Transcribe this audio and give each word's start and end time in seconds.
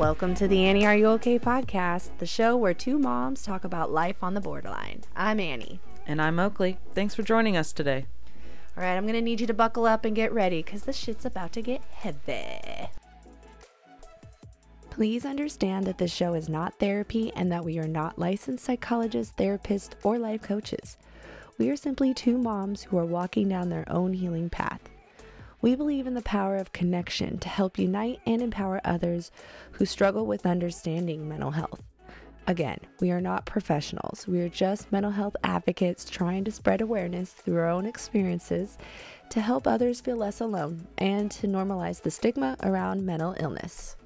Welcome 0.00 0.34
to 0.36 0.48
the 0.48 0.64
Annie 0.64 0.86
Are 0.86 0.96
You 0.96 1.08
Okay 1.08 1.38
podcast, 1.38 2.08
the 2.20 2.26
show 2.26 2.56
where 2.56 2.72
two 2.72 2.98
moms 2.98 3.42
talk 3.42 3.64
about 3.64 3.92
life 3.92 4.16
on 4.22 4.32
the 4.32 4.40
borderline. 4.40 5.02
I'm 5.14 5.38
Annie. 5.38 5.78
And 6.06 6.22
I'm 6.22 6.38
Oakley. 6.38 6.78
Thanks 6.94 7.14
for 7.14 7.22
joining 7.22 7.54
us 7.54 7.70
today. 7.70 8.06
All 8.78 8.82
right, 8.82 8.96
I'm 8.96 9.02
going 9.02 9.12
to 9.12 9.20
need 9.20 9.42
you 9.42 9.46
to 9.46 9.52
buckle 9.52 9.84
up 9.84 10.06
and 10.06 10.16
get 10.16 10.32
ready 10.32 10.62
because 10.62 10.84
this 10.84 10.96
shit's 10.96 11.26
about 11.26 11.52
to 11.52 11.60
get 11.60 11.82
heavy. 11.92 12.88
Please 14.88 15.26
understand 15.26 15.86
that 15.86 15.98
this 15.98 16.14
show 16.14 16.32
is 16.32 16.48
not 16.48 16.78
therapy 16.78 17.30
and 17.36 17.52
that 17.52 17.66
we 17.66 17.78
are 17.78 17.86
not 17.86 18.18
licensed 18.18 18.64
psychologists, 18.64 19.34
therapists, 19.36 19.90
or 20.02 20.18
life 20.18 20.40
coaches. 20.40 20.96
We 21.58 21.68
are 21.68 21.76
simply 21.76 22.14
two 22.14 22.38
moms 22.38 22.84
who 22.84 22.96
are 22.96 23.04
walking 23.04 23.50
down 23.50 23.68
their 23.68 23.84
own 23.86 24.14
healing 24.14 24.48
path. 24.48 24.80
We 25.62 25.74
believe 25.74 26.06
in 26.06 26.14
the 26.14 26.22
power 26.22 26.56
of 26.56 26.72
connection 26.72 27.38
to 27.38 27.48
help 27.48 27.78
unite 27.78 28.20
and 28.26 28.40
empower 28.40 28.80
others 28.84 29.30
who 29.72 29.84
struggle 29.84 30.26
with 30.26 30.46
understanding 30.46 31.28
mental 31.28 31.50
health. 31.50 31.82
Again, 32.46 32.80
we 33.00 33.10
are 33.10 33.20
not 33.20 33.44
professionals. 33.44 34.26
We 34.26 34.40
are 34.40 34.48
just 34.48 34.90
mental 34.90 35.12
health 35.12 35.36
advocates 35.44 36.08
trying 36.08 36.44
to 36.44 36.50
spread 36.50 36.80
awareness 36.80 37.32
through 37.32 37.58
our 37.58 37.68
own 37.68 37.84
experiences 37.84 38.78
to 39.28 39.40
help 39.40 39.66
others 39.66 40.00
feel 40.00 40.16
less 40.16 40.40
alone 40.40 40.86
and 40.98 41.30
to 41.32 41.46
normalize 41.46 42.02
the 42.02 42.10
stigma 42.10 42.56
around 42.62 43.04
mental 43.04 43.36
illness. 43.38 43.96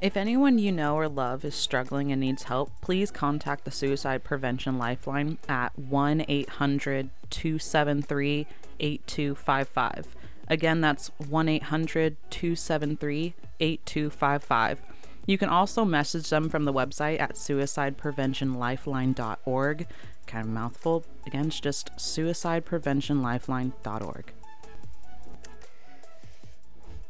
If 0.00 0.16
anyone 0.16 0.58
you 0.58 0.72
know 0.72 0.94
or 0.94 1.08
love 1.08 1.44
is 1.44 1.54
struggling 1.54 2.10
and 2.10 2.20
needs 2.20 2.44
help, 2.44 2.70
please 2.80 3.10
contact 3.10 3.64
the 3.64 3.70
Suicide 3.70 4.24
Prevention 4.24 4.78
Lifeline 4.78 5.38
at 5.48 5.78
1 5.78 6.24
800 6.28 7.10
273 7.30 8.46
8255. 8.80 10.16
Again, 10.50 10.80
that's 10.80 11.08
1 11.18 11.46
800 11.48 12.16
273 12.30 13.34
8255. 13.60 14.82
You 15.26 15.36
can 15.36 15.50
also 15.50 15.84
message 15.84 16.30
them 16.30 16.48
from 16.48 16.64
the 16.64 16.72
website 16.72 17.20
at 17.20 17.34
suicidepreventionlifeline.org. 17.34 19.86
Kind 20.26 20.46
of 20.46 20.50
mouthful. 20.50 21.04
Again, 21.26 21.48
it's 21.48 21.60
just 21.60 21.94
suicidepreventionlifeline.org. 21.96 24.32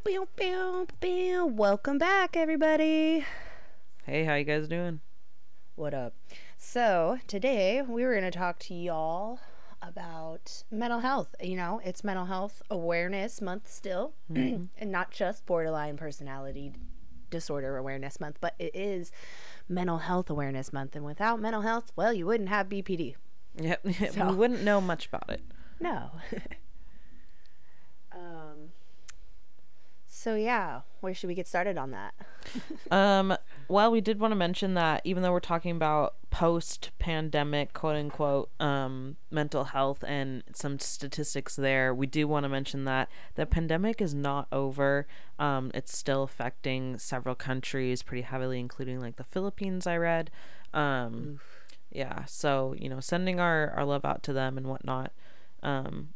Bow, 0.05 0.29
bow, 0.37 0.87
bow. 1.01 1.47
Welcome 1.47 1.99
back, 1.99 2.37
everybody. 2.37 3.25
Hey, 4.05 4.25
how 4.25 4.35
you 4.35 4.45
guys 4.45 4.67
doing? 4.67 4.99
What 5.77 5.95
up? 5.95 6.15
So, 6.57 7.21
today 7.29 7.83
we 7.83 8.03
were 8.03 8.19
going 8.19 8.25
to 8.25 8.33
talk 8.37 8.59
to 8.61 8.73
y'all 8.75 9.39
about 9.89 10.63
mental 10.71 11.01
health. 11.01 11.35
You 11.41 11.57
know, 11.57 11.81
it's 11.85 12.05
Mental 12.05 12.27
Health 12.27 12.63
Awareness 12.71 13.41
Month 13.41 13.71
still, 13.71 14.13
mm-hmm. 14.33 14.65
and 14.77 14.93
not 14.93 15.11
just 15.11 15.47
borderline 15.47 15.97
personality 15.97 16.73
disorder 17.31 17.77
awareness 17.77 18.21
month, 18.21 18.39
but 18.41 18.55
it 18.59 18.75
is 18.75 19.13
mental 19.69 19.99
health 19.99 20.31
awareness 20.31 20.73
month. 20.73 20.97
And 20.97 21.05
without 21.05 21.41
mental 21.41 21.63
health, 21.63 21.93
well, 21.97 22.13
you 22.13 22.27
wouldn't 22.27 22.49
have 22.49 22.69
BPD. 22.69 23.17
Yep, 23.61 23.87
so. 24.13 24.29
we 24.29 24.37
wouldn't 24.37 24.63
know 24.63 24.81
much 24.81 25.07
about 25.07 25.29
it. 25.31 25.41
No. 25.81 26.13
um. 28.13 28.71
So 30.19 30.35
yeah, 30.35 30.81
where 30.99 31.15
should 31.15 31.29
we 31.29 31.37
get 31.37 31.47
started 31.47 31.79
on 31.79 31.93
that? 31.93 32.13
um. 32.91 33.37
Well, 33.69 33.93
we 33.93 34.01
did 34.01 34.19
want 34.19 34.33
to 34.33 34.37
mention 34.37 34.75
that 34.75 35.03
even 35.05 35.23
though 35.23 35.31
we're 35.31 35.39
talking 35.39 35.71
about 35.71 36.17
post-pandemic, 36.31 37.73
quote 37.73 37.95
unquote, 37.95 38.51
um, 38.59 39.17
mental 39.31 39.65
health 39.65 40.03
and 40.09 40.43
some 40.55 40.81
statistics 40.81 41.55
there, 41.55 41.95
we 41.95 42.09
do 42.09 42.27
want 42.27 42.45
to 42.45 42.49
mention 42.49 42.85
that 42.85 43.09
the 43.37 43.47
pandemic 43.47 44.01
is 44.01 44.13
not 44.13 44.49
over. 44.51 45.07
Um, 45.39 45.71
it's 45.73 45.97
still 45.97 46.25
affecting 46.25 46.99
several 46.99 47.37
countries 47.37 48.03
pretty 48.03 48.23
heavily, 48.23 48.59
including 48.59 49.01
like 49.01 49.17
the 49.17 49.25
Philippines. 49.25 49.87
I 49.87 49.99
read. 49.99 50.33
Um, 50.75 51.35
Oof. 51.35 51.67
yeah. 51.93 52.25
So 52.25 52.75
you 52.77 52.89
know, 52.89 52.99
sending 52.99 53.39
our 53.39 53.71
our 53.71 53.85
love 53.85 54.05
out 54.05 54.25
to 54.25 54.33
them 54.33 54.59
and 54.59 54.67
whatnot. 54.67 55.13
Um, 55.63 56.09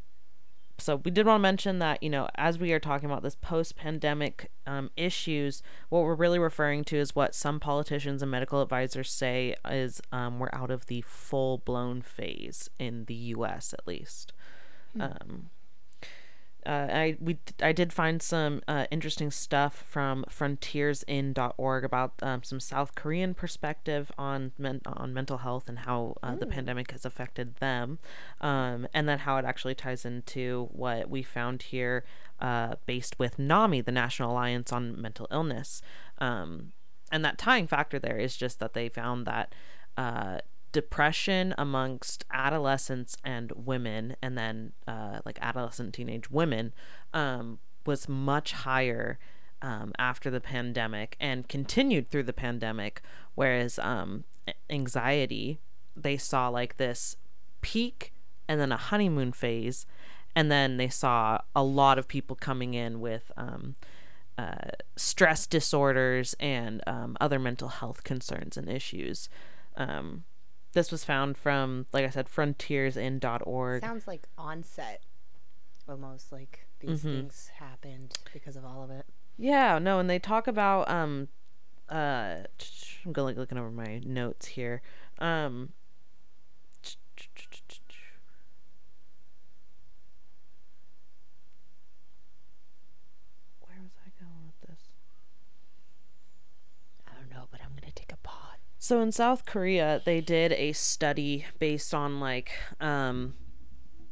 so 0.83 0.97
we 0.97 1.11
did 1.11 1.25
want 1.25 1.39
to 1.39 1.41
mention 1.41 1.79
that 1.79 2.01
you 2.03 2.09
know 2.09 2.27
as 2.35 2.59
we 2.59 2.71
are 2.73 2.79
talking 2.79 3.09
about 3.09 3.23
this 3.23 3.35
post-pandemic 3.35 4.51
um, 4.67 4.89
issues 4.97 5.63
what 5.89 6.03
we're 6.03 6.13
really 6.13 6.39
referring 6.39 6.83
to 6.83 6.97
is 6.97 7.15
what 7.15 7.33
some 7.33 7.59
politicians 7.59 8.21
and 8.21 8.29
medical 8.29 8.61
advisors 8.61 9.09
say 9.09 9.55
is 9.69 10.01
um, 10.11 10.39
we're 10.39 10.49
out 10.53 10.69
of 10.69 10.87
the 10.87 11.01
full-blown 11.01 12.01
phase 12.01 12.69
in 12.79 13.05
the 13.05 13.15
us 13.15 13.73
at 13.73 13.87
least 13.87 14.33
hmm. 14.93 15.01
um, 15.01 15.49
uh, 16.65 16.87
I 16.89 17.17
we 17.19 17.37
I 17.61 17.71
did 17.71 17.93
find 17.93 18.21
some 18.21 18.61
uh, 18.67 18.85
interesting 18.91 19.31
stuff 19.31 19.83
from 19.87 20.25
frontiersin.org 20.29 21.83
about 21.83 22.13
um, 22.21 22.43
some 22.43 22.59
South 22.59 22.95
Korean 22.95 23.33
perspective 23.33 24.11
on 24.17 24.51
men- 24.57 24.81
on 24.85 25.13
mental 25.13 25.39
health 25.39 25.69
and 25.69 25.79
how 25.79 26.15
uh, 26.23 26.35
the 26.35 26.45
pandemic 26.45 26.91
has 26.91 27.05
affected 27.05 27.55
them, 27.57 27.99
um, 28.41 28.87
and 28.93 29.07
then 29.07 29.19
how 29.19 29.37
it 29.37 29.45
actually 29.45 29.75
ties 29.75 30.05
into 30.05 30.69
what 30.71 31.09
we 31.09 31.23
found 31.23 31.63
here, 31.63 32.03
uh, 32.39 32.75
based 32.85 33.19
with 33.19 33.39
NAMI, 33.39 33.81
the 33.81 33.91
National 33.91 34.31
Alliance 34.31 34.71
on 34.71 34.99
Mental 35.01 35.27
Illness, 35.31 35.81
um, 36.19 36.71
and 37.11 37.23
that 37.23 37.37
tying 37.37 37.67
factor 37.67 37.99
there 37.99 38.17
is 38.17 38.35
just 38.35 38.59
that 38.59 38.73
they 38.73 38.89
found 38.89 39.25
that 39.27 39.53
uh, 39.97 40.39
depression 40.73 41.55
amongst 41.57 42.25
adolescents 42.31 43.15
and 43.23 43.53
women, 43.55 44.17
and 44.21 44.37
then 44.37 44.73
uh, 44.85 45.19
like 45.25 45.39
adolescent 45.41 45.93
teenage 45.93 46.29
women, 46.29 46.73
um, 47.13 47.59
was 47.85 48.09
much 48.09 48.51
higher 48.51 49.17
um, 49.61 49.93
after 49.97 50.29
the 50.29 50.41
pandemic 50.41 51.15
and 51.21 51.47
continued 51.47 52.09
through 52.09 52.23
the 52.23 52.33
pandemic. 52.33 53.01
Whereas 53.35 53.79
um, 53.79 54.25
anxiety, 54.69 55.59
they 55.95 56.17
saw 56.17 56.49
like 56.49 56.75
this 56.75 57.15
peak 57.61 58.11
and 58.49 58.59
then 58.59 58.73
a 58.73 58.77
honeymoon 58.77 59.31
phase, 59.31 59.85
and 60.35 60.51
then 60.51 60.75
they 60.75 60.89
saw 60.89 61.39
a 61.55 61.63
lot 61.63 61.97
of 61.97 62.09
people 62.09 62.35
coming 62.35 62.73
in 62.73 62.99
with. 62.99 63.31
Um, 63.37 63.75
uh, 64.35 64.71
stress 64.95 65.45
disorders 65.45 66.33
and 66.39 66.81
um, 66.87 67.15
other 67.21 67.37
mental 67.37 67.67
health 67.67 68.03
concerns 68.03 68.57
and 68.57 68.67
issues. 68.67 69.29
Um, 69.77 70.23
this 70.73 70.91
was 70.91 71.03
found 71.03 71.37
from, 71.37 71.85
like 71.93 72.05
I 72.05 72.09
said, 72.09 72.27
frontiersin.org. 72.27 73.81
Sounds 73.81 74.07
like 74.07 74.27
onset, 74.37 75.01
almost 75.87 76.31
like 76.31 76.67
these 76.79 76.99
mm-hmm. 76.99 77.13
things 77.13 77.51
happened 77.59 78.17
because 78.33 78.55
of 78.55 78.65
all 78.65 78.83
of 78.83 78.89
it. 78.91 79.05
Yeah, 79.37 79.79
no, 79.79 79.99
and 79.99 80.09
they 80.09 80.19
talk 80.19 80.47
about 80.47 80.89
um, 80.89 81.29
uh, 81.89 82.43
I'm 83.05 83.13
going 83.13 83.27
like 83.27 83.37
looking 83.37 83.57
over 83.57 83.71
my 83.71 84.01
notes 84.03 84.47
here. 84.47 84.81
Um, 85.19 85.73
So 98.83 98.99
in 98.99 99.13
South 99.13 99.45
Korea, 99.45 100.01
they 100.03 100.19
did 100.19 100.51
a 100.51 100.73
study 100.73 101.45
based 101.57 101.93
on 101.93 102.19
like 102.19 102.51
um 102.81 103.33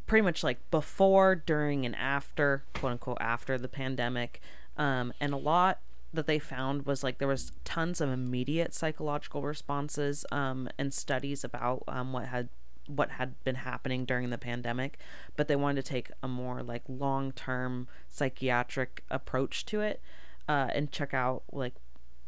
pretty 0.07 0.21
much 0.21 0.45
like 0.45 0.59
before, 0.71 1.35
during 1.35 1.85
and 1.85 1.93
after, 1.93 2.63
quote 2.75 2.93
unquote 2.93 3.17
after 3.19 3.57
the 3.57 3.67
pandemic. 3.67 4.39
Um 4.77 5.11
and 5.19 5.33
a 5.33 5.37
lot 5.37 5.81
that 6.13 6.25
they 6.25 6.39
found 6.39 6.85
was 6.85 7.03
like 7.03 7.17
there 7.17 7.27
was 7.27 7.51
tons 7.65 7.99
of 7.99 8.11
immediate 8.11 8.73
psychological 8.73 9.41
responses 9.41 10.25
um 10.31 10.69
and 10.77 10.93
studies 10.93 11.43
about 11.43 11.83
um 11.89 12.13
what 12.13 12.27
had 12.27 12.47
what 12.87 13.11
had 13.11 13.43
been 13.43 13.55
happening 13.55 14.05
during 14.05 14.29
the 14.29 14.37
pandemic, 14.37 14.97
but 15.35 15.49
they 15.49 15.57
wanted 15.57 15.83
to 15.83 15.91
take 15.91 16.11
a 16.23 16.29
more 16.29 16.63
like 16.63 16.83
long-term 16.87 17.89
psychiatric 18.07 19.03
approach 19.11 19.65
to 19.65 19.81
it 19.81 19.99
uh 20.47 20.69
and 20.73 20.93
check 20.93 21.13
out 21.13 21.43
like 21.51 21.73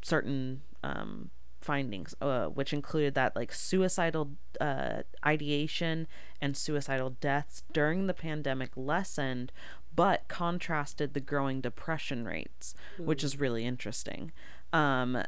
certain 0.02 0.62
um 0.84 1.30
findings, 1.64 2.16
uh, 2.22 2.46
which 2.46 2.74
included 2.74 3.16
that 3.16 3.36
like 3.36 3.52
suicidal 3.52 4.32
uh, 4.60 5.04
ideation 5.26 6.08
and 6.42 6.56
suicidal 6.58 7.12
deaths 7.12 7.64
during 7.72 8.08
the 8.08 8.14
pandemic 8.14 8.72
lessened, 8.76 9.52
but 9.96 10.28
contrasted 10.28 11.14
the 11.14 11.20
growing 11.20 11.62
depression 11.62 12.26
rates, 12.26 12.76
mm. 13.00 13.06
which 13.06 13.24
is 13.24 13.40
really 13.40 13.66
interesting. 13.66 14.32
Um, 14.72 15.24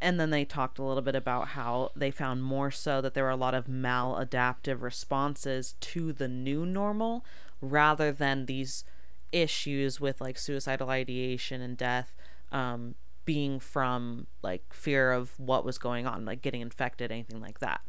and 0.00 0.20
then 0.20 0.30
they 0.30 0.44
talked 0.44 0.78
a 0.78 0.82
little 0.82 1.02
bit 1.02 1.16
about 1.16 1.48
how 1.48 1.90
they 1.96 2.10
found 2.10 2.42
more 2.42 2.70
so 2.70 3.00
that 3.00 3.14
there 3.14 3.24
were 3.24 3.30
a 3.30 3.36
lot 3.36 3.54
of 3.54 3.66
maladaptive 3.66 4.82
responses 4.82 5.74
to 5.80 6.12
the 6.12 6.28
new 6.28 6.66
normal 6.66 7.24
rather 7.60 8.12
than 8.12 8.46
these 8.46 8.84
issues 9.32 10.00
with 10.00 10.20
like 10.20 10.38
suicidal 10.38 10.90
ideation 10.90 11.60
and 11.60 11.76
death 11.76 12.14
um, 12.52 12.94
being 13.26 13.60
from 13.60 14.26
like 14.42 14.72
fear 14.72 15.12
of 15.12 15.38
what 15.38 15.64
was 15.66 15.76
going 15.76 16.06
on, 16.06 16.24
like 16.24 16.40
getting 16.40 16.62
infected, 16.62 17.12
anything 17.12 17.42
like 17.42 17.58
that. 17.60 17.82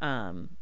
Um, 0.00 0.56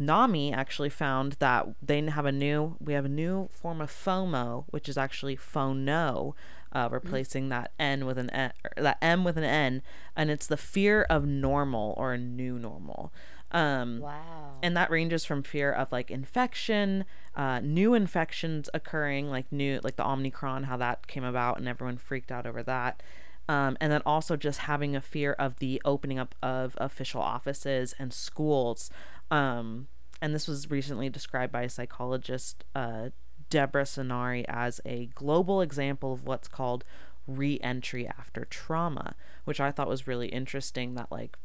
NAMI 0.00 0.52
actually 0.52 0.90
found 0.90 1.34
that 1.40 1.66
they 1.82 2.00
have 2.02 2.24
a 2.26 2.32
new 2.32 2.76
we 2.80 2.92
have 2.94 3.04
a 3.04 3.08
new 3.08 3.48
form 3.52 3.80
of 3.80 3.90
FOMO, 3.90 4.64
which 4.70 4.88
is 4.88 4.96
actually 4.96 5.36
FONO, 5.36 6.34
uh, 6.72 6.88
replacing 6.90 7.48
that 7.50 7.72
N 7.78 8.06
with 8.06 8.18
an 8.18 8.30
N, 8.30 8.52
or 8.64 8.82
that 8.82 8.98
M 9.02 9.24
with 9.24 9.36
an 9.36 9.44
N, 9.44 9.82
and 10.16 10.30
it's 10.30 10.46
the 10.46 10.56
fear 10.56 11.02
of 11.10 11.26
normal 11.26 11.94
or 11.96 12.12
a 12.12 12.18
new 12.18 12.58
normal. 12.58 13.12
Um, 13.50 14.00
Wow. 14.00 14.58
and 14.62 14.76
that 14.76 14.90
ranges 14.90 15.24
from 15.24 15.42
fear 15.42 15.72
of 15.72 15.90
like 15.90 16.10
infection, 16.10 17.04
uh, 17.34 17.60
new 17.60 17.94
infections 17.94 18.68
occurring, 18.74 19.30
like 19.30 19.50
new 19.50 19.80
like 19.82 19.96
the 19.96 20.06
Omicron, 20.06 20.64
how 20.64 20.76
that 20.76 21.06
came 21.08 21.24
about, 21.24 21.58
and 21.58 21.66
everyone 21.66 21.96
freaked 21.98 22.30
out 22.30 22.46
over 22.46 22.62
that. 22.62 23.02
Um, 23.48 23.78
and 23.80 23.90
then 23.90 24.02
also 24.04 24.36
just 24.36 24.60
having 24.60 24.94
a 24.94 25.00
fear 25.00 25.32
of 25.32 25.58
the 25.58 25.80
opening 25.84 26.18
up 26.18 26.34
of 26.42 26.74
official 26.78 27.22
offices 27.22 27.94
and 27.98 28.12
schools. 28.12 28.90
Um, 29.30 29.88
and 30.20 30.34
this 30.34 30.46
was 30.46 30.70
recently 30.70 31.08
described 31.08 31.52
by 31.52 31.66
psychologist, 31.66 32.64
uh, 32.74 33.10
Deborah 33.48 33.84
Sonari, 33.84 34.44
as 34.48 34.80
a 34.84 35.06
global 35.14 35.62
example 35.62 36.12
of 36.12 36.26
what's 36.26 36.48
called 36.48 36.84
re-entry 37.26 38.06
after 38.06 38.44
trauma, 38.44 39.14
which 39.44 39.60
I 39.60 39.70
thought 39.70 39.88
was 39.88 40.06
really 40.06 40.28
interesting. 40.28 40.94
That 40.94 41.10
like 41.10 41.36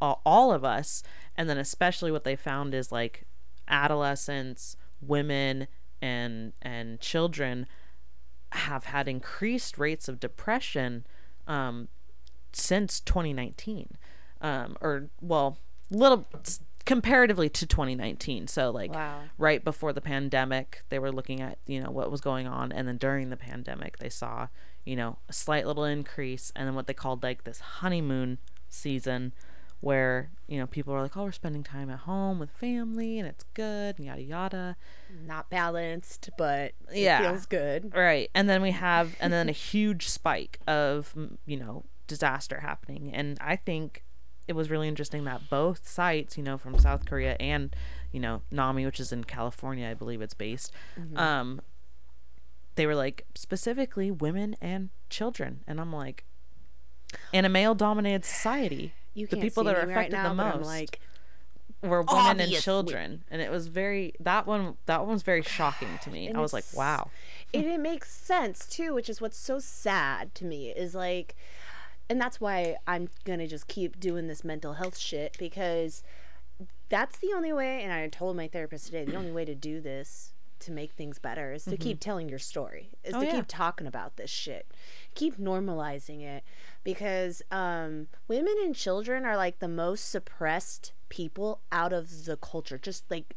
all, 0.00 0.20
all 0.24 0.52
of 0.52 0.64
us 0.64 1.02
and 1.36 1.48
then 1.48 1.58
especially 1.58 2.12
what 2.12 2.24
they 2.24 2.36
found 2.36 2.74
is 2.74 2.92
like 2.92 3.24
adolescents 3.68 4.76
women 5.00 5.66
and 6.00 6.52
and 6.60 7.00
children 7.00 7.66
have 8.52 8.84
had 8.84 9.08
increased 9.08 9.78
rates 9.78 10.08
of 10.08 10.20
depression 10.20 11.06
um, 11.46 11.88
since 12.52 13.00
2019 13.00 13.96
um, 14.40 14.76
or 14.80 15.08
well 15.20 15.58
little 15.90 16.26
comparatively 16.84 17.48
to 17.48 17.66
2019 17.66 18.46
so 18.46 18.70
like 18.70 18.92
Wow. 18.92 19.20
right 19.38 19.64
before 19.64 19.92
the 19.92 20.00
pandemic 20.02 20.82
they 20.90 20.98
were 20.98 21.10
looking 21.10 21.40
at 21.40 21.58
you 21.66 21.80
know 21.82 21.90
what 21.90 22.10
was 22.10 22.20
going 22.20 22.46
on. 22.46 22.72
And 22.72 22.86
then 22.86 22.98
during 22.98 23.30
the 23.30 23.36
pandemic 23.36 23.98
they 23.98 24.10
saw 24.10 24.48
you 24.84 24.94
know 24.96 25.18
a 25.28 25.32
slight 25.32 25.66
little 25.66 25.84
increase 25.84 26.52
and 26.54 26.66
then 26.68 26.74
what 26.74 26.86
they 26.86 26.92
called 26.94 27.22
like 27.22 27.44
this 27.44 27.60
honeymoon 27.60 28.38
season 28.68 29.32
where 29.84 30.30
you 30.48 30.58
know 30.58 30.66
people 30.66 30.92
are 30.94 31.02
like 31.02 31.16
oh 31.16 31.24
we're 31.24 31.32
spending 31.32 31.62
time 31.62 31.90
at 31.90 32.00
home 32.00 32.38
with 32.38 32.50
family 32.50 33.18
and 33.18 33.28
it's 33.28 33.44
good 33.54 33.96
and 33.98 34.06
yada 34.06 34.22
yada. 34.22 34.76
Not 35.26 35.48
balanced, 35.50 36.30
but 36.38 36.72
it 36.92 37.02
Yeah. 37.02 37.20
feels 37.30 37.46
good. 37.46 37.92
right. 37.94 38.30
And 38.34 38.48
then 38.48 38.62
we 38.62 38.70
have 38.72 39.14
and 39.20 39.32
then 39.32 39.48
a 39.48 39.52
huge 39.52 40.08
spike 40.08 40.58
of 40.66 41.14
you 41.46 41.56
know 41.56 41.84
disaster 42.06 42.60
happening. 42.60 43.10
And 43.14 43.38
i 43.40 43.56
think 43.56 44.04
it 44.46 44.52
was 44.54 44.68
really 44.70 44.88
interesting 44.88 45.24
that 45.24 45.48
both 45.48 45.88
sites 45.88 46.36
you 46.36 46.42
know 46.42 46.58
from 46.58 46.78
south 46.78 47.06
korea 47.06 47.34
and 47.40 47.74
you 48.12 48.20
know 48.20 48.42
nami 48.50 48.84
which 48.84 49.00
is 49.00 49.10
in 49.10 49.24
california 49.24 49.88
i 49.88 49.94
believe 49.94 50.20
it's 50.20 50.34
based 50.34 50.70
um 51.16 51.62
they 52.74 52.84
were 52.86 52.94
like 52.94 53.24
specifically 53.34 54.10
women 54.10 54.54
and 54.60 54.90
children. 55.08 55.62
And 55.66 55.80
i'm 55.80 55.92
like 55.94 56.24
in 57.32 57.44
a 57.46 57.48
male 57.48 57.74
dominated 57.74 58.24
society 58.26 58.92
You 59.14 59.26
the 59.26 59.36
people 59.36 59.64
that 59.64 59.76
are 59.76 59.86
me 59.86 59.94
right 59.94 60.08
affected 60.08 60.16
now, 60.16 60.28
the 60.30 60.34
most 60.34 60.66
like, 60.66 61.00
were 61.82 62.02
women 62.02 62.40
and 62.40 62.52
children 62.52 63.24
and 63.30 63.42
it 63.42 63.50
was 63.50 63.66
very 63.66 64.14
that 64.18 64.46
one 64.46 64.76
that 64.86 65.00
one 65.00 65.10
was 65.10 65.22
very 65.22 65.42
shocking 65.58 65.98
to 66.02 66.08
me 66.10 66.28
And 66.28 66.38
i 66.38 66.40
was 66.40 66.54
like 66.54 66.64
wow 66.72 67.10
and 67.54 67.66
it 67.66 67.80
makes 67.80 68.10
sense 68.10 68.66
too, 68.66 68.92
which 68.94 69.08
is 69.08 69.20
what's 69.20 69.38
so 69.38 69.60
sad 69.60 70.34
to 70.34 70.44
me 70.44 70.70
is 70.70 70.94
like, 70.94 71.36
and 72.10 72.20
that's 72.20 72.40
why 72.40 72.76
I'm 72.86 73.08
gonna 73.24 73.46
just 73.46 73.68
keep 73.68 74.00
doing 74.00 74.26
this 74.26 74.42
mental 74.42 74.74
health 74.74 74.98
shit 74.98 75.36
because 75.38 76.02
that's 76.88 77.18
the 77.18 77.32
only 77.34 77.52
way. 77.52 77.82
And 77.82 77.92
I 77.92 78.08
told 78.08 78.36
my 78.36 78.48
therapist 78.48 78.86
today 78.86 79.04
the 79.04 79.14
only 79.14 79.30
way 79.30 79.44
to 79.44 79.54
do 79.54 79.80
this 79.80 80.32
to 80.64 80.72
make 80.72 80.92
things 80.92 81.18
better 81.18 81.52
is 81.52 81.64
to 81.64 81.76
keep 81.76 82.00
telling 82.00 82.28
your 82.28 82.38
story, 82.38 82.90
is 83.02 83.12
Mm-hmm. 83.12 83.16
Oh, 83.16 83.20
to 83.20 83.26
yeah. 83.26 83.36
keep 83.36 83.46
talking 83.46 83.86
about 83.86 84.16
this 84.16 84.30
shit, 84.30 84.66
keep 85.14 85.38
normalizing 85.38 86.22
it 86.22 86.42
because 86.82 87.42
um, 87.50 88.08
women 88.28 88.54
and 88.62 88.74
children 88.74 89.24
are 89.24 89.36
like 89.36 89.58
the 89.58 89.68
most 89.68 90.10
suppressed 90.10 90.92
people 91.08 91.60
out 91.70 91.92
of 91.92 92.24
the 92.24 92.36
culture, 92.36 92.78
just 92.78 93.04
like 93.10 93.34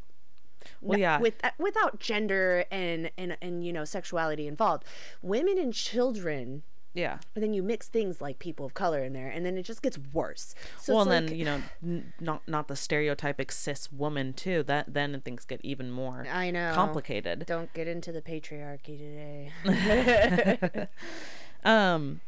well 0.81 0.99
yeah 0.99 1.17
with 1.19 1.35
uh, 1.45 1.51
without 1.57 1.99
gender 1.99 2.65
and, 2.69 3.09
and 3.17 3.37
and 3.41 3.65
you 3.65 3.71
know 3.71 3.85
sexuality 3.85 4.47
involved 4.47 4.83
women 5.21 5.57
and 5.57 5.73
children 5.73 6.61
yeah. 6.97 7.19
But 7.33 7.41
then 7.41 7.53
you 7.53 7.61
mix 7.61 7.87
things 7.87 8.21
like 8.21 8.39
people 8.39 8.65
of 8.65 8.73
color 8.73 9.03
in 9.03 9.13
there 9.13 9.29
and 9.29 9.45
then 9.45 9.57
it 9.57 9.63
just 9.63 9.81
gets 9.83 9.99
worse. 10.11 10.55
So 10.79 10.93
well 10.95 11.01
and 11.03 11.11
like, 11.11 11.29
then 11.29 11.37
you 11.39 11.45
know 11.45 11.61
n- 11.83 12.13
not 12.19 12.41
not 12.47 12.67
the 12.67 12.73
stereotypic 12.73 13.51
cis 13.51 13.91
woman 13.91 14.33
too. 14.33 14.63
That 14.63 14.93
then 14.93 15.21
things 15.21 15.45
get 15.45 15.61
even 15.63 15.91
more 15.91 16.25
i 16.31 16.49
know. 16.49 16.71
complicated. 16.73 17.45
Don't 17.45 17.71
get 17.73 17.87
into 17.87 18.11
the 18.11 18.21
patriarchy 18.21 18.97
today. 18.97 20.87
Um 21.63 22.21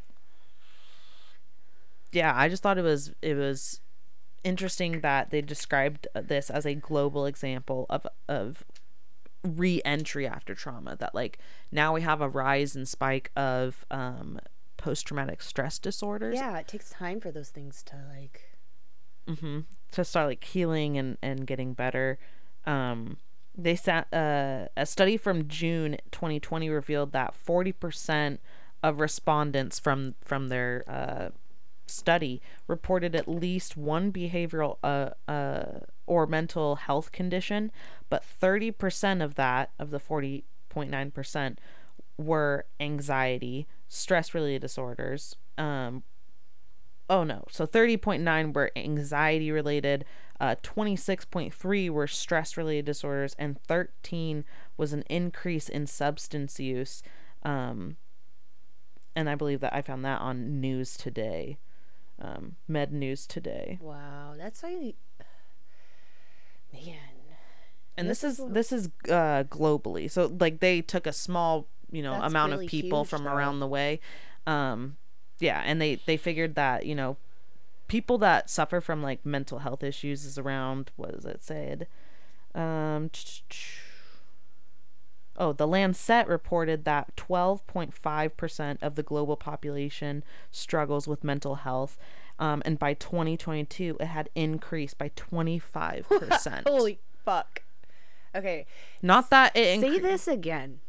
yeah 2.12 2.34
i 2.36 2.50
just 2.50 2.64
thought 2.64 2.78
it 2.78 2.84
was 2.84 3.14
it 3.22 3.36
was 3.36 3.82
interesting 4.44 5.02
that 5.02 5.30
they 5.30 5.42
described 5.42 6.08
this 6.16 6.50
as 6.50 6.66
a 6.66 6.74
global 6.74 7.26
example 7.26 7.86
of 7.90 8.08
of 8.28 8.64
re-entry 9.44 10.28
after 10.28 10.54
trauma 10.54 10.96
that 10.98 11.16
like 11.16 11.38
now 11.72 11.94
we 11.94 12.02
have 12.02 12.20
a 12.20 12.28
rise 12.28 12.76
and 12.76 12.88
spike 12.88 13.32
of 13.36 13.86
um 13.92 14.40
post-traumatic 14.80 15.42
stress 15.42 15.78
disorders 15.78 16.36
yeah 16.36 16.58
it 16.58 16.68
takes 16.68 16.90
time 16.90 17.20
for 17.20 17.32
those 17.32 17.50
things 17.50 17.84
to 17.84 17.96
like 18.18 18.58
mm-hmm. 19.28 19.60
to 19.92 20.04
start 20.04 20.28
like 20.28 20.44
healing 20.44 20.98
and 20.98 21.18
and 21.22 21.46
getting 21.46 21.74
better 21.74 22.18
um 22.66 23.18
they 23.56 23.76
sat 23.76 24.08
uh, 24.14 24.68
a 24.78 24.86
study 24.86 25.18
from 25.18 25.48
june 25.48 25.98
2020 26.12 26.70
revealed 26.70 27.12
that 27.12 27.36
40% 27.48 28.38
of 28.82 29.00
respondents 29.00 29.80
from 29.80 30.16
from 30.24 30.48
their 30.48 30.84
uh 30.88 31.30
study 31.90 32.42
reported 32.68 33.16
at 33.16 33.28
least 33.28 33.76
one 33.76 34.12
behavioral 34.12 34.78
uh, 34.84 35.10
uh, 35.30 35.80
or 36.06 36.26
mental 36.26 36.76
health 36.78 37.12
condition, 37.12 37.72
but 38.10 38.24
30% 38.24 39.24
of 39.24 39.36
that, 39.36 39.72
of 39.78 39.90
the 39.92 40.00
40.9%, 40.00 41.58
were 42.18 42.66
anxiety, 42.80 43.68
stress 43.90 44.34
related 44.34 44.62
disorders. 44.62 45.36
Um, 45.58 46.04
oh 47.10 47.24
no, 47.26 47.44
so 47.50 47.68
30.9 47.68 48.54
were 48.54 48.72
anxiety 48.78 49.52
related, 49.52 50.06
uh, 50.40 50.56
26.3 50.64 51.90
were 51.90 52.08
stress 52.08 52.56
related 52.56 52.86
disorders, 52.86 53.36
and 53.38 53.62
13 53.64 54.46
was 54.78 54.94
an 54.94 55.04
increase 55.10 55.68
in 55.68 55.86
substance 55.86 56.60
use. 56.62 57.04
Um, 57.44 57.98
and 59.16 59.30
I 59.30 59.36
believe 59.36 59.60
that 59.60 59.76
I 59.76 59.82
found 59.82 60.06
that 60.06 60.22
on 60.22 60.62
News 60.62 60.96
Today 60.96 61.58
um, 62.22 62.56
Med 62.68 62.92
News 62.92 63.26
Today. 63.26 63.78
wow 63.82 64.34
that's 64.38 64.64
like 64.64 64.96
man 66.74 67.00
And 67.98 68.10
this, 68.10 68.22
This 68.22 68.34
is 68.34 68.40
is 68.40 68.54
this 68.54 68.72
is 68.72 68.90
uh, 69.10 69.44
globally. 69.50 70.10
So 70.10 70.36
like 70.40 70.60
they 70.60 70.82
took 70.82 71.08
a 71.08 71.14
small 71.14 71.68
you 71.92 72.02
know 72.02 72.14
That's 72.14 72.28
amount 72.32 72.52
really 72.54 72.66
of 72.66 72.72
people 72.72 73.04
huge, 73.04 73.10
from 73.10 73.24
though. 73.24 73.34
around 73.34 73.60
the 73.60 73.68
way. 73.68 74.00
Um, 74.48 74.98
yeah, 75.40 75.62
and 75.66 75.82
they 75.82 75.96
they 76.06 76.18
figured 76.18 76.56
that 76.56 76.86
you 76.86 76.96
know 76.96 77.18
people 77.88 78.18
that 78.20 78.50
suffer 78.50 78.82
from 78.82 79.02
like 79.02 79.26
mental 79.26 79.60
health 79.60 79.84
issues 79.84 80.26
is 80.26 80.38
around 80.38 80.92
what 80.96 81.12
is 81.12 81.26
it 81.26 81.44
said. 81.44 81.88
Um, 82.56 83.10
Oh, 85.42 85.54
the 85.54 85.66
Lancet 85.66 86.28
reported 86.28 86.84
that 86.84 87.16
12.5% 87.16 88.78
of 88.82 88.96
the 88.96 89.04
global 89.04 89.38
population 89.38 90.22
struggles 90.52 91.08
with 91.08 91.24
mental 91.24 91.56
health. 91.56 91.98
Um, 92.40 92.62
and 92.66 92.78
by 92.78 92.94
2022, 92.94 93.96
it 94.02 94.06
had 94.06 94.30
increased 94.36 94.98
by 94.98 95.10
25%. 95.16 96.64
holy 96.68 97.00
fuck 97.24 97.64
okay 98.36 98.66
Not 99.02 99.30
that 99.30 99.56
it 99.56 99.80
say 99.82 100.00
this 100.00 100.28
again 100.28 100.80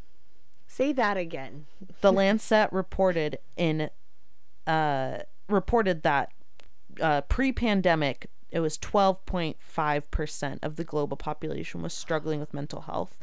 say 0.71 0.93
that 0.93 1.17
again 1.17 1.67
the 2.01 2.13
Lancet 2.13 2.71
reported 2.73 3.39
in 3.57 3.91
uh 4.67 5.19
reported 5.49 6.03
that 6.03 6.31
uh 7.01 7.21
pre-pandemic 7.23 8.29
it 8.51 8.61
was 8.61 8.79
12.5% 8.79 10.59
of 10.63 10.77
the 10.77 10.85
global 10.85 11.17
population 11.17 11.83
was 11.83 11.95
struggling 11.95 12.41
with 12.41 12.53
mental 12.53 12.83
health. 12.83 13.17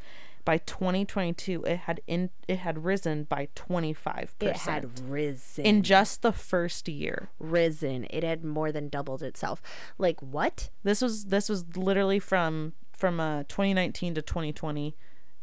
By 0.45 0.59
2022 0.59 1.63
it 1.65 1.79
had 1.79 1.99
in 2.07 2.29
it 2.47 2.59
had 2.59 2.85
risen 2.85 3.25
by 3.25 3.49
25%. 3.53 4.29
it 4.39 4.55
had 4.55 4.99
risen 5.09 5.65
in 5.65 5.83
just 5.83 6.21
the 6.21 6.31
first 6.31 6.87
year. 6.87 7.29
risen. 7.39 8.07
It 8.09 8.23
had 8.23 8.45
more 8.45 8.71
than 8.71 8.87
doubled 8.87 9.21
itself. 9.21 9.61
Like 9.97 10.21
what? 10.21 10.69
This 10.83 11.01
was 11.01 11.25
this 11.25 11.49
was 11.49 11.65
literally 11.75 12.19
from 12.19 12.73
from 12.93 13.19
uh 13.19 13.43
2019 13.43 14.15
to 14.15 14.21
2020 14.21 14.95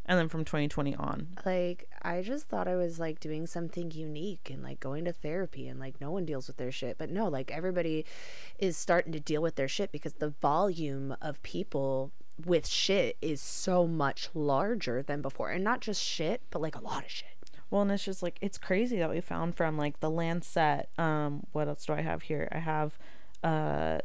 and 0.06 0.18
then 0.18 0.28
from 0.28 0.44
2020 0.44 0.94
on. 0.96 1.28
Like 1.44 1.88
I 2.02 2.23
just 2.23 2.49
thought 2.49 2.68
I 2.68 2.76
was 2.76 2.99
like 2.99 3.20
doing 3.20 3.46
something 3.46 3.90
unique 3.90 4.50
and 4.52 4.62
like 4.62 4.80
going 4.80 5.04
to 5.06 5.12
therapy 5.12 5.68
and 5.68 5.80
like 5.80 6.00
no 6.00 6.11
one 6.11 6.25
deals 6.25 6.46
with 6.46 6.56
their 6.56 6.73
shit. 6.73 6.99
But 6.99 7.11
no, 7.11 7.28
like 7.28 7.50
everybody 7.50 8.04
is 8.58 8.76
starting 8.76 9.12
to 9.12 9.20
deal 9.20 9.42
with 9.42 9.56
their 9.56 9.68
shit 9.68 9.92
because 9.92 10.14
the 10.14 10.30
volume 10.30 11.16
of 11.23 11.42
people 11.42 12.12
with 12.44 12.66
shit 12.66 13.16
is 13.23 13.40
so 13.40 13.87
much 13.87 14.28
larger 14.34 15.02
than 15.02 15.23
before. 15.23 15.50
And 15.50 15.64
not 15.64 15.80
just 15.80 16.02
shit, 16.02 16.42
but 16.50 16.61
like 16.61 16.76
a 16.76 16.82
lot 16.82 17.04
of 17.04 17.11
shit. 17.11 17.28
Well, 17.70 17.82
and 17.82 17.90
it's 17.90 18.04
just 18.04 18.23
like 18.23 18.38
it's 18.40 18.58
crazy 18.58 18.99
that 18.99 19.11
we 19.11 19.20
found 19.20 19.56
from 19.56 19.76
like 19.76 20.00
the 20.00 20.11
Lancet. 20.11 20.88
Um, 20.99 21.46
what 21.52 21.66
else 21.68 21.87
do 21.87 21.94
I 21.94 22.02
have 22.02 22.23
here? 22.23 22.49
I 22.52 22.58
have 22.58 22.99
uh, 23.42 23.99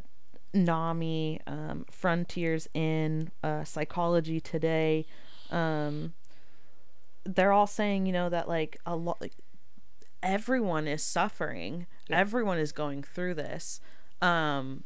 NAMI, 0.54 1.42
um, 1.46 1.86
Frontiers 1.92 2.68
in 2.74 3.32
uh, 3.44 3.64
Psychology 3.64 4.40
Today. 4.40 5.06
Um, 5.52 6.14
they're 7.26 7.52
all 7.52 7.68
saying, 7.68 8.06
you 8.06 8.14
know, 8.14 8.30
that 8.30 8.48
like 8.48 8.78
a 8.86 8.96
lot, 8.96 9.20
like 9.22 9.34
everyone 10.24 10.88
is 10.88 11.04
suffering. 11.04 11.86
Everyone 12.10 12.58
is 12.58 12.72
going 12.72 13.04
through 13.04 13.36
this. 13.36 13.80
Um, 14.22 14.84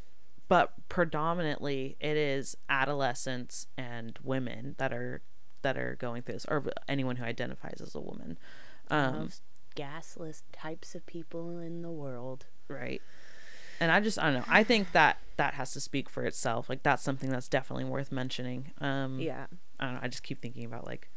but 0.50 0.74
predominantly 0.90 1.96
it 2.00 2.18
is 2.18 2.56
adolescents 2.70 3.68
and 3.78 4.20
women 4.24 4.76
that 4.78 4.94
are 4.94 5.22
that 5.62 5.78
are 5.78 5.96
going 5.96 6.22
through 6.22 6.34
this, 6.36 6.46
or 6.50 6.64
anyone 6.90 7.16
who 7.16 7.24
identifies 7.24 7.80
as 7.82 7.96
a 7.96 8.02
woman. 8.02 8.38
Um, 8.92 9.20
Most 9.20 9.42
gasless 9.76 10.44
types 10.52 10.94
of 10.94 11.06
people 11.06 11.58
in 11.60 11.82
the 11.82 11.90
world. 11.90 12.46
right 12.68 13.02
and 13.80 13.92
i 13.92 14.00
just 14.00 14.20
i 14.20 14.26
don't 14.26 14.34
know 14.36 14.46
i 14.48 14.64
think 14.64 14.92
that 14.92 15.18
that 15.38 15.56
has 15.56 15.74
to 15.74 15.80
speak 15.82 16.08
for 16.08 16.24
itself 16.26 16.70
like 16.70 16.84
that's 16.84 17.02
something 17.02 17.30
that's 17.32 17.48
definitely 17.48 17.84
worth 17.84 18.12
mentioning 18.12 18.72
um 18.80 19.20
Yeah. 19.20 19.48
I 19.84 19.86
don't 19.88 19.96
know 19.96 20.00
i 20.02 20.08
just 20.08 20.24
keep 20.24 20.42
thinking 20.42 20.66
about 20.66 20.86
like 20.86 21.10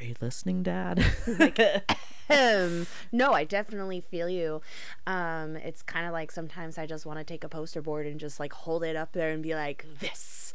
are 0.00 0.04
you 0.04 0.14
listening 0.20 0.62
dad 0.62 1.04
um, 2.30 2.86
no, 3.12 3.32
I 3.32 3.44
definitely 3.44 4.00
feel 4.00 4.28
you. 4.28 4.62
Um, 5.06 5.56
it's 5.56 5.82
kind 5.82 6.06
of 6.06 6.12
like 6.12 6.30
sometimes 6.30 6.78
I 6.78 6.86
just 6.86 7.04
want 7.04 7.18
to 7.18 7.24
take 7.24 7.44
a 7.44 7.48
poster 7.48 7.82
board 7.82 8.06
and 8.06 8.20
just 8.20 8.38
like 8.40 8.52
hold 8.52 8.84
it 8.84 8.96
up 8.96 9.12
there 9.12 9.30
and 9.30 9.42
be 9.42 9.54
like 9.54 9.84
this, 9.98 10.52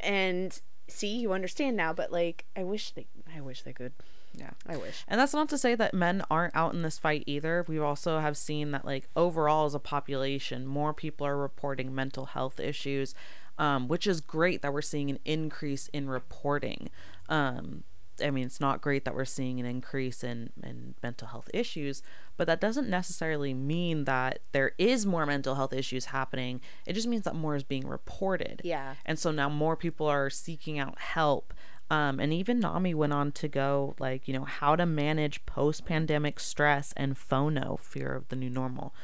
and 0.00 0.60
see, 0.88 1.18
you 1.18 1.32
understand 1.32 1.76
now. 1.76 1.92
But 1.92 2.12
like, 2.12 2.44
I 2.56 2.64
wish 2.64 2.90
they, 2.90 3.06
I 3.34 3.40
wish 3.40 3.62
they 3.62 3.72
could. 3.72 3.92
yeah 4.34 4.50
I 4.66 4.76
wish. 4.76 5.04
and 5.06 5.20
that's 5.20 5.32
not 5.32 5.48
to 5.50 5.58
say 5.58 5.74
that 5.74 5.94
men 5.94 6.24
aren't 6.30 6.56
out 6.56 6.74
in 6.74 6.82
this 6.82 6.98
fight 6.98 7.22
either 7.26 7.64
we 7.68 7.78
also 7.78 8.18
have 8.18 8.36
seen 8.36 8.70
that 8.70 8.82
like 8.84 9.08
overall 9.14 9.66
as 9.66 9.74
a 9.74 9.78
population 9.78 10.66
more 10.66 10.94
people 10.94 11.26
are 11.26 11.36
reporting 11.36 11.94
mental 11.94 12.24
health 12.24 12.58
issues 12.58 13.14
um, 13.58 13.88
which 13.88 14.06
is 14.06 14.20
great 14.20 14.62
that 14.62 14.72
we're 14.72 14.82
seeing 14.82 15.10
an 15.10 15.18
increase 15.24 15.88
in 15.88 16.08
reporting 16.08 16.88
um, 17.28 17.84
I 18.22 18.30
mean, 18.30 18.44
it's 18.44 18.60
not 18.60 18.80
great 18.80 19.04
that 19.04 19.14
we're 19.14 19.24
seeing 19.24 19.60
an 19.60 19.66
increase 19.66 20.22
in, 20.22 20.50
in 20.62 20.94
mental 21.02 21.28
health 21.28 21.48
issues, 21.54 22.02
but 22.36 22.46
that 22.46 22.60
doesn't 22.60 22.88
necessarily 22.88 23.54
mean 23.54 24.04
that 24.04 24.40
there 24.52 24.72
is 24.78 25.06
more 25.06 25.24
mental 25.26 25.54
health 25.54 25.72
issues 25.72 26.06
happening. 26.06 26.60
It 26.86 26.92
just 26.92 27.08
means 27.08 27.24
that 27.24 27.34
more 27.34 27.56
is 27.56 27.64
being 27.64 27.86
reported. 27.86 28.60
Yeah. 28.64 28.94
And 29.04 29.18
so 29.18 29.30
now 29.30 29.48
more 29.48 29.76
people 29.76 30.06
are 30.06 30.30
seeking 30.30 30.78
out 30.78 30.98
help. 30.98 31.54
Um, 31.90 32.20
and 32.20 32.32
even 32.32 32.60
NAMI 32.60 32.94
went 32.94 33.12
on 33.12 33.32
to 33.32 33.48
go, 33.48 33.94
like, 33.98 34.26
you 34.26 34.34
know, 34.34 34.44
how 34.44 34.76
to 34.76 34.86
manage 34.86 35.44
post 35.44 35.84
pandemic 35.84 36.40
stress 36.40 36.94
and 36.96 37.18
FONO, 37.18 37.78
fear 37.80 38.14
of 38.14 38.28
the 38.28 38.36
new 38.36 38.50
normal. 38.50 38.94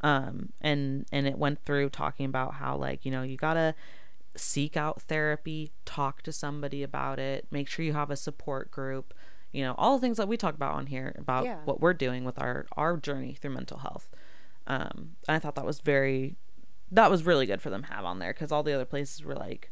Um, 0.00 0.52
and, 0.60 1.06
and 1.12 1.26
it 1.26 1.36
went 1.38 1.64
through 1.64 1.90
talking 1.90 2.26
about 2.26 2.54
how, 2.54 2.76
like, 2.76 3.04
you 3.04 3.10
know, 3.10 3.22
you 3.22 3.36
gotta 3.36 3.74
seek 4.36 4.76
out 4.76 5.02
therapy, 5.02 5.72
talk 5.84 6.22
to 6.22 6.32
somebody 6.32 6.82
about 6.84 7.18
it, 7.18 7.46
make 7.50 7.68
sure 7.68 7.84
you 7.84 7.92
have 7.94 8.10
a 8.10 8.16
support 8.16 8.70
group, 8.70 9.12
you 9.50 9.62
know, 9.64 9.74
all 9.76 9.96
the 9.96 10.00
things 10.00 10.16
that 10.18 10.28
we 10.28 10.36
talk 10.36 10.54
about 10.54 10.74
on 10.74 10.86
here 10.86 11.14
about 11.18 11.44
Yeah. 11.44 11.58
what 11.64 11.80
we're 11.80 11.94
doing 11.94 12.24
with 12.24 12.40
our, 12.40 12.66
our 12.76 12.96
journey 12.96 13.34
through 13.34 13.50
mental 13.54 13.78
health. 13.78 14.08
Um, 14.68 15.16
and 15.26 15.34
I 15.36 15.38
thought 15.38 15.56
that 15.56 15.64
was 15.64 15.80
very, 15.80 16.36
that 16.92 17.10
was 17.10 17.24
really 17.24 17.46
good 17.46 17.60
for 17.60 17.70
them 17.70 17.82
to 17.82 17.92
have 17.92 18.04
on 18.04 18.18
there 18.20 18.32
because 18.32 18.52
all 18.52 18.62
the 18.62 18.72
other 18.74 18.84
places 18.84 19.24
were 19.24 19.34
like, 19.34 19.70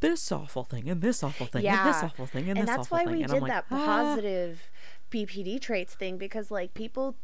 this 0.00 0.30
awful 0.30 0.64
thing 0.64 0.88
and 0.88 1.00
this 1.00 1.22
awful 1.22 1.46
thing 1.46 1.66
and 1.66 1.86
this 1.88 2.02
awful 2.02 2.26
thing 2.26 2.50
and, 2.50 2.58
and 2.58 2.68
this 2.68 2.74
awful 2.76 2.98
thing. 2.98 3.08
And 3.08 3.08
that's 3.08 3.08
why 3.08 3.12
we 3.12 3.22
and 3.22 3.32
did 3.32 3.42
like, 3.42 3.50
that 3.50 3.64
"Ah." 3.70 3.86
positive 3.86 4.70
BPD 5.10 5.60
traits 5.60 5.94
thing 5.94 6.18
because 6.18 6.50
like 6.50 6.74
people 6.74 7.16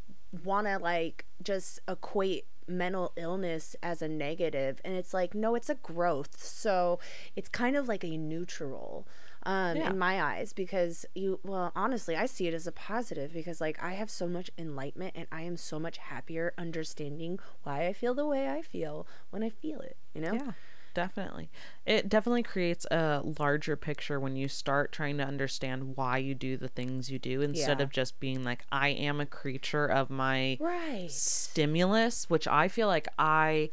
want 0.45 0.67
to 0.67 0.79
like 0.79 1.27
just 1.43 1.81
equate 1.89 2.47
mental 2.69 3.13
illness 3.17 3.75
as 3.83 4.01
a 4.01 4.07
negative 4.09 4.81
and 4.85 4.95
it's 4.95 5.13
like 5.13 5.35
no 5.35 5.57
it's 5.57 5.69
a 5.69 5.75
growth 5.75 6.41
so 6.41 7.01
it's 7.35 7.49
kind 7.49 7.75
of 7.77 7.89
like 7.89 8.05
a 8.05 8.17
neutral 8.17 9.09
um 9.45 9.77
Yeah. 9.77 9.91
in 9.91 9.99
my 9.99 10.23
eyes 10.23 10.53
because 10.53 11.05
you 11.15 11.41
well 11.43 11.73
honestly 11.75 12.15
I 12.15 12.27
see 12.27 12.47
it 12.47 12.55
as 12.55 12.69
a 12.69 12.73
positive 12.73 13.33
because 13.33 13.61
like 13.61 13.83
I 13.83 13.95
have 13.95 14.09
so 14.09 14.29
much 14.29 14.51
enlightenment 14.57 15.15
and 15.17 15.27
I 15.33 15.43
am 15.43 15.57
so 15.57 15.81
much 15.81 15.99
happier 15.99 16.53
understanding 16.57 17.41
why 17.65 17.87
I 17.89 17.93
feel 17.93 18.15
the 18.15 18.27
way 18.27 18.49
I 18.49 18.63
feel 18.63 19.07
when 19.31 19.43
I 19.43 19.49
feel 19.49 19.81
it 19.81 19.97
you 20.15 20.21
know 20.21 20.35
Yeah, 20.35 20.53
definitely. 20.95 21.51
It 21.87 22.09
definitely 22.09 22.43
creates 22.43 22.85
a 22.91 23.23
larger 23.39 23.77
picture 23.77 24.19
when 24.21 24.37
you 24.37 24.49
start 24.49 24.93
trying 24.93 25.19
to 25.19 25.25
understand 25.25 25.97
why 25.97 26.19
you 26.19 26.35
do 26.35 26.57
the 26.57 26.69
things 26.69 27.11
you 27.11 27.19
do 27.19 27.41
instead 27.43 27.79
Yeah. 27.79 27.85
of 27.85 27.91
just 27.91 28.21
being 28.21 28.45
like, 28.45 28.65
I 28.71 28.89
am 28.89 29.21
a 29.21 29.27
creature 29.27 29.87
of 29.87 30.11
my 30.11 30.59
right 30.61 31.11
stimulus, 31.11 32.29
which 32.31 32.47
I 32.47 32.69
feel 32.69 32.87
like 32.89 33.09
I. 33.19 33.71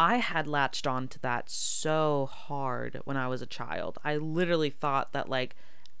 I 0.00 0.18
had 0.18 0.46
latched 0.46 0.86
on 0.86 1.08
to 1.08 1.18
that 1.22 1.50
so 1.50 2.28
hard 2.32 3.00
when 3.04 3.16
I 3.16 3.26
was 3.26 3.42
a 3.42 3.46
child. 3.46 3.98
I 4.04 4.16
literally 4.16 4.70
thought 4.70 5.12
that 5.12 5.28
like 5.28 5.56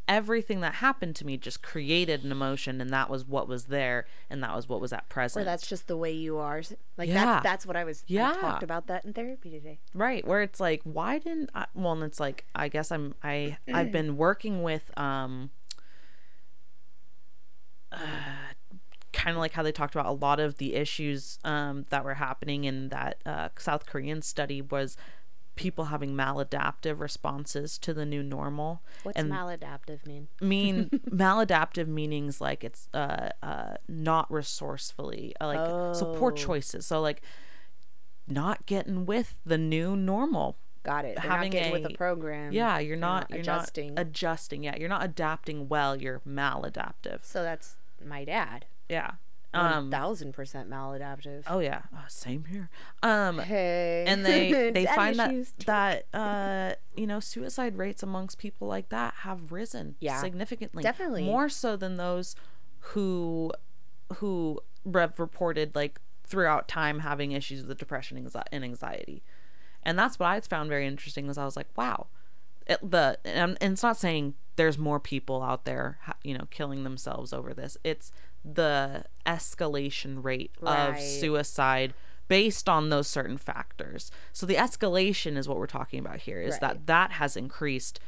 everything 0.08 0.60
that 0.62 0.74
happened 0.76 1.14
to 1.14 1.26
me 1.26 1.36
just 1.36 1.62
created 1.62 2.24
an 2.24 2.32
emotion 2.32 2.80
and 2.80 2.90
that 2.90 3.10
was 3.10 3.24
what 3.26 3.46
was 3.46 3.64
there 3.64 4.06
and 4.30 4.42
that 4.42 4.56
was 4.56 4.68
what 4.68 4.80
was 4.80 4.92
at 4.92 5.08
present. 5.10 5.42
or 5.42 5.44
that's 5.44 5.66
just 5.68 5.86
the 5.86 5.96
way 5.96 6.10
you 6.10 6.38
are 6.38 6.62
like 6.96 7.08
Yeah. 7.08 7.24
that's 7.24 7.42
that's 7.42 7.66
what 7.66 7.76
I 7.76 7.84
was 7.84 8.02
yeah. 8.06 8.32
I 8.36 8.40
talked 8.40 8.62
about 8.62 8.86
that 8.86 9.04
in 9.04 9.12
therapy 9.12 9.50
today 9.50 9.78
right 9.94 10.26
where 10.26 10.40
it's 10.42 10.58
like 10.58 10.80
why 10.84 11.18
didn't 11.18 11.50
I, 11.54 11.66
well 11.74 11.92
and 11.92 12.02
it's 12.02 12.18
like 12.18 12.46
i 12.54 12.68
guess 12.68 12.90
i'm 12.90 13.14
i 13.22 13.58
i've 13.72 13.92
been 13.92 14.16
working 14.26 14.62
with 14.62 14.90
um 14.98 15.50
uh, 17.92 17.98
kind 19.12 19.30
of 19.36 19.40
like 19.40 19.52
how 19.52 19.62
they 19.62 19.72
talked 19.72 19.94
about 19.94 20.06
a 20.06 20.12
lot 20.12 20.38
of 20.40 20.58
the 20.58 20.74
issues 20.74 21.38
um 21.44 21.86
that 21.90 22.04
were 22.04 22.14
happening 22.14 22.64
in 22.64 22.88
that 22.90 23.18
uh, 23.26 23.48
south 23.58 23.86
korean 23.86 24.22
study 24.22 24.60
was 24.62 24.96
people 25.58 25.86
having 25.86 26.14
maladaptive 26.14 27.00
responses 27.00 27.76
to 27.78 27.92
the 27.92 28.06
new 28.06 28.22
normal 28.22 28.80
What's 29.02 29.18
and 29.18 29.30
maladaptive 29.30 30.06
mean? 30.06 30.28
mean 30.40 30.88
maladaptive 31.10 31.88
meanings 31.88 32.40
like 32.40 32.62
it's 32.64 32.88
uh 32.94 33.30
uh 33.42 33.74
not 33.88 34.30
resourcefully 34.32 35.34
uh, 35.40 35.46
like 35.48 35.94
so 35.96 36.14
poor 36.16 36.30
Oh. 36.32 36.34
choices 36.34 36.86
so 36.86 37.00
like 37.00 37.20
not 38.26 38.64
getting 38.66 39.04
with 39.06 39.34
the 39.44 39.58
new 39.58 39.96
normal 39.96 40.56
Got 40.84 41.04
it. 41.04 41.16
They're 41.20 41.30
having 41.30 41.50
not 41.50 41.52
getting 41.58 41.72
with 41.72 41.86
a- 41.92 41.94
program. 41.96 42.52
yeah 42.52 42.78
you're 42.78 42.96
not, 42.96 43.28
you're 43.30 43.40
adjusting. 43.40 43.94
not 43.94 44.02
adjusting 44.06 44.62
yeah 44.64 44.76
you're 44.78 44.88
not 44.88 45.04
adapting 45.04 45.68
well 45.68 45.96
you're 45.96 46.20
maladaptive 46.26 47.24
so 47.24 47.42
that's 47.42 47.76
my 48.04 48.24
dad. 48.24 48.64
yeah 48.88 49.12
um 49.54 49.90
thousand 49.90 50.32
percent 50.32 50.68
maladaptive. 50.68 51.42
oh 51.46 51.58
yeah 51.58 51.82
uh, 51.96 52.00
same 52.08 52.44
here 52.44 52.68
um 53.02 53.38
Hey. 53.38 54.04
and 54.06 54.24
they 54.24 54.70
they 54.74 54.84
find 54.84 55.16
that 55.18 55.30
issues. 55.30 55.52
that 55.66 56.06
uh 56.12 56.74
you 56.96 57.06
know 57.06 57.18
suicide 57.20 57.78
rates 57.78 58.02
amongst 58.02 58.38
people 58.38 58.68
like 58.68 58.90
that 58.90 59.14
have 59.20 59.50
risen 59.52 59.96
Yeah. 60.00 60.20
significantly 60.20 60.82
Definitely. 60.82 61.24
more 61.24 61.48
so 61.48 61.76
than 61.76 61.96
those 61.96 62.36
who 62.80 63.52
who 64.16 64.60
have 64.94 65.18
reported 65.18 65.74
like 65.74 66.00
throughout 66.24 66.68
time 66.68 67.00
having 67.00 67.32
issues 67.32 67.64
with 67.64 67.78
depression 67.78 68.30
and 68.52 68.64
anxiety 68.64 69.22
and 69.82 69.98
that's 69.98 70.18
what 70.18 70.26
i 70.28 70.40
found 70.40 70.68
very 70.68 70.86
interesting 70.86 71.26
was 71.26 71.38
i 71.38 71.44
was 71.44 71.56
like 71.56 71.68
wow 71.76 72.06
it, 72.66 72.78
the 72.90 73.18
and, 73.24 73.56
and 73.62 73.72
it's 73.72 73.82
not 73.82 73.96
saying 73.96 74.34
there's 74.56 74.76
more 74.76 75.00
people 75.00 75.42
out 75.42 75.64
there 75.64 75.98
you 76.22 76.36
know 76.36 76.44
killing 76.50 76.84
themselves 76.84 77.32
over 77.32 77.54
this 77.54 77.78
it's 77.82 78.12
the 78.44 79.04
escalation 79.26 80.22
rate 80.24 80.52
of 80.62 80.98
suicide 80.98 81.92
based 82.28 82.68
on 82.68 82.88
those 82.90 83.06
certain 83.08 83.36
factors 83.38 84.10
so 84.32 84.44
the 84.46 84.54
escalation 84.54 85.36
is 85.36 85.48
what 85.48 85.56
we're 85.58 85.66
talking 85.66 85.98
about 85.98 86.18
here 86.20 86.40
is 86.40 86.52
Right. 86.52 86.60
that 86.60 86.86
that 86.86 87.12
has 87.12 87.36
increased 87.36 88.00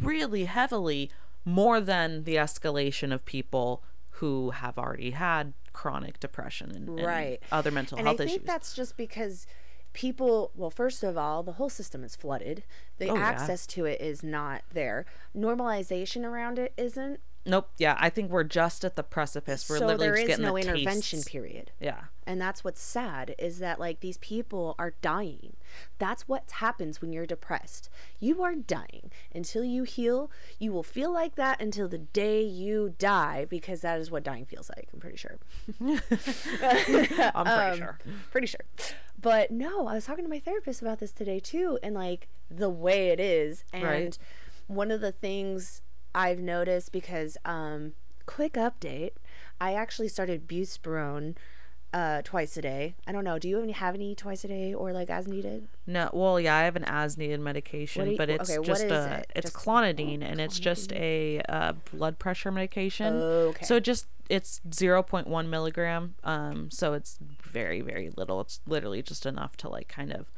really 0.00 0.44
heavily 0.44 1.10
more 1.44 1.80
than 1.80 2.24
the 2.24 2.36
escalation 2.36 3.12
of 3.12 3.24
people 3.24 3.82
who 4.14 4.50
have 4.50 4.78
already 4.78 5.12
had 5.12 5.54
chronic 5.72 6.20
depression 6.20 6.70
and, 6.74 6.88
and 6.88 7.06
Right. 7.06 7.42
other 7.50 7.70
mental 7.70 7.98
and 7.98 8.06
I 8.06 8.10
health 8.10 8.18
think 8.18 8.30
issues 8.30 8.46
that's 8.46 8.74
just 8.74 8.96
because 8.96 9.46
people 9.92 10.52
well 10.54 10.70
first 10.70 11.02
of 11.02 11.16
all 11.18 11.42
the 11.42 11.52
whole 11.52 11.68
system 11.70 12.04
is 12.04 12.14
flooded 12.14 12.62
the 12.98 13.08
Oh, 13.08 13.14
yeah. 13.14 13.20
access 13.22 13.66
to 13.68 13.86
it 13.86 14.00
is 14.00 14.22
not 14.22 14.62
there 14.72 15.04
normalization 15.36 16.24
around 16.24 16.58
it 16.58 16.72
isn't 16.76 17.20
nope. 17.46 17.70
Yeah 17.78 17.96
i 17.98 18.10
think 18.10 18.30
we're 18.30 18.44
just 18.44 18.84
at 18.84 18.96
the 18.96 19.02
precipice. 19.02 19.68
We're 19.68 19.78
so 19.78 19.86
literally 19.86 20.06
there 20.06 20.14
just 20.16 20.22
is 20.22 20.28
getting 20.38 20.44
no 20.46 20.54
the 20.54 20.60
intervention 20.62 21.18
tastes. 21.18 21.28
period. 21.30 21.72
Yeah. 21.80 22.04
And 22.26 22.40
that's 22.40 22.62
what's 22.62 22.80
sad 22.80 23.34
is 23.40 23.58
that 23.58 23.80
like 23.80 24.00
these 24.00 24.18
people 24.18 24.76
are 24.78 24.94
dying. 25.02 25.56
That's 25.98 26.28
what 26.28 26.48
happens 26.52 27.00
when 27.00 27.12
you're 27.12 27.26
depressed. 27.26 27.90
You 28.20 28.42
are 28.44 28.54
dying. 28.54 29.10
Until 29.34 29.64
you 29.64 29.82
heal 29.84 30.30
you 30.58 30.70
will 30.72 30.82
feel 30.84 31.12
like 31.12 31.34
that 31.36 31.60
until 31.60 31.88
the 31.88 31.98
day 31.98 32.42
you 32.42 32.94
die 32.98 33.46
because 33.48 33.80
that 33.80 33.98
is 33.98 34.10
what 34.10 34.22
dying 34.22 34.44
feels 34.44 34.68
like 34.76 34.88
i'm 34.92 35.00
pretty 35.00 35.16
sure. 35.16 35.38
I'm 35.80 35.98
pretty 35.98 37.14
Um, 37.34 37.76
sure. 37.78 37.98
pretty 38.30 38.46
sure. 38.46 38.60
But 39.20 39.50
no 39.50 39.86
i 39.86 39.94
was 39.94 40.04
talking 40.06 40.24
to 40.24 40.30
my 40.30 40.38
therapist 40.40 40.80
about 40.82 40.98
this 41.00 41.12
today 41.12 41.40
too 41.40 41.78
and 41.82 41.94
like 41.94 42.28
the 42.50 42.68
way 42.70 43.08
it 43.08 43.20
is. 43.20 43.64
And 43.72 43.82
Right. 43.84 44.18
one 44.66 44.90
of 44.90 45.00
the 45.00 45.12
things 45.12 45.82
i've 46.14 46.40
noticed 46.40 46.92
because 46.92 47.36
um 47.44 47.92
quick 48.26 48.52
update. 48.54 49.12
I 49.60 49.74
actually 49.74 50.06
started 50.08 50.46
Buspirone 50.46 51.34
uh, 51.92 52.22
twice 52.22 52.56
a 52.56 52.62
day. 52.62 52.94
I 53.06 53.10
don't 53.12 53.24
know. 53.24 53.40
Do 53.40 53.48
you 53.48 53.56
have 53.56 53.64
any, 53.64 53.72
have 53.72 53.94
any 53.96 54.14
twice 54.14 54.44
a 54.44 54.48
day 54.48 54.72
or 54.72 54.92
like 54.92 55.10
as 55.10 55.26
needed? 55.26 55.66
No, 55.86 56.08
well, 56.12 56.38
yeah, 56.38 56.56
I 56.56 56.62
have 56.62 56.76
an 56.76 56.84
as 56.84 57.18
needed 57.18 57.40
medication, 57.40 58.12
you- 58.12 58.16
but 58.16 58.30
it's 58.30 58.48
okay, 58.48 58.64
just 58.64 58.84
a 58.84 59.16
it? 59.18 59.32
it's 59.34 59.50
Just- 59.50 59.56
clonidine, 59.66 60.22
and 60.22 60.40
it's 60.40 60.60
just 60.60 60.92
a 60.92 61.42
uh, 61.48 61.72
blood 61.92 62.20
pressure 62.20 62.52
medication. 62.52 63.14
Okay. 63.14 63.64
So 63.64 63.76
it 63.76 63.84
just 63.84 64.06
it's 64.28 64.60
zero 64.72 65.02
point 65.02 65.26
one 65.26 65.50
milligram. 65.50 66.14
Um, 66.22 66.70
so 66.70 66.92
it's 66.92 67.18
very 67.42 67.80
very 67.80 68.10
little. 68.16 68.40
It's 68.40 68.60
literally 68.66 69.02
just 69.02 69.26
enough 69.26 69.56
to 69.58 69.68
like 69.68 69.88
kind 69.88 70.12
of 70.12 70.30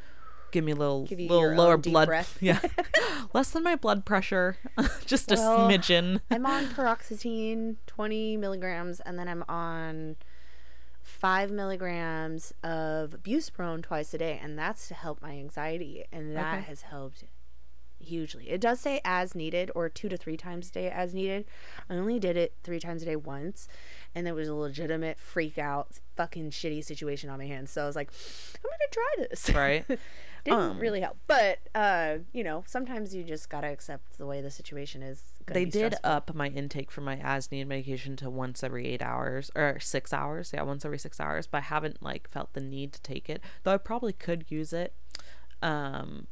give 0.53 0.63
me 0.65 0.71
a 0.73 0.77
little 0.77 1.07
Give 1.07 1.19
little 1.19 1.53
lower 1.55 1.77
blood. 1.77 2.07
breath. 2.07 2.39
Yeah, 2.43 2.61
less 3.33 3.51
than 3.51 3.65
my 3.65 3.75
blood 3.77 4.05
pressure, 4.05 4.57
just 5.07 5.33
a 5.33 5.35
smidgen. 5.35 6.21
I'm 6.31 6.47
on 6.47 6.69
paroxetine, 6.69 7.77
20 7.87 8.37
milligrams, 8.37 9.01
and 9.01 9.19
then 9.19 9.27
I'm 9.29 9.45
on 9.49 10.17
five 11.03 11.51
milligrams 11.51 12.53
of 12.63 13.17
Buspirone 13.25 13.83
twice 13.83 14.15
a 14.15 14.19
day, 14.19 14.39
and 14.43 14.57
that's 14.59 14.87
to 14.89 14.95
help 14.95 15.21
my 15.21 15.31
anxiety, 15.33 16.05
and 16.13 16.37
that 16.37 16.55
Okay. 16.59 16.63
has 16.67 16.83
helped 16.83 17.25
hugely. 18.03 18.51
It 18.51 18.61
does 18.61 18.81
say 18.81 19.01
as 19.05 19.35
needed 19.35 19.71
or 19.75 19.89
two 19.89 20.09
to 20.09 20.17
three 20.17 20.37
times 20.37 20.69
a 20.69 20.73
day 20.73 20.91
as 20.91 21.15
needed. 21.15 21.45
I 21.89 21.95
only 21.95 22.19
did 22.19 22.37
it 22.37 22.55
three 22.63 22.81
times 22.81 23.03
a 23.03 23.07
day 23.07 23.17
once, 23.17 23.69
and 24.15 24.27
there 24.27 24.35
was 24.35 24.49
a 24.49 24.55
legitimate 24.55 25.19
freak 25.19 25.59
out, 25.59 25.99
fucking 26.17 26.51
shitty 26.51 26.85
situation 26.85 27.31
on 27.31 27.39
my 27.39 27.47
hands. 27.47 27.71
So 27.71 27.83
I 27.83 27.87
was 27.87 27.97
like, 27.97 28.11
I'm 28.57 28.71
gonna 28.71 28.91
try 28.91 29.27
this. 29.29 29.51
Right. 29.55 29.85
Didn't 30.45 30.59
Um, 30.59 30.79
really 30.81 31.01
help, 31.03 31.19
but 31.29 31.61
uh, 31.73 32.17
you 32.33 32.43
know, 32.43 32.65
sometimes 32.67 33.15
you 33.15 33.23
just 33.23 33.49
gotta 33.49 33.69
accept 33.69 34.19
the 34.19 34.27
way 34.27 34.41
the 34.41 34.51
situation 34.51 35.01
is. 35.01 35.23
they 35.47 35.65
be 35.65 35.71
did 35.71 35.93
stressful. 35.95 36.11
up 36.11 36.35
my 36.35 36.49
intake 36.49 36.91
for 36.91 37.01
my 37.01 37.17
as 37.19 37.53
needed 37.53 37.69
medication 37.69 38.17
to 38.17 38.29
once 38.29 38.65
every 38.65 38.89
eight 38.89 39.03
hours 39.03 39.53
or 39.55 39.79
six 39.79 40.13
hours 40.13 40.51
yeah 40.53 40.63
once 40.63 40.85
every 40.85 40.99
six 40.99 41.21
hours 41.21 41.47
but 41.47 41.59
i 41.59 41.61
haven't 41.61 42.03
like 42.03 42.29
felt 42.29 42.53
the 42.55 42.61
need 42.61 42.93
to 42.93 43.01
take 43.03 43.29
it 43.31 43.41
though 43.63 43.73
i 43.73 43.77
probably 43.77 44.13
could 44.13 44.45
use 44.49 44.73
it 44.73 44.95
um 45.63 46.27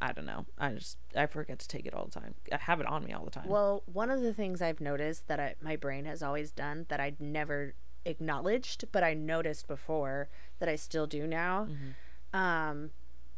i 0.00 0.12
don't 0.12 0.26
know 0.26 0.46
i 0.58 0.70
just 0.72 0.96
i 1.16 1.26
forget 1.26 1.58
to 1.58 1.68
take 1.68 1.86
it 1.86 1.92
all 1.94 2.06
the 2.06 2.20
time 2.20 2.34
i 2.52 2.56
have 2.56 2.80
it 2.80 2.86
on 2.86 3.04
me 3.04 3.12
all 3.12 3.24
the 3.24 3.30
time 3.30 3.46
Well, 3.48 3.82
one 3.86 4.10
of 4.10 4.20
the 4.22 4.32
things 4.34 4.62
I've 4.62 4.80
noticed 4.80 5.28
that 5.28 5.38
I, 5.40 5.54
my 5.60 5.76
brain 5.76 6.04
has 6.06 6.22
always 6.22 6.50
done 6.50 6.86
that 6.88 7.00
I'd 7.00 7.20
never 7.20 7.74
acknowledged, 8.04 8.84
but 8.92 9.02
I 9.04 9.14
noticed 9.14 9.68
before 9.68 10.28
that 10.58 10.68
I 10.68 10.76
still 10.76 11.06
do 11.06 11.26
now, 11.26 11.68
Mm-hmm. 11.70 12.36
um, 12.38 12.90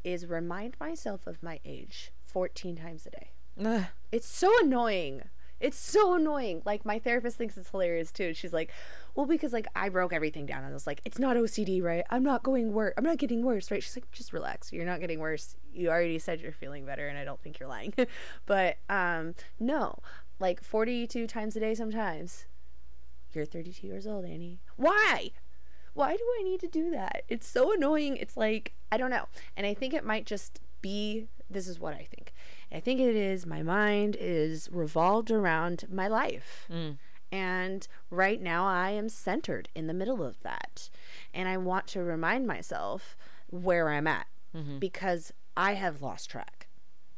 is 0.04 0.26
remind 0.26 0.76
myself 0.80 1.26
of 1.26 1.42
my 1.42 1.60
age 1.64 2.10
14 2.24 2.76
times 2.76 3.06
a 3.06 3.10
day. 3.10 3.30
Ugh. 3.64 3.84
It's 4.10 4.26
so 4.26 4.50
annoying. 4.60 5.22
It's 5.62 5.78
so 5.78 6.14
annoying. 6.14 6.60
Like 6.64 6.84
my 6.84 6.98
therapist 6.98 7.38
thinks 7.38 7.56
it's 7.56 7.70
hilarious 7.70 8.10
too. 8.10 8.34
She's 8.34 8.52
like, 8.52 8.70
"Well, 9.14 9.26
because 9.26 9.52
like 9.52 9.68
I 9.76 9.88
broke 9.88 10.12
everything 10.12 10.44
down." 10.44 10.64
And 10.64 10.70
I 10.70 10.72
was 10.72 10.86
like, 10.86 11.00
"It's 11.04 11.18
not 11.18 11.36
OCD, 11.36 11.80
right? 11.82 12.04
I'm 12.10 12.24
not 12.24 12.42
going 12.42 12.72
worse. 12.72 12.92
I'm 12.98 13.04
not 13.04 13.18
getting 13.18 13.42
worse, 13.42 13.70
right?" 13.70 13.82
She's 13.82 13.96
like, 13.96 14.10
"Just 14.10 14.32
relax. 14.32 14.72
You're 14.72 14.84
not 14.84 15.00
getting 15.00 15.20
worse. 15.20 15.56
You 15.72 15.88
already 15.88 16.18
said 16.18 16.40
you're 16.40 16.52
feeling 16.52 16.84
better, 16.84 17.06
and 17.06 17.16
I 17.16 17.24
don't 17.24 17.40
think 17.40 17.60
you're 17.60 17.68
lying." 17.68 17.94
but 18.46 18.78
um, 18.90 19.34
no, 19.60 20.00
like 20.40 20.62
42 20.62 21.26
times 21.28 21.56
a 21.56 21.60
day 21.60 21.74
sometimes. 21.74 22.46
You're 23.32 23.46
32 23.46 23.86
years 23.86 24.06
old, 24.06 24.24
Annie. 24.26 24.60
Why? 24.76 25.30
Why 25.94 26.16
do 26.16 26.24
I 26.40 26.42
need 26.42 26.60
to 26.60 26.68
do 26.68 26.90
that? 26.90 27.22
It's 27.28 27.46
so 27.46 27.72
annoying. 27.72 28.16
It's 28.16 28.36
like, 28.36 28.74
I 28.90 28.96
don't 28.96 29.10
know. 29.10 29.26
And 29.56 29.66
I 29.66 29.74
think 29.74 29.94
it 29.94 30.04
might 30.04 30.26
just 30.26 30.60
be 30.82 31.28
this 31.48 31.68
is 31.68 31.78
what 31.78 31.94
I 31.94 32.06
think. 32.14 32.32
I 32.72 32.80
think 32.80 33.00
it 33.00 33.14
is 33.16 33.46
my 33.46 33.62
mind 33.62 34.16
is 34.18 34.68
revolved 34.72 35.30
around 35.30 35.84
my 35.90 36.08
life. 36.08 36.66
Mm. 36.70 36.98
And 37.30 37.86
right 38.10 38.40
now 38.40 38.66
I 38.66 38.90
am 38.90 39.08
centered 39.08 39.68
in 39.74 39.86
the 39.86 39.94
middle 39.94 40.22
of 40.22 40.40
that. 40.42 40.90
And 41.32 41.48
I 41.48 41.56
want 41.56 41.86
to 41.88 42.02
remind 42.02 42.46
myself 42.46 43.16
where 43.48 43.88
I'm 43.90 44.06
at 44.06 44.26
Mhm. 44.54 44.80
because 44.80 45.32
I 45.56 45.74
have 45.74 46.02
lost 46.02 46.30
track. 46.30 46.68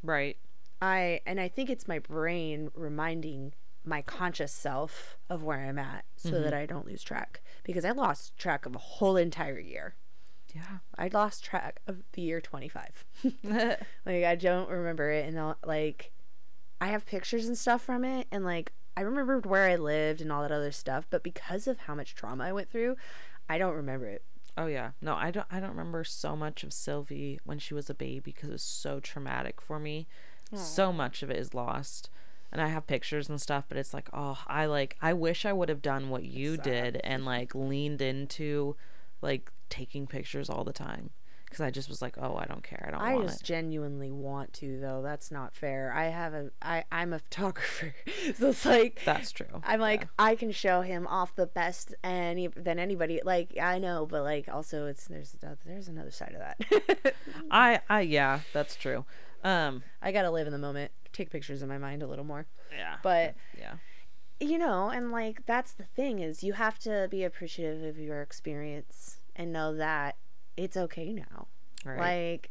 right 0.02 0.36
I 0.82 1.20
and 1.24 1.40
I 1.40 1.48
think 1.48 1.70
it's 1.70 1.88
my 1.88 1.98
brain 1.98 2.70
reminding 2.74 3.54
my 3.84 4.02
conscious 4.02 4.52
self 4.52 5.16
of 5.30 5.42
where 5.42 5.60
I'm 5.60 5.78
at 5.78 6.04
so 6.16 6.30
Mm-hmm. 6.32 6.42
that 6.42 6.52
I 6.54 6.66
don't 6.66 6.86
lose 6.86 7.02
track 7.02 7.40
because 7.64 7.84
I 7.84 7.90
lost 7.92 8.36
track 8.36 8.66
of 8.66 8.74
a 8.74 8.78
whole 8.78 9.16
entire 9.16 9.58
year. 9.58 9.94
Yeah. 10.54 10.78
I 10.96 11.08
lost 11.08 11.44
track 11.44 11.80
of 11.86 11.98
the 12.12 12.22
year 12.22 12.40
25. 12.40 13.04
like 14.06 14.24
I 14.24 14.34
don't 14.36 14.70
remember 14.70 15.10
it 15.10 15.26
and 15.26 15.38
I'll, 15.38 15.56
like 15.64 16.12
I 16.80 16.86
have 16.88 17.06
pictures 17.06 17.46
and 17.46 17.58
stuff 17.58 17.82
from 17.82 18.04
it 18.04 18.26
and 18.30 18.44
like 18.44 18.72
I 18.96 19.00
remembered 19.00 19.44
where 19.46 19.68
I 19.68 19.76
lived 19.76 20.20
and 20.20 20.30
all 20.30 20.42
that 20.42 20.52
other 20.52 20.70
stuff, 20.70 21.06
but 21.10 21.22
because 21.24 21.66
of 21.66 21.80
how 21.80 21.94
much 21.96 22.14
trauma 22.14 22.44
I 22.44 22.52
went 22.52 22.70
through, 22.70 22.96
I 23.48 23.58
don't 23.58 23.74
remember 23.74 24.06
it. 24.06 24.22
oh 24.56 24.66
yeah. 24.66 24.90
No 25.02 25.14
i 25.16 25.30
don't 25.32 25.46
i 25.50 25.58
don't 25.58 25.70
remember 25.70 26.04
so 26.04 26.36
much 26.36 26.62
of 26.62 26.72
sylvie 26.72 27.40
when 27.44 27.58
she 27.58 27.74
was 27.74 27.90
a 27.90 27.94
baby 27.94 28.20
because 28.32 28.48
it 28.50 28.52
was 28.52 28.62
so 28.62 29.00
traumatic 29.00 29.60
for 29.60 29.78
me. 29.80 30.06
So 30.54 30.92
much 30.92 31.24
of 31.24 31.30
it 31.30 31.36
is 31.36 31.52
lost 31.52 32.10
and 32.52 32.62
i 32.62 32.68
have 32.68 32.86
pictures 32.86 33.28
and 33.28 33.40
stuff 33.40 33.64
but 33.68 33.76
it's 33.76 33.92
like 33.92 34.08
oh 34.12 34.38
i 34.46 34.64
like 34.66 34.96
i 35.02 35.12
wish 35.12 35.44
i 35.44 35.52
would 35.52 35.68
have 35.68 35.82
done 35.82 36.10
what 36.10 36.22
you 36.22 36.56
did 36.56 37.00
and 37.02 37.24
like 37.24 37.52
leaned 37.56 38.00
into 38.00 38.76
like 39.24 39.50
taking 39.70 40.06
pictures 40.06 40.48
all 40.48 40.62
the 40.62 40.72
time 40.72 41.10
because 41.46 41.60
i 41.60 41.70
just 41.70 41.88
was 41.88 42.02
like 42.02 42.16
oh 42.20 42.36
i 42.36 42.44
don't 42.44 42.62
care 42.62 42.84
i 42.86 42.90
don't 42.90 43.00
I 43.00 43.26
just 43.26 43.40
it 43.42 43.44
genuinely 43.44 44.10
want 44.10 44.52
to 44.54 44.78
though. 44.80 45.02
That's 45.02 45.30
not 45.30 45.54
fair. 45.54 45.92
I 45.92 46.06
have 46.06 46.34
a 46.34 46.50
I 46.60 46.84
I'm 46.92 47.12
a 47.12 47.18
photographer. 47.26 47.94
so 48.36 48.48
it's 48.50 48.64
like 48.66 49.00
that's 49.04 49.30
true 49.32 49.62
I'm 49.64 49.80
like 49.80 50.08
I 50.18 50.34
can 50.34 50.50
show 50.52 50.82
him 50.82 51.06
off 51.06 51.34
the 51.36 51.46
best 51.46 51.94
any 52.04 52.48
than 52.48 52.78
anybody. 52.78 53.20
Like 53.24 53.56
I 53.60 53.78
know, 53.78 54.04
but 54.04 54.22
like 54.22 54.48
also 54.48 54.86
it's 54.86 55.06
there's 55.06 55.36
there's 55.64 55.88
another 55.88 56.10
side 56.10 56.34
of 56.36 56.40
that. 56.40 57.14
i 57.50 57.80
i 57.88 58.00
yeah 58.00 58.40
that's 58.52 58.74
true 58.76 59.04
um 59.44 59.82
I 60.02 60.10
got 60.12 60.22
to 60.22 60.30
live 60.30 60.46
in 60.46 60.52
the 60.52 60.58
moment. 60.58 60.90
Take 61.12 61.30
pictures 61.30 61.62
in 61.62 61.68
my 61.68 61.78
mind 61.78 62.02
a 62.02 62.06
little 62.08 62.24
more. 62.24 62.46
yeah 62.76 62.96
But 63.02 63.36
yeah 63.56 63.74
you 64.40 64.58
know, 64.58 64.90
and 64.90 65.10
like 65.12 65.46
that's 65.46 65.72
the 65.72 65.84
thing 65.84 66.18
is 66.18 66.42
you 66.42 66.54
have 66.54 66.78
to 66.80 67.08
be 67.10 67.24
appreciative 67.24 67.82
of 67.84 67.98
your 67.98 68.20
experience 68.22 69.18
and 69.36 69.52
know 69.52 69.74
that 69.74 70.16
it's 70.56 70.76
okay 70.76 71.12
now. 71.12 71.48
right 71.84 71.98
Like 71.98 72.50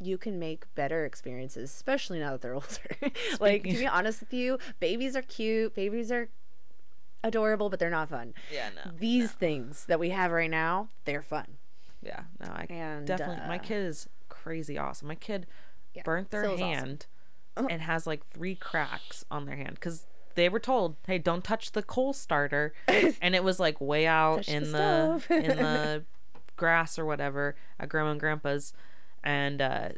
you 0.00 0.18
can 0.18 0.38
make 0.38 0.72
better 0.74 1.04
experiences, 1.06 1.70
especially 1.70 2.18
now 2.18 2.32
that 2.32 2.42
they're 2.42 2.54
older. 2.62 3.12
like 3.40 3.62
to 3.64 3.72
be 3.78 3.86
honest 3.86 4.20
with 4.20 4.32
you, 4.32 4.58
babies 4.80 5.16
are 5.16 5.22
cute, 5.22 5.74
babies 5.74 6.10
are 6.12 6.28
adorable, 7.24 7.70
but 7.70 7.78
they're 7.78 7.90
not 7.90 8.08
fun. 8.10 8.34
yeah 8.52 8.68
no 8.74 8.90
These 8.98 9.32
things 9.32 9.84
that 9.86 9.98
we 9.98 10.10
have 10.10 10.30
right 10.32 10.50
now, 10.50 10.88
they're 11.04 11.22
fun. 11.22 11.56
yeah 12.02 12.22
no 12.40 12.46
i 12.52 12.66
And 12.68 13.06
definitely 13.06 13.46
my 13.48 13.56
uh, 13.56 13.62
kid 13.62 13.86
is 13.86 14.08
crazy 14.28 14.76
awesome 14.78 15.08
my 15.08 15.14
kid 15.14 15.46
yeah, 15.94 16.02
burnt 16.04 16.30
their 16.30 16.44
awesome. 16.46 16.58
hand 16.58 17.06
Uh-huh. 17.56 17.66
and 17.70 17.80
has 17.82 18.06
like 18.06 18.24
three 18.26 18.54
cracks 18.54 19.24
on 19.30 19.46
their 19.46 19.56
hand 19.56 19.74
because 19.76 20.06
they 20.36 20.48
were 20.48 20.60
told 20.60 20.96
hey 21.06 21.18
don't 21.18 21.42
touch 21.44 21.72
the 21.72 21.82
coal 21.82 22.12
starter 22.12 22.72
and 22.88 23.34
it 23.34 23.42
was 23.42 23.58
like 23.58 23.80
way 23.80 24.06
out 24.06 24.36
Touch 24.36 24.48
in 24.48 24.62
the, 24.72 25.18
stove. 25.18 25.30
in 25.30 25.56
the 25.56 26.04
grass 26.56 26.98
or 26.98 27.04
whatever 27.04 27.56
at 27.80 27.88
grandma 27.88 28.12
and 28.12 28.20
grandpa's 28.20 28.72
and 29.24 29.60
uh 29.60 29.88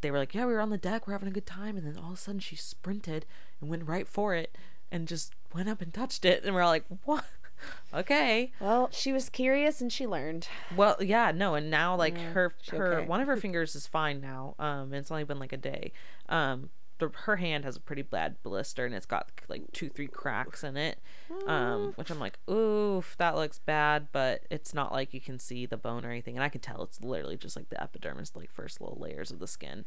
they 0.00 0.10
were 0.10 0.18
like 0.18 0.34
yeah 0.34 0.44
we 0.44 0.52
were 0.52 0.60
on 0.60 0.70
the 0.70 0.76
deck 0.78 1.06
we're 1.06 1.12
having 1.14 1.28
a 1.28 1.32
good 1.32 1.46
time 1.46 1.76
and 1.76 1.86
then 1.86 1.96
all 1.96 2.08
of 2.12 2.18
a 2.18 2.20
sudden 2.20 2.40
she 2.40 2.56
sprinted 2.56 3.24
and 3.60 3.70
went 3.70 3.86
right 3.86 4.08
for 4.08 4.34
it 4.34 4.56
and 4.90 5.06
just 5.08 5.32
went 5.54 5.68
up 5.68 5.80
and 5.80 5.94
touched 5.94 6.24
it 6.24 6.42
and 6.44 6.54
we're 6.54 6.60
all 6.62 6.70
like 6.70 6.84
what 7.04 7.24
okay 7.94 8.50
Well, 8.60 8.88
she 8.92 9.12
was 9.12 9.28
curious 9.28 9.80
and 9.80 9.92
she 9.92 10.06
learned. 10.06 10.48
well, 10.76 10.96
yeah, 11.00 11.30
no, 11.30 11.54
and 11.54 11.70
now 11.70 11.94
like 11.94 12.18
her 12.18 12.52
her 12.72 12.94
okay? 12.94 13.06
one 13.06 13.20
of 13.20 13.28
her 13.28 13.36
fingers 13.36 13.76
is 13.76 13.86
fine 13.86 14.20
now. 14.20 14.56
Um, 14.58 14.86
and 14.86 14.94
it's 14.96 15.10
only 15.12 15.22
been 15.24 15.38
like 15.38 15.52
a 15.52 15.56
day. 15.56 15.92
Um, 16.28 16.70
the, 16.98 17.10
her 17.24 17.36
hand 17.36 17.64
has 17.64 17.76
a 17.76 17.80
pretty 17.80 18.02
bad 18.02 18.42
blister 18.42 18.86
and 18.86 18.94
it's 18.94 19.06
got 19.06 19.30
like 19.48 19.62
two 19.72 19.88
three 19.88 20.06
cracks 20.06 20.62
in 20.62 20.76
it. 20.76 20.98
Um, 21.46 21.92
which 21.96 22.10
I'm 22.10 22.18
like, 22.18 22.38
oof, 22.48 23.16
that 23.18 23.34
looks 23.34 23.58
bad, 23.58 24.08
but 24.12 24.42
it's 24.50 24.74
not 24.74 24.92
like 24.92 25.14
you 25.14 25.20
can 25.20 25.38
see 25.38 25.66
the 25.66 25.76
bone 25.76 26.04
or 26.04 26.10
anything, 26.10 26.36
and 26.36 26.44
I 26.44 26.48
can 26.48 26.60
tell 26.60 26.82
it's 26.82 27.00
literally 27.00 27.36
just 27.36 27.56
like 27.56 27.70
the 27.70 27.82
epidermis, 27.82 28.32
like 28.36 28.50
first 28.50 28.80
little 28.80 28.98
layers 29.00 29.30
of 29.30 29.38
the 29.38 29.46
skin. 29.46 29.86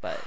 But 0.00 0.20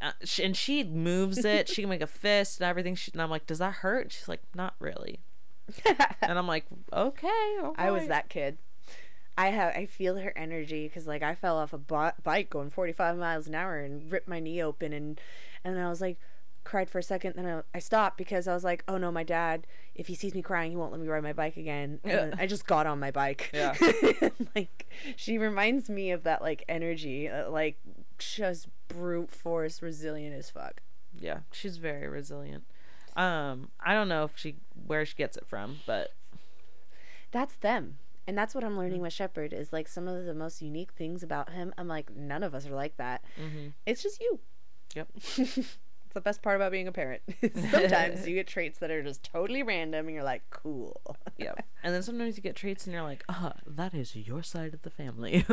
uh, 0.00 0.12
she, 0.22 0.44
and 0.44 0.56
she 0.56 0.84
moves 0.84 1.44
it. 1.44 1.68
She 1.68 1.82
can 1.82 1.88
make 1.88 2.02
a 2.02 2.06
fist 2.06 2.60
and 2.60 2.68
everything. 2.68 2.94
She, 2.94 3.10
and 3.12 3.22
I'm 3.22 3.30
like, 3.30 3.46
does 3.46 3.58
that 3.58 3.74
hurt? 3.74 4.12
She's 4.12 4.28
like, 4.28 4.42
not 4.54 4.74
really. 4.78 5.20
and 6.22 6.38
I'm 6.38 6.46
like, 6.46 6.66
okay. 6.92 7.58
I 7.76 7.90
was 7.90 8.06
that 8.08 8.28
kid. 8.28 8.58
I 9.38 9.48
have 9.48 9.76
I 9.76 9.86
feel 9.86 10.16
her 10.16 10.32
energy 10.34 10.88
because 10.88 11.06
like 11.06 11.22
I 11.22 11.34
fell 11.34 11.58
off 11.58 11.72
a 11.72 11.78
bi- 11.78 12.14
bike 12.22 12.48
going 12.48 12.70
45 12.70 13.18
miles 13.18 13.46
an 13.46 13.54
hour 13.54 13.78
and 13.78 14.10
ripped 14.10 14.28
my 14.28 14.40
knee 14.40 14.62
open 14.62 14.92
and 14.94 15.20
and 15.66 15.76
then 15.76 15.84
I 15.84 15.88
was 15.90 16.00
like 16.00 16.18
cried 16.64 16.90
for 16.90 16.98
a 16.98 17.02
second 17.02 17.34
then 17.36 17.46
I, 17.46 17.62
I 17.76 17.78
stopped 17.78 18.16
because 18.18 18.48
I 18.48 18.54
was 18.54 18.64
like 18.64 18.82
oh 18.88 18.98
no 18.98 19.12
my 19.12 19.22
dad 19.22 19.66
if 19.94 20.08
he 20.08 20.14
sees 20.16 20.34
me 20.34 20.42
crying 20.42 20.70
he 20.70 20.76
won't 20.76 20.90
let 20.90 21.00
me 21.00 21.06
ride 21.06 21.22
my 21.22 21.32
bike 21.32 21.56
again 21.56 22.00
and 22.02 22.34
I 22.38 22.46
just 22.46 22.66
got 22.66 22.86
on 22.86 22.98
my 22.98 23.10
bike 23.12 23.50
Yeah. 23.54 23.74
like 24.56 24.86
she 25.14 25.38
reminds 25.38 25.88
me 25.88 26.10
of 26.10 26.24
that 26.24 26.42
like 26.42 26.64
energy 26.68 27.28
uh, 27.28 27.50
like 27.50 27.78
just 28.18 28.66
brute 28.88 29.30
force 29.30 29.80
resilient 29.82 30.34
as 30.34 30.50
fuck 30.50 30.80
Yeah, 31.20 31.40
she's 31.52 31.76
very 31.78 32.08
resilient. 32.08 32.64
Um, 33.16 33.70
I 33.80 33.94
don't 33.94 34.08
know 34.08 34.24
if 34.24 34.32
she 34.36 34.56
where 34.86 35.06
she 35.06 35.14
gets 35.14 35.36
it 35.36 35.46
from, 35.46 35.78
but 35.86 36.12
That's 37.32 37.56
them. 37.56 37.98
And 38.26 38.36
that's 38.36 38.54
what 38.54 38.64
I'm 38.64 38.76
learning 38.76 39.00
with 39.00 39.12
Shepard 39.12 39.52
is 39.52 39.72
like 39.72 39.86
some 39.88 40.08
of 40.08 40.24
the 40.24 40.34
most 40.34 40.60
unique 40.60 40.92
things 40.92 41.22
about 41.22 41.50
him. 41.50 41.72
I'm 41.78 41.86
like, 41.88 42.14
none 42.14 42.42
of 42.42 42.54
us 42.54 42.66
are 42.66 42.74
like 42.74 42.96
that. 42.96 43.24
mm-hmm. 43.40 43.68
It's 43.86 44.02
just 44.02 44.20
you. 44.20 44.40
Yep. 44.94 45.08
it's 45.16 45.78
the 46.12 46.20
best 46.20 46.42
part 46.42 46.56
about 46.56 46.72
being 46.72 46.88
a 46.88 46.92
parent. 46.92 47.22
Sometimes 47.42 48.26
you 48.26 48.34
get 48.34 48.46
traits 48.46 48.78
that 48.78 48.90
are 48.90 49.02
just 49.02 49.22
totally 49.22 49.62
random 49.62 50.06
and 50.06 50.14
you're 50.14 50.24
like, 50.24 50.42
cool. 50.50 51.00
yep. 51.38 51.64
And 51.82 51.94
then 51.94 52.02
sometimes 52.02 52.36
you 52.36 52.42
get 52.42 52.56
traits 52.56 52.86
and 52.86 52.94
you're 52.94 53.02
like, 53.02 53.24
ah, 53.28 53.54
that 53.66 53.94
is 53.94 54.16
your 54.16 54.42
side 54.42 54.74
of 54.74 54.82
the 54.82 54.90
family. 54.90 55.44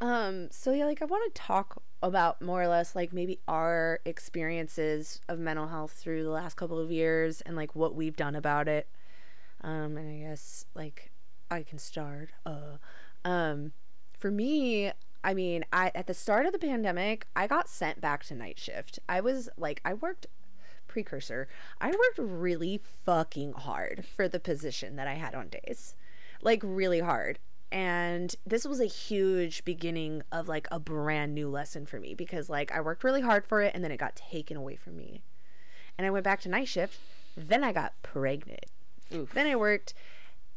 Um, 0.00 0.48
so 0.50 0.72
yeah, 0.72 0.84
like 0.84 1.00
I 1.00 1.04
want 1.04 1.32
to 1.32 1.40
talk 1.40 1.80
about 2.02 2.42
more 2.42 2.60
or 2.60 2.66
less 2.66 2.96
like 2.96 3.12
maybe 3.12 3.38
our 3.46 4.00
experiences 4.04 5.20
of 5.28 5.38
mental 5.38 5.68
health 5.68 5.92
through 5.92 6.24
the 6.24 6.30
last 6.30 6.56
couple 6.56 6.78
of 6.78 6.90
years 6.90 7.40
and 7.42 7.54
like 7.54 7.76
what 7.76 7.94
we've 7.94 8.16
done 8.16 8.34
about 8.34 8.66
it. 8.66 8.88
Um, 9.60 9.96
and 9.96 10.10
I 10.10 10.28
guess 10.28 10.66
like 10.74 11.12
I 11.52 11.62
can 11.62 11.78
start. 11.78 12.30
Uh, 12.44 12.78
um, 13.24 13.72
for 14.18 14.30
me, 14.30 14.90
I 15.24 15.34
mean, 15.34 15.64
I 15.72 15.92
at 15.94 16.06
the 16.06 16.14
start 16.14 16.46
of 16.46 16.52
the 16.52 16.58
pandemic, 16.58 17.26
I 17.36 17.46
got 17.46 17.68
sent 17.68 18.00
back 18.00 18.24
to 18.24 18.34
night 18.34 18.58
shift. 18.58 18.98
I 19.08 19.20
was 19.20 19.48
like, 19.56 19.80
I 19.84 19.94
worked 19.94 20.26
precursor. 20.92 21.48
I 21.80 21.88
worked 21.88 22.18
really 22.18 22.80
fucking 23.04 23.54
hard 23.54 24.04
for 24.04 24.28
the 24.28 24.40
position 24.40 24.96
that 24.96 25.08
I 25.08 25.14
had 25.14 25.34
on 25.34 25.48
days. 25.48 25.94
Like 26.42 26.60
really 26.64 27.00
hard. 27.00 27.38
And 27.70 28.34
this 28.46 28.66
was 28.66 28.80
a 28.80 28.86
huge 28.86 29.64
beginning 29.64 30.22
of 30.30 30.46
like 30.48 30.68
a 30.70 30.78
brand 30.78 31.34
new 31.34 31.48
lesson 31.48 31.86
for 31.86 31.98
me 31.98 32.14
because 32.14 32.50
like 32.50 32.70
I 32.70 32.82
worked 32.82 33.02
really 33.02 33.22
hard 33.22 33.46
for 33.46 33.62
it 33.62 33.74
and 33.74 33.82
then 33.82 33.90
it 33.90 33.96
got 33.96 34.14
taken 34.14 34.58
away 34.58 34.76
from 34.76 34.96
me. 34.96 35.22
And 35.96 36.06
I 36.06 36.10
went 36.10 36.24
back 36.24 36.40
to 36.42 36.50
night 36.50 36.68
shift. 36.68 36.98
Then 37.34 37.64
I 37.64 37.72
got 37.72 37.94
pregnant. 38.02 38.66
Oof. 39.14 39.32
Then 39.32 39.46
I 39.46 39.56
worked 39.56 39.94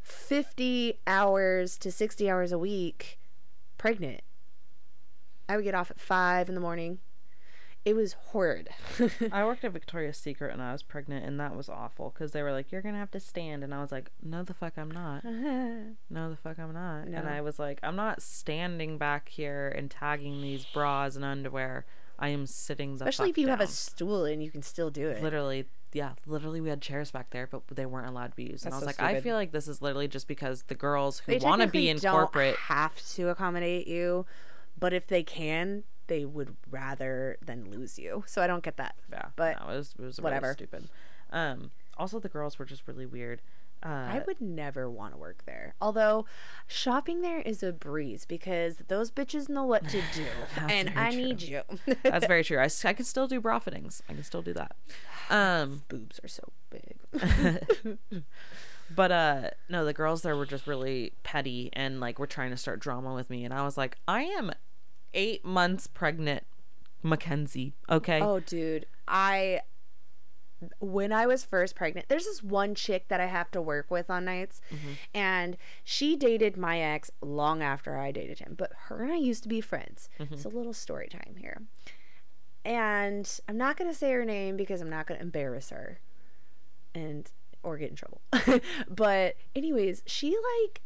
50 0.02 1.00
hours 1.08 1.78
to 1.78 1.92
60 1.92 2.30
hours 2.30 2.52
a 2.52 2.60
week 2.60 3.18
pregnant. 3.78 4.22
I 5.48 5.56
would 5.56 5.64
get 5.66 5.76
off 5.76 5.92
at 5.92 6.00
5 6.00 6.50
in 6.50 6.56
the 6.56 6.62
morning. 6.62 7.00
It 7.84 7.96
was 7.96 8.14
horrid. 8.14 8.70
I 9.32 9.46
worked 9.46 9.64
at 9.64 9.72
Victoria's 9.72 10.18
Secret 10.18 10.52
and 10.52 10.60
I 10.60 10.72
was 10.72 10.82
pregnant, 10.82 11.24
and 11.24 11.40
that 11.40 11.56
was 11.56 11.70
awful 11.70 12.10
because 12.10 12.32
they 12.32 12.42
were 12.42 12.52
like, 12.52 12.72
"You're 12.72 12.82
gonna 12.82 12.98
have 12.98 13.12
to 13.12 13.20
stand," 13.20 13.64
and 13.64 13.76
I 13.76 13.80
was 13.80 13.92
like, 13.92 14.10
"No, 14.24 14.42
the 14.42 14.56
fuck, 14.56 14.74
I'm 14.78 14.90
not. 14.90 15.24
No, 16.10 16.30
the 16.32 16.36
fuck, 16.36 16.58
I'm 16.58 16.74
not." 16.74 17.06
And 17.08 17.30
I 17.30 17.42
was 17.42 17.60
like, 17.60 17.80
"I'm 17.84 17.96
not 17.96 18.24
standing 18.24 18.98
back 18.98 19.30
here 19.30 19.72
and 19.78 19.92
tagging 19.92 20.42
these 20.42 20.66
bras 20.66 21.16
and 21.16 21.24
underwear. 21.24 21.86
I 22.18 22.30
am 22.30 22.48
sitting 22.48 22.98
the 22.98 23.06
Especially 23.06 23.30
if 23.30 23.38
you 23.38 23.50
have 23.50 23.62
a 23.62 23.68
stool 23.68 24.26
and 24.26 24.42
you 24.42 24.50
can 24.50 24.64
still 24.64 24.90
do 24.90 25.08
it. 25.10 25.22
literally 25.22 25.68
yeah 25.94 26.14
literally 26.26 26.60
we 26.62 26.70
had 26.70 26.82
chairs 26.82 27.12
back 27.12 27.30
there 27.30 27.48
but 27.48 27.62
they 27.72 27.86
weren't 27.86 28.10
allowed 28.10 28.28
to 28.32 28.36
be 28.36 28.44
used 28.44 28.66
and 28.66 28.74
i 28.74 28.78
That's 28.80 28.88
was 28.88 28.96
so 28.98 29.04
like 29.04 29.16
i 29.18 29.22
feel 29.22 29.36
like 29.36 29.52
this 29.54 29.68
is 29.70 29.82
literally 29.82 30.10
just 30.10 30.28
because 30.28 30.64
the 30.64 30.76
girls 30.76 31.20
who 31.20 31.38
want 31.38 31.62
to 31.62 31.68
be 31.70 31.88
in 31.90 32.00
corporate 32.00 32.56
have 32.58 32.96
to 33.16 33.30
accommodate 33.30 33.88
you, 33.88 34.26
but 34.78 34.94
if 34.94 35.08
they 35.08 35.24
can, 35.24 35.84
they 36.08 36.26
would 36.26 36.56
rather 36.70 37.38
than 37.44 37.70
lose 37.72 37.98
you. 37.98 38.24
So 38.28 38.42
I 38.42 38.48
don't 38.48 38.64
get 38.64 38.78
that. 38.78 38.96
yeah 39.12 39.28
but 39.36 39.60
no, 39.60 39.74
it 39.74 39.78
was, 39.78 39.96
it 39.98 40.04
was 40.04 40.20
whatever. 40.22 40.48
really 40.48 40.54
stupid 40.56 40.90
um 41.32 41.72
also 41.98 42.20
the 42.20 42.30
girls 42.30 42.60
were 42.60 42.66
just 42.66 42.88
really 42.88 43.06
weird 43.06 43.42
uh 43.84 43.88
I 43.88 44.24
would 44.26 44.40
never 44.40 44.90
want 44.90 45.14
to 45.14 45.18
work 45.18 45.44
there. 45.46 45.74
Although 45.82 46.26
shopping 46.68 47.22
there 47.22 47.42
is 47.42 47.62
a 47.64 47.72
breeze 47.74 48.26
because 48.26 48.78
those 48.88 49.12
bitches 49.12 49.50
know 49.50 49.64
what 49.64 49.88
to 49.90 50.02
do, 50.14 50.26
and 50.70 50.92
I 50.96 51.12
true. 51.12 51.22
need 51.24 51.42
you. 51.42 51.62
that's 52.04 52.26
very 52.26 52.44
true 52.48 52.58
I, 52.60 52.70
I 52.84 52.94
can 52.94 53.06
still 53.06 53.28
do 53.28 53.42
bra 53.42 53.60
fittings 53.60 54.02
i 54.10 54.14
can 54.14 54.24
still 54.24 54.42
do 54.42 54.54
that 54.54 54.76
um 55.30 55.84
Boobs 55.90 56.20
are 56.24 56.28
so 56.30 56.44
big. 56.70 56.98
but 58.96 59.12
uh 59.12 59.50
no 59.70 59.84
the 59.86 59.94
girls 59.94 60.22
there 60.22 60.36
were 60.36 60.46
just 60.46 60.68
really 60.68 61.14
petty 61.24 61.70
and 61.74 62.00
like 62.00 62.20
were 62.20 62.28
trying 62.28 62.52
to 62.52 62.58
start 62.58 62.80
drama 62.80 63.14
with 63.14 63.30
me 63.30 63.44
and 63.44 63.54
i 63.54 63.64
was 63.64 63.78
like 63.78 63.98
i 64.08 64.22
am 64.24 64.52
eight 65.16 65.44
months 65.44 65.88
pregnant 65.88 66.44
mackenzie 67.02 67.74
okay 67.90 68.22
Oh, 68.22 68.40
dude, 68.40 68.86
I 69.08 69.62
when 70.80 71.12
I 71.12 71.26
was 71.26 71.44
first 71.44 71.76
pregnant, 71.76 72.08
there's 72.10 72.26
this 72.26 72.42
one 72.42 72.76
chick 72.76 73.08
that 73.10 73.20
I 73.20 73.26
have 73.26 73.52
to 73.52 73.62
work 73.62 73.92
with 73.92 74.10
on 74.10 74.26
nights, 74.26 74.62
mm-hmm. 74.74 74.94
and 75.14 75.58
she 75.84 76.16
dated 76.16 76.58
my 76.58 76.80
ex 76.80 77.12
long 77.22 77.62
after 77.62 77.98
I 77.98 78.12
dated 78.12 78.40
him. 78.40 78.56
But 78.58 78.72
her 78.86 79.04
and 79.04 79.12
I 79.12 79.18
used 79.18 79.44
to 79.44 79.50
be 79.50 79.62
friends. 79.62 80.10
Mm-hmm. 80.20 80.34
It's 80.34 80.46
a 80.46 80.50
little 80.50 80.74
story 80.74 81.08
time 81.08 81.36
here, 81.38 81.64
and 82.64 83.40
I'm 83.48 83.58
not 83.58 83.78
gonna 83.78 83.94
say 83.94 84.12
her 84.12 84.26
name 84.26 84.58
because 84.58 84.82
I'm 84.82 84.90
not 84.90 85.08
gonna 85.08 85.22
embarrass 85.22 85.70
her, 85.70 86.00
and 86.94 87.30
or 87.64 87.78
get 87.78 87.90
in 87.90 87.96
trouble. 87.96 88.22
but 88.90 89.36
anyways, 89.56 90.04
she 90.06 90.36
like 90.64 90.82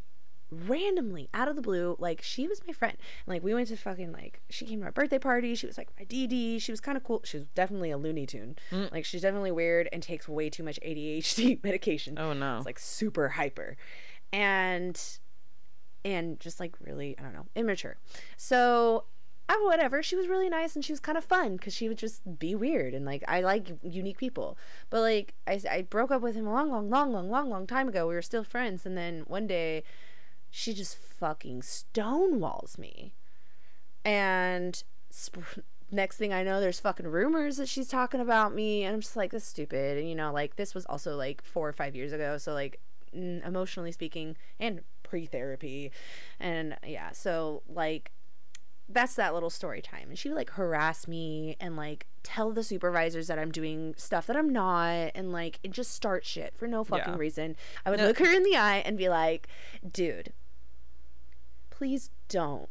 randomly 0.51 1.29
out 1.33 1.47
of 1.47 1.55
the 1.55 1.61
blue 1.61 1.95
like 1.99 2.21
she 2.21 2.47
was 2.47 2.61
my 2.65 2.73
friend. 2.73 2.97
And, 3.25 3.35
like 3.35 3.43
we 3.43 3.53
went 3.53 3.67
to 3.69 3.77
fucking 3.77 4.11
like 4.11 4.41
she 4.49 4.65
came 4.65 4.79
to 4.79 4.85
my 4.85 4.91
birthday 4.91 5.19
party. 5.19 5.55
She 5.55 5.67
was 5.67 5.77
like 5.77 5.89
my 5.97 6.05
dd 6.05 6.61
she 6.61 6.71
was 6.71 6.79
kind 6.79 6.97
of 6.97 7.03
cool. 7.03 7.21
She 7.23 7.37
was 7.37 7.47
definitely 7.55 7.91
a 7.91 7.97
looney 7.97 8.25
tune. 8.25 8.55
Mm. 8.71 8.91
like 8.91 9.05
she's 9.05 9.21
definitely 9.21 9.51
weird 9.51 9.89
and 9.91 10.01
takes 10.01 10.27
way 10.27 10.49
too 10.49 10.63
much 10.63 10.79
adhd 10.85 11.63
medication. 11.63 12.17
Oh 12.17 12.33
no. 12.33 12.57
It's 12.57 12.65
like 12.65 12.79
super 12.79 13.29
hyper. 13.29 13.77
And 14.31 14.99
and 16.05 16.39
just 16.39 16.59
like 16.61 16.75
really 16.79 17.15
i 17.19 17.23
don't 17.23 17.33
know 17.33 17.45
immature. 17.55 17.97
So 18.37 19.05
I, 19.49 19.59
whatever. 19.63 20.03
She 20.03 20.15
was 20.15 20.27
really 20.27 20.47
nice 20.47 20.75
and 20.75 20.85
she 20.85 20.93
was 20.93 20.99
kind 20.99 21.17
of 21.17 21.25
fun 21.25 21.57
because 21.57 21.73
she 21.73 21.87
would 21.89 21.97
just 21.97 22.37
be 22.37 22.53
weird 22.53 22.93
and 22.93 23.03
like 23.03 23.23
i 23.27 23.41
like 23.41 23.77
unique 23.83 24.17
people. 24.17 24.57
But 24.89 25.01
like 25.01 25.33
I, 25.47 25.59
I 25.69 25.81
broke 25.83 26.11
up 26.11 26.21
with 26.21 26.35
him 26.35 26.47
a 26.47 26.53
long 26.53 26.69
long 26.69 26.89
long 26.89 27.11
long 27.11 27.29
long 27.29 27.49
long 27.49 27.67
time 27.67 27.87
ago. 27.87 28.07
We 28.07 28.13
were 28.13 28.21
still 28.21 28.43
friends. 28.43 28.85
And 28.85 28.95
then 28.95 29.23
one 29.27 29.47
day 29.47 29.83
she 30.51 30.73
just 30.73 30.97
fucking 30.97 31.61
stonewalls 31.61 32.77
me. 32.77 33.13
And 34.05 34.81
sp- 35.11 35.63
next 35.91 36.17
thing 36.17 36.31
i 36.31 36.43
know 36.43 36.61
there's 36.61 36.79
fucking 36.79 37.07
rumors 37.07 37.57
that 37.57 37.67
she's 37.67 37.87
talking 37.87 38.19
about 38.19 38.53
me. 38.53 38.83
And 38.83 38.93
i'm 38.93 39.01
just 39.01 39.15
like 39.15 39.31
this 39.31 39.43
is 39.43 39.49
stupid. 39.49 39.97
And 39.97 40.07
you 40.09 40.15
know 40.15 40.31
like 40.31 40.55
this 40.55 40.73
was 40.75 40.85
also 40.85 41.15
like 41.15 41.43
four 41.43 41.67
or 41.67 41.73
five 41.73 41.95
years 41.95 42.11
ago. 42.13 42.37
So 42.37 42.53
like 42.53 42.79
mm, 43.15 43.45
emotionally 43.45 43.91
speaking 43.91 44.35
and 44.59 44.81
pre-therapy. 45.03 45.91
And 46.39 46.77
yeah 46.85 47.11
so 47.11 47.63
like 47.67 48.11
that's 48.91 49.13
that 49.15 49.33
little 49.35 49.51
story 49.51 49.81
time. 49.83 50.09
And 50.09 50.17
she 50.17 50.29
would 50.29 50.35
like 50.35 50.51
harass 50.51 51.07
me 51.07 51.55
and 51.59 51.75
like 51.75 52.07
tell 52.23 52.51
the 52.51 52.63
supervisors 52.63 53.27
that 53.27 53.37
i'm 53.39 53.51
doing 53.51 53.93
stuff 53.97 54.25
that 54.27 54.35
i'm 54.37 54.49
not. 54.49 55.11
And 55.15 55.31
like 55.31 55.59
and 55.63 55.73
just 55.73 55.91
start 55.91 56.23
shit 56.25 56.55
for 56.55 56.67
no 56.67 56.83
fucking 56.83 57.13
Yeah. 57.13 57.19
reason. 57.19 57.55
I 57.85 57.89
would 57.91 57.99
No. 57.99 58.07
look 58.07 58.19
her 58.19 58.31
in 58.31 58.43
the 58.43 58.55
eye 58.57 58.77
and 58.85 58.97
be 58.97 59.09
like 59.09 59.47
dude 59.91 60.33
please 61.79 62.09
don't 62.27 62.67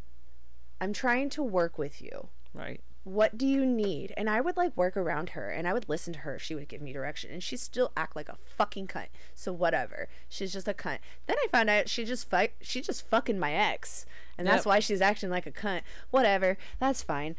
i'm 0.83 0.93
trying 0.93 1.31
to 1.31 1.43
work 1.43 1.79
with 1.79 2.03
you 2.03 2.29
right 2.53 2.83
what 3.09 3.39
do 3.39 3.47
you 3.47 3.65
need? 3.65 4.13
And 4.19 4.29
I 4.29 4.43
would 4.43 4.59
like 4.59 4.77
work 4.77 4.95
around 4.95 5.31
her 5.31 5.49
and 5.49 5.67
I 5.67 5.73
would 5.73 5.89
listen 5.89 6.13
to 6.13 6.19
her 6.21 6.35
if 6.35 6.43
she 6.43 6.55
would 6.55 6.69
give 6.69 6.83
me 6.83 6.93
direction. 6.93 7.31
And 7.33 7.43
she 7.43 7.57
still 7.57 7.91
act 7.97 8.15
like 8.15 8.29
a 8.29 8.37
fucking 8.45 8.87
cunt. 8.87 9.07
So 9.35 9.51
whatever. 9.51 10.09
She's 10.29 10.53
just 10.53 10.69
a 10.69 10.75
cunt. 10.75 10.99
Then 11.27 11.37
I 11.43 11.47
found 11.51 11.71
out 11.71 11.89
she 11.89 12.05
just 12.05 12.29
fight 12.29 12.53
she 12.61 12.83
just 12.83 13.09
fucking 13.09 13.39
my 13.39 13.55
ex. 13.55 14.05
And 14.37 14.47
that's 14.47 14.61
Yep. 14.61 14.67
why 14.67 14.79
she's 14.81 15.01
acting 15.01 15.31
like 15.31 15.47
a 15.47 15.51
cunt. 15.53 15.83
Whatever. 16.11 16.59
That's 16.81 17.03
fine. 17.03 17.35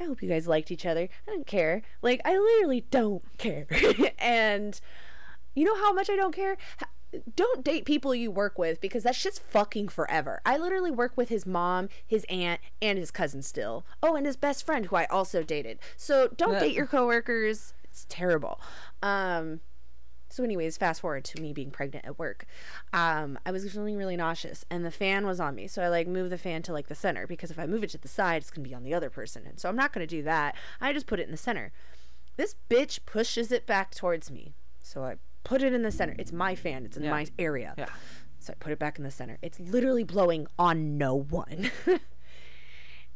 I 0.00 0.04
hope 0.04 0.22
you 0.22 0.28
guys 0.28 0.46
liked 0.46 0.70
each 0.70 0.86
other. 0.86 1.08
I 1.26 1.30
don't 1.32 1.48
care. 1.48 1.82
Like 2.00 2.20
I 2.24 2.38
literally 2.38 2.84
don't 2.92 3.24
care. 3.38 3.66
and 4.20 4.80
you 5.56 5.64
know 5.64 5.76
how 5.76 5.92
much 5.92 6.08
I 6.08 6.14
don't 6.14 6.34
care? 6.34 6.56
Don't 7.34 7.64
date 7.64 7.84
people 7.84 8.14
you 8.14 8.30
work 8.30 8.58
with 8.58 8.80
because 8.80 9.02
that 9.04 9.14
shit's 9.14 9.38
fucking 9.38 9.88
forever. 9.88 10.40
I 10.44 10.56
literally 10.58 10.90
work 10.90 11.16
with 11.16 11.28
his 11.28 11.46
mom, 11.46 11.88
his 12.06 12.24
aunt, 12.28 12.60
and 12.82 12.98
his 12.98 13.10
cousin 13.10 13.42
still. 13.42 13.86
Oh, 14.02 14.14
and 14.14 14.26
his 14.26 14.36
best 14.36 14.64
friend 14.64 14.86
who 14.86 14.96
I 14.96 15.06
also 15.06 15.42
dated. 15.42 15.78
So 15.96 16.28
don't 16.36 16.58
date 16.60 16.74
your 16.74 16.86
coworkers. 16.86 17.72
It's 17.84 18.06
terrible. 18.08 18.60
Um 19.02 19.60
so 20.30 20.44
anyways, 20.44 20.76
fast 20.76 21.00
forward 21.00 21.24
to 21.24 21.40
me 21.40 21.52
being 21.52 21.70
pregnant 21.70 22.04
at 22.04 22.18
work. 22.18 22.44
Um, 22.92 23.38
I 23.46 23.50
was 23.50 23.70
feeling 23.72 23.96
really 23.96 24.16
nauseous 24.16 24.64
and 24.70 24.84
the 24.84 24.90
fan 24.90 25.26
was 25.26 25.40
on 25.40 25.54
me. 25.54 25.66
So 25.66 25.82
I 25.82 25.88
like 25.88 26.06
moved 26.06 26.30
the 26.30 26.38
fan 26.38 26.62
to 26.64 26.72
like 26.72 26.88
the 26.88 26.94
center 26.94 27.26
because 27.26 27.50
if 27.50 27.58
I 27.58 27.66
move 27.66 27.82
it 27.82 27.90
to 27.90 27.98
the 27.98 28.08
side, 28.08 28.42
it's 28.42 28.50
gonna 28.50 28.68
be 28.68 28.74
on 28.74 28.84
the 28.84 28.92
other 28.92 29.10
person. 29.10 29.46
And 29.46 29.58
so 29.58 29.68
I'm 29.68 29.76
not 29.76 29.92
gonna 29.92 30.06
do 30.06 30.22
that. 30.24 30.54
I 30.80 30.92
just 30.92 31.06
put 31.06 31.18
it 31.18 31.24
in 31.24 31.30
the 31.30 31.38
center. 31.38 31.72
This 32.36 32.54
bitch 32.68 33.00
pushes 33.06 33.50
it 33.50 33.66
back 33.66 33.94
towards 33.94 34.30
me. 34.30 34.54
So 34.80 35.02
I 35.04 35.16
put 35.48 35.62
it 35.62 35.72
in 35.72 35.82
the 35.82 35.90
center. 35.90 36.14
It's 36.18 36.32
my 36.32 36.54
fan. 36.54 36.84
It's 36.84 36.96
in 36.96 37.04
Yeah. 37.04 37.10
my 37.10 37.26
area. 37.38 37.74
yeah 37.78 37.86
So 38.38 38.52
I 38.52 38.56
put 38.60 38.72
it 38.72 38.78
back 38.78 38.98
in 38.98 39.04
the 39.04 39.10
center. 39.10 39.38
It's 39.42 39.58
literally 39.58 40.04
blowing 40.04 40.46
on 40.58 40.98
no 40.98 41.14
one. 41.14 41.70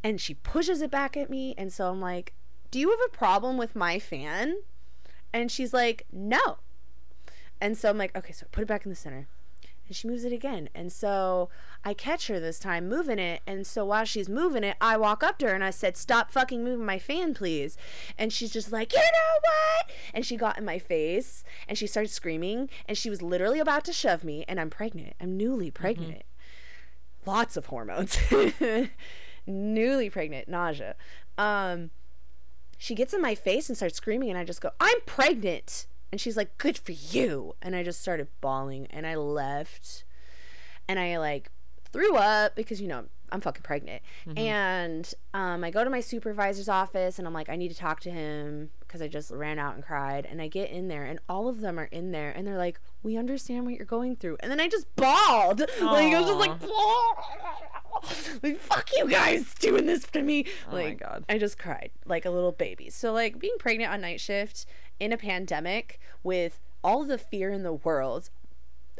and 0.04 0.20
she 0.20 0.34
pushes 0.34 0.80
it 0.82 0.90
back 0.90 1.16
at 1.16 1.30
me. 1.30 1.54
And 1.58 1.72
so 1.72 1.90
I'm 1.90 2.00
like, 2.00 2.32
Do 2.70 2.78
you 2.80 2.90
have 2.90 2.98
a 3.06 3.16
problem 3.16 3.56
with 3.58 3.76
my 3.76 3.98
fan? 3.98 4.56
And 5.32 5.50
she's 5.50 5.72
like, 5.72 6.06
No. 6.12 6.58
And 7.60 7.76
so 7.76 7.88
I'm 7.90 7.98
like, 7.98 8.16
Okay, 8.16 8.32
so 8.32 8.46
I 8.46 8.48
put 8.50 8.62
it 8.62 8.66
back 8.68 8.84
in 8.84 8.90
the 8.90 8.96
center. 8.96 9.28
And 9.92 9.96
she 9.98 10.08
moves 10.08 10.24
it 10.24 10.32
again. 10.32 10.70
And 10.74 10.90
so 10.90 11.50
I 11.84 11.92
catch 11.92 12.28
her 12.28 12.40
this 12.40 12.58
time 12.58 12.88
moving 12.88 13.18
it. 13.18 13.42
And 13.46 13.66
so 13.66 13.84
while 13.84 14.06
she's 14.06 14.26
moving 14.26 14.64
it, 14.64 14.74
I 14.80 14.96
walk 14.96 15.22
up 15.22 15.36
to 15.40 15.48
her 15.48 15.54
and 15.54 15.62
I 15.62 15.68
said, 15.68 15.98
Stop 15.98 16.30
fucking 16.30 16.64
moving 16.64 16.86
my 16.86 16.98
fan, 16.98 17.34
please. 17.34 17.76
And 18.16 18.32
she's 18.32 18.50
just 18.50 18.72
like, 18.72 18.94
You 18.94 19.00
know 19.00 19.38
what? 19.42 19.90
And 20.14 20.24
she 20.24 20.38
got 20.38 20.56
in 20.56 20.64
my 20.64 20.78
face 20.78 21.44
and 21.68 21.76
she 21.76 21.86
started 21.86 22.08
screaming 22.08 22.70
and 22.88 22.96
she 22.96 23.10
was 23.10 23.20
literally 23.20 23.60
about 23.60 23.84
to 23.84 23.92
shove 23.92 24.24
me. 24.24 24.46
And 24.48 24.58
I'm 24.58 24.70
pregnant. 24.70 25.12
I'm 25.20 25.36
newly 25.36 25.70
pregnant. 25.70 26.22
Mm-hmm. 27.26 27.30
Lots 27.30 27.58
of 27.58 27.66
hormones. 27.66 28.16
newly 29.46 30.08
pregnant, 30.08 30.48
nausea. 30.48 30.96
Um, 31.36 31.90
she 32.78 32.94
gets 32.94 33.12
in 33.12 33.20
my 33.20 33.34
face 33.34 33.68
and 33.68 33.76
starts 33.76 33.98
screaming, 33.98 34.30
and 34.30 34.38
I 34.38 34.44
just 34.44 34.62
go, 34.62 34.70
I'm 34.80 35.02
pregnant. 35.04 35.86
And 36.12 36.20
she's 36.20 36.36
like, 36.36 36.58
Good 36.58 36.78
for 36.78 36.92
you. 36.92 37.56
And 37.62 37.74
I 37.74 37.82
just 37.82 38.00
started 38.00 38.28
bawling 38.40 38.86
and 38.90 39.06
I 39.06 39.16
left. 39.16 40.04
And 40.86 41.00
I 41.00 41.18
like 41.18 41.50
threw 41.90 42.16
up 42.16 42.54
because, 42.54 42.80
you 42.80 42.88
know, 42.88 43.06
I'm 43.32 43.40
fucking 43.40 43.62
pregnant. 43.62 44.02
Mm-hmm. 44.26 44.38
And 44.38 45.14
um, 45.32 45.64
I 45.64 45.70
go 45.70 45.82
to 45.82 45.90
my 45.90 46.00
supervisor's 46.00 46.68
office 46.68 47.18
and 47.18 47.26
I'm 47.26 47.32
like, 47.32 47.48
I 47.48 47.56
need 47.56 47.70
to 47.70 47.74
talk 47.74 48.00
to 48.00 48.10
him 48.10 48.68
because 48.80 49.00
I 49.00 49.08
just 49.08 49.30
ran 49.30 49.58
out 49.58 49.74
and 49.74 49.82
cried. 49.82 50.26
And 50.26 50.42
I 50.42 50.48
get 50.48 50.70
in 50.70 50.88
there 50.88 51.04
and 51.04 51.18
all 51.30 51.48
of 51.48 51.62
them 51.62 51.80
are 51.80 51.86
in 51.86 52.12
there 52.12 52.30
and 52.30 52.46
they're 52.46 52.58
like, 52.58 52.78
We 53.02 53.16
understand 53.16 53.64
what 53.64 53.72
you're 53.74 53.86
going 53.86 54.16
through. 54.16 54.36
And 54.40 54.52
then 54.52 54.60
I 54.60 54.68
just 54.68 54.94
bawled. 54.96 55.60
Aww. 55.60 55.80
Like, 55.80 56.12
I 56.12 56.20
was 56.20 56.28
just 56.28 56.38
like, 56.38 56.60
like, 58.42 58.58
fuck 58.58 58.90
you 58.94 59.08
guys 59.08 59.54
doing 59.54 59.86
this 59.86 60.04
to 60.08 60.20
me. 60.22 60.44
Oh 60.70 60.74
like, 60.74 61.00
my 61.00 61.08
God. 61.08 61.24
I 61.28 61.38
just 61.38 61.58
cried 61.58 61.90
like 62.04 62.26
a 62.26 62.30
little 62.30 62.52
baby. 62.52 62.90
So, 62.90 63.12
like, 63.12 63.38
being 63.38 63.56
pregnant 63.58 63.92
on 63.92 64.02
night 64.02 64.20
shift 64.20 64.66
in 65.00 65.12
a 65.12 65.16
pandemic 65.16 65.98
with 66.22 66.60
all 66.84 67.04
the 67.04 67.18
fear 67.18 67.50
in 67.50 67.62
the 67.62 67.72
world, 67.72 68.30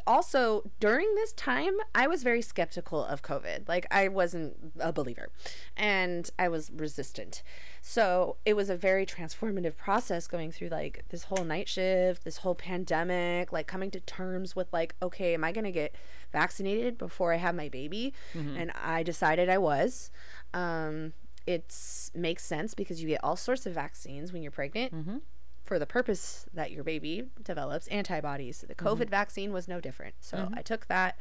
also 0.05 0.69
during 0.79 1.15
this 1.15 1.31
time 1.33 1.73
i 1.95 2.07
was 2.07 2.23
very 2.23 2.41
skeptical 2.41 3.03
of 3.03 3.21
covid. 3.21 3.67
Like 3.67 3.85
i 3.91 4.07
wasn't 4.07 4.73
a 4.79 4.91
believer 4.91 5.29
and 5.77 6.29
i 6.37 6.47
was 6.47 6.71
resistant. 6.75 7.43
So 7.81 8.37
it 8.45 8.55
was 8.55 8.69
a 8.69 8.77
very 8.77 9.05
transformative 9.05 9.75
process 9.75 10.27
going 10.27 10.51
through 10.51 10.69
like 10.69 11.05
this 11.09 11.25
whole 11.25 11.43
night 11.43 11.69
shift 11.69 12.23
this 12.23 12.37
whole 12.37 12.55
pandemic 12.55 13.51
like 13.51 13.67
coming 13.67 13.91
to 13.91 13.99
terms 13.99 14.55
with 14.55 14.71
like 14.73 14.95
okay 15.01 15.33
am 15.33 15.43
i 15.43 15.51
going 15.51 15.65
to 15.65 15.71
get 15.71 15.95
vaccinated 16.31 16.97
before 16.97 17.33
i 17.33 17.37
have 17.37 17.55
my 17.55 17.69
baby? 17.69 18.13
Mm-hmm. 18.33 18.57
and 18.57 18.71
i 18.83 19.03
decided 19.03 19.49
i 19.49 19.57
was. 19.57 20.11
Um 20.53 21.13
it 21.45 21.75
makes 22.15 22.45
sense 22.45 22.73
because 22.73 23.01
you 23.01 23.09
get 23.09 23.21
all 23.21 23.35
sorts 23.35 23.65
of 23.65 23.73
vaccines 23.73 24.31
when 24.31 24.41
you're 24.41 24.51
pregnant. 24.51 24.93
Mm-hmm 24.93 25.17
for 25.63 25.79
the 25.79 25.85
purpose 25.85 26.45
that 26.53 26.71
your 26.71 26.83
baby 26.83 27.29
develops 27.43 27.87
antibodies. 27.87 28.65
The 28.67 28.75
COVID 28.75 28.97
mm-hmm. 28.97 29.09
vaccine 29.09 29.53
was 29.53 29.67
no 29.67 29.79
different. 29.79 30.15
So 30.19 30.37
mm-hmm. 30.37 30.55
I 30.57 30.61
took 30.61 30.87
that. 30.87 31.17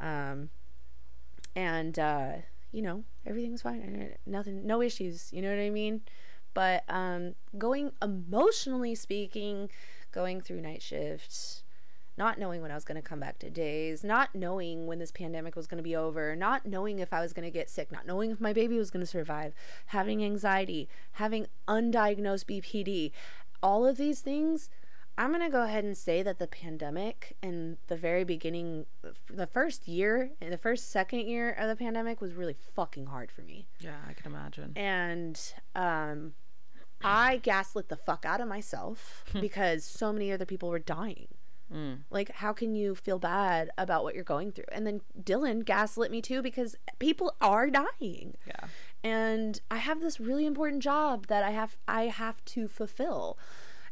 Um, 0.00 0.50
and, 1.56 1.98
uh, 1.98 2.32
you 2.72 2.82
know, 2.82 3.04
everything 3.26 3.52
was 3.52 3.62
fine. 3.62 4.14
Nothing, 4.26 4.66
no 4.66 4.82
issues. 4.82 5.32
You 5.32 5.42
know 5.42 5.50
what 5.50 5.60
I 5.60 5.70
mean? 5.70 6.02
But 6.52 6.84
um, 6.88 7.34
going 7.56 7.92
emotionally 8.02 8.94
speaking, 8.94 9.70
going 10.12 10.40
through 10.40 10.60
night 10.60 10.82
shifts, 10.82 11.62
not 12.20 12.38
knowing 12.38 12.60
when 12.60 12.70
I 12.70 12.74
was 12.74 12.84
going 12.84 13.00
to 13.00 13.08
come 13.08 13.20
back 13.20 13.38
to 13.38 13.48
days, 13.48 14.04
not 14.04 14.34
knowing 14.34 14.86
when 14.86 14.98
this 14.98 15.10
pandemic 15.10 15.56
was 15.56 15.66
going 15.66 15.78
to 15.78 15.82
be 15.82 15.96
over, 15.96 16.36
not 16.36 16.66
knowing 16.66 16.98
if 16.98 17.14
I 17.14 17.20
was 17.20 17.32
going 17.32 17.46
to 17.46 17.50
get 17.50 17.70
sick, 17.70 17.90
not 17.90 18.06
knowing 18.06 18.30
if 18.30 18.40
my 18.40 18.52
baby 18.52 18.76
was 18.76 18.90
going 18.90 19.00
to 19.00 19.10
survive, 19.10 19.54
having 19.86 20.22
anxiety, 20.22 20.86
having 21.12 21.46
undiagnosed 21.66 22.44
BPD, 22.44 23.12
all 23.62 23.86
of 23.86 23.96
these 23.96 24.20
things, 24.20 24.70
I'm 25.18 25.30
going 25.30 25.42
to 25.42 25.50
go 25.50 25.62
ahead 25.62 25.84
and 25.84 25.96
say 25.96 26.22
that 26.22 26.38
the 26.38 26.46
pandemic 26.46 27.36
and 27.42 27.76
the 27.88 27.96
very 27.96 28.24
beginning, 28.24 28.86
the 29.28 29.46
first 29.46 29.86
year 29.86 30.30
the 30.40 30.56
first 30.56 30.90
second 30.90 31.26
year 31.26 31.50
of 31.50 31.68
the 31.68 31.76
pandemic 31.76 32.20
was 32.20 32.32
really 32.32 32.56
fucking 32.74 33.06
hard 33.06 33.30
for 33.30 33.42
me. 33.42 33.66
Yeah, 33.80 33.96
I 34.08 34.14
can 34.14 34.32
imagine. 34.32 34.72
And 34.76 35.38
um, 35.74 36.32
I 37.02 37.36
gaslit 37.36 37.88
the 37.88 37.96
fuck 37.96 38.24
out 38.24 38.40
of 38.40 38.48
myself 38.48 39.24
because 39.40 39.84
so 39.84 40.12
many 40.12 40.32
other 40.32 40.46
people 40.46 40.70
were 40.70 40.78
dying. 40.78 41.28
Mm. 41.72 41.98
Like, 42.10 42.32
how 42.32 42.52
can 42.52 42.74
you 42.74 42.96
feel 42.96 43.20
bad 43.20 43.70
about 43.78 44.02
what 44.02 44.14
you're 44.14 44.24
going 44.24 44.50
through? 44.50 44.64
And 44.72 44.86
then 44.86 45.02
Dylan 45.22 45.64
gaslit 45.64 46.10
me 46.10 46.20
too 46.20 46.42
because 46.42 46.76
people 46.98 47.34
are 47.40 47.70
dying. 47.70 48.36
Yeah 48.46 48.66
and 49.02 49.60
I 49.70 49.76
have 49.76 50.00
this 50.00 50.20
really 50.20 50.46
important 50.46 50.82
job 50.82 51.26
that 51.28 51.42
I 51.42 51.50
have 51.50 51.76
I 51.88 52.04
have 52.04 52.44
to 52.46 52.68
fulfill. 52.68 53.38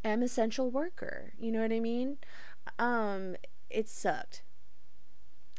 I'm 0.05 0.23
essential 0.23 0.71
worker. 0.71 1.33
You 1.39 1.51
know 1.51 1.61
what 1.61 1.73
I 1.73 1.81
mean? 1.81 2.19
Um, 2.79 3.37
it 3.71 3.89
sucked. 3.89 4.43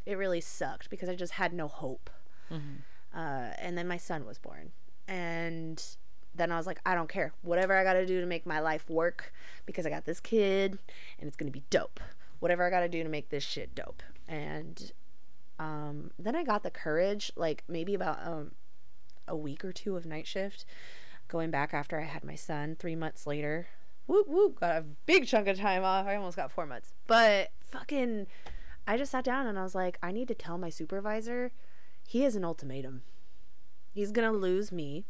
It 0.06 0.18
really 0.18 0.42
sucked 0.42 0.90
because 0.90 1.10
I 1.10 1.16
just 1.16 1.34
had 1.34 1.54
no 1.54 1.68
hope. 1.68 2.10
Mm-hmm. 2.52 3.18
Uh, 3.18 3.52
and 3.58 3.78
then 3.78 3.88
my 3.88 3.98
son 3.98 4.26
was 4.26 4.38
born, 4.38 4.72
and 5.08 5.84
then 6.34 6.52
I 6.52 6.58
was 6.58 6.68
like, 6.68 6.80
I 6.86 6.94
don't 6.94 7.10
care. 7.10 7.34
Whatever 7.42 7.76
I 7.76 7.84
got 7.84 7.94
to 7.94 8.06
do 8.06 8.22
to 8.22 8.28
make 8.28 8.46
my 8.46 8.60
life 8.60 8.88
work 8.90 9.34
because 9.66 9.86
I 9.86 9.90
got 9.90 10.06
this 10.06 10.20
kid, 10.20 10.78
and 11.20 11.28
it's 11.28 11.36
gonna 11.36 11.52
be 11.52 11.64
dope. 11.70 12.00
Whatever 12.40 12.66
I 12.66 12.70
got 12.70 12.82
to 12.82 12.90
do 12.90 13.04
to 13.04 13.10
make 13.10 13.30
this 13.30 13.44
shit 13.44 13.76
dope. 13.76 14.02
And 14.28 14.94
um, 15.60 16.12
then 16.18 16.36
I 16.36 16.44
got 16.44 16.64
the 16.64 16.72
courage, 16.72 17.32
like 17.36 17.64
maybe 17.68 17.94
about 17.94 18.26
um, 18.26 18.52
a 19.30 19.36
week 19.36 19.64
or 19.64 19.72
two 19.72 19.96
of 19.96 20.06
night 20.06 20.28
shift. 20.28 20.66
Going 21.28 21.52
back 21.52 21.74
after 21.74 22.00
I 22.00 22.06
had 22.06 22.24
my 22.24 22.36
son, 22.36 22.76
three 22.78 22.96
months 22.96 23.28
later, 23.28 23.68
whoop 24.08 24.28
whoop, 24.28 24.60
got 24.60 24.78
a 24.78 24.86
big 25.06 25.28
chunk 25.28 25.48
of 25.48 25.58
time 25.58 25.84
off. 25.84 26.08
I 26.08 26.16
almost 26.16 26.36
got 26.36 26.52
four 26.52 26.66
months, 26.66 26.94
but 27.06 27.52
fucking, 27.62 28.26
I 28.88 28.98
just 28.98 29.12
sat 29.12 29.24
down 29.24 29.46
and 29.46 29.58
I 29.58 29.64
was 29.64 29.76
like, 29.76 30.00
I 30.02 30.12
need 30.12 30.28
to 30.30 30.34
tell 30.34 30.58
my 30.58 30.70
supervisor, 30.70 31.52
he 32.08 32.24
has 32.24 32.36
an 32.36 32.44
ultimatum. 32.44 33.04
He's 33.94 34.12
gonna 34.12 34.32
lose 34.32 34.72
me, 34.72 35.06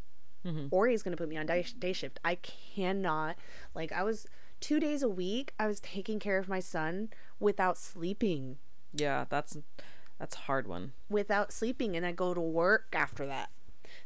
mm-hmm. 0.45 0.67
or 0.71 0.88
he's 0.88 1.03
gonna 1.03 1.15
put 1.15 1.29
me 1.29 1.38
on 1.38 1.45
day, 1.45 1.65
day 1.79 1.93
shift. 1.93 2.19
I 2.25 2.36
cannot. 2.36 3.38
Like 3.73 3.93
I 3.93 4.03
was 4.03 4.27
two 4.60 4.82
days 4.82 5.01
a 5.01 5.10
week. 5.10 5.53
I 5.58 5.67
was 5.67 5.79
taking 5.79 6.19
care 6.19 6.38
of 6.38 6.49
my 6.49 6.60
son 6.60 7.10
without 7.39 7.77
sleeping. 7.77 8.58
Yeah, 8.93 9.25
that's 9.29 9.58
that's 10.19 10.36
a 10.36 10.39
hard 10.39 10.67
one. 10.67 10.91
Without 11.10 11.53
sleeping, 11.53 11.95
and 11.95 12.05
I 12.05 12.12
go 12.12 12.34
to 12.34 12.41
work 12.41 12.88
after 12.93 13.25
that. 13.25 13.49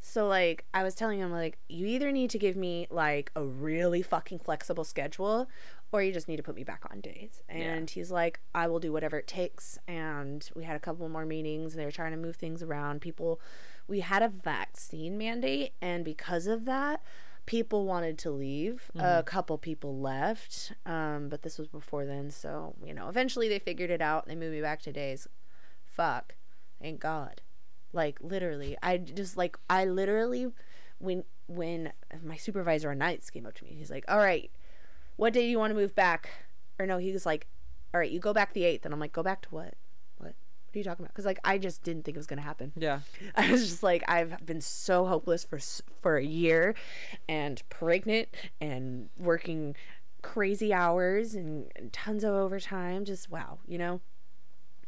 So 0.05 0.27
like 0.27 0.65
I 0.73 0.83
was 0.83 0.95
telling 0.95 1.19
him 1.19 1.31
like 1.31 1.57
you 1.69 1.87
either 1.87 2.11
need 2.11 2.29
to 2.31 2.37
give 2.37 2.57
me 2.57 2.87
like 2.91 3.31
a 3.37 3.43
really 3.43 4.01
fucking 4.01 4.39
flexible 4.39 4.83
schedule 4.83 5.47
or 5.93 6.03
you 6.03 6.11
just 6.11 6.27
need 6.27 6.35
to 6.35 6.43
put 6.43 6.55
me 6.55 6.65
back 6.65 6.83
on 6.91 6.99
days. 6.99 7.41
And 7.47 7.89
yeah. 7.89 7.93
he's 7.93 8.11
like 8.11 8.41
I 8.53 8.67
will 8.67 8.81
do 8.81 8.91
whatever 8.91 9.17
it 9.17 9.27
takes 9.27 9.79
and 9.87 10.47
we 10.55 10.65
had 10.65 10.75
a 10.75 10.79
couple 10.79 11.07
more 11.07 11.25
meetings 11.25 11.71
and 11.71 11.79
they 11.79 11.85
were 11.85 11.91
trying 11.91 12.11
to 12.11 12.17
move 12.17 12.35
things 12.35 12.61
around. 12.61 12.99
People 12.99 13.39
we 13.87 14.01
had 14.01 14.21
a 14.21 14.27
vaccine 14.27 15.17
mandate 15.17 15.71
and 15.81 16.03
because 16.03 16.47
of 16.47 16.65
that 16.65 17.01
people 17.45 17.85
wanted 17.85 18.17
to 18.17 18.29
leave. 18.29 18.91
Mm-hmm. 18.93 19.19
A 19.19 19.23
couple 19.23 19.57
people 19.57 19.97
left. 19.97 20.73
Um 20.85 21.29
but 21.29 21.43
this 21.43 21.57
was 21.57 21.69
before 21.69 22.05
then, 22.05 22.29
so 22.29 22.75
you 22.85 22.93
know, 22.93 23.07
eventually 23.07 23.47
they 23.47 23.59
figured 23.59 23.89
it 23.89 24.01
out. 24.01 24.25
And 24.25 24.31
they 24.31 24.35
moved 24.35 24.53
me 24.53 24.61
back 24.61 24.81
to 24.81 24.91
days. 24.91 25.29
Fuck. 25.85 26.35
Thank 26.81 26.99
God. 26.99 27.41
Like 27.93 28.17
literally, 28.21 28.75
I 28.81 28.97
just 28.97 29.37
like 29.37 29.57
I 29.69 29.85
literally 29.85 30.51
when 30.99 31.23
when 31.47 31.93
my 32.23 32.37
supervisor 32.37 32.89
on 32.91 32.97
nights 32.97 33.29
came 33.29 33.45
up 33.45 33.53
to 33.55 33.63
me, 33.63 33.75
he's 33.77 33.91
like, 33.91 34.05
"All 34.07 34.17
right, 34.17 34.49
what 35.15 35.33
day 35.33 35.41
do 35.41 35.47
you 35.47 35.59
want 35.59 35.71
to 35.71 35.75
move 35.75 35.93
back?" 35.95 36.29
Or 36.79 36.85
no, 36.87 36.97
he 36.97 37.11
was 37.11 37.25
like, 37.25 37.47
"All 37.93 37.99
right, 37.99 38.09
you 38.09 38.19
go 38.19 38.33
back 38.33 38.53
the 38.53 38.63
eighth. 38.63 38.85
and 38.85 38.93
I'm 38.93 38.99
like, 38.99 39.13
"Go 39.13 39.21
back 39.23 39.41
to 39.43 39.49
what? 39.49 39.75
What? 40.17 40.27
What 40.27 40.75
are 40.75 40.77
you 40.77 40.83
talking 40.83 41.05
about?" 41.05 41.13
Because 41.13 41.25
like 41.25 41.39
I 41.43 41.57
just 41.57 41.83
didn't 41.83 42.03
think 42.03 42.17
it 42.17 42.19
was 42.19 42.27
gonna 42.27 42.41
happen. 42.41 42.71
Yeah, 42.75 43.01
I 43.35 43.51
was 43.51 43.69
just 43.69 43.83
like, 43.83 44.03
I've 44.07 44.43
been 44.45 44.61
so 44.61 45.05
hopeless 45.05 45.43
for 45.43 45.59
for 46.01 46.17
a 46.17 46.25
year, 46.25 46.73
and 47.29 47.61
pregnant 47.69 48.29
and 48.59 49.09
working 49.19 49.75
crazy 50.23 50.73
hours 50.73 51.35
and, 51.35 51.69
and 51.75 51.93
tons 51.93 52.23
of 52.23 52.33
overtime. 52.33 53.05
Just 53.05 53.29
wow, 53.29 53.59
you 53.67 53.77
know. 53.77 54.01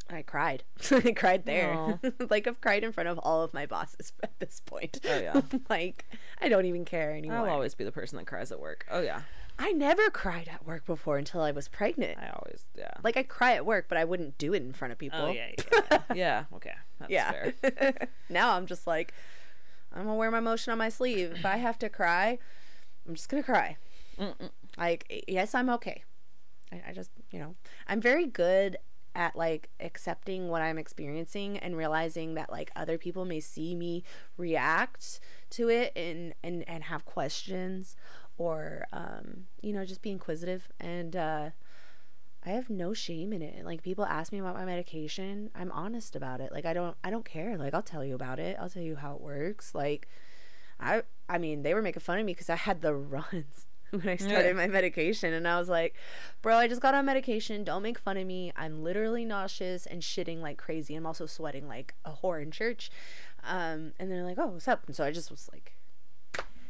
I 0.09 0.21
cried. 0.21 0.63
I 0.91 1.11
cried 1.11 1.45
there. 1.45 1.99
like 2.29 2.47
I've 2.47 2.61
cried 2.61 2.83
in 2.83 2.91
front 2.91 3.09
of 3.09 3.17
all 3.19 3.41
of 3.41 3.53
my 3.53 3.65
bosses 3.65 4.13
at 4.23 4.37
this 4.39 4.61
point. 4.65 4.99
Oh 5.09 5.19
yeah. 5.19 5.41
like 5.69 6.05
I 6.41 6.49
don't 6.49 6.65
even 6.65 6.85
care 6.85 7.11
anymore. 7.11 7.47
I'll 7.47 7.53
always 7.53 7.73
be 7.75 7.83
the 7.83 7.91
person 7.91 8.17
that 8.17 8.27
cries 8.27 8.51
at 8.51 8.59
work. 8.59 8.85
Oh 8.91 9.01
yeah. 9.01 9.21
I 9.57 9.71
never 9.71 10.09
cried 10.09 10.49
at 10.51 10.65
work 10.65 10.85
before 10.85 11.17
until 11.17 11.41
I 11.41 11.51
was 11.51 11.67
pregnant. 11.69 12.19
I 12.19 12.27
always 12.27 12.65
yeah. 12.77 12.91
Like 13.03 13.17
I 13.17 13.23
cry 13.23 13.53
at 13.53 13.65
work, 13.65 13.85
but 13.87 13.97
I 13.97 14.03
wouldn't 14.03 14.37
do 14.37 14.53
it 14.53 14.61
in 14.61 14.73
front 14.73 14.91
of 14.91 14.97
people. 14.97 15.19
Oh 15.21 15.31
yeah, 15.31 15.47
yeah. 15.57 15.81
Yeah. 15.89 15.99
yeah 16.13 16.43
okay. 16.55 16.73
That's 16.99 17.11
yeah. 17.11 17.31
fair. 17.31 18.09
now 18.29 18.55
I'm 18.55 18.65
just 18.67 18.85
like 18.85 19.13
I'm 19.93 20.03
gonna 20.03 20.15
wear 20.15 20.29
my 20.29 20.39
emotion 20.39 20.71
on 20.71 20.77
my 20.77 20.89
sleeve. 20.89 21.31
If 21.37 21.45
I 21.45 21.57
have 21.57 21.79
to 21.79 21.89
cry, 21.89 22.37
I'm 23.07 23.15
just 23.15 23.29
gonna 23.29 23.43
cry. 23.43 23.77
Mm-mm. 24.19 24.49
Like 24.77 25.23
yes, 25.27 25.55
I'm 25.55 25.69
okay. 25.71 26.03
I, 26.71 26.81
I 26.89 26.93
just 26.93 27.09
you 27.31 27.39
know 27.39 27.55
I'm 27.87 28.01
very 28.01 28.25
good 28.27 28.77
at 29.15 29.35
like 29.35 29.69
accepting 29.79 30.49
what 30.49 30.61
I'm 30.61 30.77
experiencing 30.77 31.57
and 31.57 31.77
realizing 31.77 32.33
that 32.35 32.51
like 32.51 32.71
other 32.75 32.97
people 32.97 33.25
may 33.25 33.39
see 33.39 33.73
me 33.73 34.03
react 34.37 35.19
to 35.51 35.69
it 35.69 35.93
and 35.95 36.33
and 36.43 36.67
and 36.67 36.83
have 36.83 37.05
questions 37.05 37.95
or 38.37 38.85
um 38.91 39.45
you 39.61 39.71
know 39.71 39.85
just 39.85 40.01
be 40.01 40.11
inquisitive 40.11 40.69
and 40.79 41.15
uh 41.15 41.49
I 42.47 42.51
have 42.51 42.69
no 42.69 42.93
shame 42.93 43.33
in 43.33 43.41
it. 43.41 43.65
Like 43.65 43.81
people 43.81 44.05
ask 44.05 44.31
me 44.31 44.37
about 44.37 44.53
my 44.53 44.65
medication, 44.65 45.49
I'm 45.55 45.71
honest 45.71 46.15
about 46.15 46.41
it. 46.41 46.51
Like 46.51 46.65
I 46.65 46.73
don't 46.73 46.95
I 47.03 47.09
don't 47.09 47.25
care. 47.25 47.57
Like 47.57 47.73
I'll 47.73 47.81
tell 47.81 48.05
you 48.05 48.13
about 48.13 48.37
it. 48.39 48.55
I'll 48.59 48.69
tell 48.69 48.83
you 48.83 48.97
how 48.97 49.15
it 49.15 49.21
works. 49.21 49.73
Like 49.73 50.07
I 50.79 51.03
I 51.27 51.39
mean, 51.39 51.63
they 51.63 51.73
were 51.73 51.81
making 51.81 52.01
fun 52.01 52.19
of 52.19 52.25
me 52.25 52.35
cuz 52.35 52.49
I 52.49 52.55
had 52.55 52.81
the 52.81 52.93
runs 53.15 53.65
when 54.03 54.09
I 54.09 54.15
started 54.17 54.47
Yeah. 54.47 54.53
my 54.53 54.67
medication 54.67 55.33
and 55.33 55.47
I 55.47 55.57
was 55.59 55.69
like, 55.69 55.95
"Bro, 56.41 56.57
I 56.57 56.67
just 56.67 56.81
got 56.81 56.93
on 56.93 57.05
medication. 57.05 57.63
Don't 57.63 57.83
make 57.83 57.97
fun 57.99 58.17
of 58.17 58.25
me. 58.27 58.51
I'm 58.55 58.83
literally 58.83 59.25
nauseous 59.25 59.85
and 59.85 60.01
shitting 60.01 60.41
like 60.41 60.57
crazy. 60.57 60.95
I'm 60.95 61.05
also 61.05 61.25
sweating 61.25 61.67
like 61.67 61.93
a 62.05 62.11
whore 62.11 62.41
in 62.41 62.51
church." 62.51 62.89
Um 63.43 63.93
and 63.99 64.11
they're 64.11 64.23
like, 64.23 64.37
"Oh, 64.39 64.47
what's 64.47 64.67
up?" 64.67 64.83
And 64.87 64.95
so 64.95 65.03
I 65.03 65.11
just 65.11 65.29
was 65.31 65.49
like 65.51 65.73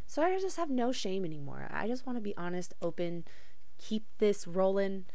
so 0.08 0.22
I 0.22 0.38
just 0.40 0.58
have 0.58 0.70
no 0.70 0.92
shame 0.92 1.26
anymore. 1.26 1.68
I 1.72 1.88
just 1.88 2.06
want 2.06 2.18
to 2.18 2.22
be 2.22 2.38
honest, 2.38 2.74
open, 2.82 3.26
keep 3.80 4.06
this 4.20 4.46
rolling, 4.48 5.06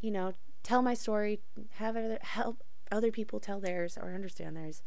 you 0.00 0.10
know, 0.10 0.32
tell 0.62 0.82
my 0.82 0.94
story, 0.94 1.40
have 1.74 1.96
other 1.96 2.18
help 2.22 2.62
other 2.90 3.12
people 3.12 3.38
tell 3.38 3.60
theirs 3.60 3.96
or 4.00 4.14
understand 4.14 4.56
theirs. 4.56 4.82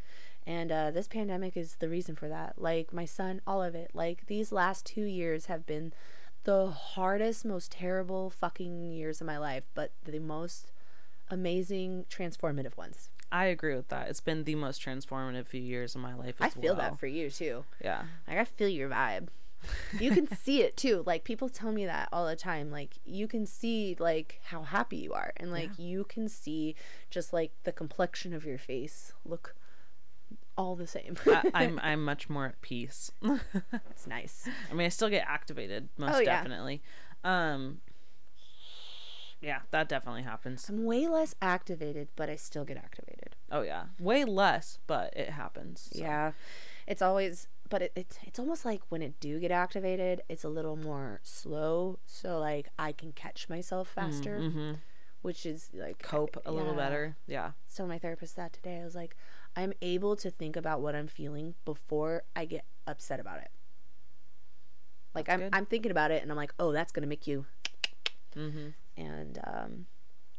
And 0.46 0.72
uh, 0.74 0.92
this 0.92 1.08
pandemic 1.08 1.56
is 1.56 1.78
the 1.78 1.88
reason 1.88 2.16
for 2.16 2.28
that. 2.28 2.56
Like 2.58 2.92
my 2.92 3.06
son, 3.06 3.42
all 3.48 3.62
of 3.64 3.76
it. 3.76 3.92
Like 3.94 4.26
these 4.28 4.52
last 4.52 4.86
two 4.86 5.04
years 5.06 5.46
have 5.46 5.66
been 5.66 5.94
the 6.44 6.72
hardest, 6.72 7.46
most 7.46 7.72
terrible 7.72 8.30
fucking 8.30 8.92
years 8.92 9.22
of 9.22 9.28
my 9.28 9.38
life, 9.38 9.64
but 9.74 9.92
the 10.06 10.20
most 10.20 10.72
amazing, 11.30 12.06
transformative 12.10 12.78
ones. 12.78 13.10
I 13.32 13.46
agree 13.46 13.76
with 13.76 13.88
that. 13.90 14.10
It's 14.10 14.22
been 14.22 14.44
the 14.44 14.56
most 14.56 14.84
transformative 14.84 15.48
few 15.48 15.62
years 15.62 15.96
of 15.96 16.02
my 16.02 16.14
life. 16.14 16.36
I 16.40 16.50
feel 16.50 16.76
well. 16.76 16.76
that 16.76 17.00
for 17.00 17.08
you 17.08 17.32
too. 17.32 17.66
Yeah. 17.84 18.04
Like 18.28 18.38
I 18.38 18.46
feel 18.46 18.70
your 18.70 18.90
vibe. 18.90 19.30
You 20.00 20.12
can 20.12 20.28
see 20.38 20.62
it 20.62 20.78
too. 20.78 21.04
Like 21.06 21.24
people 21.24 21.50
tell 21.50 21.72
me 21.72 21.86
that 21.86 22.10
all 22.14 22.28
the 22.28 22.36
time. 22.36 22.70
Like 22.70 22.92
you 23.06 23.28
can 23.28 23.48
see 23.48 23.96
like 23.98 24.40
how 24.46 24.62
happy 24.62 24.98
you 24.98 25.14
are 25.14 25.34
and 25.38 25.52
like 25.52 25.72
you 25.80 26.04
can 26.04 26.30
see 26.30 26.76
just 27.10 27.34
like 27.34 27.52
the 27.64 27.72
complexion 27.72 28.34
of 28.34 28.46
your 28.46 28.60
face 28.60 29.14
look 29.26 29.56
all 30.58 30.76
the 30.76 30.88
same. 30.88 31.16
I, 31.28 31.52
I'm 31.54 31.80
I'm 31.84 32.04
much 32.06 32.30
more 32.30 32.46
at 32.46 32.62
peace. 32.62 33.12
it's 33.92 34.08
nice. 34.08 34.48
I 34.70 34.74
mean, 34.74 34.86
I 34.86 34.90
still 34.90 35.10
get 35.10 35.26
activated, 35.28 35.90
most 35.98 36.16
Oh, 36.16 36.20
yeah. 36.20 36.26
definitely. 36.38 36.82
Um, 37.24 37.82
yeah, 39.42 39.60
that 39.72 39.90
definitely 39.90 40.22
happens. 40.24 40.70
I'm 40.70 40.86
way 40.86 41.08
less 41.08 41.36
activated, 41.42 42.08
but 42.16 42.30
I 42.30 42.36
still 42.38 42.64
get 42.64 42.78
activated. 42.78 43.36
Oh 43.52 43.62
yeah, 43.62 43.86
way 44.00 44.24
less, 44.24 44.80
but 44.88 45.16
it 45.18 45.32
happens. 45.32 45.90
so. 45.94 46.00
Yeah. 46.02 46.32
It's 46.88 47.02
always 47.02 47.48
but 47.70 47.82
it, 47.82 47.92
it's 47.96 48.18
it's 48.24 48.40
almost 48.40 48.66
like 48.66 48.82
when 48.90 49.02
it 49.02 49.20
do 49.20 49.40
get 49.40 49.52
activated, 49.52 50.22
it's 50.30 50.44
a 50.44 50.50
little 50.50 50.76
more 50.78 51.20
slow 51.24 52.00
so 52.06 52.40
like 52.40 52.68
I 52.80 52.92
can 52.94 53.12
catch 53.12 53.50
myself 53.50 53.88
faster, 53.90 54.40
Mm-hmm. 54.40 54.72
which 55.24 55.46
is 55.46 55.70
like 55.74 56.00
Cope 56.02 56.38
a 56.46 56.52
little 56.52 56.74
yeah. 56.74 56.78
better. 56.80 57.16
Yeah. 57.28 57.52
So 57.68 57.86
my 57.86 57.98
therapist 58.00 58.36
that 58.38 58.54
today. 58.54 58.80
I 58.80 58.86
was 58.86 58.96
like, 58.96 59.16
I'm 59.56 59.74
able 59.82 60.16
to 60.18 60.30
think 60.32 60.56
about 60.56 60.82
what 60.82 60.96
I'm 60.96 61.08
feeling 61.08 61.56
before 61.66 62.24
I 62.36 62.46
get 62.46 62.66
upset 62.88 63.20
about 63.20 63.40
it. 63.40 63.50
Like 65.16 65.26
That's 65.28 65.34
I'm 65.36 65.40
good. 65.42 65.50
I'm 65.56 65.66
thinking 65.66 65.92
about 65.92 66.12
it 66.12 66.22
and 66.24 66.32
I'm 66.32 66.38
like, 66.38 66.54
oh, 66.60 66.72
that's 66.72 66.92
gonna 66.92 67.08
make 67.08 67.28
you. 67.28 67.46
Mm-hmm. 68.36 68.70
And 68.98 69.40
um, 69.46 69.86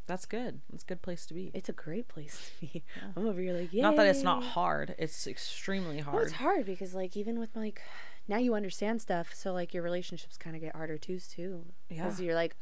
That's 0.06 0.26
good. 0.26 0.60
That's 0.70 0.82
a 0.82 0.86
good 0.86 1.02
place 1.02 1.26
to 1.26 1.34
be. 1.34 1.50
it's 1.54 1.68
a 1.68 1.72
great 1.72 2.08
place 2.08 2.50
to 2.60 2.66
be. 2.66 2.82
I'm 3.16 3.26
over 3.26 3.40
here 3.40 3.52
like, 3.54 3.72
yeah. 3.72 3.82
Not 3.82 3.96
that 3.96 4.06
it's 4.06 4.22
not 4.22 4.42
hard. 4.42 4.94
It's 4.98 5.26
extremely 5.26 5.96
Well, 5.96 6.04
hard. 6.06 6.22
it's 6.24 6.32
hard 6.34 6.66
because 6.66 6.94
like 6.94 7.16
even 7.16 7.38
with 7.38 7.54
like 7.54 7.80
now 8.26 8.38
you 8.38 8.54
understand 8.54 9.00
stuff, 9.02 9.32
so 9.34 9.52
like 9.52 9.74
your 9.74 9.82
relationships 9.82 10.36
kind 10.36 10.56
of 10.56 10.62
get 10.62 10.74
harder 10.74 10.98
too 10.98 11.20
too. 11.20 11.66
Yeah. 11.88 12.02
Because 12.04 12.20
you're 12.20 12.34
like, 12.34 12.56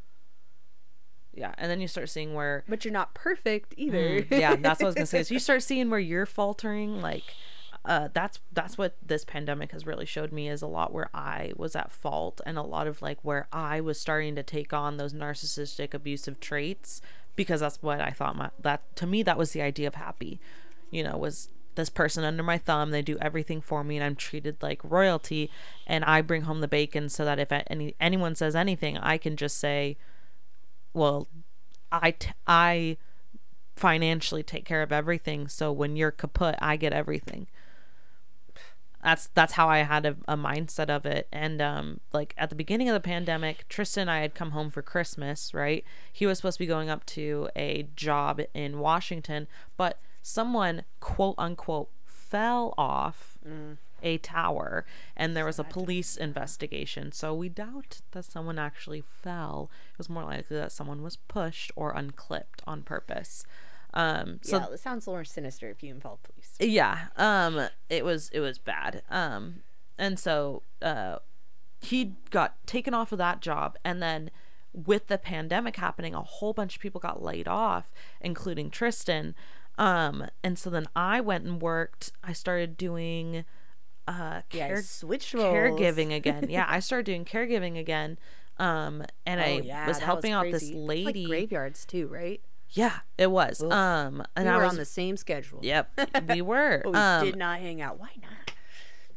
Yeah, 1.34 1.54
and 1.56 1.70
then 1.70 1.80
you 1.80 1.88
start 1.88 2.10
seeing 2.10 2.34
where 2.34 2.64
but 2.68 2.84
you're 2.84 2.92
not 2.92 3.14
perfect 3.14 3.74
either. 3.76 4.22
Mm, 4.22 4.38
yeah, 4.38 4.56
that's 4.56 4.80
what 4.80 4.86
I 4.86 4.88
was 4.88 4.94
gonna 4.94 5.06
say. 5.06 5.22
So 5.22 5.34
you 5.34 5.40
start 5.40 5.62
seeing 5.62 5.88
where 5.90 6.00
you're 6.00 6.26
faltering, 6.26 7.00
like 7.00 7.34
uh, 7.84 8.08
that's 8.12 8.38
that's 8.52 8.78
what 8.78 8.96
this 9.04 9.24
pandemic 9.24 9.72
has 9.72 9.86
really 9.86 10.06
showed 10.06 10.30
me 10.30 10.48
is 10.48 10.62
a 10.62 10.66
lot 10.66 10.92
where 10.92 11.10
I 11.12 11.52
was 11.56 11.74
at 11.74 11.90
fault 11.90 12.40
and 12.46 12.56
a 12.56 12.62
lot 12.62 12.86
of 12.86 13.02
like 13.02 13.18
where 13.22 13.48
I 13.52 13.80
was 13.80 14.00
starting 14.00 14.36
to 14.36 14.42
take 14.42 14.72
on 14.72 14.98
those 14.98 15.12
narcissistic 15.12 15.92
abusive 15.92 16.38
traits 16.38 17.02
because 17.34 17.60
that's 17.60 17.82
what 17.82 18.00
I 18.00 18.10
thought 18.10 18.36
my 18.36 18.50
that 18.60 18.94
to 18.96 19.06
me 19.06 19.22
that 19.24 19.36
was 19.36 19.52
the 19.52 19.62
idea 19.62 19.88
of 19.88 19.96
happy, 19.96 20.40
you 20.90 21.02
know, 21.02 21.16
was 21.16 21.48
this 21.74 21.88
person 21.88 22.22
under 22.22 22.42
my 22.42 22.58
thumb 22.58 22.90
they 22.90 23.00
do 23.00 23.16
everything 23.18 23.58
for 23.62 23.82
me 23.82 23.96
and 23.96 24.04
i'm 24.04 24.14
treated 24.14 24.54
like 24.60 24.78
royalty 24.84 25.50
and 25.86 26.04
i 26.04 26.20
bring 26.20 26.42
home 26.42 26.60
the 26.60 26.68
bacon 26.68 27.08
so 27.08 27.24
that 27.24 27.38
if 27.38 27.50
any 27.50 27.94
anyone 27.98 28.34
says 28.34 28.54
anything 28.54 28.98
i 28.98 29.16
can 29.16 29.36
just 29.36 29.56
say 29.56 29.96
well 30.92 31.28
i 31.90 32.10
t- 32.12 32.30
i 32.46 32.96
financially 33.76 34.42
take 34.42 34.64
care 34.64 34.82
of 34.82 34.92
everything 34.92 35.48
so 35.48 35.72
when 35.72 35.96
you're 35.96 36.10
kaput 36.10 36.54
i 36.60 36.76
get 36.76 36.92
everything. 36.92 37.46
That's 39.02 39.28
that's 39.34 39.54
how 39.54 39.68
i 39.68 39.78
had 39.78 40.06
a, 40.06 40.16
a 40.28 40.36
mindset 40.36 40.88
of 40.88 41.04
it 41.04 41.26
and 41.32 41.60
um 41.60 41.98
like 42.12 42.34
at 42.38 42.50
the 42.50 42.54
beginning 42.54 42.88
of 42.88 42.94
the 42.94 43.00
pandemic 43.00 43.66
tristan 43.68 44.02
and 44.02 44.10
i 44.12 44.20
had 44.20 44.34
come 44.34 44.52
home 44.52 44.70
for 44.70 44.80
christmas 44.82 45.52
right? 45.52 45.84
He 46.12 46.24
was 46.24 46.38
supposed 46.38 46.58
to 46.58 46.62
be 46.62 46.68
going 46.68 46.88
up 46.88 47.04
to 47.06 47.48
a 47.56 47.88
job 47.96 48.40
in 48.54 48.78
washington 48.78 49.48
but 49.76 49.98
someone 50.22 50.84
quote 51.00 51.34
unquote 51.36 51.88
fell 52.04 52.74
off 52.78 53.38
a 54.02 54.18
tower 54.18 54.84
and 55.16 55.36
there 55.36 55.44
was 55.44 55.58
a 55.58 55.64
police 55.64 56.16
investigation. 56.16 57.12
So 57.12 57.34
we 57.34 57.48
doubt 57.48 58.00
that 58.12 58.24
someone 58.24 58.58
actually 58.58 59.02
fell. 59.22 59.70
It 59.92 59.98
was 59.98 60.08
more 60.08 60.24
likely 60.24 60.56
that 60.56 60.72
someone 60.72 61.02
was 61.02 61.16
pushed 61.16 61.70
or 61.76 61.92
unclipped 61.92 62.62
on 62.66 62.82
purpose. 62.82 63.44
Um 63.94 64.38
so 64.42 64.56
yeah, 64.58 64.66
it 64.72 64.80
sounds 64.80 65.06
more 65.06 65.24
sinister 65.24 65.68
if 65.68 65.82
you 65.82 65.90
involve 65.90 66.22
police. 66.22 66.56
yeah 66.58 67.08
um 67.16 67.68
it 67.90 68.04
was 68.04 68.30
it 68.32 68.40
was 68.40 68.58
bad. 68.58 69.02
Um 69.10 69.62
and 69.98 70.18
so 70.18 70.62
uh 70.80 71.16
he 71.80 72.14
got 72.30 72.64
taken 72.66 72.94
off 72.94 73.12
of 73.12 73.18
that 73.18 73.40
job 73.40 73.76
and 73.84 74.02
then 74.02 74.30
with 74.72 75.08
the 75.08 75.18
pandemic 75.18 75.76
happening 75.76 76.14
a 76.14 76.22
whole 76.22 76.52
bunch 76.54 76.76
of 76.76 76.80
people 76.80 77.00
got 77.00 77.22
laid 77.22 77.46
off 77.46 77.92
including 78.20 78.70
tristan. 78.70 79.34
Um 79.76 80.26
and 80.42 80.58
so 80.58 80.70
then 80.70 80.86
i 80.96 81.20
went 81.20 81.44
and 81.44 81.60
worked. 81.60 82.12
I 82.24 82.32
started 82.32 82.78
doing 82.78 83.44
uh 84.08 84.42
Yeah, 84.52 84.68
care- 84.68 84.82
switched 84.82 85.34
roles. 85.34 85.54
caregiving 85.54 86.14
again 86.14 86.46
yeah 86.50 86.66
i 86.68 86.80
started 86.86 87.06
doing 87.06 87.24
caregiving 87.24 87.78
again 87.78 88.18
um 88.58 89.02
and 89.26 89.40
Oh, 89.40 89.44
i 89.44 89.60
yeah, 89.64 89.86
was 89.86 89.98
helping 90.00 90.32
out 90.32 90.44
this. 90.50 90.62
It's 90.64 90.72
like 90.74 90.88
lady 90.88 91.24
graveyards 91.26 91.84
too, 91.84 92.06
right? 92.08 92.40
yeah 92.70 93.00
it 93.18 93.30
was 93.30 93.62
um 93.62 94.22
and 94.34 94.46
we 94.46 94.50
i 94.50 94.56
were 94.56 94.62
was 94.64 94.72
on 94.72 94.76
the 94.78 94.84
same 94.84 95.16
schedule. 95.16 95.60
yep 95.62 95.90
we 96.28 96.40
were 96.52 96.80
But 96.84 96.92
we 96.92 96.98
um 96.98 97.24
did 97.24 97.36
not 97.36 97.60
hang 97.60 97.80
out. 97.82 97.98
Why 98.00 98.10
not? 98.20 98.52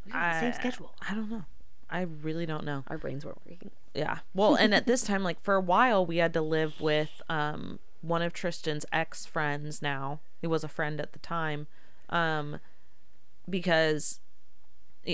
We 0.06 0.12
were 0.12 0.17
on 0.17 0.34
the 0.34 0.39
same 0.41 0.54
schedule. 0.54 0.93
I 1.10 1.13
don't 1.15 1.32
know. 1.32 1.45
I 1.89 2.02
really 2.02 2.45
don't 2.45 2.65
know. 2.65 2.84
Our 2.88 2.98
brains 2.98 3.24
weren't 3.26 3.39
working. 3.45 3.71
Yeah. 3.93 4.19
Well, 4.34 4.56
and 4.56 4.74
at 4.76 4.86
this 4.88 5.04
time, 5.04 5.24
like 5.24 5.41
for 5.41 5.56
a 5.56 5.62
while, 5.62 6.06
we 6.06 6.17
had 6.17 6.34
to 6.34 6.41
live 6.41 6.82
with 6.82 7.21
um 7.30 7.80
one 8.02 8.21
of 8.21 8.34
Tristan's 8.34 8.86
ex 8.91 9.26
friends. 9.26 9.82
Now 9.82 10.19
he 10.41 10.48
was 10.48 10.63
a 10.63 10.67
friend 10.67 11.00
at 11.00 11.13
the 11.13 11.19
time, 11.19 11.67
um, 12.10 12.60
because 13.50 14.19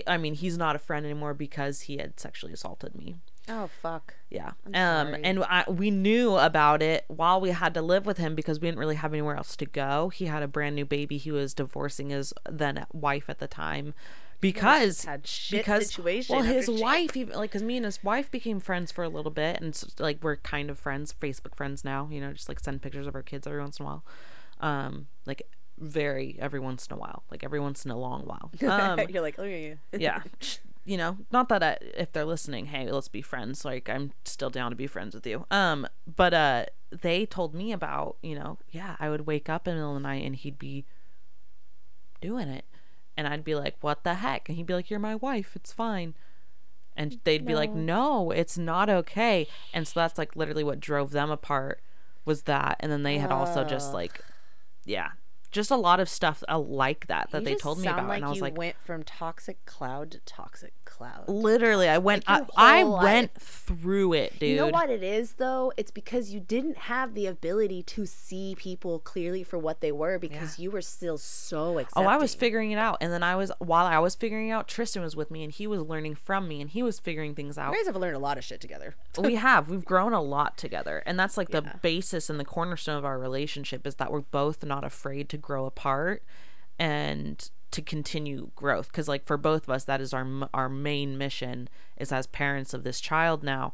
I 0.08 0.17
mean 0.17 0.34
he's 0.36 0.58
not 0.58 0.75
a 0.75 0.80
friend 0.80 1.06
anymore 1.06 1.34
because 1.34 1.82
he 1.82 1.97
had 1.97 2.19
sexually 2.19 2.54
assaulted 2.54 2.95
me. 2.95 3.15
Oh 3.49 3.69
fuck. 3.82 4.13
Yeah. 4.30 4.51
I'm 4.65 4.75
um 4.75 5.08
sorry. 5.13 5.23
and 5.23 5.43
I, 5.43 5.65
we 5.67 5.91
knew 5.91 6.38
about 6.38 6.82
it 6.82 7.06
while 7.08 7.41
we 7.41 7.49
had 7.49 7.73
to 7.73 7.82
live 7.82 8.06
with 8.06 8.17
him 8.17 8.36
because 8.36 8.60
we 8.60 8.67
didn't 8.67 8.80
really 8.80 8.95
have 8.95 9.13
anywhere 9.13 9.36
else 9.36 9.56
to 9.58 9.65
go. 9.65 10.10
He 10.10 10.25
had 10.25 10.43
a 10.43 10.47
brand 10.47 10.75
new 10.75 10.86
baby. 10.86 11.17
He 11.17 11.32
was 11.32 11.54
divorcing 11.54 12.10
his 12.10 12.34
then 12.49 12.86
wife 12.93 13.30
at 13.30 13.39
the 13.39 13.47
time 13.47 13.93
because 14.39 15.06
had 15.06 15.27
shit 15.27 15.60
because 15.60 15.88
situation 15.88 16.36
well 16.36 16.43
his 16.43 16.67
wife 16.67 17.15
even 17.15 17.36
like 17.36 17.51
cuz 17.51 17.62
me 17.62 17.77
and 17.77 17.86
his 17.86 18.04
wife 18.04 18.32
became 18.32 18.60
friends 18.60 18.91
for 18.91 19.04
a 19.04 19.10
little 19.10 19.30
bit 19.30 19.62
and 19.62 19.80
like 19.99 20.17
we're 20.23 20.38
kind 20.38 20.69
of 20.69 20.80
friends, 20.80 21.13
Facebook 21.13 21.56
friends 21.56 21.84
now, 21.84 22.08
you 22.12 22.19
know, 22.19 22.34
just 22.34 22.49
like 22.49 22.59
send 22.59 22.82
pictures 22.82 23.05
of 23.07 23.15
our 23.15 23.22
kids 23.24 23.45
every 23.45 23.59
once 23.59 23.80
in 23.80 23.86
a 23.86 23.89
while. 23.89 24.05
Um 24.59 25.07
like 25.26 25.43
very 25.82 26.38
every 26.39 26.59
once 26.59 26.88
in 26.88 26.93
a 26.95 26.97
while, 26.97 27.23
like 27.29 27.43
every 27.43 27.59
once 27.59 27.84
in 27.84 27.91
a 27.91 27.97
long 27.97 28.23
while. 28.23 28.51
Um 28.69 28.99
You're 29.09 29.21
like, 29.21 29.36
oh 29.38 29.43
yeah, 29.43 29.57
yeah. 29.57 29.75
yeah 29.93 30.21
you 30.84 30.97
know 30.97 31.17
not 31.32 31.49
that 31.49 31.61
I, 31.61 31.77
if 31.95 32.11
they're 32.11 32.25
listening 32.25 32.67
hey 32.67 32.91
let's 32.91 33.07
be 33.07 33.21
friends 33.21 33.63
like 33.63 33.88
i'm 33.88 34.13
still 34.25 34.49
down 34.49 34.71
to 34.71 34.75
be 34.75 34.88
friends 34.88 35.13
with 35.13 35.27
you. 35.27 35.45
Um 35.51 35.88
but 36.15 36.34
uh 36.34 36.65
they 36.91 37.25
told 37.25 37.53
me 37.53 37.71
about 37.71 38.17
you 38.21 38.36
know 38.36 38.57
yeah 38.69 38.95
i 38.99 39.09
would 39.09 39.27
wake 39.27 39.47
up 39.49 39.67
in 39.67 39.75
the 39.75 39.79
middle 39.79 39.95
of 39.95 40.01
the 40.01 40.07
night 40.07 40.25
and 40.25 40.36
he'd 40.36 40.59
be 40.59 40.86
doing 42.19 42.49
it. 42.49 42.65
And 43.15 43.27
i'd 43.27 43.43
be 43.43 43.55
like 43.55 43.75
what 43.82 44.03
the 44.03 44.15
heck? 44.15 44.49
And 44.49 44.57
he'd 44.57 44.65
be 44.65 44.73
like 44.73 44.89
you're 44.89 44.99
my 44.99 45.15
wife. 45.15 45.55
It's 45.55 45.71
fine. 45.71 46.15
And 46.97 47.19
they'd 47.23 47.45
be 47.45 47.55
like 47.55 47.71
no. 47.71 48.32
It's 48.32 48.57
not 48.57 48.89
okay. 48.89 49.47
And 49.73 49.88
so 49.88 49.99
that's 49.99 50.17
like 50.17 50.36
literally 50.36 50.63
what 50.63 50.79
drove 50.79 51.11
them 51.11 51.29
apart 51.29 51.82
was 52.25 52.43
that. 52.43 52.77
And 52.79 52.91
then 52.91 53.03
they 53.03 53.17
had 53.17 53.32
also 53.32 53.63
just 53.63 53.93
like 53.93 54.23
yeah 54.84 55.11
just 55.52 55.72
a 55.72 55.76
lot 55.76 55.99
of 55.99 56.10
stuff 56.10 56.43
uh, 56.49 56.58
like 56.58 57.08
that 57.08 57.30
that 57.32 57.41
You 57.41 57.45
they 57.45 57.56
told 57.56 57.80
me 57.80 57.88
about, 57.88 58.08
like 58.08 58.18
and 58.18 58.26
I 58.26 58.30
was 58.30 58.41
like, 58.41 58.58
went 58.58 58.78
from 58.80 59.04
toxic 59.04 59.66
cloud 59.66 60.12
to 60.12 60.20
toxic 60.22 60.74
cloud. 61.02 61.30
literally, 61.30 61.88
I 61.89 61.97
went, 61.97 62.28
Like 62.28 62.43
I, 62.56 62.82
I 62.82 62.84
went 62.84 63.34
through 63.39 64.14
it, 64.14 64.39
dude. 64.39 64.49
You 64.49 64.56
know 64.58 64.68
what 64.68 64.89
it 64.89 65.04
is 65.04 65.34
though? 65.34 65.74
It's 65.78 65.91
because 65.91 66.32
you 66.32 66.39
didn't 66.39 66.78
have 66.78 67.14
the 67.14 67.26
ability 67.26 67.84
to 67.84 68.06
see 68.06 68.56
people 68.58 68.99
clearly 68.99 69.43
for 69.43 69.58
what 69.58 69.82
they 69.82 69.91
were 69.91 70.20
because 70.20 70.60
you 70.60 70.72
were 70.72 70.82
still 70.82 71.18
so 71.18 71.80
accepting. 71.80 72.06
Oh, 72.06 72.10
I 72.10 72.18
was 72.18 72.36
figuring 72.36 72.72
it 72.72 72.78
out, 72.78 72.97
and 73.02 73.12
then 73.12 73.24
I 73.24 73.36
was 73.36 73.52
while 73.60 73.86
I 73.86 73.99
was 73.99 74.16
figuring 74.16 74.52
out, 74.52 74.68
Tristan 74.68 75.02
was 75.02 75.16
with 75.16 75.32
me, 75.32 75.43
and 75.43 75.52
he 75.52 75.68
was 75.68 75.82
learning 75.82 76.16
from 76.16 76.47
me, 76.47 76.62
and 76.62 76.70
he 76.70 76.84
was 76.84 76.99
figuring 76.99 77.36
things 77.36 77.58
out. 77.58 77.72
You 77.72 77.78
guys 77.78 77.88
have 77.88 77.95
learned 77.95 78.16
a 78.16 78.20
lot 78.20 78.38
of 78.38 78.43
shit 78.43 78.62
together. 78.62 78.95
we 79.18 79.36
have 79.41 79.70
we've 79.70 79.86
grown 79.86 80.14
a 80.14 80.22
lot 80.22 80.58
together 80.58 81.02
and 81.06 81.20
that's 81.20 81.38
like 81.38 81.49
the 81.49 81.62
basis 81.82 82.30
and 82.30 82.39
the 82.39 82.45
cornerstone 82.45 82.97
of 82.97 83.06
our 83.06 83.18
relationship 83.18 83.86
is 83.88 83.95
that 83.95 84.12
we're 84.12 84.22
both 84.22 84.64
not 84.64 84.84
afraid 84.84 85.30
to 85.30 85.38
grow 85.38 85.66
apart 85.66 86.24
and 86.80 87.49
to 87.72 87.82
continue 87.82 88.51
growth 88.55 88.88
because 88.88 89.07
like 89.07 89.26
for 89.26 89.38
both 89.38 89.63
of 89.63 89.69
us 89.69 89.84
that 89.86 90.01
is 90.01 90.13
our 90.13 90.28
our 90.53 90.67
main 90.69 91.17
mission 91.17 91.69
is 91.97 92.11
as 92.11 92.28
parents 92.28 92.74
of 92.74 92.84
this 92.84 92.99
child 92.99 93.43
now 93.43 93.74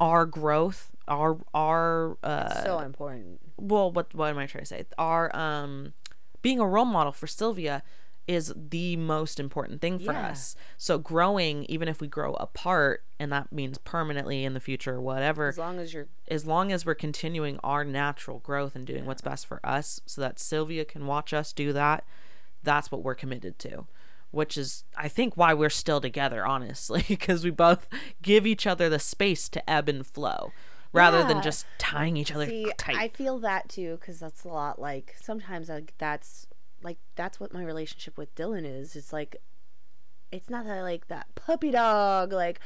our 0.00 0.24
growth 0.26 0.90
our 1.08 1.38
our 1.54 2.16
uh 2.22 2.62
so 2.64 2.78
important. 2.80 3.40
well 3.56 3.90
what 3.90 4.14
what 4.14 4.30
am 4.30 4.38
i 4.38 4.46
trying 4.46 4.62
to 4.62 4.66
say 4.68 4.84
our 4.98 5.34
um 5.36 5.92
being 6.42 6.58
a 6.60 6.66
role 6.66 6.84
model 6.84 7.12
for 7.12 7.26
sylvia 7.26 7.82
is 8.28 8.54
the 8.56 8.94
most 8.96 9.40
important 9.40 9.80
thing 9.80 9.98
for 9.98 10.12
Yeah. 10.12 10.28
us 10.30 10.54
so 10.78 10.96
growing 10.96 11.64
even 11.64 11.88
if 11.88 12.00
we 12.00 12.06
grow 12.06 12.34
apart 12.34 13.02
and 13.18 13.32
that 13.32 13.50
means 13.52 13.78
permanently 13.78 14.44
in 14.44 14.54
the 14.54 14.60
future 14.60 15.00
whatever 15.00 15.48
As 15.48 15.58
long 15.58 15.80
as 15.80 15.92
you're 15.92 16.06
as 16.28 16.46
long 16.46 16.70
as 16.70 16.86
we're 16.86 16.94
continuing 16.94 17.58
our 17.64 17.84
natural 17.84 18.38
growth 18.38 18.76
and 18.76 18.86
doing 18.86 19.06
what's 19.06 19.22
best 19.22 19.44
for 19.46 19.58
us 19.64 20.00
so 20.06 20.20
that 20.20 20.38
sylvia 20.38 20.84
can 20.84 21.06
watch 21.06 21.32
us 21.34 21.52
do 21.52 21.72
that 21.72 22.04
that's 22.62 22.90
what 22.90 23.02
we're 23.02 23.14
committed 23.14 23.58
to 23.58 23.86
which 24.30 24.56
is 24.56 24.84
i 24.96 25.08
think 25.08 25.36
why 25.36 25.52
we're 25.52 25.70
still 25.70 26.00
together 26.00 26.46
honestly 26.46 27.04
because 27.08 27.44
we 27.44 27.50
both 27.50 27.88
give 28.22 28.46
each 28.46 28.66
other 28.66 28.88
the 28.88 28.98
space 28.98 29.48
to 29.48 29.70
ebb 29.70 29.88
and 29.88 30.06
flow 30.06 30.52
rather 30.92 31.24
than 31.24 31.40
just 31.42 31.64
tying 31.78 32.16
each 32.16 32.32
other 32.32 32.46
See, 32.46 32.70
tight 32.76 32.96
I 32.96 33.08
feel 33.08 33.38
that 33.38 33.68
too 33.70 33.96
because 33.98 34.20
that's 34.20 34.44
a 34.44 34.48
lot 34.48 34.78
like 34.78 35.16
sometimes 35.18 35.70
like 35.70 35.94
that's 35.96 36.46
like 36.82 36.98
that's 37.16 37.40
what 37.40 37.52
my 37.52 37.62
relationship 37.62 38.16
with 38.18 38.34
Dylan 38.34 38.64
is. 38.64 38.96
It's 38.96 39.12
like 39.12 39.36
it's 40.32 40.50
not 40.50 40.64
that 40.64 40.78
I 40.78 40.82
like 40.82 41.08
that 41.08 41.26
puppy 41.34 41.70
dog 41.70 42.32
like 42.32 42.58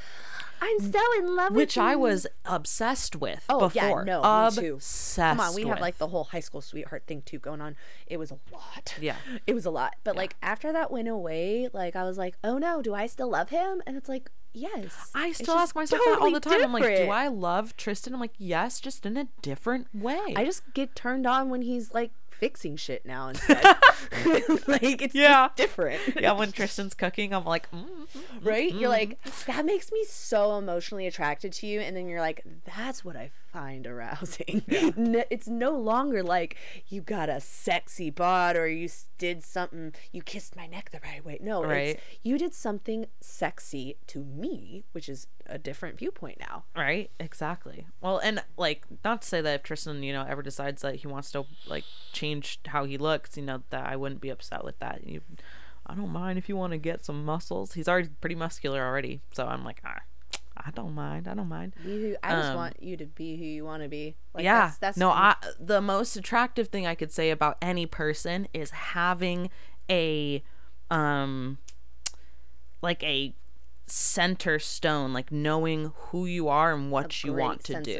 I'm 0.60 0.78
mm. 0.80 0.92
so 0.92 1.18
in 1.18 1.36
love 1.36 1.50
with 1.50 1.56
which 1.56 1.76
with 1.76 1.84
I 1.84 1.92
you. 1.92 1.98
was 1.98 2.26
obsessed 2.44 3.16
with 3.16 3.44
Oh, 3.48 3.70
yeah, 3.74 3.88
before. 3.88 4.04
no, 4.04 4.22
me 4.22 4.56
too. 4.56 4.74
obsessed. 4.74 5.36
Come 5.38 5.48
on, 5.48 5.54
we 5.54 5.66
have 5.66 5.80
like 5.80 5.98
the 5.98 6.08
whole 6.08 6.24
high 6.24 6.40
school 6.40 6.60
sweetheart 6.60 7.02
thing 7.06 7.22
too 7.22 7.38
going 7.38 7.60
on. 7.60 7.76
It 8.06 8.16
was 8.16 8.30
a 8.30 8.38
lot. 8.50 8.94
Yeah. 9.00 9.16
It 9.46 9.54
was 9.54 9.66
a 9.66 9.70
lot. 9.70 9.96
But 10.02 10.16
like 10.16 10.34
after 10.42 10.72
that 10.72 10.90
went 10.90 11.08
away, 11.08 11.68
like 11.72 11.94
I 11.94 12.04
was 12.04 12.16
like, 12.16 12.36
oh 12.42 12.58
no, 12.58 12.80
do 12.80 12.94
I 12.94 13.06
still 13.06 13.30
love 13.30 13.50
him? 13.50 13.82
And 13.86 13.96
it's 13.96 14.08
like, 14.08 14.30
yes. 14.54 15.10
I 15.14 15.32
still 15.32 15.56
ask 15.56 15.74
myself 15.74 16.00
that 16.06 16.18
all 16.20 16.30
the 16.30 16.40
time. 16.40 16.62
I'm 16.64 16.72
like, 16.72 16.84
do. 16.84 17.10
I 17.10 17.28
love 17.28 17.76
Tristan? 17.76 18.14
I'm 18.14 18.20
like, 18.20 18.34
yes, 18.38 18.80
just 18.80 19.04
in 19.04 19.18
a 19.18 19.28
different 19.42 19.88
way. 19.94 20.32
I 20.36 20.44
just 20.44 20.62
get 20.72 20.96
turned 20.96 21.26
on 21.26 21.50
when 21.50 21.62
he's 21.62 21.92
like 21.92 22.12
fixing 22.38 22.76
shit 22.76 23.04
now 23.06 23.28
instead. 23.28 23.62
like 24.66 25.02
it's 25.02 25.14
Yeah. 25.14 25.46
just 25.48 25.56
different. 25.56 26.00
yeah, 26.20 26.32
when 26.32 26.52
Tristan's 26.52 26.94
cooking, 26.94 27.32
I'm 27.34 27.44
like, 27.44 27.70
mm, 27.70 27.84
mm, 27.84 28.20
right? 28.42 28.72
You're 28.72 28.88
like, 28.88 29.18
that 29.46 29.64
makes 29.64 29.90
me 29.92 30.04
so 30.08 30.56
emotionally 30.58 31.06
attracted 31.06 31.52
to 31.54 31.66
you. 31.66 31.80
And 31.80 31.96
then 31.96 32.08
you're 32.08 32.20
like, 32.20 32.44
that's 32.76 33.04
what 33.04 33.16
I 33.16 33.30
find 33.56 33.86
arousing. 33.86 34.62
N- 34.68 35.24
it's 35.30 35.48
no 35.48 35.70
longer 35.70 36.22
like 36.22 36.56
you 36.88 37.00
got 37.00 37.30
a 37.30 37.40
sexy 37.40 38.10
bod 38.10 38.54
or 38.54 38.68
you 38.68 38.88
did 39.16 39.42
something, 39.42 39.94
you 40.12 40.20
kissed 40.22 40.54
my 40.54 40.66
neck 40.66 40.90
the 40.92 41.00
right 41.02 41.24
way. 41.24 41.38
No, 41.40 41.64
Right. 41.64 41.88
it's 41.96 42.02
you 42.22 42.36
did 42.36 42.52
something 42.52 43.06
sexy 43.20 43.96
to 44.08 44.22
me, 44.24 44.84
which 44.92 45.08
is 45.08 45.26
a 45.46 45.58
different 45.58 45.96
viewpoint 45.98 46.38
now. 46.38 46.64
right? 46.76 47.10
Exactly. 47.18 47.86
Well, 48.02 48.18
and 48.18 48.42
like, 48.58 48.84
not 49.04 49.22
to 49.22 49.28
say 49.28 49.40
that 49.40 49.54
if 49.54 49.62
Tristan, 49.62 50.02
you 50.02 50.12
know, 50.12 50.26
ever 50.28 50.42
decides 50.42 50.82
that 50.82 50.96
he 50.96 51.06
wants 51.06 51.32
to 51.32 51.46
like 51.66 51.84
change 52.12 52.60
how 52.66 52.84
he 52.84 52.98
looks, 52.98 53.36
you 53.38 53.42
know, 53.44 53.62
that 53.70 53.86
I 53.86 53.96
wouldn't 53.96 54.20
be 54.20 54.28
upset 54.28 54.64
with 54.64 54.78
that. 54.80 55.06
You, 55.06 55.22
I 55.86 55.94
don't 55.94 56.10
mind 56.10 56.36
if 56.36 56.48
you 56.50 56.56
want 56.56 56.72
to 56.72 56.78
get 56.78 57.04
some 57.06 57.24
muscles. 57.24 57.72
He's 57.72 57.88
already 57.88 58.08
pretty 58.20 58.34
muscular 58.34 58.84
already, 58.84 59.22
so 59.32 59.46
I'm 59.46 59.64
like, 59.64 59.80
ah, 59.84 60.00
I 60.66 60.70
don't 60.72 60.94
mind. 60.94 61.28
I 61.28 61.34
don't 61.34 61.48
mind. 61.48 61.74
Be 61.84 62.00
who, 62.00 62.16
I 62.22 62.32
just 62.34 62.48
Um, 62.50 62.56
want 62.56 62.82
you 62.82 62.96
to 62.96 63.06
be 63.06 63.36
who 63.36 63.44
you 63.44 63.64
want 63.64 63.82
to 63.84 63.88
be. 63.88 64.16
Like, 64.34 64.44
yeah 64.44 64.66
That's, 64.66 64.78
that's 64.78 64.96
no 64.98 65.10
i 65.10 65.36
the 65.60 65.80
most 65.80 66.16
attractive 66.16 66.68
thing 66.68 66.86
i 66.86 66.94
could 66.94 67.12
say 67.12 67.30
about 67.30 67.56
any 67.62 67.86
person 67.86 68.48
is 68.52 68.70
having 68.70 69.48
a 69.90 70.42
um 70.90 71.58
like 72.82 73.02
a 73.02 73.34
center 73.86 74.58
stone 74.58 75.12
like 75.12 75.30
knowing 75.30 75.92
who 75.96 76.26
you 76.26 76.48
are 76.48 76.74
and 76.74 76.90
what 76.90 77.22
you 77.24 77.32
want 77.32 77.62
to 77.64 77.80
do 77.82 77.98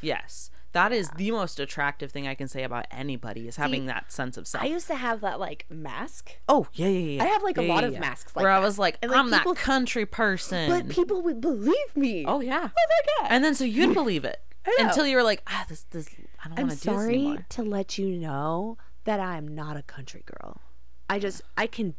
yes 0.00 0.50
that 0.76 0.92
is 0.92 1.10
the 1.16 1.30
most 1.30 1.58
attractive 1.58 2.10
thing 2.12 2.28
i 2.28 2.34
can 2.34 2.46
say 2.48 2.62
about 2.62 2.86
anybody 2.90 3.48
is 3.48 3.56
having 3.56 3.82
See, 3.82 3.86
that 3.88 4.12
sense 4.12 4.36
of 4.36 4.46
self. 4.46 4.62
I 4.64 4.68
used 4.68 4.86
to 4.88 4.94
have 4.94 5.20
that 5.22 5.40
like 5.40 5.66
mask. 5.70 6.36
oh 6.48 6.68
yeah 6.74 6.88
yeah 6.88 6.98
yeah. 7.16 7.22
I 7.24 7.26
have, 7.28 7.42
like, 7.42 7.58
a 7.58 7.64
Yeah, 7.64 7.74
lot 7.74 7.82
yeah, 7.82 7.88
of 7.90 7.98
masks 7.98 8.34
like 8.36 8.42
where 8.42 8.52
i 8.52 8.58
was 8.58 8.78
like 8.78 8.98
And, 9.02 9.10
like, 9.10 9.18
i'm 9.20 9.30
people- 9.30 9.54
that 9.54 9.60
country 9.62 10.06
person. 10.06 10.68
But 10.70 10.88
people 10.88 11.22
would 11.22 11.40
believe 11.40 11.96
me. 11.96 12.24
oh 12.26 12.40
yeah. 12.40 12.68
Oh 12.78 12.86
my 12.94 13.00
god. 13.22 13.32
and 13.32 13.42
then 13.44 13.54
so 13.54 13.64
you'd 13.64 13.94
believe 13.94 14.24
it 14.24 14.40
until 14.80 15.06
you 15.06 15.16
were 15.16 15.22
like 15.22 15.42
ah 15.46 15.64
this 15.68 15.82
this 15.90 16.08
i 16.44 16.48
don't 16.48 16.58
want 16.58 16.70
to 16.72 16.76
do 16.76 16.90
this 16.90 17.00
sorry 17.00 17.14
anymore. 17.14 17.46
to 17.48 17.62
let 17.62 17.98
you 17.98 18.08
know 18.16 18.76
that 19.04 19.20
I'm 19.20 19.46
not 19.46 19.76
a 19.76 19.82
country 19.82 20.24
girl. 20.26 20.60
I 21.08 21.20
just 21.20 21.40
I 21.56 21.68
can 21.68 21.94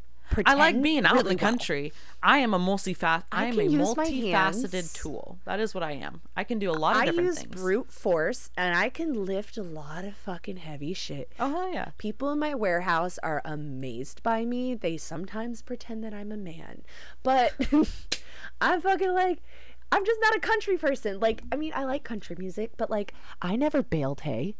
I 0.46 0.54
like 0.56 0.82
being 0.82 1.06
out 1.06 1.12
in 1.12 1.18
really 1.18 1.36
the 1.36 1.42
well. 1.44 1.52
country. 1.52 1.94
I 2.22 2.40
am 2.40 2.54
a 2.54 2.60
multifac. 2.60 3.24
I, 3.32 3.44
I 3.44 3.46
am 3.46 3.60
a 3.60 3.64
use 3.64 3.88
multifaceted 3.90 4.94
tool. 4.94 5.40
That 5.46 5.60
is 5.60 5.74
what 5.74 5.84
I 5.84 5.94
am. 5.94 6.22
I 6.36 6.44
can 6.44 6.60
do 6.60 6.70
a 6.70 6.74
lot 6.74 6.96
of 6.96 7.02
I 7.02 7.06
different 7.06 7.28
use 7.28 7.40
things. 7.40 7.56
brute 7.56 7.92
force 7.92 8.50
and 8.58 8.76
I 8.76 8.90
can 8.90 9.26
lift 9.26 9.58
a 9.58 9.64
lot 9.64 10.04
of 10.06 10.16
fucking 10.16 10.58
heavy 10.58 10.94
shit. 10.94 11.32
oh 11.40 11.50
hell 11.50 11.74
yeah! 11.74 11.90
People 11.98 12.32
in 12.32 12.40
my 12.40 12.54
warehouse 12.56 13.18
are 13.24 13.42
amazed 13.46 14.22
by 14.24 14.46
me. 14.46 14.76
They 14.76 14.98
sometimes 14.98 15.62
pretend 15.62 16.04
that 16.04 16.14
I'm 16.14 16.32
a 16.32 16.38
man. 16.38 16.82
But 17.24 17.54
I'm 18.62 18.82
fucking 18.82 19.14
like 19.14 19.40
I'm 19.92 20.06
just 20.06 20.20
not 20.22 20.36
a 20.36 20.40
country 20.40 20.78
person. 20.78 21.20
Like 21.20 21.42
I 21.52 21.56
mean 21.56 21.72
I 21.76 21.86
like 21.86 22.04
country 22.04 22.36
music, 22.38 22.72
but 22.78 22.90
like 22.90 23.14
I 23.42 23.56
never 23.56 23.82
baled 23.82 24.22
hay. 24.22 24.56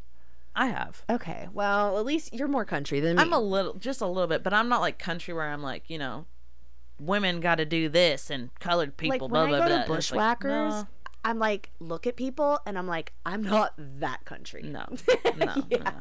I 0.58 0.68
have. 0.68 1.04
Okay, 1.08 1.48
well, 1.54 2.00
at 2.00 2.06
least 2.06 2.34
you're 2.34 2.48
more 2.48 2.66
country 2.66 3.00
than 3.00 3.16
me. 3.16 3.22
I'm 3.22 3.32
a 3.32 3.40
little, 3.40 3.76
just 3.76 4.02
a 4.02 4.08
little 4.08 4.28
bit, 4.28 4.44
but 4.44 4.54
I'm 4.54 4.68
not 4.68 4.82
like 4.82 4.98
country 4.98 5.32
where 5.32 5.48
I'm 5.48 5.62
like, 5.62 5.88
you 5.88 6.00
know, 6.00 6.26
women 7.00 7.40
got 7.40 7.56
to 7.56 7.66
do 7.66 7.90
this 7.90 8.32
and 8.32 8.50
colored 8.60 8.98
people. 8.98 9.28
like 9.28 9.30
blah 9.30 9.42
when 9.42 9.50
blah 9.50 9.58
I 9.58 9.62
go 9.62 9.68
blah. 9.68 9.76
to 9.76 9.82
It's 9.82 9.90
like, 9.90 9.98
bushwhackers, 9.98 10.74
no, 10.74 10.88
I'm 11.24 11.38
like 11.40 11.72
look 11.80 12.08
at 12.08 12.16
people 12.16 12.60
and 12.66 12.78
I'm 12.78 12.88
like 12.88 13.14
I'm 13.24 13.44
not 13.44 13.74
that 13.78 14.26
country. 14.26 14.64
No, 14.64 14.86
no, 15.38 15.54
yeah. 15.70 15.78
no. 15.78 15.92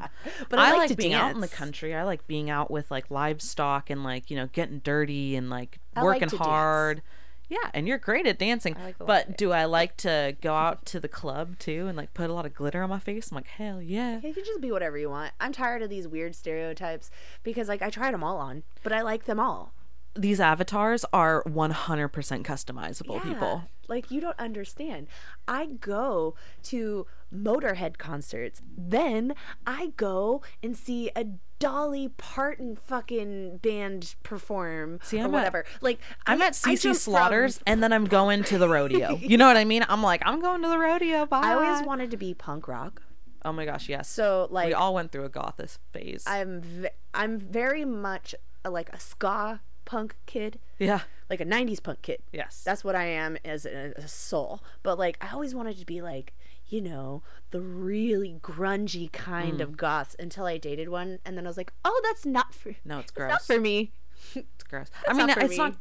But 0.49 0.57
I, 0.57 0.73
I, 0.73 0.77
like, 0.77 0.97
being 0.97 1.13
out 1.13 1.35
in 1.35 1.41
the 1.41 1.47
country. 1.47 1.93
I 1.93 2.03
like 2.03 2.25
being 2.25 2.49
out 2.49 2.71
with 2.71 2.89
like 2.89 3.11
livestock 3.11 3.91
and 3.91 4.03
like 4.03 4.31
you 4.31 4.37
know 4.37 4.47
getting 4.47 4.79
dirty 4.79 5.35
and 5.35 5.49
like 5.51 5.79
I 5.95 6.03
working 6.03 6.29
hard. 6.29 6.97
dance. 6.97 7.07
Yeah, 7.49 7.69
and 7.73 7.87
you're 7.87 7.97
great 7.97 8.27
at 8.27 8.37
dancing. 8.37 8.75
Like 8.75 8.97
but 8.99 9.37
do 9.37 9.51
I 9.51 9.65
like 9.65 9.95
to 9.97 10.35
go 10.41 10.53
out 10.53 10.85
to 10.87 10.99
the 10.99 11.07
club 11.07 11.57
too 11.59 11.87
and 11.87 11.95
like 11.95 12.13
put 12.13 12.29
a 12.29 12.33
lot 12.33 12.45
of 12.45 12.53
glitter 12.53 12.83
on 12.83 12.89
my 12.89 12.99
face? 12.99 13.31
I'm 13.31 13.35
like, 13.35 13.47
hell 13.47 13.81
yeah. 13.81 14.15
You 14.15 14.33
can 14.33 14.43
just 14.43 14.61
be 14.61 14.71
whatever 14.71 14.97
you 14.97 15.09
want. 15.09 15.31
I'm 15.39 15.53
tired 15.53 15.81
of 15.81 15.89
these 15.89 16.07
weird 16.07 16.35
stereotypes 16.35 17.09
because 17.43 17.67
like 17.67 17.81
I 17.81 17.89
tried 17.89 18.13
them 18.13 18.23
all 18.23 18.37
on, 18.37 18.63
but 18.83 18.91
I 18.91 19.01
like 19.01 19.25
them 19.25 19.39
all. 19.39 19.71
These 20.17 20.39
avatars 20.39 21.05
are 21.13 21.43
100% 21.43 22.43
customizable, 22.43 23.21
people. 23.23 23.63
Like 23.87 24.11
you 24.11 24.19
don't 24.19 24.37
understand. 24.39 25.07
I 25.47 25.67
go 25.67 26.35
to 26.63 27.05
Motorhead 27.33 27.97
concerts. 27.97 28.61
Then 28.77 29.33
I 29.65 29.93
go 29.95 30.41
and 30.61 30.75
see 30.75 31.09
a 31.15 31.25
Dolly 31.59 32.09
Parton 32.17 32.75
fucking 32.75 33.57
band 33.57 34.15
perform 34.23 34.99
See, 35.03 35.17
or 35.17 35.21
I'm 35.21 35.25
at- 35.27 35.31
whatever. 35.33 35.65
like 35.81 35.99
I'm 36.25 36.41
I- 36.41 36.47
at 36.47 36.53
CC 36.55 36.93
Slaughters 36.95 37.57
from- 37.59 37.63
and 37.67 37.83
then 37.83 37.93
I'm 37.93 38.05
going 38.05 38.43
to 38.45 38.57
the 38.57 38.67
rodeo. 38.67 39.15
You 39.21 39.37
know 39.37 39.47
what 39.47 39.57
I 39.57 39.63
mean? 39.65 39.85
I'm 39.87 40.03
like, 40.03 40.21
I'm 40.25 40.41
going 40.41 40.61
to 40.63 40.67
the 40.67 40.77
rodeo. 40.77 41.25
Bye. 41.25 41.41
I 41.43 41.53
always 41.53 41.85
wanted 41.85 42.11
to 42.11 42.17
be 42.17 42.33
punk 42.33 42.67
rock. 42.67 43.01
Oh 43.45 43.53
my 43.53 43.63
gosh, 43.65 43.87
yes. 43.87 44.09
So 44.09 44.47
like 44.51 44.67
we 44.67 44.73
all 44.73 44.93
went 44.93 45.11
through 45.13 45.23
a 45.25 45.29
gothist 45.29 45.77
phase. 45.93 46.25
I'm 46.27 46.59
v- 46.61 46.89
I'm 47.13 47.39
very 47.39 47.85
much 47.85 48.35
a, 48.65 48.69
like 48.69 48.89
a 48.89 48.99
ska 48.99 49.61
punk 49.87 50.15
kid, 50.27 50.59
yeah. 50.77 51.01
like 51.29 51.41
a 51.41 51.45
90s 51.45 51.81
punk 51.81 52.01
kid. 52.03 52.19
Yes. 52.31 52.61
That's 52.63 52.83
what 52.83 52.95
I 52.95 53.05
am 53.05 53.37
as 53.43 53.65
a, 53.65 53.93
a 53.95 54.07
soul. 54.07 54.61
But 54.83 54.99
like 54.99 55.17
I 55.21 55.33
always 55.33 55.55
wanted 55.55 55.77
to 55.79 55.85
be 55.85 56.01
like, 56.01 56.33
you 56.67 56.81
know, 56.81 57.23
the 57.51 57.61
really 57.61 58.35
grungy 58.41 59.11
kind 59.11 59.59
Mm. 59.59 59.63
of 59.63 59.77
goths 59.77 60.15
until 60.19 60.45
I 60.45 60.57
dated 60.57 60.89
one 60.89 61.19
and 61.25 61.37
then 61.37 61.45
I 61.47 61.49
was 61.49 61.57
like, 61.57 61.71
"Oh, 61.85 61.99
that's 62.03 62.25
not 62.25 62.53
for 62.53 62.75
no, 62.85 62.99
it's 62.99 63.05
it's 63.11 63.11
gross. 63.11 63.29
not 63.31 63.41
for 63.43 63.59
me." 63.59 63.91
It's 64.35 64.63
gross. 64.67 64.87
I 65.07 65.13
mean, 65.13 65.27
not 65.27 65.37
for 65.37 65.45
it's 65.45 65.51
me. 65.51 65.57
not 65.57 65.75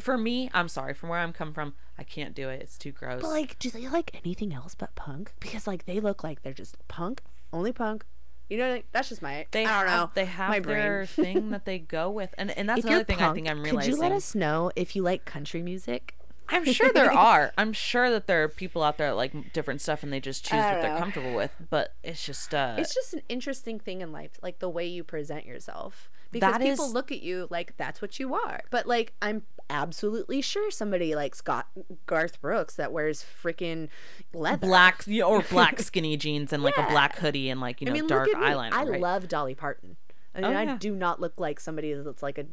for 0.00 0.16
me. 0.16 0.48
I'm 0.54 0.68
sorry. 0.68 0.94
From 0.94 1.08
where 1.10 1.18
I'm 1.18 1.32
come 1.32 1.52
from, 1.52 1.74
I 1.98 2.04
can't 2.04 2.34
do 2.34 2.48
it. 2.48 2.62
It's 2.62 2.78
too 2.78 2.92
gross. 2.92 3.20
But 3.20 3.30
like, 3.30 3.58
do 3.58 3.68
they 3.68 3.88
like 3.88 4.18
anything 4.24 4.54
else 4.54 4.74
but 4.74 4.94
punk? 4.94 5.32
Because 5.40 5.66
like 5.66 5.84
they 5.86 5.98
look 6.00 6.22
like 6.24 6.42
they're 6.42 6.52
just 6.54 6.76
punk, 6.88 7.20
only 7.52 7.72
punk, 7.72 8.04
You 8.50 8.58
know, 8.58 8.70
like, 8.72 8.86
that's 8.92 9.08
just 9.08 9.22
my. 9.22 9.46
They 9.52 9.64
I 9.64 9.80
don't 9.82 9.88
have 9.90 10.00
know. 10.08 10.10
they 10.14 10.24
have 10.26 10.50
my 10.50 10.60
their 10.60 11.06
brain. 11.06 11.06
thing 11.06 11.50
that 11.50 11.64
they 11.64 11.78
go 11.78 12.10
with, 12.10 12.34
and 12.36 12.50
and 12.50 12.68
that's 12.68 12.80
if 12.80 12.84
another 12.84 13.04
thing 13.04 13.16
I 13.16 13.20
punk, 13.20 13.34
think 13.36 13.48
I'm 13.48 13.62
realizing. 13.62 13.92
could 13.92 13.96
you 13.96 14.02
let 14.02 14.12
us 14.12 14.34
know 14.34 14.70
if 14.76 14.94
you 14.96 15.02
like 15.02 15.24
country 15.24 15.62
music? 15.62 16.16
I'm 16.52 16.64
sure 16.64 16.92
there 16.92 17.12
are. 17.30 17.52
I'm 17.56 17.72
sure 17.72 18.10
that 18.10 18.26
there 18.26 18.42
are 18.42 18.48
people 18.48 18.82
out 18.82 18.98
there 18.98 19.10
that 19.10 19.14
like 19.14 19.52
different 19.52 19.80
stuff, 19.80 20.02
and 20.02 20.12
they 20.12 20.18
just 20.20 20.44
choose 20.44 20.58
what 20.60 20.72
don't 20.72 20.82
they're 20.82 20.98
comfortable 20.98 21.32
with. 21.34 21.52
But 21.70 21.94
it's 22.02 22.26
just 22.26 22.52
uh, 22.52 22.74
It's 22.76 22.92
just 22.92 23.14
an 23.14 23.22
interesting 23.28 23.78
thing 23.78 24.00
in 24.00 24.10
life, 24.10 24.32
like 24.42 24.58
the 24.58 24.68
way 24.68 24.84
you 24.84 25.04
present 25.04 25.46
yourself. 25.46 26.10
Because 26.32 26.58
people 26.58 26.86
is- 26.86 26.92
look 26.92 27.10
at 27.12 27.22
you 27.22 27.46
like 27.50 27.76
that's 27.76 28.02
what 28.02 28.18
you 28.18 28.34
are. 28.34 28.62
But 28.70 28.86
like 28.86 29.12
I'm 29.22 29.42
absolutely 29.70 30.42
sure 30.42 30.70
somebody 30.70 31.14
like 31.14 31.34
Scott 31.34 31.68
Garth 32.06 32.40
Brooks 32.42 32.74
that 32.76 32.92
wears 32.92 33.24
freaking 33.24 33.88
leather. 34.34 34.66
black 34.66 35.06
you 35.06 35.20
know, 35.20 35.28
or 35.30 35.42
black 35.42 35.80
skinny 35.88 36.16
jeans 36.18 36.52
and 36.52 36.62
like 36.62 36.76
a 36.76 36.86
black 36.90 37.16
hoodie 37.16 37.48
and 37.48 37.60
like 37.60 37.80
you 37.80 37.86
know 37.86 37.92
I 37.92 37.94
mean, 37.94 38.06
dark 38.06 38.26
look 38.26 38.36
at 38.36 38.40
me. 38.42 38.46
eyeliner. 38.46 38.72
I 38.72 38.84
right? 38.84 39.00
love 39.00 39.28
Dolly 39.28 39.54
Parton. 39.54 39.96
I 40.34 40.40
mean, 40.42 40.52
Oh, 40.52 40.58
I 40.58 40.76
do 40.76 40.94
not 40.94 41.20
look 41.20 41.34
like 41.40 41.58
somebody 41.58 41.92
that's 41.94 42.22
like 42.22 42.38
a. 42.38 42.46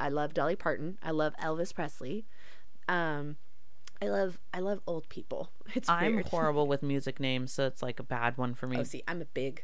I 0.00 0.08
love 0.08 0.34
Dolly 0.34 0.56
Parton. 0.56 0.98
I 1.02 1.10
love 1.12 1.34
Elvis 1.42 1.74
Presley. 1.74 2.24
Um, 2.88 3.36
I 4.00 4.06
love 4.08 4.38
I 4.52 4.58
love 4.60 4.80
old 4.86 5.08
people. 5.08 5.50
It's 5.74 5.88
I'm 5.88 6.16
weird. 6.16 6.28
horrible 6.28 6.66
with 6.66 6.82
music 6.82 7.18
names, 7.20 7.52
so 7.52 7.66
it's 7.66 7.82
like 7.82 7.98
a 8.00 8.02
bad 8.02 8.36
one 8.36 8.54
for 8.54 8.66
me. 8.66 8.76
Oh, 8.78 8.82
see, 8.82 9.02
I'm 9.08 9.22
a 9.22 9.26
big. 9.26 9.62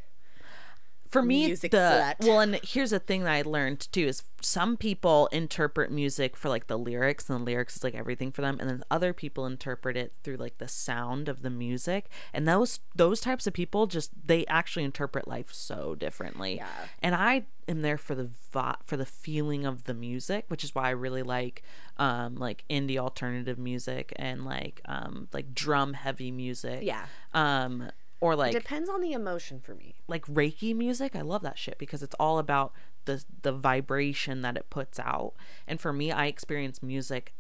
For 1.09 1.23
me 1.23 1.47
music 1.47 1.71
the 1.71 1.77
slut. 2.21 2.27
well 2.27 2.41
and 2.41 2.55
here's 2.63 2.93
a 2.93 2.99
thing 2.99 3.23
that 3.25 3.33
i 3.33 3.43
learned 3.43 3.81
too 3.93 4.03
is 4.07 4.23
some 4.41 4.77
people 4.77 5.27
interpret 5.33 5.91
music 5.91 6.37
for 6.37 6.49
like 6.49 6.67
the 6.69 6.79
lyrics 6.79 7.29
and 7.29 7.41
the 7.41 7.45
lyrics 7.45 7.77
is 7.77 7.83
like 7.85 7.95
everything 7.95 8.31
for 8.31 8.41
them 8.43 8.57
and 8.61 8.69
then 8.69 8.83
other 8.91 9.13
people 9.13 9.47
interpret 9.47 9.97
it 9.97 10.13
through 10.23 10.37
like 10.37 10.59
the 10.59 10.69
sound 10.69 11.29
of 11.29 11.43
the 11.43 11.51
music 11.51 12.09
and 12.33 12.47
those 12.47 12.81
those 12.95 13.21
types 13.21 13.47
of 13.47 13.53
people 13.53 13.87
just 13.87 14.11
they 14.27 14.47
actually 14.47 14.85
interpret 14.85 15.27
life 15.27 15.53
so 15.53 15.95
differently 15.95 16.57
Yeah. 16.57 16.69
and 17.03 17.15
i 17.15 17.47
am 17.67 17.83
there 17.83 17.99
for 17.99 18.15
the 18.15 18.31
vi- 18.53 18.77
for 18.85 18.97
the 18.97 19.07
feeling 19.07 19.65
of 19.67 19.85
the 19.85 19.95
music 19.95 20.45
which 20.49 20.63
is 20.63 20.75
why 20.75 20.85
i 20.89 20.91
really 20.91 21.23
like 21.23 21.63
um 21.97 22.37
like 22.37 22.65
indie 22.71 22.97
alternative 22.99 23.59
music 23.59 24.13
and 24.17 24.45
like 24.45 24.81
um 24.85 25.29
like 25.33 25.55
drum 25.55 25.95
heavy 25.95 26.31
music 26.31 26.81
Yeah. 26.83 27.07
um 27.35 27.91
or 28.21 28.35
like 28.37 28.55
it 28.55 28.61
Depends 28.61 28.89
on 28.89 29.01
the 29.01 29.12
emotion 29.12 29.61
for 29.61 29.75
me. 29.75 29.95
like 30.07 30.27
Reiki 30.27 30.75
music. 30.75 31.14
I 31.14 31.23
love 31.23 31.43
that 31.43 31.59
shit 31.59 31.79
because 31.79 32.03
it's 32.03 32.16
all 32.19 32.39
about 32.39 32.73
the 33.05 33.25
the 33.43 33.53
vibration 33.53 34.43
that 34.43 34.57
it 34.57 34.71
puts 34.71 34.99
out. 34.99 35.35
And 35.66 35.81
for 35.81 35.93
me, 35.93 36.11
I 36.12 36.27
experience 36.27 36.83
music 36.83 37.35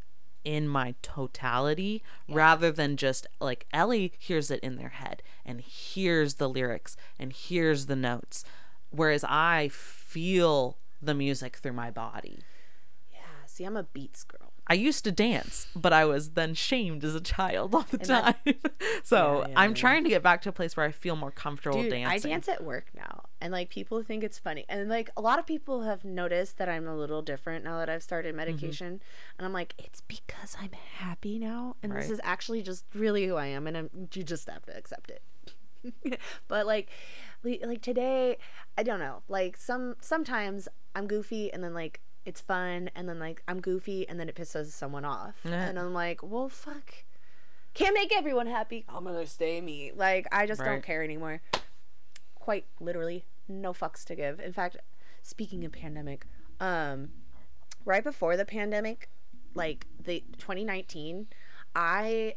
in 0.44 0.68
my 0.68 0.94
totality 1.02 2.02
rather 2.28 2.70
than 2.70 2.96
just 2.96 3.26
like 3.40 3.66
Ellie 3.72 4.12
hears 4.18 4.50
it 4.50 4.60
in 4.60 4.76
their 4.76 4.90
head 4.90 5.22
and 5.44 5.60
hears 5.60 6.34
the 6.34 6.48
lyrics 6.48 6.96
and 7.18 7.32
hears 7.32 7.86
the 7.86 7.96
notes 7.96 8.44
whereas 8.90 9.24
I 9.24 9.68
feel 9.68 10.78
the 11.00 11.14
music 11.14 11.56
through 11.56 11.74
my 11.74 11.90
body. 11.90 12.40
Yeah. 13.12 13.18
See, 13.46 13.64
I'm 13.64 13.76
a 13.76 13.82
beats 13.82 14.24
girl. 14.24 14.47
I 14.70 14.74
used 14.74 15.02
to 15.04 15.12
dance, 15.12 15.66
but 15.74 15.92
I 15.92 16.04
was 16.04 16.30
then 16.30 16.52
shamed 16.54 17.02
as 17.04 17.14
a 17.14 17.20
child 17.20 17.74
all 17.74 17.86
the 17.90 17.98
time. 17.98 18.34
so 19.02 19.40
Yeah, 19.42 19.48
yeah, 19.48 19.60
I'm 19.60 19.70
yeah. 19.70 19.74
trying 19.74 20.04
to 20.04 20.10
get 20.10 20.22
back 20.22 20.42
to 20.42 20.50
a 20.50 20.52
place 20.52 20.76
where 20.76 20.84
I 20.86 20.90
feel 20.92 21.16
more 21.16 21.30
comfortable 21.30 21.80
Dude, 21.82 21.90
dancing. 21.90 22.30
I 22.30 22.34
dance 22.34 22.48
at 22.48 22.62
work 22.62 22.86
now, 22.94 23.24
and 23.40 23.50
like 23.52 23.70
people 23.70 24.02
think 24.02 24.22
it's 24.22 24.38
funny, 24.38 24.66
and 24.68 24.88
like 24.90 25.08
a 25.16 25.22
lot 25.22 25.38
of 25.38 25.46
people 25.46 25.82
have 25.82 26.04
noticed 26.04 26.58
that 26.58 26.68
I'm 26.68 26.86
a 26.86 26.94
little 26.96 27.22
different 27.22 27.64
now 27.64 27.78
that 27.78 27.88
I've 27.88 28.02
started 28.02 28.28
Mm-hmm. 28.34 28.36
medication, 28.36 29.00
and 29.38 29.46
I'm 29.46 29.52
like, 29.54 29.74
it's 29.78 30.02
because 30.02 30.56
I'm 30.60 30.72
happy 30.98 31.38
now, 31.38 31.76
and 31.82 31.92
this 31.92 32.10
is 32.10 32.20
actually 32.22 32.62
just 32.62 32.84
really 32.94 33.26
who 33.26 33.36
I 33.36 33.46
am, 33.46 33.66
and 33.66 33.76
I'm, 33.76 33.90
you 34.12 34.22
just 34.22 34.48
have 34.50 34.66
to 34.66 34.76
accept 34.76 35.10
it. 35.10 35.22
but 36.48 36.66
like, 36.66 36.88
like 37.42 37.80
today, 37.82 38.36
I 38.76 38.82
don't 38.82 38.98
know. 38.98 39.22
Like 39.28 39.56
some 39.56 39.96
sometimes 40.00 40.68
I'm 40.94 41.06
goofy, 41.06 41.52
and 41.52 41.62
then 41.64 41.72
like 41.72 42.00
it's 42.24 42.40
fun, 42.40 42.90
and 42.94 43.08
then 43.08 43.18
like 43.18 43.42
I'm 43.48 43.60
goofy, 43.60 44.08
and 44.08 44.18
then 44.18 44.28
it 44.28 44.34
pisses 44.34 44.66
someone 44.66 45.04
off, 45.04 45.36
and 45.44 45.78
I'm 45.78 45.94
like, 45.94 46.22
well, 46.22 46.48
fuck. 46.48 47.04
Can't 47.74 47.94
make 47.94 48.12
everyone 48.16 48.46
happy. 48.48 48.84
I'm 48.88 49.04
gonna 49.04 49.26
stay 49.26 49.60
me. 49.60 49.92
Like 49.94 50.26
I 50.32 50.46
just 50.46 50.60
don't 50.60 50.82
care 50.82 51.02
anymore 51.04 51.40
quite 52.48 52.64
literally 52.80 53.26
no 53.46 53.74
fucks 53.74 54.06
to 54.06 54.14
give. 54.14 54.40
In 54.40 54.54
fact, 54.54 54.78
speaking 55.22 55.66
of 55.66 55.72
pandemic, 55.72 56.24
um 56.60 57.10
right 57.84 58.02
before 58.02 58.38
the 58.38 58.46
pandemic, 58.46 59.10
like 59.52 59.86
the 60.02 60.24
2019, 60.38 61.26
I 61.76 62.36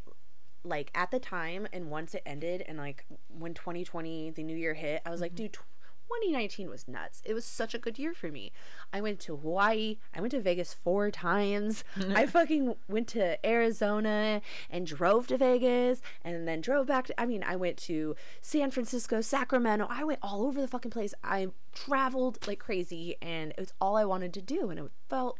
like 0.66 0.92
at 0.94 1.12
the 1.12 1.20
time 1.20 1.66
and 1.72 1.90
once 1.90 2.14
it 2.14 2.24
ended 2.26 2.62
and 2.68 2.78
like 2.78 3.06
when 3.30 3.54
2020 3.54 4.32
the 4.32 4.44
new 4.44 4.58
year 4.58 4.74
hit, 4.74 5.02
I 5.06 5.12
was 5.12 5.22
like, 5.22 5.34
dude, 5.34 5.58
2019 6.20 6.70
was 6.70 6.88
nuts. 6.88 7.22
It 7.26 7.34
was 7.34 7.46
such 7.46 7.74
a 7.74 7.80
good 7.80 7.98
year 7.98 8.14
for 8.14 8.32
me. 8.32 8.52
I 8.94 9.02
went 9.02 9.20
to 9.22 9.36
Hawaii. 9.36 9.98
I 10.14 10.22
went 10.22 10.32
to 10.32 10.42
Vegas 10.42 10.74
four 10.74 11.10
times. 11.10 11.84
I 12.16 12.26
fucking 12.26 12.76
went 12.88 13.08
to 13.10 13.44
Arizona 13.46 14.42
and 14.70 14.86
drove 14.86 15.28
to 15.28 15.38
Vegas 15.38 16.02
and 16.24 16.48
then 16.48 16.62
drove 16.62 16.88
back 16.88 17.08
to, 17.08 17.20
I 17.20 17.26
mean, 17.26 17.44
I 17.44 17.56
went 17.56 17.78
to 17.78 18.16
San 18.42 18.72
Francisco, 18.72 19.22
Sacramento. 19.22 19.88
I 19.90 20.04
went 20.04 20.20
all 20.22 20.46
over 20.46 20.62
the 20.62 20.68
fucking 20.68 20.92
place. 20.92 21.14
I 21.24 21.48
traveled 21.74 22.46
like 22.48 22.60
crazy 22.60 23.16
and 23.22 23.52
it 23.52 23.60
was 23.60 23.74
all 23.82 23.96
I 23.96 24.06
wanted 24.06 24.34
to 24.36 24.42
do. 24.42 24.70
And 24.70 24.80
it 24.80 24.92
felt, 25.10 25.40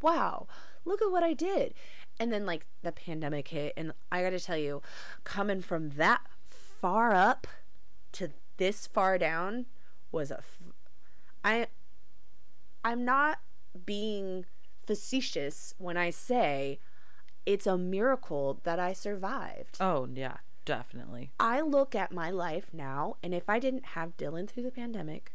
wow, 0.00 0.46
look 0.84 1.02
at 1.02 1.10
what 1.10 1.22
I 1.22 1.34
did. 1.34 1.74
And 2.18 2.32
then 2.32 2.46
like 2.46 2.66
the 2.82 2.92
pandemic 2.92 3.48
hit. 3.48 3.74
And 3.76 3.92
I 4.10 4.22
got 4.22 4.30
to 4.30 4.40
tell 4.40 4.56
you, 4.56 4.82
coming 5.24 5.60
from 5.60 5.90
that 5.90 6.22
far 6.46 7.12
up 7.12 7.46
to 8.12 8.30
this 8.56 8.86
far 8.86 9.18
down 9.18 9.66
was 10.12 10.30
a 10.30 10.38
f- 10.38 10.58
I 11.44 11.66
I'm 12.84 13.04
not 13.04 13.38
being 13.86 14.44
facetious 14.86 15.74
when 15.78 15.96
I 15.96 16.10
say 16.10 16.78
it's 17.46 17.66
a 17.66 17.76
miracle 17.78 18.60
that 18.64 18.78
I 18.78 18.92
survived. 18.92 19.76
Oh, 19.80 20.08
yeah, 20.12 20.36
definitely. 20.64 21.32
I 21.40 21.60
look 21.60 21.94
at 21.94 22.12
my 22.12 22.30
life 22.30 22.66
now 22.72 23.16
and 23.22 23.32
if 23.34 23.48
I 23.48 23.58
didn't 23.58 23.86
have 23.96 24.16
Dylan 24.16 24.48
through 24.48 24.64
the 24.64 24.70
pandemic 24.70 25.32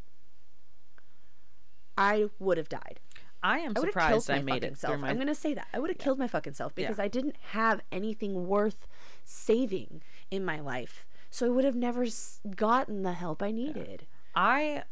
I 1.98 2.30
would 2.40 2.58
have 2.58 2.70
died. 2.70 3.00
I 3.44 3.60
am 3.60 3.74
I 3.76 3.80
would 3.80 3.94
have 3.94 4.10
killed 4.10 4.24
surprised 4.24 4.30
I 4.32 4.42
made 4.42 4.64
it 4.64 4.78
self. 4.78 5.00
my 5.00 5.10
I'm 5.10 5.18
gonna 5.18 5.36
say 5.36 5.54
that. 5.54 5.68
I 5.74 5.80
would 5.80 5.90
have 5.90 5.98
killed 5.98 6.20
my 6.20 6.28
fucking 6.28 6.54
self 6.54 6.76
because 6.76 6.98
Yeah. 6.98 7.04
I 7.04 7.08
didn't 7.08 7.36
have 7.52 7.82
anything 7.92 8.48
worth 8.48 8.88
saving 9.26 10.02
in 10.32 10.44
my 10.46 10.60
life. 10.60 11.06
So 11.30 11.46
I 11.46 11.50
would 11.50 11.66
have 11.66 11.76
never 11.76 12.06
gotten 12.56 13.04
the 13.04 13.14
help 13.14 13.42
I 13.44 13.52
needed. 13.52 14.08
I 14.38 14.84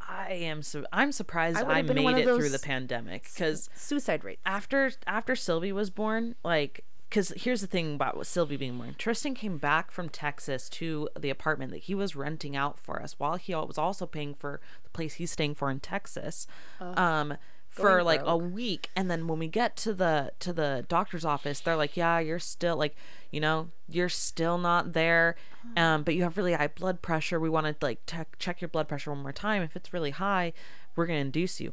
I 0.00 0.32
am 0.32 0.62
su- 0.62 0.86
I'm 0.92 1.10
surprised 1.10 1.58
I 1.58 1.68
I, 1.68 1.76
have 1.78 1.86
been 1.88 2.02
one 2.02 2.14
made 2.14 2.22
it 2.22 2.24
through 2.36 2.48
the 2.48 2.58
pandemic 2.60 3.24
because 3.24 3.68
Suicide 3.74 4.22
rate. 4.24 4.38
after 4.46 4.92
after 5.06 5.34
Sylvie 5.34 5.72
was 5.72 5.90
born, 5.90 6.36
like 6.44 6.84
because 7.08 7.32
here's 7.36 7.60
the 7.60 7.66
thing 7.66 7.96
about 7.96 8.24
Sylvie 8.26 8.56
being 8.56 8.78
born. 8.78 8.94
Tristan 8.96 9.34
came 9.34 9.58
back 9.58 9.90
from 9.90 10.08
Texas 10.08 10.68
to 10.70 11.08
the 11.18 11.28
apartment 11.28 11.72
that 11.72 11.82
he 11.82 11.94
was 11.94 12.14
renting 12.14 12.56
out 12.56 12.78
for 12.78 13.02
us 13.02 13.16
while 13.18 13.36
he 13.36 13.52
was 13.54 13.76
also 13.78 14.06
paying 14.06 14.32
for 14.32 14.60
the 14.84 14.90
place 14.90 15.14
he's 15.14 15.32
staying 15.32 15.56
for 15.56 15.68
in 15.68 15.80
Texas. 15.80 16.46
um 16.80 17.36
for 17.72 18.02
like 18.02 18.20
a 18.24 18.36
week 18.36 18.90
and 18.94 19.10
then 19.10 19.26
when 19.26 19.38
we 19.38 19.48
get 19.48 19.76
to 19.76 19.94
the 19.94 20.30
to 20.38 20.52
the 20.52 20.84
doctor's 20.88 21.24
office 21.24 21.60
they're 21.60 21.76
like 21.76 21.96
yeah 21.96 22.18
you're 22.18 22.38
still 22.38 22.76
like 22.76 22.94
you 23.30 23.40
know 23.40 23.68
you're 23.88 24.10
still 24.10 24.58
not 24.58 24.92
there 24.92 25.36
um 25.76 26.02
but 26.02 26.14
you 26.14 26.22
have 26.22 26.36
really 26.36 26.52
high 26.52 26.68
blood 26.68 27.00
pressure. 27.00 27.40
We 27.40 27.48
want 27.48 27.66
to 27.66 27.74
like 27.84 28.04
te- 28.04 28.18
check 28.38 28.60
your 28.60 28.68
blood 28.68 28.88
pressure 28.88 29.10
one 29.10 29.22
more 29.22 29.32
time. 29.32 29.62
If 29.62 29.74
it's 29.74 29.92
really 29.92 30.10
high 30.10 30.52
we're 30.94 31.06
gonna 31.06 31.20
induce 31.20 31.60
you. 31.60 31.72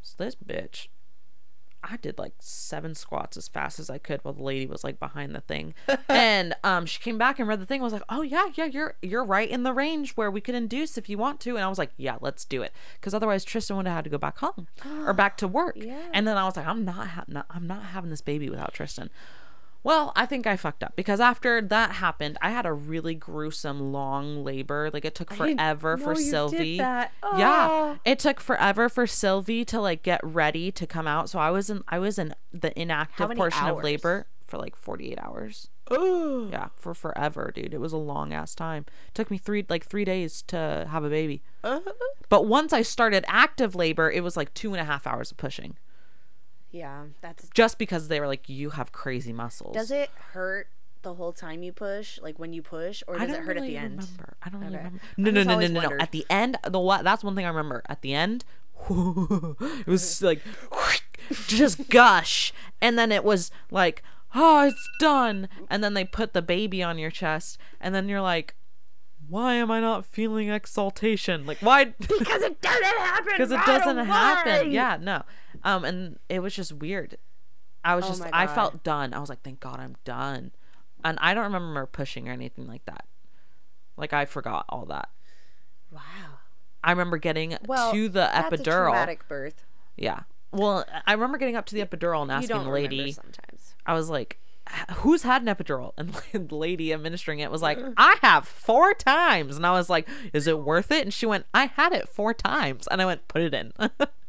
So 0.00 0.14
this 0.18 0.34
bitch 0.34 0.88
I 1.90 1.96
did 1.96 2.18
like 2.18 2.32
seven 2.38 2.94
squats 2.94 3.36
as 3.36 3.48
fast 3.48 3.78
as 3.78 3.90
I 3.90 3.98
could 3.98 4.20
while 4.22 4.34
the 4.34 4.42
lady 4.42 4.66
was 4.66 4.84
like 4.84 4.98
behind 4.98 5.34
the 5.34 5.40
thing. 5.40 5.74
and 6.08 6.54
um 6.64 6.86
she 6.86 7.00
came 7.00 7.18
back 7.18 7.38
and 7.38 7.48
read 7.48 7.60
the 7.60 7.66
thing 7.66 7.76
and 7.76 7.84
was 7.84 7.92
like, 7.92 8.02
"Oh 8.08 8.22
yeah, 8.22 8.48
yeah, 8.54 8.64
you're 8.64 8.94
you're 9.02 9.24
right 9.24 9.48
in 9.48 9.62
the 9.62 9.72
range 9.72 10.12
where 10.12 10.30
we 10.30 10.40
could 10.40 10.54
induce 10.54 10.96
if 10.98 11.08
you 11.08 11.18
want 11.18 11.40
to." 11.40 11.56
And 11.56 11.64
I 11.64 11.68
was 11.68 11.78
like, 11.78 11.92
"Yeah, 11.96 12.16
let's 12.20 12.44
do 12.44 12.62
it." 12.62 12.72
Cuz 13.00 13.14
otherwise 13.14 13.44
Tristan 13.44 13.76
would 13.76 13.86
have 13.86 13.96
had 13.96 14.04
to 14.04 14.10
go 14.10 14.18
back 14.18 14.38
home 14.38 14.66
or 15.06 15.12
back 15.12 15.36
to 15.38 15.48
work. 15.48 15.76
Yeah. 15.84 15.98
And 16.12 16.26
then 16.26 16.36
I 16.38 16.44
was 16.44 16.56
like, 16.56 16.66
"I'm 16.66 16.84
not, 16.84 17.08
ha- 17.08 17.24
not 17.28 17.46
I'm 17.50 17.66
not 17.66 17.82
having 17.82 18.10
this 18.10 18.22
baby 18.22 18.48
without 18.48 18.72
Tristan." 18.72 19.10
Well, 19.84 20.12
I 20.16 20.24
think 20.26 20.46
I 20.46 20.56
fucked 20.56 20.82
up 20.82 20.96
because 20.96 21.20
after 21.20 21.60
that 21.60 21.92
happened, 21.92 22.38
I 22.40 22.50
had 22.50 22.64
a 22.66 22.72
really 22.72 23.14
gruesome 23.14 23.92
long 23.92 24.42
labor. 24.42 24.90
Like 24.92 25.04
it 25.04 25.14
took 25.14 25.32
forever 25.32 25.96
for 25.98 26.12
you 26.14 26.20
did 26.24 26.30
Sylvie. 26.30 26.78
that. 26.78 27.12
Yeah, 27.36 27.68
Oh. 27.70 27.98
it 28.04 28.18
took 28.18 28.40
forever 28.40 28.88
for 28.88 29.06
Sylvie 29.06 29.64
to 29.66 29.80
like 29.80 30.02
get 30.02 30.20
ready 30.24 30.72
to 30.72 30.86
come 30.86 31.06
out. 31.06 31.28
So 31.28 31.38
I 31.38 31.50
was 31.50 31.68
in 31.70 31.82
I 31.86 31.98
was 31.98 32.18
in 32.18 32.34
the 32.52 32.76
inactive 32.80 33.30
portion 33.36 33.66
of 33.66 33.84
labor 33.84 34.26
for 34.46 34.56
like 34.58 34.74
48 34.74 35.18
hours. 35.20 35.68
Oh. 35.90 36.48
Yeah, 36.50 36.68
for 36.76 36.94
forever, 36.94 37.52
dude. 37.54 37.74
It 37.74 37.80
was 37.80 37.92
a 37.92 37.98
long 37.98 38.32
ass 38.32 38.54
time. 38.54 38.86
took 39.12 39.30
me 39.30 39.36
3 39.36 39.66
like 39.68 39.84
3 39.84 40.04
days 40.06 40.40
to 40.48 40.86
have 40.90 41.04
a 41.04 41.10
baby. 41.10 41.42
But 42.30 42.46
once 42.46 42.72
I 42.72 42.80
started 42.82 43.24
active 43.28 43.74
labor, 43.74 44.10
it 44.10 44.22
was 44.22 44.34
like 44.36 44.54
two 44.54 44.72
and 44.72 44.80
a 44.80 44.84
half 44.84 45.06
hours 45.06 45.30
of 45.30 45.36
pushing. 45.36 45.76
Yeah, 46.74 47.04
that's. 47.20 47.48
Just 47.54 47.78
because 47.78 48.08
they 48.08 48.18
were 48.18 48.26
like, 48.26 48.48
you 48.48 48.70
have 48.70 48.90
crazy 48.90 49.32
muscles. 49.32 49.74
Does 49.74 49.92
it 49.92 50.10
hurt 50.32 50.66
the 51.02 51.14
whole 51.14 51.32
time 51.32 51.62
you 51.62 51.72
push, 51.72 52.18
like 52.20 52.38
when 52.38 52.52
you 52.52 52.62
push, 52.62 53.02
or 53.06 53.16
does 53.16 53.30
it 53.30 53.36
hurt 53.40 53.54
really 53.56 53.76
at 53.76 53.82
the 53.82 53.86
end? 53.86 54.00
remember. 54.00 54.36
I 54.42 54.48
don't 54.50 54.60
really 54.60 54.74
Okay. 54.74 54.84
remember. 54.84 55.00
I 55.04 55.20
No, 55.22 55.30
no, 55.30 55.42
no, 55.44 55.54
no, 55.54 55.60
no, 55.60 55.66
no. 55.68 55.80
wondered. 55.80 56.02
At 56.02 56.10
the 56.10 56.26
end, 56.28 56.58
the 56.68 56.80
what? 56.80 57.04
That's 57.04 57.22
one 57.22 57.36
thing 57.36 57.44
I 57.44 57.48
remember. 57.48 57.82
At 57.88 58.02
the 58.02 58.12
end, 58.12 58.44
it 58.90 59.86
was 59.86 60.20
like 60.28 60.42
just 61.46 61.88
gush, 61.90 62.52
and 62.82 62.98
then 62.98 63.12
it 63.12 63.22
was 63.22 63.52
like, 63.70 64.02
oh, 64.34 64.66
it's 64.66 64.88
done, 64.98 65.48
and 65.70 65.84
then 65.84 65.94
they 65.94 66.04
put 66.04 66.32
the 66.32 66.42
baby 66.42 66.82
on 66.82 66.98
your 66.98 67.10
chest, 67.12 67.56
and 67.80 67.94
then 67.94 68.08
you're 68.08 68.20
like, 68.20 68.56
why 69.28 69.54
am 69.54 69.70
I 69.70 69.78
not 69.80 70.04
feeling 70.04 70.48
exaltation? 70.48 71.46
Like 71.46 71.58
why? 71.58 71.84
Because 71.84 72.42
it 72.42 72.60
doesn't 72.60 72.84
happen. 72.84 73.32
because 73.36 73.52
it 73.52 73.56
right 73.56 73.66
doesn't 73.66 73.98
away. 73.98 74.08
happen. 74.08 74.72
Yeah, 74.72 74.98
no. 75.00 75.22
Um, 75.64 75.84
and 75.84 76.18
it 76.28 76.40
was 76.40 76.54
just 76.54 76.72
weird. 76.72 77.16
I 77.84 77.94
was 77.96 78.04
Oh 78.04 78.08
just, 78.08 78.22
I 78.32 78.46
felt 78.46 78.82
done. 78.84 79.12
I 79.14 79.18
was 79.18 79.28
like, 79.28 79.42
thank 79.42 79.60
God 79.60 79.80
I'm 79.80 79.96
done. 80.04 80.52
And 81.04 81.18
I 81.20 81.34
don't 81.34 81.44
remember 81.44 81.84
pushing 81.86 82.28
or 82.28 82.32
anything 82.32 82.66
like 82.66 82.84
that. 82.86 83.06
Like 83.96 84.12
I 84.12 84.24
forgot 84.24 84.64
all 84.68 84.84
that. 84.86 85.08
Wow. 85.90 86.00
I 86.82 86.90
remember 86.90 87.16
getting 87.18 87.56
Well, 87.66 87.92
to 87.92 88.08
the 88.08 88.28
epidural. 88.32 88.64
traumatic 88.90 89.26
birth. 89.28 89.64
Yeah. 89.96 90.20
Well, 90.52 90.84
I 91.06 91.12
remember 91.12 91.38
getting 91.38 91.56
up 91.56 91.66
to 91.66 91.74
the 91.74 91.84
epidural 91.84 92.22
and 92.22 92.30
asking 92.30 92.62
the 92.62 92.70
lady. 92.70 93.12
sometimes. 93.12 93.74
I 93.86 93.94
was 93.94 94.08
like, 94.08 94.38
"Who's 94.96 95.22
had 95.24 95.42
an 95.42 95.48
epidural?" 95.48 95.92
And 95.98 96.14
the 96.48 96.54
lady 96.54 96.92
administering 96.92 97.40
it 97.40 97.50
was 97.50 97.60
like, 97.62 97.78
"I 97.96 98.16
have 98.22 98.46
four 98.46 98.94
times." 98.94 99.56
And 99.56 99.66
I 99.66 99.72
was 99.72 99.90
like, 99.90 100.08
"Is 100.32 100.46
it 100.46 100.60
worth 100.60 100.90
it?" 100.92 101.02
And 101.02 101.12
she 101.12 101.26
went, 101.26 101.46
"I 101.52 101.66
had 101.66 101.92
it 101.92 102.08
four 102.08 102.34
times." 102.34 102.86
And 102.90 103.02
I 103.02 103.06
went, 103.06 103.26
"Put 103.28 103.42
it 103.42 103.52
in." 103.54 103.72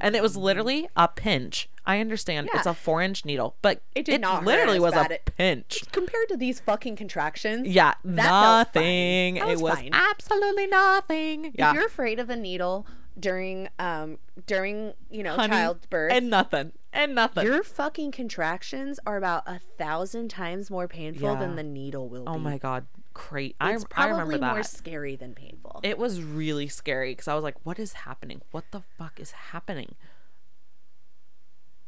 and 0.00 0.14
it 0.16 0.22
was 0.22 0.36
literally 0.36 0.88
a 0.96 1.08
pinch. 1.08 1.68
I 1.86 1.98
understand 2.00 2.48
it's 2.54 2.66
a 2.66 2.74
four-inch 2.74 3.24
needle, 3.24 3.56
but 3.62 3.82
It 3.94 4.04
did 4.04 4.20
not 4.20 4.44
literally 4.44 4.78
was 4.78 4.94
bad. 4.94 5.10
a 5.10 5.14
It- 5.14 5.32
pinch. 5.36 5.82
Compared 5.92 6.28
to 6.28 6.36
these 6.36 6.60
fucking 6.60 6.94
contractions, 6.96 7.66
Yeah, 7.68 7.94
that 8.04 8.22
felt 8.22 8.74
fine. 8.74 9.34
nothing. 9.34 9.36
It 9.50 9.58
was 9.60 9.78
absolutely 9.92 10.66
nothing. 10.66 11.52
Yeah, 11.58 11.70
if 11.70 11.74
you're 11.74 11.86
afraid 11.86 12.18
of 12.20 12.30
a 12.30 12.36
needle 12.36 12.86
during 13.18 13.68
um 13.78 14.18
during 14.46 14.94
you 15.10 15.22
know 15.22 15.34
Honey, 15.34 15.52
childbirth, 15.52 16.12
and 16.12 16.30
nothing, 16.30 16.72
and 16.92 17.14
nothing. 17.14 17.44
your 17.44 17.62
fucking 17.62 18.12
contractions 18.12 19.00
are 19.04 19.16
about 19.16 19.42
a 19.46 19.58
thousand 19.78 20.28
times 20.28 20.70
more 20.70 20.86
painful 20.86 21.34
than 21.36 21.56
the 21.56 21.62
needle 21.64 22.08
will 22.08 22.24
be. 22.24 22.30
oh 22.30 22.38
my 22.38 22.56
god, 22.56 22.86
great! 23.14 23.56
I 23.60 23.72
It's 23.74 23.84
I 23.84 23.86
probably 23.88 24.12
remember 24.22 24.46
more 24.54 24.62
scary 24.62 25.16
than 25.16 25.34
painful. 25.34 25.80
It 25.82 25.98
was 25.98 26.22
really 26.22 26.68
scary 26.68 27.12
because 27.12 27.28
I 27.28 27.34
was 27.34 27.44
like, 27.44 27.56
"What 27.64 27.78
is 27.78 27.92
happening? 27.92 28.42
What 28.50 28.64
the 28.70 28.80
fuck 28.96 29.18
is 29.20 29.30
happening?" 29.32 29.94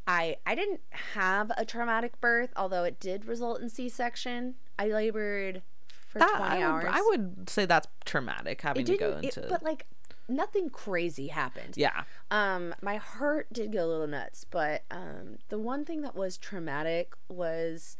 I 0.06 0.36
I 0.44 0.54
didn't 0.54 0.80
have 1.14 1.50
a 1.56 1.64
traumatic 1.64 2.20
birth, 2.20 2.52
although 2.56 2.84
it 2.84 2.98
did 2.98 3.24
result 3.24 3.60
in 3.60 3.68
C-section. 3.68 4.56
I 4.78 4.86
labored 4.88 5.62
for 6.08 6.18
That, 6.18 6.34
twenty 6.36 6.62
I, 6.62 6.66
hours. 6.66 6.84
would, 6.84 6.92
I 6.92 7.00
would 7.02 7.50
say 7.50 7.66
that's 7.66 7.86
traumatic 8.04 8.60
having 8.62 8.84
to 8.84 8.96
go 8.96 9.18
it- 9.18 9.24
into. 9.36 9.46
but 9.48 9.62
like 9.62 9.86
nothing 10.28 10.70
crazy 10.70 11.28
happened. 11.28 11.74
yeah, 11.76 12.04
Um, 12.30 12.74
my 12.80 12.96
heart 12.96 13.52
did 13.52 13.72
go 13.72 13.84
a 13.84 13.88
little 13.88 14.06
nuts, 14.06 14.44
but 14.50 14.82
um, 14.90 15.38
the 15.50 15.58
one 15.58 15.84
thing 15.84 16.00
that 16.02 16.14
was 16.14 16.38
traumatic 16.38 17.12
was 17.28 17.96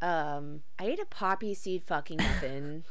um, 0.00 0.62
I 0.78 0.86
ate 0.86 1.00
a 1.00 1.06
poppy 1.06 1.54
seed 1.54 1.84
fucking 1.84 2.18
muffin 2.18 2.84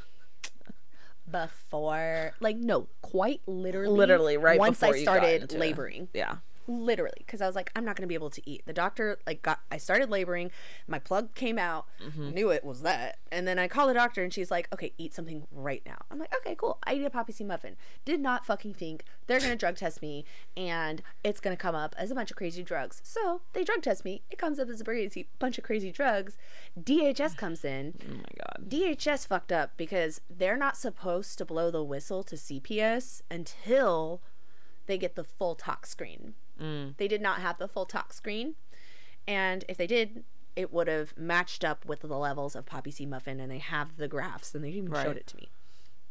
before, 1.30 2.34
like, 2.40 2.58
no, 2.58 2.88
quite 3.02 3.42
literally, 3.46 3.98
literally 3.98 4.38
right 4.38 4.60
once 4.60 4.80
before 4.80 4.96
I 4.96 5.02
started 5.02 5.52
laboring, 5.54 6.10
yeah. 6.14 6.38
Literally, 6.68 7.14
because 7.18 7.42
I 7.42 7.48
was 7.48 7.56
like, 7.56 7.72
I'm 7.76 7.84
not 7.86 7.96
gonna 7.96 8.08
be 8.08 8.14
able 8.14 8.30
to 8.32 8.50
eat. 8.50 8.64
The 8.66 8.74
doctor 8.74 9.20
like 9.28 9.42
got, 9.42 9.60
I 9.72 9.78
started 9.78 10.10
laboring, 10.10 10.52
my 10.88 11.00
plug 11.00 11.34
came 11.36 11.58
out, 11.60 11.86
Mm-hmm. 12.04 12.32
knew 12.32 12.50
it 12.50 12.64
was 12.64 12.82
that, 12.84 13.18
and 13.32 13.48
then 13.48 13.58
I 13.60 13.68
called 13.68 13.90
the 13.90 13.94
doctor 13.94 14.24
and 14.24 14.34
she's 14.34 14.52
like, 14.52 14.68
okay, 14.74 14.94
eat 14.98 15.14
something 15.14 15.48
right 15.52 15.82
now. 15.86 15.98
I'm 16.12 16.20
like, 16.20 16.34
okay, 16.38 16.56
cool. 16.56 16.78
I 16.86 16.94
eat 16.96 17.04
a 17.06 17.10
poppy 17.10 17.34
seed 17.34 17.48
muffin. 17.48 17.76
Did 18.06 18.20
not 18.20 18.46
fucking 18.46 18.74
think 18.76 19.04
they're 19.28 19.40
gonna 19.40 19.56
drug 19.56 19.76
test 19.78 20.02
me 20.02 20.26
and 20.58 21.02
it's 21.24 21.40
gonna 21.40 21.58
come 21.58 21.76
up 21.76 21.96
as 21.98 22.12
a 22.12 22.16
bunch 22.16 22.32
of 22.32 22.38
crazy 22.38 22.64
drugs. 22.64 23.02
So 23.04 23.42
they 23.54 23.64
drug 23.64 23.82
test 23.82 24.04
me. 24.06 24.22
It 24.32 24.38
comes 24.38 24.60
up 24.60 24.70
as 24.70 24.82
a 24.82 24.84
crazy 24.84 25.28
bunch 25.40 25.58
of 25.58 25.64
crazy 25.64 25.92
drugs. 25.92 26.38
DHS 26.82 27.36
comes 27.38 27.64
in. 27.66 27.94
Oh 28.10 28.16
my 28.16 28.24
god. 28.38 28.70
DHS 28.70 29.28
fucked 29.28 29.52
up 29.52 29.72
because 29.78 30.22
they're 30.30 30.58
not 30.58 30.78
supposed 30.78 31.38
to 31.38 31.46
blow 31.46 31.72
the 31.72 31.84
whistle 31.84 32.24
to 32.24 32.36
CPS 32.36 33.22
until 33.32 34.22
they 34.86 34.98
get 34.98 35.16
the 35.16 35.24
full 35.24 35.56
tox 35.56 35.90
screen. 35.90 36.34
Mm. 36.62 36.98
They 36.98 37.08
did 37.08 37.22
not 37.22 37.40
have 37.42 37.58
the 37.58 37.68
full 37.68 37.86
tox 37.86 38.16
screen. 38.16 38.56
And 39.28 39.64
if 39.70 39.78
they 39.78 39.88
did, 39.88 40.24
it 40.56 40.72
would 40.74 40.88
have 40.88 41.18
matched 41.18 41.64
up 41.64 41.86
with 41.86 42.02
the 42.02 42.08
levels 42.08 42.56
of 42.56 42.66
Poppy 42.66 42.92
seed 42.92 43.10
Muffin, 43.10 43.40
and 43.40 43.52
they 43.52 43.58
have 43.60 43.98
the 43.98 44.08
graphs, 44.08 44.54
and 44.54 44.64
they 44.64 44.70
even 44.70 44.90
Right. 44.90 45.04
showed 45.06 45.18
it 45.18 45.28
to 45.28 45.38
me. 45.38 45.50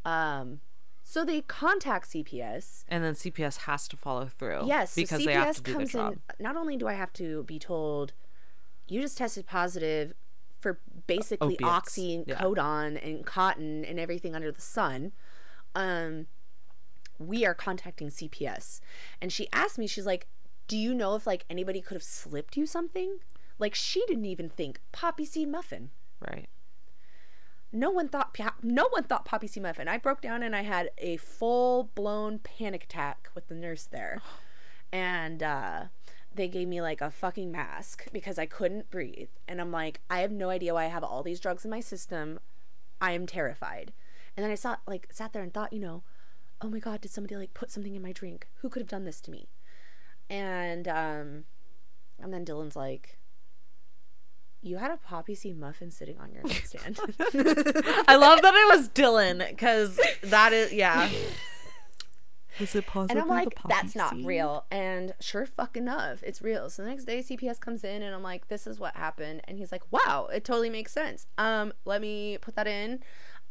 Um, 0.05 0.61
so 1.05 1.25
they 1.25 1.43
contact 1.43 2.09
CPS. 2.09 2.85
And 2.89 3.05
then 3.05 3.15
CPS 3.15 3.59
has 3.59 3.87
to 3.89 3.97
follow 3.97 4.27
through. 4.27 4.63
Yes, 4.67 4.93
so 4.93 5.03
because 5.03 5.21
CPS 5.21 5.25
they 5.27 5.33
have 5.33 5.57
to 5.57 5.63
do 5.63 5.71
their 5.73 5.79
comes 5.81 5.93
job. 5.93 6.13
in. 6.13 6.21
Not 6.45 6.57
only 6.57 6.77
do 6.77 6.89
I 6.89 6.95
have 6.95 7.13
to 7.15 7.43
be 7.45 7.59
told, 7.59 8.13
you 8.89 9.01
just 9.01 9.19
tested 9.19 9.47
positive 9.47 10.15
for 10.61 10.81
basically 11.07 11.55
Opiates, 11.57 11.65
oxy 11.65 12.15
and 12.15 12.25
yeah. 12.27 12.37
codon 12.41 13.05
and 13.05 13.27
cotton 13.27 13.85
and 13.85 13.99
everything 13.99 14.35
under 14.35 14.51
the 14.53 14.61
sun. 14.61 15.13
Um, 15.75 16.27
we 17.23 17.45
are 17.45 17.55
contacting 17.55 18.09
CPS, 18.09 18.81
and 19.21 19.33
she 19.33 19.49
asked 19.53 19.79
me, 19.79 19.87
she's 19.87 20.07
like, 20.07 20.27
"Do 20.69 20.77
you 20.77 20.95
know 20.95 21.15
if 21.15 21.27
like 21.27 21.45
anybody 21.49 21.81
could 21.81 21.95
have 21.95 22.03
slipped 22.03 22.57
you 22.57 22.67
something?" 22.67 23.19
Like 23.59 23.75
she 23.75 24.05
didn't 24.07 24.25
even 24.25 24.49
think 24.49 24.81
poppy 24.93 25.25
seed 25.25 25.49
muffin. 25.49 25.91
Right. 26.21 26.49
No 27.73 27.91
one 27.91 28.09
thought 28.09 28.37
no 28.63 28.89
one 28.91 29.05
thought 29.05 29.25
poppy 29.25 29.47
seed 29.47 29.63
muffin. 29.63 29.89
I 29.89 29.99
broke 29.99 30.21
down 30.21 30.43
and 30.43 30.55
I 30.55 30.63
had 30.63 30.91
a 30.99 31.17
full 31.17 31.91
blown 31.95 32.39
panic 32.39 32.85
attack 32.85 33.31
with 33.35 33.49
the 33.49 33.55
nurse 33.55 33.85
there, 33.85 34.21
and 34.93 35.43
uh, 35.43 35.85
they 36.35 36.49
gave 36.49 36.69
me 36.69 36.81
like 36.81 37.01
a 37.01 37.11
fucking 37.11 37.51
mask 37.51 38.07
because 38.13 38.39
I 38.39 38.47
couldn't 38.47 38.91
breathe. 38.91 39.31
And 39.49 39.61
I'm 39.61 39.73
like, 39.73 40.01
I 40.11 40.21
have 40.21 40.33
no 40.33 40.51
idea 40.51 40.75
why 40.75 40.85
I 40.85 40.89
have 40.89 41.05
all 41.05 41.23
these 41.23 41.41
drugs 41.41 41.65
in 41.65 41.71
my 41.71 41.81
system. 41.81 42.41
I 43.01 43.13
am 43.13 43.27
terrified. 43.27 43.93
And 44.37 44.45
then 44.45 44.51
I 44.51 44.57
saw 44.57 44.77
like 44.87 45.09
sat 45.11 45.33
there 45.33 45.43
and 45.43 45.53
thought, 45.53 45.73
you 45.73 45.81
know, 45.81 46.03
oh 46.63 46.69
my 46.69 46.79
god, 46.79 47.01
did 47.01 47.11
somebody 47.11 47.37
like 47.37 47.55
put 47.55 47.71
something 47.71 47.95
in 47.95 48.03
my 48.03 48.13
drink? 48.13 48.49
Who 48.61 48.69
could 48.69 48.81
have 48.81 48.89
done 48.89 49.05
this 49.05 49.21
to 49.23 49.31
me? 49.31 49.49
And 50.31 50.89
um, 50.89 51.45
and 52.21 52.33
then 52.33 52.45
Dylan's 52.45 52.77
like. 52.77 53.19
You 54.65 54.77
had 54.77 54.93
a 54.93 54.97
poppy 54.97 55.35
seed 55.35 55.59
muffin 55.59 55.91
sitting 55.91 56.21
on 56.21 56.31
your 56.31 56.45
nightstand. 56.45 56.97
I 58.07 58.15
love 58.15 58.43
that 58.43 58.55
it 58.55 58.79
was 58.79 58.89
Dylan 58.91 59.49
because 59.49 59.99
that 60.23 60.53
is 60.53 60.73
yeah. 60.73 61.11
Is 62.61 62.75
it 62.75 62.87
possible? 62.87 63.11
And 63.11 63.21
I'm 63.21 63.29
like, 63.29 63.59
that's 63.69 63.97
not 63.97 64.15
real. 64.23 64.65
And 64.71 65.15
sure 65.21 65.47
fucking 65.47 65.83
enough, 65.83 66.23
it's 66.23 66.43
real. 66.43 66.69
So 66.71 66.83
the 66.83 66.89
next 66.89 67.07
day 67.07 67.21
CPS 67.21 67.59
comes 67.59 67.83
in 67.83 68.03
and 68.03 68.15
I'm 68.15 68.23
like, 68.23 68.49
this 68.49 68.67
is 68.67 68.79
what 68.79 68.95
happened. 68.95 69.41
And 69.45 69.59
he's 69.59 69.73
like, 69.73 69.83
wow, 69.91 70.29
it 70.33 70.45
totally 70.45 70.71
makes 70.71 70.93
sense. 70.93 71.27
Um, 71.39 71.73
let 71.85 72.01
me 72.01 72.39
put 72.41 72.55
that 72.57 72.67
in. 72.67 73.03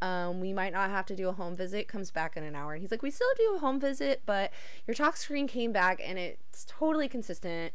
Um, 0.02 0.40
we 0.40 0.52
might 0.54 0.74
not 0.74 0.90
have 0.90 1.06
to 1.08 1.16
do 1.16 1.30
a 1.30 1.32
home 1.34 1.56
visit. 1.56 1.88
Comes 1.88 2.10
back 2.12 2.36
in 2.36 2.44
an 2.44 2.56
hour. 2.56 2.74
And 2.74 2.82
he's 2.82 2.92
like, 2.92 3.04
we 3.04 3.12
still 3.12 3.28
do 3.38 3.56
a 3.56 3.60
home 3.60 3.80
visit, 3.80 4.24
but 4.26 4.52
your 4.88 4.96
tox 4.96 5.22
screen 5.22 5.48
came 5.48 5.72
back 5.72 6.02
and 6.04 6.18
it's 6.18 6.66
totally 6.68 7.08
consistent. 7.08 7.74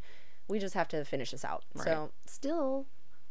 We 0.48 0.58
just 0.58 0.74
have 0.74 0.88
to 0.88 1.04
finish 1.04 1.30
this 1.30 1.44
out. 1.44 1.64
Right. 1.74 1.84
So 1.84 2.10
still 2.26 2.86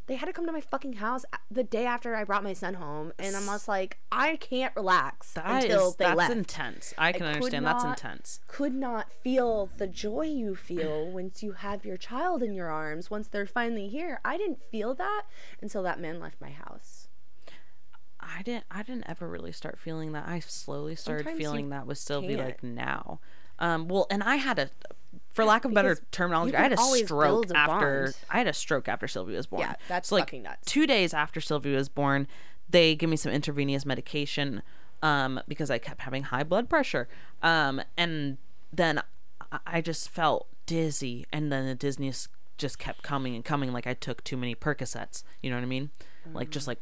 they 0.07 0.15
had 0.15 0.27
to 0.27 0.33
come 0.33 0.45
to 0.45 0.51
my 0.51 0.61
fucking 0.61 0.93
house 0.93 1.25
the 1.49 1.63
day 1.63 1.85
after 1.85 2.15
I 2.15 2.23
brought 2.23 2.43
my 2.43 2.53
son 2.53 2.75
home, 2.75 3.11
and 3.17 3.35
I'm 3.35 3.45
just 3.45 3.67
like, 3.67 3.97
I 4.11 4.35
can't 4.35 4.75
relax 4.75 5.31
That 5.33 5.63
until 5.63 5.89
is- 5.89 5.95
they 5.95 6.05
that's 6.05 6.17
left 6.17 6.31
intense. 6.31 6.93
I 6.97 7.11
can 7.11 7.21
could 7.21 7.35
understand. 7.35 7.65
That's 7.65 7.83
intense. 7.83 8.39
could 8.47 8.75
not 8.75 9.11
feel 9.11 9.69
the 9.77 9.87
joy 9.87 10.27
you 10.27 10.55
feel 10.55 11.07
once 11.07 11.41
you 11.41 11.53
have 11.53 11.85
your 11.85 11.97
child 11.97 12.43
in 12.43 12.53
your 12.53 12.69
arms 12.69 13.09
once 13.09 13.27
they're 13.27 13.47
finally 13.47 13.87
here. 13.87 14.19
I 14.23 14.37
didn't 14.37 14.61
feel 14.69 14.93
that 14.95 15.23
until 15.61 15.81
that 15.83 15.99
man 15.99 16.19
left 16.19 16.39
my 16.39 16.51
house. 16.51 17.04
I 18.25 18.41
didn't. 18.41 18.65
I 18.71 18.83
didn't 18.83 19.05
ever 19.07 19.27
really 19.29 19.51
start 19.51 19.77
feeling 19.77 20.11
that. 20.13 20.27
I 20.27 20.39
slowly 20.39 20.95
started 20.95 21.23
Sometimes 21.25 21.37
feeling 21.39 21.69
that 21.69 21.85
with 21.87 21.97
Sylvie 21.97 22.35
can't. 22.35 22.39
like 22.47 22.63
now. 22.63 23.19
Um, 23.59 23.87
well, 23.87 24.07
and 24.09 24.21
I 24.23 24.35
had 24.37 24.59
a, 24.59 24.69
for 25.31 25.45
lack 25.45 25.63
of 25.63 25.73
better 25.73 25.97
terminology, 26.11 26.55
I 26.55 26.61
had 26.63 26.73
a 26.73 26.77
stroke 26.77 27.51
a 27.51 27.57
after. 27.57 28.03
bond. 28.05 28.15
I 28.29 28.37
had 28.39 28.47
a 28.47 28.53
stroke 28.53 28.87
after 28.89 29.07
Sylvie 29.07 29.35
was 29.35 29.45
born. 29.47 29.61
Yeah, 29.61 29.75
that's 29.87 30.09
so, 30.09 30.15
like, 30.15 30.23
fucking 30.25 30.43
nuts. 30.43 30.69
Two 30.69 30.85
days 30.87 31.13
after 31.13 31.39
Sylvie 31.39 31.73
was 31.75 31.87
born, 31.87 32.27
they 32.69 32.95
give 32.95 33.09
me 33.09 33.15
some 33.15 33.31
intravenous 33.31 33.85
medication, 33.85 34.61
um, 35.01 35.39
because 35.47 35.69
I 35.71 35.77
kept 35.77 36.01
having 36.01 36.23
high 36.23 36.43
blood 36.43 36.67
pressure. 36.69 37.07
Um, 37.43 37.81
and 37.97 38.37
then 38.73 38.99
I- 39.51 39.59
I 39.67 39.81
just 39.81 40.09
felt 40.09 40.47
dizzy, 40.65 41.25
and 41.31 41.51
then 41.51 41.65
the 41.67 41.75
dizziness 41.75 42.27
just 42.57 42.79
kept 42.79 43.03
coming 43.03 43.35
and 43.35 43.45
coming, 43.45 43.71
like 43.71 43.85
I 43.87 43.93
took 43.93 44.23
too 44.23 44.35
many 44.35 44.55
Percocets. 44.55 45.23
You 45.43 45.49
know 45.49 45.55
what 45.57 45.63
I 45.63 45.67
mean? 45.67 45.91
Like 46.33 46.49
just 46.49 46.67
like 46.67 46.79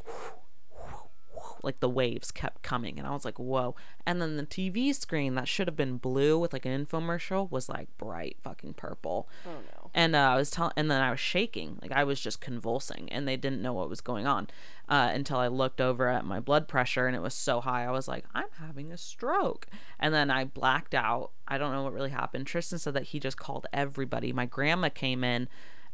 like 1.64 1.80
the 1.80 1.90
waves 1.90 2.32
kept 2.32 2.62
coming 2.62 3.00
and 3.00 3.08
I 3.08 3.12
was 3.12 3.26
like, 3.26 3.40
whoa. 3.40 3.76
And 4.06 4.22
then 4.22 4.38
the 4.38 4.46
TV 4.46 4.94
screen 4.94 5.36
that 5.36 5.48
should 5.48 5.68
have 5.68 5.78
been 5.78 5.98
blue 5.98 6.38
with 6.38 6.54
like 6.54 6.66
an 6.66 6.86
infomercial 6.86 7.50
was 7.50 7.70
like 7.70 7.88
bright 7.98 8.38
fucking 8.42 8.74
purple. 8.74 9.28
Oh 9.46 9.52
no. 9.52 9.90
And 9.96 10.16
uh, 10.16 10.20
I 10.20 10.36
was 10.36 10.50
telling, 10.50 10.74
and 10.76 10.90
then 10.90 11.02
I 11.02 11.12
was 11.12 11.20
shaking, 11.20 11.78
like 11.82 11.92
I 11.92 12.04
was 12.04 12.20
just 12.20 12.42
convulsing, 12.42 13.10
and 13.12 13.28
they 13.28 13.38
didn't 13.38 13.62
know 13.62 13.74
what 13.74 13.90
was 13.90 14.02
going 14.02 14.26
on 14.26 14.48
uh, 14.90 15.12
until 15.14 15.38
I 15.38 15.48
looked 15.48 15.80
over 15.80 16.10
at 16.10 16.26
my 16.26 16.40
blood 16.40 16.68
pressure, 16.68 17.06
and 17.06 17.16
it 17.16 17.22
was 17.22 17.36
so 17.36 17.62
high. 17.62 17.86
I 17.86 17.92
was 17.92 18.08
like, 18.08 18.26
I'm 18.34 18.48
having 18.60 18.92
a 18.92 18.98
stroke, 18.98 19.68
and 20.00 20.12
then 20.12 20.32
I 20.32 20.46
blacked 20.46 20.96
out. 20.96 21.32
I 21.48 21.60
don't 21.60 21.72
know 21.72 21.84
what 21.84 21.94
really 21.94 22.10
happened. 22.10 22.48
Tristan 22.48 22.80
said 22.80 22.96
that 22.96 23.04
he 23.04 23.20
just 23.20 23.38
called 23.38 23.68
everybody. 23.72 24.34
My 24.34 24.48
grandma 24.48 24.90
came 24.90 25.24
in, 25.24 25.48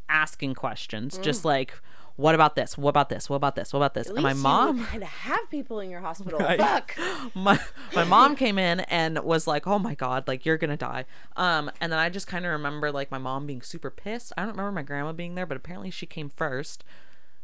asking 0.07 0.53
questions, 0.55 1.17
just 1.17 1.43
like, 1.43 1.73
"What 2.19 2.35
about 2.35 2.55
this? 2.55 2.77
What 2.77 2.89
about 2.89 3.07
this? 3.09 3.29
What 3.29 3.37
about 3.37 3.55
this? 3.55 3.71
What 3.71 3.77
about 3.79 3.93
this?" 3.93 4.07
At 4.09 4.15
And 4.15 4.23
my 4.23 4.33
mom, 4.33 4.79
had 4.79 5.03
have 5.03 5.49
people 5.49 5.79
in 5.79 5.89
your 5.89 6.01
hospital. 6.01 6.39
Right. 6.49 6.59
Fuck. 6.59 6.97
my 7.33 7.59
my 7.95 8.03
mom 8.03 8.35
came 8.43 8.59
in 8.59 8.81
and 8.81 9.19
was 9.23 9.47
like, 9.47 9.65
"Oh 9.67 9.79
my 9.79 9.95
god, 9.95 10.27
like 10.27 10.45
you're 10.45 10.57
gonna 10.57 10.77
die." 10.77 11.05
Um, 11.37 11.71
and 11.79 11.91
then 11.91 11.99
I 11.99 12.09
just 12.09 12.27
kind 12.27 12.45
of 12.45 12.51
remember 12.51 12.91
like 12.91 13.09
my 13.09 13.17
mom 13.17 13.45
being 13.45 13.61
super 13.61 13.89
pissed. 13.89 14.33
I 14.37 14.41
don't 14.41 14.51
remember 14.51 14.71
my 14.71 14.83
grandma 14.83 15.13
being 15.13 15.35
there, 15.35 15.45
but 15.45 15.57
apparently 15.57 15.91
she 15.91 16.05
came 16.05 16.29
first. 16.29 16.83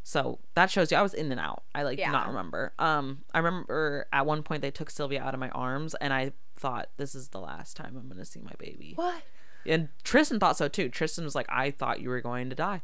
So 0.03 0.39
that 0.53 0.69
shows 0.69 0.91
you 0.91 0.97
I 0.97 1.01
was 1.01 1.13
in 1.15 1.31
and 1.31 1.39
out. 1.39 1.63
I 1.73 1.81
like 1.83 1.97
do 1.97 2.05
not 2.05 2.27
remember. 2.27 2.73
Um, 2.77 3.23
I 3.33 3.39
remember 3.39 4.07
at 4.13 4.25
one 4.25 4.43
point 4.43 4.61
they 4.61 4.71
took 4.71 4.89
Sylvia 4.91 5.21
out 5.21 5.33
of 5.33 5.39
my 5.39 5.49
arms, 5.49 5.95
and 5.95 6.13
I 6.13 6.33
thought 6.55 6.89
this 6.97 7.15
is 7.15 7.29
the 7.29 7.39
last 7.39 7.75
time 7.75 7.97
I'm 7.97 8.07
gonna 8.07 8.25
see 8.25 8.41
my 8.41 8.53
baby. 8.59 8.93
What? 8.95 9.23
And 9.65 9.89
Tristan 10.03 10.39
thought 10.39 10.57
so 10.57 10.67
too. 10.67 10.89
Tristan 10.89 11.23
was 11.23 11.33
like, 11.33 11.47
"I 11.49 11.71
thought 11.71 12.01
you 12.01 12.09
were 12.09 12.21
going 12.21 12.49
to 12.49 12.55
die." 12.55 12.83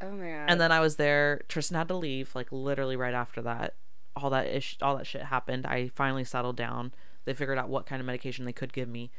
Oh 0.00 0.10
my 0.10 0.26
god. 0.28 0.44
and 0.48 0.60
then 0.60 0.72
I 0.72 0.80
was 0.80 0.96
there. 0.96 1.42
Tristan 1.48 1.76
had 1.76 1.88
to 1.88 1.94
leave, 1.96 2.34
like 2.34 2.48
literally 2.50 2.96
right 2.96 3.14
after 3.14 3.42
that. 3.42 3.74
All 4.16 4.30
that 4.30 4.46
ish, 4.46 4.76
all 4.82 4.96
that 4.96 5.06
shit 5.06 5.22
happened. 5.22 5.66
I 5.66 5.88
finally 5.88 6.24
settled 6.24 6.56
down. 6.56 6.92
They 7.24 7.34
figured 7.34 7.58
out 7.58 7.68
what 7.68 7.86
kind 7.86 8.00
of 8.00 8.06
medication 8.06 8.44
they 8.44 8.52
could 8.52 8.72
give 8.72 8.88
me, 8.88 9.10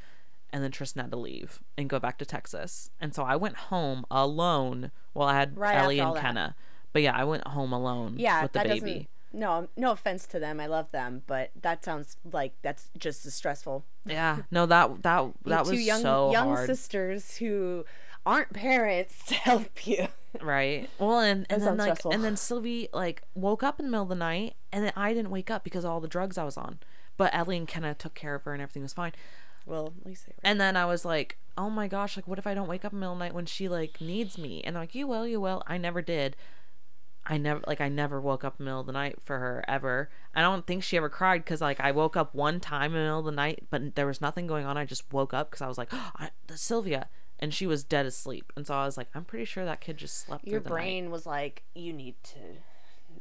and 0.52 0.64
then 0.64 0.72
Tristan 0.72 1.02
had 1.04 1.12
to 1.12 1.18
leave 1.18 1.60
and 1.78 1.90
go 1.90 2.00
back 2.00 2.18
to 2.20 2.26
Texas. 2.26 2.90
And 3.00 3.14
so 3.14 3.24
I 3.24 3.36
went 3.36 3.56
home 3.56 4.06
alone 4.10 4.92
while 5.14 5.28
I 5.28 5.36
had 5.36 5.58
Right 5.58 5.78
Ellie 5.78 6.00
and. 6.00 6.16
Kenna. 6.18 6.56
But 6.92 7.04
yeah, 7.04 7.16
I 7.16 7.24
went 7.24 7.48
home 7.48 7.72
alone. 7.72 8.16
yeah, 8.18 8.42
with 8.42 8.54
the 8.54 8.60
that 8.60 8.68
baby. 8.68 9.10
No, 9.32 9.52
um, 9.52 9.68
no 9.78 9.92
offense 9.92 10.26
to 10.28 10.40
them. 10.40 10.60
I 10.60 10.66
love 10.66 10.92
them, 10.92 11.22
but 11.28 11.52
that 11.62 11.86
sounds 11.86 12.18
like 12.32 12.54
that's 12.64 12.90
just 12.98 13.26
as 13.28 13.36
stressful. 13.36 13.86
Yeah, 14.06 14.40
no, 14.50 14.66
that 14.66 15.04
that 15.04 15.32
that 15.46 15.66
two 15.66 15.72
was 15.72 15.82
young 15.86 16.02
so 16.02 16.32
young 16.32 16.48
hard, 16.48 16.66
sisters 16.66 17.38
who 17.38 17.86
aren't 18.30 18.54
parents 18.54 19.26
to 19.26 19.34
help 19.34 19.88
you. 19.88 20.08
right? 20.42 20.90
Well, 21.00 21.20
and 21.20 21.46
and 21.50 21.62
then 21.62 21.78
like, 21.78 21.88
stressful. 21.88 22.12
and 22.12 22.24
then 22.24 22.38
Sylvie 22.38 22.88
like 22.94 23.24
woke 23.34 23.64
up 23.64 23.80
in 23.80 23.86
the 23.88 23.92
middle 23.92 24.04
of 24.04 24.10
the 24.10 24.16
night, 24.16 24.56
and 24.72 24.86
then 24.86 24.94
I 24.96 25.14
didn't 25.14 25.32
wake 25.32 25.50
up 25.50 25.64
because 25.64 25.84
of 25.84 25.92
all 25.92 26.00
the 26.00 26.08
drugs 26.08 26.38
I 26.38 26.44
was 26.44 26.58
on. 26.58 26.80
But 27.18 27.34
Ellie 27.34 27.58
and 27.58 27.68
Kenna 27.68 27.94
took 27.96 28.14
care 28.14 28.36
of 28.36 28.44
her, 28.44 28.54
and 28.54 28.62
everything 28.62 28.84
was 28.84 28.94
fine. 28.94 29.12
Well, 29.66 29.94
at 30.00 30.06
least 30.06 30.26
they 30.26 30.32
were. 30.32 30.40
And 30.44 30.62
then 30.62 30.78
I 30.78 30.86
was 30.86 31.04
like, 31.04 31.38
oh 31.58 31.70
my 31.70 31.88
gosh, 31.88 32.16
like, 32.16 32.28
what 32.28 32.40
if 32.40 32.48
I 32.48 32.54
don't 32.54 32.70
wake 32.70 32.86
up 32.86 32.94
in 32.94 33.00
the 33.00 33.02
middle 33.02 33.14
of 33.14 33.20
the 33.20 33.26
night 33.26 33.34
when 33.34 33.46
she, 33.46 33.68
like, 33.68 34.00
needs 34.00 34.38
me? 34.38 34.62
And 34.64 34.76
they're 34.76 34.84
like, 34.84 34.96
you 34.96 35.06
will, 35.06 35.28
you 35.28 35.42
will. 35.42 35.62
I 35.68 35.78
never 35.78 36.02
did. 36.02 36.38
I 37.26 37.38
never, 37.38 37.62
like, 37.68 37.82
I 37.82 37.90
never 37.90 38.22
woke 38.22 38.46
up 38.46 38.56
in 38.58 38.64
the 38.64 38.70
middle 38.70 38.80
of 38.80 38.86
the 38.88 38.94
night 38.94 39.18
for 39.22 39.38
her 39.38 39.64
ever. 39.68 40.10
I 40.34 40.42
don't 40.42 40.66
think 40.66 40.82
she 40.84 40.96
ever 40.96 41.10
cried 41.10 41.44
because, 41.44 41.60
like, 41.60 41.80
I 41.82 41.92
woke 41.92 42.16
up 42.16 42.34
one 42.34 42.62
time 42.62 42.92
in 42.96 43.00
the 43.00 43.04
middle 43.04 43.20
of 43.20 43.26
the 43.26 43.32
night, 43.32 43.66
but 43.70 43.96
there 43.96 44.08
was 44.08 44.22
nothing 44.22 44.48
going 44.48 44.66
on. 44.66 44.78
I 44.78 44.86
just 44.86 45.12
woke 45.12 45.34
up 45.34 45.52
because 45.52 45.62
I 45.62 45.68
was 45.68 45.78
like, 45.78 45.90
oh, 45.92 46.12
I, 46.16 46.30
Sylvia. 46.56 47.10
And 47.40 47.54
she 47.54 47.66
was 47.66 47.84
dead 47.86 48.06
asleep. 48.06 48.52
And 48.58 48.68
so 48.68 48.74
I 48.74 48.86
was 48.86 48.98
like, 48.98 49.08
I'm 49.16 49.24
pretty 49.24 49.46
sure 49.46 49.64
that 49.66 49.80
kid 49.82 49.98
just 49.98 50.18
slept 50.18 50.46
Your 50.46 50.60
the 50.60 50.70
night. 50.70 50.74
brain 50.76 51.10
was 51.12 51.26
like, 51.26 51.64
you 51.74 51.94
need 51.94 52.16
to 52.24 52.40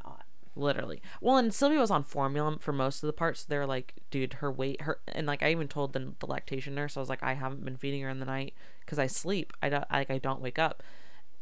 not. 0.05 0.25
literally. 0.57 1.01
Well 1.21 1.37
and 1.37 1.55
sylvia 1.55 1.79
was 1.79 1.91
on 1.91 2.03
formula 2.03 2.57
for 2.59 2.73
most 2.73 3.03
of 3.03 3.07
the 3.07 3.13
parts. 3.13 3.45
They 3.45 3.57
were 3.57 3.67
like 3.67 3.95
dude 4.11 4.35
her 4.35 4.51
weight 4.51 4.81
her 4.83 4.99
and 5.07 5.27
like 5.27 5.43
i 5.43 5.51
even 5.53 5.69
told 5.69 5.93
the, 5.93 6.15
the 6.19 6.27
lactation 6.27 6.75
nurse 6.75 6.97
i 6.97 7.01
was 7.01 7.09
like 7.09 7.23
i 7.23 7.35
haven't 7.35 7.65
been 7.65 7.77
feeding 7.77 8.03
her 8.03 8.09
in 8.09 8.19
the 8.21 8.27
night 8.27 8.55
because 8.81 8.99
i 8.99 9.07
sleep. 9.07 9.53
I 9.63 9.69
don't 9.69 9.85
like 9.93 10.11
i 10.11 10.19
don't 10.19 10.41
wake 10.41 10.59
up. 10.59 10.83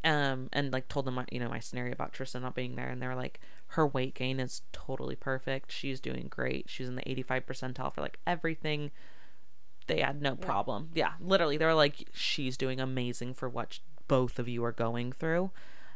Um 0.04 0.48
and 0.52 0.70
like 0.72 0.88
told 0.88 1.06
them 1.06 1.14
my, 1.14 1.24
you 1.32 1.40
know 1.40 1.48
my 1.48 1.60
scenario 1.60 1.92
about 1.92 2.12
tristan 2.12 2.42
not 2.42 2.54
being 2.54 2.76
there 2.76 2.88
and 2.90 3.00
they 3.00 3.06
were 3.06 3.14
like 3.14 3.40
her 3.68 3.86
weight 3.86 4.14
gain 4.14 4.38
is 4.38 4.60
totally 4.72 5.16
perfect. 5.16 5.72
She's 5.72 5.98
doing 5.98 6.26
great. 6.28 6.68
She's 6.68 6.88
in 6.88 6.94
the 6.96 7.08
85 7.10 7.46
percentile 7.46 7.92
for 7.94 8.02
like 8.02 8.18
everything 8.26 8.90
they 9.86 10.00
had 10.00 10.20
no 10.22 10.34
problem 10.36 10.90
yeah 10.94 11.12
literally 11.20 11.56
they 11.56 11.64
were 11.66 11.74
like 11.74 12.08
she's 12.12 12.56
doing 12.56 12.80
amazing 12.80 13.32
for 13.34 13.48
what 13.48 13.74
sh- 13.74 13.78
both 14.08 14.38
of 14.38 14.48
you 14.48 14.64
are 14.64 14.72
going 14.72 15.12
through 15.12 15.50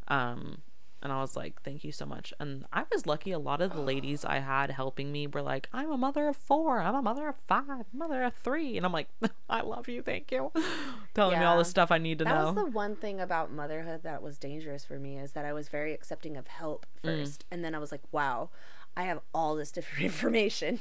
um 0.09 0.59
and 1.03 1.11
I 1.11 1.23
was 1.23 1.35
like, 1.35 1.63
thank 1.63 1.83
you 1.83 1.93
so 1.93 2.05
much. 2.05 2.35
And 2.39 2.67
I 2.75 2.85
was 2.93 3.07
lucky. 3.07 3.33
A 3.33 3.39
lot 3.39 3.63
of 3.63 3.73
the 3.73 3.81
ladies 3.81 4.23
I 4.23 4.41
had 4.41 4.71
helping 4.71 5.11
me 5.11 5.27
were 5.27 5.41
like, 5.41 5.67
I'm 5.73 5.91
a 5.91 5.97
mother 5.97 6.29
of 6.29 6.37
four. 6.37 6.83
I'm 6.83 6.95
a 6.95 7.01
mother 7.01 7.27
of 7.27 7.37
five. 7.47 7.87
Mother 7.91 8.23
of 8.23 8.35
three. 8.35 8.77
And 8.77 8.85
I'm 8.85 8.93
like, 8.93 9.09
I 9.49 9.63
love 9.63 9.89
you. 9.89 10.03
Thank 10.03 10.31
you. 10.31 10.53
Telling 11.15 11.39
me 11.39 11.45
all 11.47 11.57
the 11.57 11.65
stuff 11.65 11.91
I 11.91 11.97
need 11.97 12.19
to 12.19 12.25
That 12.27 12.35
know. 12.35 12.53
That 12.53 12.55
was 12.55 12.65
the 12.67 12.71
one 12.71 12.97
thing 12.97 13.19
about 13.19 13.51
motherhood 13.51 14.03
that 14.03 14.21
was 14.23 14.37
dangerous 14.37 14.85
for 14.85 14.99
me 14.99 15.17
is 15.17 15.33
that 15.33 15.47
I 15.47 15.55
was 15.55 15.71
very 15.71 15.95
accepting 15.95 16.37
of 16.37 16.49
help 16.49 16.85
Mm. 17.03 17.21
first, 17.23 17.47
and 17.51 17.65
then 17.65 17.75
I 17.75 17.79
was 17.79 17.91
like, 17.93 18.03
wow, 18.13 18.51
I 18.95 19.05
have 19.05 19.21
all 19.33 19.55
this 19.57 19.73
different 19.73 20.05
information. 20.13 20.81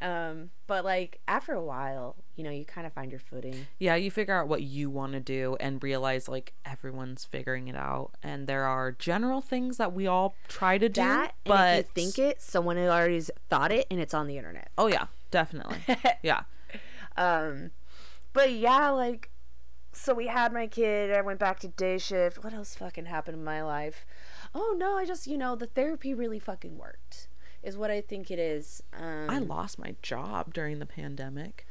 Um, 0.00 0.50
but 0.66 0.84
like 0.84 1.20
after 1.28 1.52
a 1.52 1.62
while, 1.62 2.16
you 2.36 2.44
know, 2.44 2.50
you 2.50 2.64
kind 2.64 2.86
of 2.86 2.92
find 2.92 3.10
your 3.10 3.20
footing. 3.20 3.66
yeah, 3.78 3.94
you 3.94 4.10
figure 4.10 4.34
out 4.34 4.48
what 4.48 4.62
you 4.62 4.90
want 4.90 5.12
to 5.12 5.20
do 5.20 5.56
and 5.60 5.82
realize 5.82 6.28
like 6.28 6.52
everyone's 6.64 7.24
figuring 7.24 7.68
it 7.68 7.76
out. 7.76 8.12
And 8.22 8.46
there 8.46 8.64
are 8.64 8.92
general 8.92 9.40
things 9.40 9.76
that 9.76 9.92
we 9.92 10.06
all 10.06 10.34
try 10.48 10.78
to 10.78 10.88
do. 10.88 11.00
That, 11.00 11.34
but 11.44 11.78
if 11.78 11.86
you 11.86 12.02
think 12.02 12.18
it, 12.18 12.42
someone 12.42 12.76
already 12.78 13.20
thought 13.48 13.72
it, 13.72 13.86
and 13.90 14.00
it's 14.00 14.14
on 14.14 14.26
the 14.26 14.36
internet. 14.36 14.70
Oh, 14.76 14.86
yeah, 14.88 15.06
definitely. 15.30 15.78
yeah. 16.22 16.42
Um, 17.16 17.70
but 18.32 18.52
yeah, 18.52 18.90
like, 18.90 19.30
so 19.92 20.12
we 20.12 20.26
had 20.26 20.52
my 20.52 20.66
kid. 20.66 21.12
I 21.12 21.20
went 21.20 21.38
back 21.38 21.60
to 21.60 21.68
day 21.68 21.98
shift. 21.98 22.42
What 22.42 22.52
else 22.52 22.74
fucking 22.74 23.06
happened 23.06 23.38
in 23.38 23.44
my 23.44 23.62
life? 23.62 24.04
Oh 24.54 24.74
no, 24.76 24.96
I 24.96 25.04
just 25.04 25.26
you 25.26 25.38
know 25.38 25.54
the 25.56 25.66
therapy 25.66 26.14
really 26.14 26.38
fucking 26.38 26.78
worked. 26.78 27.28
Is 27.64 27.76
what 27.76 27.90
I 27.90 28.00
think 28.00 28.30
it 28.30 28.38
is. 28.38 28.82
Um, 28.92 29.28
I 29.28 29.38
lost 29.38 29.78
my 29.78 29.94
job 30.02 30.52
during 30.52 30.78
the 30.78 30.86
pandemic. 30.86 31.66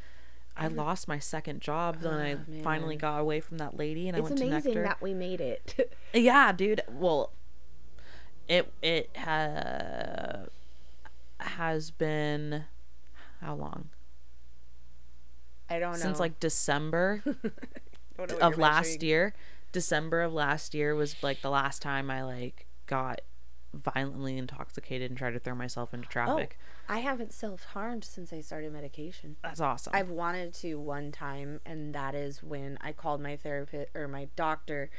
I 0.56 0.68
mm-hmm. 0.68 0.78
lost 0.78 1.08
my 1.08 1.20
second 1.20 1.62
job 1.62 2.04
when 2.04 2.14
I 2.14 2.34
Oh, 2.34 2.40
finally 2.64 2.96
got 2.96 3.20
away 3.20 3.40
from 3.40 3.58
that 3.58 3.78
lady 3.78 4.08
and 4.08 4.16
I 4.16 4.20
it's 4.20 4.30
went 4.30 4.38
to 4.38 4.48
amazing 4.48 4.84
that 4.84 5.02
we 5.02 5.14
made 5.14 5.42
it. 5.42 5.96
Yeah, 6.14 6.52
dude. 6.52 6.82
Well, 6.88 7.32
it 8.48 8.72
it 8.84 9.10
ha- 9.18 10.46
has 11.40 11.90
been 11.90 12.66
how 13.42 13.56
long 13.56 13.90
I 15.70 15.80
don't 15.80 15.94
know. 15.94 15.98
since 15.98 16.20
like 16.20 16.40
December 16.40 17.24
Don't 17.26 18.30
know 18.30 18.36
what 18.36 18.42
of 18.42 18.58
last 18.60 19.02
year. 19.02 19.34
December 19.72 20.22
of 20.22 20.34
last 20.34 20.76
year 20.76 20.94
was 20.94 21.16
like 21.24 21.42
the 21.42 21.50
last 21.50 21.82
time 21.82 22.12
I 22.12 22.24
like 22.24 22.68
got 22.86 23.22
violently 23.74 24.38
intoxicated 24.38 25.12
and 25.12 25.18
try 25.18 25.32
to 25.32 25.40
throw 25.40 25.56
myself 25.56 25.94
into 25.94 26.08
Oh, 26.08 26.12
traffic. 26.12 26.58
I 26.88 27.00
haven't 27.00 27.34
self 27.34 27.64
harmed 27.64 28.04
since 28.04 28.32
I 28.32 28.42
started 28.42 28.72
medication. 28.74 29.38
That's 29.44 29.60
awesome. 29.60 29.94
I've 29.96 30.10
wanted 30.10 30.54
to 30.56 30.76
one 30.80 31.12
time, 31.12 31.60
and 31.66 31.94
that 31.96 32.16
is 32.16 32.44
when 32.44 32.78
I 32.82 32.92
called 32.92 33.22
my 33.22 33.36
therapist 33.36 33.90
or 33.96 34.08
my 34.08 34.28
doctor, 34.36 34.90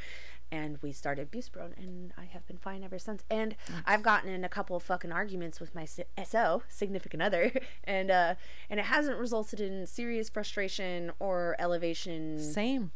and 0.52 0.78
we 0.82 0.92
started 0.92 1.30
Buspirone, 1.32 1.76
and 1.76 2.12
I 2.16 2.24
have 2.24 2.46
been 2.46 2.58
fine 2.58 2.82
ever 2.84 2.98
since. 2.98 3.24
And 3.30 3.56
I've 3.86 4.02
gotten 4.02 4.30
in 4.30 4.44
a 4.44 4.48
couple 4.48 4.76
of 4.76 4.82
fucking 4.82 5.10
arguments 5.12 5.58
with 5.60 5.74
my 5.74 5.86
SO, 6.24 6.62
significant 6.68 7.22
other, 7.22 7.52
and 7.84 8.10
uh, 8.10 8.34
and 8.70 8.78
it 8.80 8.86
hasn't 8.86 9.18
resulted 9.18 9.60
in 9.60 9.86
serious 9.86 10.28
frustration 10.28 11.12
or 11.18 11.56
elevation. 11.58 12.38
Same. 12.40 12.92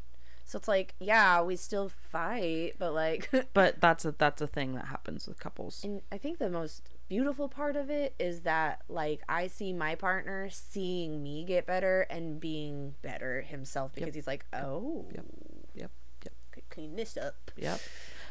So 0.48 0.56
it's 0.56 0.66
like, 0.66 0.94
yeah, 0.98 1.42
we 1.42 1.56
still 1.56 1.90
fight, 1.90 2.76
but 2.78 2.94
like, 2.94 3.30
But 3.52 3.82
that's 3.82 4.06
a 4.06 4.12
that's 4.12 4.40
a 4.40 4.46
thing 4.46 4.74
that 4.76 4.86
happens 4.86 5.28
with 5.28 5.38
couples. 5.38 5.84
and 5.84 6.00
I 6.10 6.16
think 6.16 6.38
the 6.38 6.48
most 6.48 6.88
beautiful 7.06 7.50
part 7.50 7.76
of 7.76 7.90
it 7.90 8.14
is 8.18 8.40
that 8.40 8.80
like 8.88 9.20
I 9.28 9.46
see 9.48 9.74
my 9.74 9.94
partner 9.94 10.48
seeing 10.50 11.22
me 11.22 11.44
get 11.44 11.66
better 11.66 12.06
and 12.08 12.40
being 12.40 12.94
better 13.02 13.42
himself 13.42 13.94
because 13.94 14.14
he's 14.14 14.26
like, 14.26 14.46
oh, 14.54 15.04
Yep. 15.14 15.26
Yep. 15.74 15.90
Yep. 16.24 16.32
could 16.52 16.70
clean 16.70 16.96
this 16.96 17.18
up. 17.18 17.50
Yep. 17.56 17.80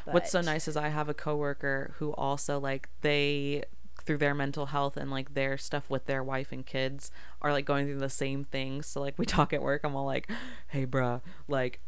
What's 0.06 0.32
so 0.32 0.40
nice 0.40 0.66
is 0.66 0.76
I 0.76 0.88
have 0.88 1.08
a 1.08 1.14
coworker 1.14 1.94
who 1.98 2.12
also 2.14 2.58
like 2.58 2.88
they 3.02 3.62
through 4.02 4.18
their 4.18 4.34
mental 4.34 4.66
health 4.66 4.96
and 4.96 5.10
like 5.10 5.34
their 5.34 5.56
stuff 5.56 5.88
with 5.90 6.06
their 6.06 6.24
wife 6.24 6.50
and 6.50 6.64
kids 6.64 7.10
are 7.42 7.52
like 7.52 7.64
going 7.64 7.86
through 7.86 7.98
the 7.98 8.08
same 8.08 8.42
things. 8.42 8.86
So 8.86 9.00
like 9.00 9.14
we 9.18 9.26
talk 9.36 9.52
at 9.52 9.62
work, 9.62 9.82
I'm 9.84 9.94
all 9.94 10.06
like, 10.06 10.28
"Hey, 10.68 10.86
bruh, 10.86 11.20
like, 11.46 11.80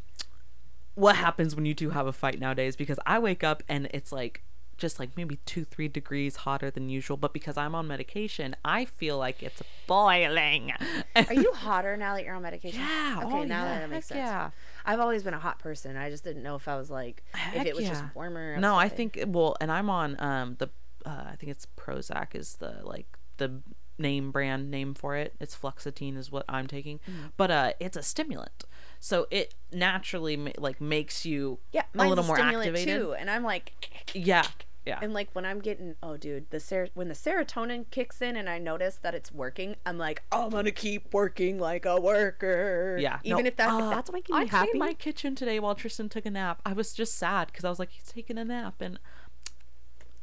what 0.95 1.15
happens 1.15 1.55
when 1.55 1.65
you 1.65 1.73
two 1.73 1.91
have 1.91 2.07
a 2.07 2.13
fight 2.13 2.39
nowadays?" 2.39 2.75
Because 2.75 2.99
I 3.05 3.19
wake 3.19 3.43
up 3.43 3.63
and 3.67 3.87
it's 3.93 4.11
like 4.11 4.43
just 4.77 4.99
like 4.99 5.15
maybe 5.15 5.37
two, 5.45 5.63
three 5.63 5.87
degrees 5.87 6.37
hotter 6.37 6.71
than 6.71 6.89
usual. 6.89 7.15
But 7.15 7.33
because 7.33 7.55
I'm 7.55 7.75
on 7.75 7.87
medication, 7.87 8.55
I 8.65 8.85
feel 8.85 9.17
like 9.17 9.43
it's 9.43 9.61
boiling. 9.85 10.73
Are 11.15 11.33
you 11.33 11.51
hotter 11.53 11.95
now 11.95 12.15
that 12.15 12.25
you're 12.25 12.33
on 12.35 12.41
medication? 12.41 12.79
Yeah. 12.79 13.19
Okay, 13.23 13.27
oh, 13.27 13.43
now 13.43 13.63
yeah, 13.65 13.79
that 13.79 13.89
makes 13.91 14.09
heck 14.09 14.17
sense. 14.17 14.27
Yeah. 14.27 14.49
I've 14.83 14.99
always 14.99 15.21
been 15.21 15.35
a 15.35 15.39
hot 15.39 15.59
person. 15.59 15.97
I 15.97 16.09
just 16.09 16.23
didn't 16.23 16.41
know 16.41 16.55
if 16.55 16.67
I 16.67 16.77
was 16.77 16.89
like 16.89 17.23
if 17.53 17.65
it 17.65 17.75
was 17.75 17.85
just 17.85 18.01
yeah. 18.01 18.09
warmer. 18.15 18.57
No, 18.57 18.75
I 18.75 18.89
think 18.89 19.23
well, 19.27 19.55
and 19.61 19.71
I'm 19.71 19.89
on 19.89 20.19
um 20.19 20.55
the 20.57 20.69
uh, 21.05 21.25
I 21.31 21.35
think 21.37 21.51
it's 21.51 21.67
Prozac 21.77 22.33
is 22.35 22.55
the 22.55 22.79
like 22.83 23.05
the 23.37 23.61
name 23.99 24.31
brand 24.31 24.71
name 24.71 24.95
for 24.95 25.15
it. 25.15 25.35
It's 25.39 25.55
fluoxetine 25.55 26.17
is 26.17 26.31
what 26.31 26.43
I'm 26.49 26.65
taking, 26.65 26.99
Mm-hmm. 26.99 27.27
but 27.37 27.51
uh 27.51 27.73
it's 27.79 27.97
a 27.97 28.01
stimulant. 28.03 28.65
So 29.03 29.27
it 29.31 29.55
naturally 29.73 30.37
ma- 30.37 30.51
like 30.57 30.79
makes 30.79 31.25
you 31.25 31.57
Yeah, 31.73 31.83
a 31.97 32.07
little 32.07 32.23
more 32.23 32.39
activated. 32.39 32.87
too, 32.87 33.13
and 33.13 33.29
I'm 33.31 33.43
like, 33.43 33.73
Yeah. 34.13 34.45
Yeah. 34.85 34.97
and 35.01 35.13
like 35.13 35.29
when 35.33 35.45
I'm 35.45 35.59
getting, 35.59 35.95
oh 36.01 36.17
dude, 36.17 36.49
the 36.49 36.59
ser- 36.59 36.89
when 36.95 37.07
the 37.07 37.13
serotonin 37.13 37.85
kicks 37.91 38.19
in 38.21 38.35
and 38.35 38.49
I 38.49 38.57
notice 38.57 38.95
that 39.03 39.13
it's 39.13 39.31
working, 39.31 39.75
I'm 39.85 39.97
like, 39.97 40.23
I'm 40.31 40.49
gonna 40.51 40.71
keep 40.71 41.13
working 41.13 41.59
like 41.59 41.85
a 41.85 41.99
worker. 42.01 42.97
Yeah, 42.99 43.19
even 43.23 43.43
no, 43.43 43.47
if 43.47 43.55
that 43.57 43.69
uh, 43.69 43.77
if 43.85 43.89
that's 43.91 44.11
making 44.11 44.35
I 44.35 44.41
me 44.43 44.47
happy. 44.49 44.69
cleaned 44.71 44.79
my 44.85 44.93
kitchen 44.93 45.35
today 45.35 45.59
while 45.59 45.75
Tristan 45.75 46.09
took 46.09 46.25
a 46.25 46.31
nap. 46.31 46.61
I 46.65 46.73
was 46.73 46.93
just 46.93 47.15
sad 47.15 47.47
because 47.47 47.63
I 47.65 47.69
was 47.69 47.77
like, 47.79 47.89
he's 47.91 48.05
taking 48.05 48.37
a 48.39 48.45
nap, 48.45 48.81
and 48.81 48.97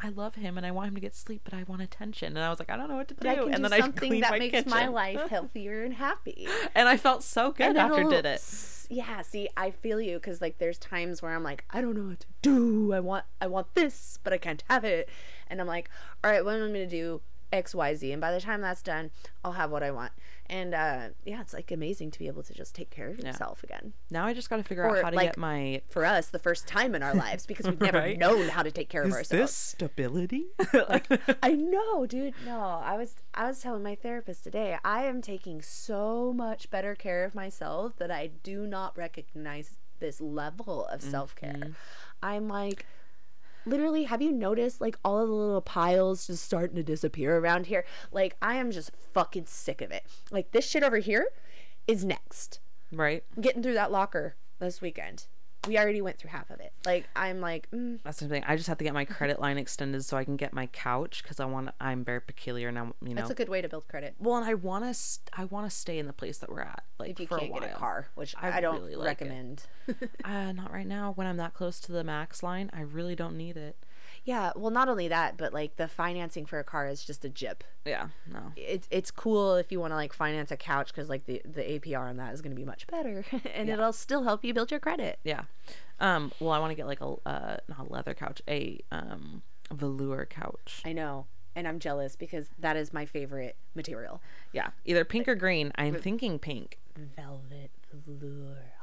I 0.01 0.11
love 0.11 0.37
him, 0.37 0.57
and 0.57 0.65
I 0.65 0.71
want 0.71 0.89
him 0.89 0.95
to 0.95 1.01
get 1.01 1.15
sleep, 1.15 1.41
but 1.45 1.55
I 1.55 1.65
want 1.65 1.83
attention, 1.83 2.37
and 2.37 2.39
I 2.45 2.51
was 2.51 2.59
like, 2.61 2.71
I 2.71 2.77
don't 2.77 2.89
know 2.89 2.97
what 2.97 3.09
to 3.09 3.15
do. 3.15 3.19
but 3.21 3.27
I 3.29 3.35
can 3.35 3.53
and 3.55 3.65
then 3.65 3.73
I 3.73 3.81
something 3.81 4.09
cleaned 4.09 4.23
that 4.25 4.31
my 4.31 4.39
makes 4.39 4.53
kitchen. 4.53 4.71
my 4.71 4.87
life 4.87 5.21
healthier 5.31 5.83
and 5.85 5.95
happy. 5.95 6.47
and 6.75 6.89
I 6.89 6.97
felt 6.97 7.23
so 7.25 7.51
good 7.51 7.67
And 7.71 7.79
after 7.79 8.05
did 8.05 8.25
it. 8.25 8.41
Yeah, 8.91 9.23
see, 9.23 9.49
I 9.57 9.71
feel 9.73 10.01
you 10.01 10.15
because 10.19 10.41
like 10.41 10.59
there's 10.59 10.79
times 10.79 11.21
where 11.21 11.35
I'm 11.35 11.43
like, 11.43 11.65
I 11.71 11.81
don't 11.81 11.95
know 11.97 12.09
what 12.09 12.21
to 12.21 12.27
do. 12.43 12.93
I 12.93 13.01
want, 13.01 13.25
I 13.41 13.47
want 13.49 13.75
this, 13.75 14.19
but 14.23 14.33
I 14.33 14.39
can't 14.39 14.63
have 14.71 14.85
it, 14.85 15.09
and 15.49 15.61
I'm 15.61 15.67
like, 15.67 15.91
all 16.23 16.31
right, 16.31 16.45
what 16.45 16.55
am 16.55 16.63
I 16.63 16.67
gonna 16.69 16.87
do? 16.87 17.21
X, 17.53 17.75
Y, 17.75 17.95
Z, 17.95 18.13
and 18.13 18.21
by 18.21 18.33
the 18.33 18.41
time 18.41 18.61
that's 18.61 18.83
done, 18.83 19.11
I'll 19.45 19.53
have 19.53 19.71
what 19.71 19.83
I 19.83 19.91
want. 19.91 20.13
And 20.51 20.75
uh, 20.75 21.09
yeah, 21.25 21.41
it's 21.43 21.53
like 21.53 21.71
amazing 21.71 22.11
to 22.13 22.19
be 22.19 22.27
able 22.27 22.43
to 22.43 22.55
just 22.55 22.75
take 22.75 22.91
care 22.91 23.09
of 23.09 23.19
yourself 23.19 23.63
again. 23.63 23.93
Now 24.11 24.25
I 24.25 24.33
just 24.33 24.49
got 24.49 24.57
to 24.57 24.63
figure 24.63 24.85
Or, 24.85 24.97
out 24.99 25.05
how 25.05 25.11
to 25.11 25.17
like, 25.17 25.29
get 25.31 25.37
my. 25.37 25.83
For 25.91 26.05
us, 26.07 26.29
the 26.29 26.39
first 26.39 26.67
time 26.67 26.95
in 26.95 27.03
our 27.03 27.15
lives 27.27 27.45
because 27.47 27.67
we've 27.67 27.81
never 27.81 27.99
Right? 27.99 28.19
known 28.19 28.49
how 28.49 28.63
to 28.63 28.71
take 28.71 28.89
care 28.89 29.03
of 29.03 29.13
ourselves. 29.13 29.53
stability? 29.53 30.47
like, 30.89 31.07
I 31.43 31.53
know, 31.53 32.07
dude. 32.07 32.35
No, 32.47 32.61
I 32.61 32.97
was 32.97 33.17
I 33.35 33.47
was 33.47 33.61
telling 33.61 33.83
my 33.83 33.95
therapist 33.95 34.43
today, 34.45 34.79
I 34.85 35.05
am 35.05 35.21
taking 35.21 35.61
so 35.63 36.33
much 36.35 36.71
better 36.71 36.95
care 36.95 37.25
of 37.25 37.35
myself 37.35 37.97
that 37.99 38.11
I 38.11 38.31
do 38.43 38.67
not 38.67 38.97
recognize 38.97 39.77
this 40.01 40.21
level 40.21 40.87
of 40.87 41.03
self-care. 41.03 41.73
I'm 42.23 42.47
like 42.49 42.87
literally 43.67 44.05
have 44.05 44.23
you 44.23 44.33
noticed 44.33 44.81
like 44.81 44.99
all 45.05 45.19
of 45.19 45.29
the 45.29 45.35
little 45.35 45.61
piles 45.61 46.27
just 46.27 46.45
starting 46.45 46.77
to 46.77 46.83
disappear 46.83 47.37
around 47.39 47.67
here? 47.67 47.85
Like 48.13 48.37
I 48.41 48.57
am 48.57 48.71
just 48.71 48.91
fucking 49.13 49.47
sick 49.47 49.81
of 49.81 49.91
it. 49.91 50.05
Like 50.31 50.53
this 50.53 50.67
shit 50.69 50.83
over 50.83 50.99
here 50.99 51.29
is 51.87 52.05
next. 52.05 52.61
right. 52.93 53.25
I'm 53.37 53.43
getting 53.43 53.63
through 53.63 53.75
that 53.75 53.93
locker 53.93 54.37
this 54.59 54.81
weekend. 54.81 55.27
We 55.67 55.77
already 55.77 56.01
went 56.01 56.19
through 56.19 56.31
half 56.31 56.51
of 56.51 56.61
it. 56.61 56.73
Like 56.87 57.09
I'm 57.17 57.41
like, 57.41 57.71
mm, 57.71 57.99
That's 58.05 58.21
the 58.21 58.29
thing. 58.29 58.45
I 58.47 58.57
just 58.57 58.69
have 58.69 58.79
to 58.79 58.85
get 58.85 58.95
my 58.95 59.05
credit 59.05 59.41
line 59.41 59.59
extended 59.59 60.05
so 60.05 60.17
I 60.17 60.25
can 60.25 60.37
get 60.37 60.53
my 60.53 60.67
couch 60.67 61.23
because 61.23 61.41
I 61.41 61.45
want. 61.47 61.71
I'm 61.81 62.05
very 62.05 62.21
peculiar 62.21 62.71
now. 62.71 62.95
You 63.03 63.15
know. 63.15 63.23
that's 63.23 63.31
a 63.31 63.35
good 63.35 63.49
way 63.49 63.61
to 63.61 63.69
build 63.69 63.89
credit. 63.89 64.15
well, 64.19 64.37
and 64.37 64.47
I 64.47 64.55
want 64.55 64.85
to. 64.85 64.95
St- 64.95 65.29
I 65.37 65.45
want 65.45 65.69
to 65.69 65.77
stay 65.77 65.99
in 65.99 66.07
the 66.07 66.13
place 66.13 66.39
that 66.39 66.51
we're 66.51 66.61
at. 66.63 66.85
Like 66.99 67.11
If 67.11 67.21
you 67.21 67.27
can't 67.27 67.43
a 67.43 67.61
get 67.61 67.65
a 67.65 67.75
car, 67.75 68.09
which 68.15 68.35
I 68.41 68.59
I, 68.59 68.61
don't 68.61 68.81
really 68.81 68.97
like 68.97 69.21
recommend. 69.21 69.65
Uh, 70.25 70.53
not 70.53 70.71
right 70.73 70.87
now. 70.87 71.13
When 71.15 71.27
I'm 71.27 71.39
that 71.39 71.55
close 71.55 71.81
to 71.81 71.93
the 71.93 72.05
max 72.05 72.43
line, 72.43 72.71
I 72.73 72.81
really 72.83 73.15
don't 73.15 73.37
need 73.37 73.57
it. 73.57 73.77
Yeah, 74.29 74.53
well, 74.57 74.71
not 74.71 74.91
only 74.91 75.09
that, 75.09 75.39
but 75.39 75.55
like 75.55 75.77
the 75.77 75.89
financing 75.89 76.45
for 76.45 76.59
a 76.59 76.65
car 76.65 76.87
is 76.87 77.03
just 77.03 77.25
a 77.25 77.31
jip. 77.31 77.65
Yeah. 77.87 78.09
No. 78.31 78.53
It's 78.57 78.87
it's 78.91 79.11
cool 79.11 79.55
if 79.55 79.73
you 79.73 79.81
want 79.81 79.93
to 79.93 79.95
like 79.95 80.13
finance 80.13 80.51
a 80.51 80.57
couch 80.59 80.89
because 80.89 81.09
like 81.09 81.25
the 81.25 81.41
the 81.47 81.63
APR 81.63 82.11
on 82.11 82.19
that 82.19 82.35
is 82.35 82.43
going 82.43 82.51
to 82.51 82.61
be 82.61 82.67
much 82.67 82.87
better, 82.89 83.25
and 83.55 83.71
it'll 83.71 83.95
still 83.95 84.25
help 84.25 84.45
you 84.45 84.53
build 84.53 84.71
your 84.71 84.81
credit. 84.81 85.19
Yeah. 85.25 85.45
Um. 85.99 86.31
Well, 86.41 86.53
I 86.53 86.59
want 86.59 86.73
to 86.73 86.75
get 86.75 86.87
like 86.87 87.01
a 87.01 87.15
uh 87.25 87.57
not 87.71 87.89
a 87.89 87.91
leather 87.91 88.13
couch, 88.13 88.43
a 88.47 88.79
um 88.93 89.41
velour 89.73 90.27
couch. 90.27 90.83
I 90.85 90.93
know, 90.93 91.25
and 91.57 91.67
I'm 91.67 91.79
jealous 91.79 92.15
because 92.15 92.51
that 92.59 92.77
is 92.77 92.93
my 92.93 93.07
favorite 93.07 93.57
material. 93.75 94.21
Yeah. 94.53 94.73
Either 94.85 95.07
pink 95.07 95.27
or 95.27 95.37
green. 95.37 95.73
I'm 95.77 95.95
thinking 95.95 96.39
pink. 96.39 96.79
Velvet 97.17 97.71
velour. 97.95 98.78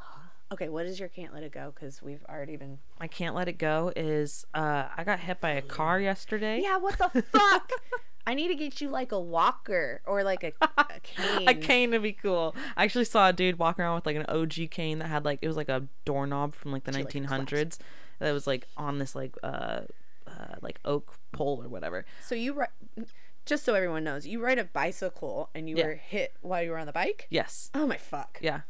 Okay, 0.56 0.70
what 0.70 0.86
is 0.86 1.02
your 1.02 1.10
can't 1.10 1.34
let 1.34 1.44
it 1.44 1.52
go? 1.52 1.74
Because 1.76 2.02
we've 2.02 2.24
already 2.30 2.56
been. 2.56 2.80
I 2.98 3.08
can't 3.08 3.36
let 3.36 3.50
it 3.50 3.58
go. 3.58 3.92
Is 3.94 4.46
uh 4.54 4.86
I 4.96 5.04
got 5.04 5.20
hit 5.20 5.42
by 5.42 5.50
a 5.52 5.62
car 5.62 6.00
yesterday. 6.00 6.62
Yeah, 6.64 6.78
what 6.78 6.98
the 6.98 7.22
fuck? 7.24 7.70
I 8.26 8.34
need 8.34 8.48
to 8.48 8.56
get 8.56 8.80
you 8.80 8.88
like 8.90 9.12
a 9.12 9.20
walker 9.20 10.02
or 10.06 10.24
like 10.24 10.44
a, 10.44 10.54
a 10.78 10.86
cane. 11.04 11.48
a 11.50 11.54
cane 11.54 11.92
would 11.92 12.02
be 12.04 12.14
cool. 12.14 12.56
I 12.78 12.86
actually 12.86 13.04
saw 13.04 13.28
a 13.28 13.34
dude 13.34 13.60
walking 13.60 13.84
around 13.84 13.96
with 13.96 14.06
like 14.06 14.16
an 14.16 14.26
OG 14.30 14.72
cane 14.72 15.00
that 15.00 15.08
had 15.10 15.26
like 15.26 15.40
it 15.42 15.48
was 15.48 15.58
like 15.58 15.68
a 15.70 15.84
doorknob 16.06 16.56
from 16.56 16.72
like 16.72 16.86
the 16.86 16.94
She, 16.94 17.04
like, 17.04 17.14
1900s 17.14 17.78
that 18.20 18.32
was 18.32 18.48
like 18.48 18.66
on 18.78 18.98
this 19.00 19.14
like 19.14 19.36
uh, 19.44 19.82
uh 20.26 20.56
like 20.62 20.80
oak 20.86 21.16
pole 21.34 21.62
or 21.62 21.68
whatever. 21.68 22.06
So 22.24 22.34
you 22.34 22.54
ri- 22.54 23.04
just 23.46 23.66
so 23.66 23.76
everyone 23.76 24.06
knows, 24.06 24.26
you 24.26 24.42
ride 24.42 24.58
a 24.58 24.64
bicycle 24.64 25.50
and 25.54 25.70
you 25.70 25.76
Yeah. 25.76 25.86
were 25.88 25.94
hit 25.96 26.34
while 26.42 26.64
you 26.64 26.72
were 26.72 26.78
on 26.80 26.88
the 26.88 26.94
bike. 26.94 27.28
Yes. 27.30 27.70
Oh 27.76 27.86
my 27.86 27.98
fuck! 27.98 28.40
Yeah. 28.42 28.62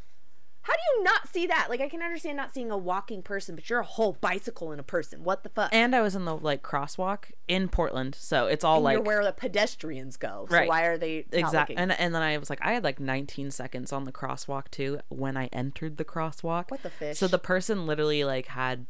How 0.65 0.73
do 0.73 0.79
you 0.97 1.03
not 1.03 1.27
see 1.27 1.45
that? 1.45 1.67
Like 1.69 1.79
I 1.79 1.87
can 1.87 2.01
understand 2.01 2.37
not 2.37 2.51
seeing 2.51 2.71
a 2.71 2.77
walking 2.77 3.21
person, 3.21 3.53
but 3.53 3.69
you're 3.69 3.81
a 3.81 3.85
whole 3.85 4.13
bicycle 4.13 4.71
in 4.71 4.79
a 4.79 4.83
person. 4.83 5.23
What 5.23 5.43
the 5.43 5.49
fuck? 5.49 5.69
And 5.71 5.95
I 5.95 6.01
was 6.01 6.15
in 6.15 6.25
the 6.25 6.35
like 6.35 6.63
crosswalk 6.63 7.25
in 7.47 7.69
Portland, 7.69 8.15
so 8.15 8.47
it's 8.47 8.63
all 8.63 8.77
And 8.77 8.83
like 8.85 8.93
you're 8.93 9.03
where 9.03 9.23
the 9.23 9.31
pedestrians 9.31 10.17
go. 10.17 10.47
So 10.49 10.55
Right. 10.55 10.67
why 10.67 10.85
are 10.85 10.97
they 10.97 11.25
exactly. 11.31 11.77
And 11.77 11.91
and 11.91 12.15
then 12.15 12.23
I 12.23 12.39
was 12.39 12.49
like, 12.49 12.57
I 12.63 12.73
had 12.73 12.83
like 12.83 12.99
19 12.99 13.51
seconds 13.51 13.93
on 13.93 14.05
the 14.05 14.11
crosswalk 14.11 14.71
too 14.71 15.01
when 15.09 15.37
I 15.37 15.47
entered 15.53 15.97
the 15.97 16.05
crosswalk. 16.05 16.71
What 16.71 16.81
the 16.81 16.89
fish? 16.89 17.19
So 17.19 17.27
the 17.27 17.37
person 17.37 17.85
literally 17.85 18.23
like 18.23 18.47
had 18.47 18.87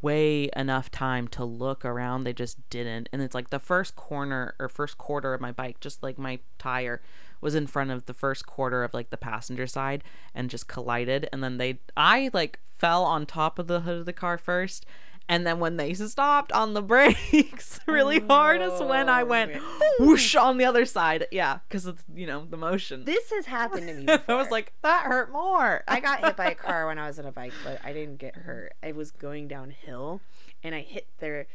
way 0.00 0.48
enough 0.56 0.90
time 0.90 1.28
to 1.28 1.44
look 1.44 1.84
around. 1.84 2.24
They 2.24 2.32
just 2.32 2.68
didn't. 2.70 3.10
And 3.12 3.20
it's 3.20 3.34
like 3.34 3.50
the 3.50 3.58
first 3.58 3.94
corner 3.94 4.54
or 4.58 4.70
first 4.70 4.96
quarter 4.96 5.34
of 5.34 5.40
my 5.42 5.52
bike, 5.52 5.80
just 5.80 6.02
like 6.02 6.18
my 6.18 6.38
tire 6.58 7.02
was 7.44 7.54
in 7.54 7.66
front 7.66 7.90
of 7.90 8.06
the 8.06 8.14
first 8.14 8.46
quarter 8.46 8.82
of 8.82 8.94
like 8.94 9.10
the 9.10 9.18
passenger 9.18 9.66
side 9.66 10.02
and 10.34 10.48
just 10.48 10.66
collided. 10.66 11.28
And 11.30 11.44
then 11.44 11.58
they, 11.58 11.78
I 11.94 12.30
like 12.32 12.58
fell 12.70 13.04
on 13.04 13.26
top 13.26 13.58
of 13.58 13.66
the 13.66 13.80
hood 13.80 13.98
of 13.98 14.06
the 14.06 14.14
car 14.14 14.38
first. 14.38 14.86
And 15.28 15.46
then 15.46 15.58
when 15.58 15.76
they 15.76 15.92
stopped 15.92 16.52
on 16.52 16.72
the 16.72 16.82
brakes 16.82 17.80
really 17.86 18.18
hard 18.20 18.62
is 18.62 18.80
when 18.80 19.10
I 19.10 19.22
went 19.24 19.52
oh, 19.54 19.96
whoosh 20.00 20.34
on 20.34 20.56
the 20.56 20.64
other 20.64 20.86
side. 20.86 21.26
Yeah, 21.30 21.58
because 21.68 21.86
it's, 21.86 22.02
you 22.14 22.26
know, 22.26 22.46
the 22.48 22.56
motion. 22.56 23.04
this 23.04 23.30
has 23.30 23.44
happened 23.44 23.88
to 23.88 23.94
me 23.94 24.06
before. 24.06 24.24
I 24.34 24.38
was 24.38 24.50
like, 24.50 24.72
that 24.80 25.04
hurt 25.04 25.30
more. 25.30 25.84
I 25.86 26.00
got 26.00 26.24
hit 26.24 26.36
by 26.36 26.50
a 26.50 26.54
car 26.54 26.86
when 26.86 26.98
I 26.98 27.06
was 27.06 27.18
on 27.18 27.26
a 27.26 27.32
bike, 27.32 27.52
but 27.62 27.78
I 27.84 27.92
didn't 27.92 28.16
get 28.16 28.36
hurt. 28.36 28.72
I 28.82 28.92
was 28.92 29.10
going 29.10 29.48
downhill 29.48 30.22
and 30.62 30.74
I 30.74 30.80
hit 30.80 31.08
their 31.18 31.46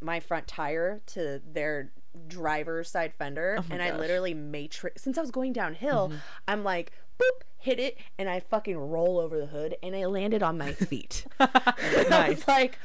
my 0.00 0.20
front 0.20 0.46
tire 0.46 1.00
to 1.06 1.40
their 1.50 1.92
driver's 2.26 2.90
side 2.90 3.12
fender 3.14 3.56
Oh 3.58 3.64
and 3.70 3.80
I 3.82 3.86
gosh. 3.86 3.92
Mm-hmm. 3.92 4.00
literally 4.00 4.34
matrix 4.34 5.02
since 5.02 5.18
I 5.18 5.20
was 5.20 5.30
going 5.30 5.52
downhill, 5.52 6.12
I'm 6.46 6.64
like 6.64 6.92
boop, 7.20 7.42
hit 7.58 7.78
it 7.80 7.98
and 8.18 8.28
I 8.28 8.40
fucking 8.40 8.76
roll 8.76 9.18
over 9.18 9.38
the 9.38 9.46
hood 9.46 9.76
and 9.82 9.94
I 9.94 10.06
landed 10.06 10.42
on 10.42 10.56
my 10.58 10.72
feet. 10.72 11.26
I 11.40 12.28
was 12.30 12.46
like 12.48 12.78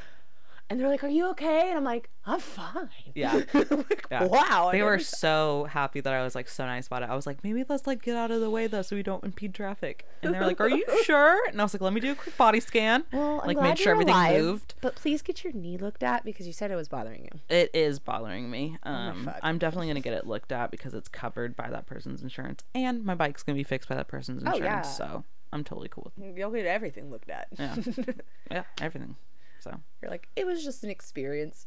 and 0.70 0.80
they're 0.80 0.88
like, 0.88 1.04
"Are 1.04 1.08
you 1.08 1.28
okay?" 1.30 1.68
And 1.68 1.76
I'm 1.76 1.84
like, 1.84 2.08
"I'm 2.26 2.40
fine." 2.40 2.88
Yeah. 3.14 3.42
Like, 3.54 4.06
Yeah. 4.10 4.24
Wow. 4.24 4.70
They 4.72 4.82
were 4.82 4.98
so 4.98 5.66
happy 5.70 6.00
that 6.00 6.12
I 6.12 6.22
was 6.22 6.34
like 6.34 6.48
so 6.48 6.64
nice 6.66 6.86
about 6.86 7.02
it. 7.02 7.08
I 7.10 7.14
was 7.14 7.26
like, 7.26 7.42
maybe 7.44 7.64
let's 7.68 7.86
like 7.86 8.02
get 8.02 8.16
out 8.16 8.30
of 8.30 8.40
the 8.40 8.50
way 8.50 8.66
though, 8.66 8.82
so 8.82 8.96
we 8.96 9.02
don't 9.02 9.22
impede 9.24 9.54
traffic. 9.54 10.06
And 10.22 10.32
they're 10.34 10.46
like, 10.46 10.60
Are 10.60 10.68
you 10.68 10.84
sure? 11.04 11.38
And 11.48 11.60
I 11.60 11.64
was 11.64 11.74
like, 11.74 11.80
Let 11.80 11.92
me 11.92 12.00
do 12.00 12.12
a 12.12 12.14
quick 12.14 12.36
body 12.36 12.60
scan. 12.60 13.04
Well, 13.12 13.40
I'm 13.40 13.46
like 13.48 13.56
glad 13.56 13.68
made 13.70 13.78
sure 13.78 13.92
everything 13.92 14.14
alive, 14.14 14.40
moved. 14.42 14.74
But 14.80 14.94
please 14.94 15.22
get 15.22 15.44
your 15.44 15.52
knee 15.52 15.76
looked 15.76 16.02
at 16.02 16.24
because 16.24 16.46
you 16.46 16.52
said 16.52 16.70
it 16.70 16.76
was 16.76 16.88
bothering 16.88 17.24
you. 17.24 17.40
It 17.48 17.70
is 17.74 17.98
bothering 17.98 18.50
me. 18.50 18.78
Um, 18.84 19.24
fuck. 19.26 19.40
I'm 19.42 19.58
definitely 19.58 19.88
gonna 19.88 20.00
get 20.00 20.12
it 20.14 20.26
looked 20.26 20.52
at 20.52 20.70
because 20.70 20.94
it's 20.94 21.08
covered 21.08 21.56
by 21.56 21.68
that 21.70 21.86
person's 21.86 22.22
insurance, 22.22 22.62
and 22.74 23.04
my 23.04 23.14
bike's 23.14 23.42
gonna 23.42 23.56
be 23.56 23.64
fixed 23.64 23.88
by 23.88 23.94
that 23.96 24.08
person's 24.08 24.42
Oh, 24.46 24.52
insurance. 24.52 24.64
yeah. 24.64 24.82
So 24.82 25.24
I'm 25.52 25.64
totally 25.64 25.88
cool 25.88 26.10
with 26.16 26.36
You'll 26.36 26.50
get 26.50 26.66
everything 26.66 27.10
looked 27.10 27.30
at. 27.30 27.48
Yeah. 27.58 27.76
yeah 28.50 28.62
everything. 28.80 29.16
So 29.64 29.80
You're 30.02 30.10
like, 30.10 30.28
it 30.36 30.46
was 30.46 30.62
just 30.62 30.84
an 30.84 30.90
experience. 30.90 31.66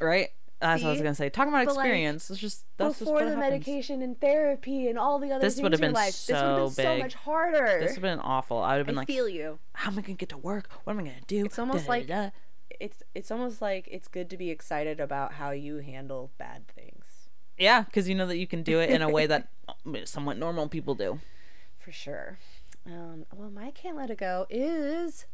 right. 0.00 0.30
That's 0.58 0.82
what 0.82 0.88
I 0.88 0.92
was 0.92 1.02
gonna 1.02 1.14
say. 1.14 1.28
Talking 1.28 1.52
about 1.52 1.66
But, 1.66 1.76
like, 1.76 1.84
experience, 1.84 2.30
it's 2.30 2.40
just 2.40 2.64
that's 2.78 2.98
Before 2.98 3.20
just 3.20 3.26
the 3.30 3.36
happens. 3.36 3.50
medication 3.52 4.00
and 4.00 4.18
therapy 4.18 4.88
and 4.88 4.98
all 4.98 5.18
the 5.18 5.30
other 5.30 5.42
This 5.44 5.56
things 5.56 5.62
would've 5.64 5.80
been 5.80 5.92
life, 5.92 6.14
this 6.26 6.28
would 6.30 6.36
have 6.38 6.56
been 6.56 6.70
so 6.70 6.82
so 6.82 6.98
much 6.98 7.14
harder. 7.14 7.66
This 7.80 7.90
would 7.90 7.94
have 7.96 8.00
been 8.02 8.20
awful. 8.20 8.58
I 8.62 8.72
would 8.72 8.78
have 8.78 8.86
been 8.86 8.96
I 8.96 9.00
like, 9.02 9.06
feel 9.06 9.28
you. 9.28 9.58
How 9.74 9.90
am 9.90 9.98
I 9.98 10.00
gonna 10.00 10.14
get 10.14 10.30
to 10.30 10.38
work? 10.38 10.70
What 10.84 10.94
am 10.94 11.00
I 11.00 11.02
gonna 11.02 11.16
do? 11.26 11.44
It's 11.44 11.58
almost 11.58 11.88
like- 11.88 12.06
Da-da-da. 12.06 12.30
It's 12.80 13.02
it's 13.14 13.30
almost 13.30 13.60
like 13.62 13.86
it's 13.90 14.08
good 14.08 14.28
to 14.30 14.36
be 14.38 14.48
excited 14.50 14.98
about 14.98 15.34
how 15.34 15.50
you 15.50 15.76
handle 15.78 16.30
bad 16.38 16.66
things. 16.68 17.28
Yeah, 17.58 17.82
because 17.82 18.08
you 18.08 18.14
know 18.14 18.26
that 18.26 18.38
you 18.38 18.46
can 18.46 18.62
do 18.62 18.80
it 18.80 18.88
in 18.90 19.02
a 19.02 19.08
way 19.10 19.26
that 19.26 19.48
somewhat 20.04 20.38
normal 20.38 20.68
people 20.68 20.94
do. 20.94 21.20
For 21.78 21.92
sure. 21.92 22.38
Um, 22.86 23.26
well, 23.34 23.50
my 23.50 23.70
can't 23.72 23.96
let 23.96 24.08
it 24.10 24.18
go 24.18 24.46
is 24.48 25.26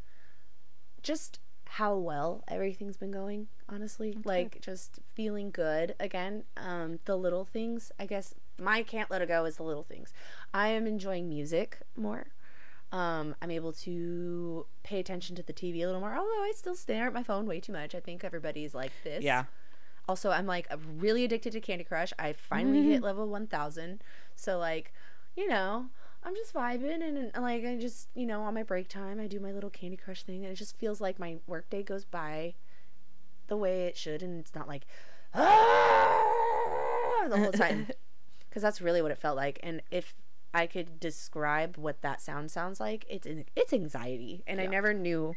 just 1.03 1.39
how 1.77 1.97
well 1.97 2.45
everything's 2.49 2.99
been 2.99 3.11
going. 3.11 3.49
Honestly, 3.67 4.15
like 4.25 4.61
just 4.61 5.01
feeling 5.15 5.51
good 5.51 5.95
again. 5.99 6.45
Um, 6.55 6.99
the 7.07 7.17
little 7.17 7.47
things. 7.47 7.91
I 7.99 8.05
guess 8.05 8.35
my 8.59 8.83
can't 8.83 9.11
let 9.11 9.23
it 9.23 9.29
go 9.29 9.47
is 9.47 9.57
the 9.57 9.63
little 9.63 9.83
things. 9.83 10.13
I 10.53 10.69
am 10.69 10.87
enjoying 10.87 11.31
music 11.31 11.79
more. 11.97 12.27
Um, 12.93 13.35
I'm 13.41 13.51
able 13.51 13.73
to 13.73 14.67
pay 14.83 15.01
attention 15.01 15.35
to 15.37 15.43
the 15.43 15.55
TV 15.55 15.77
a 15.83 15.87
little 15.87 16.01
more. 16.01 16.15
Although 16.15 16.43
I 16.43 16.53
still 16.55 16.75
stare 16.75 17.07
at 17.07 17.15
my 17.15 17.23
phone 17.23 17.47
way 17.47 17.59
too 17.59 17.73
much. 17.73 17.95
I 17.95 18.01
think 18.01 18.23
everybody's 18.23 18.75
like 18.75 18.93
this. 19.03 19.25
Yeah. 19.25 19.45
Also, 20.07 20.31
I'm 20.31 20.47
like 20.47 20.71
really 20.99 21.25
addicted 21.25 21.53
to 21.55 21.61
Candy 21.61 21.85
Crush. 21.85 22.13
I 22.19 22.35
finally 22.35 22.83
hit 22.83 23.03
level 23.03 23.27
1000. 23.29 24.03
So, 24.37 24.59
like, 24.59 24.93
you 25.35 25.49
know, 25.49 25.87
I'm 26.25 26.35
just 26.37 26.55
vibing 26.55 27.03
and, 27.03 27.31
and 27.35 27.43
like 27.43 27.65
I 27.65 27.77
just 27.77 28.09
you 28.15 28.27
know 28.27 28.43
on 28.43 28.55
my 28.55 28.63
break 28.63 28.89
time 28.89 29.21
I 29.21 29.27
do 29.27 29.41
my 29.41 29.53
little 29.53 29.71
Candy 29.71 29.97
Crush 29.97 30.23
thing 30.23 30.45
and 30.45 30.53
it 30.53 30.57
just 30.57 30.77
feels 30.79 31.01
like 31.01 31.19
my 31.19 31.39
workday 31.47 31.83
goes 31.83 32.05
by 32.05 32.55
the 33.49 33.57
way 33.57 33.87
it 33.87 33.97
should 33.97 34.23
and 34.23 34.39
it's 34.39 34.55
not 34.55 34.69
like 34.69 34.87
ah, 35.35 36.23
the 37.29 37.39
whole 37.39 37.53
time. 37.53 37.89
Because 38.49 38.63
that's 38.63 38.83
really 38.83 39.01
what 39.01 39.11
it 39.11 39.17
felt 39.17 39.35
like 39.35 39.59
and 39.63 39.81
if 39.91 40.15
I 40.53 40.67
could 40.67 41.01
describe 41.01 41.79
what 41.79 42.03
that 42.03 42.21
sound 42.21 42.51
sounds 42.51 42.81
like 42.81 43.07
it's 43.09 43.27
it's 43.57 43.73
anxiety 43.73 44.43
and 44.47 44.61
I 44.61 44.67
never 44.67 44.93
knew 44.93 45.35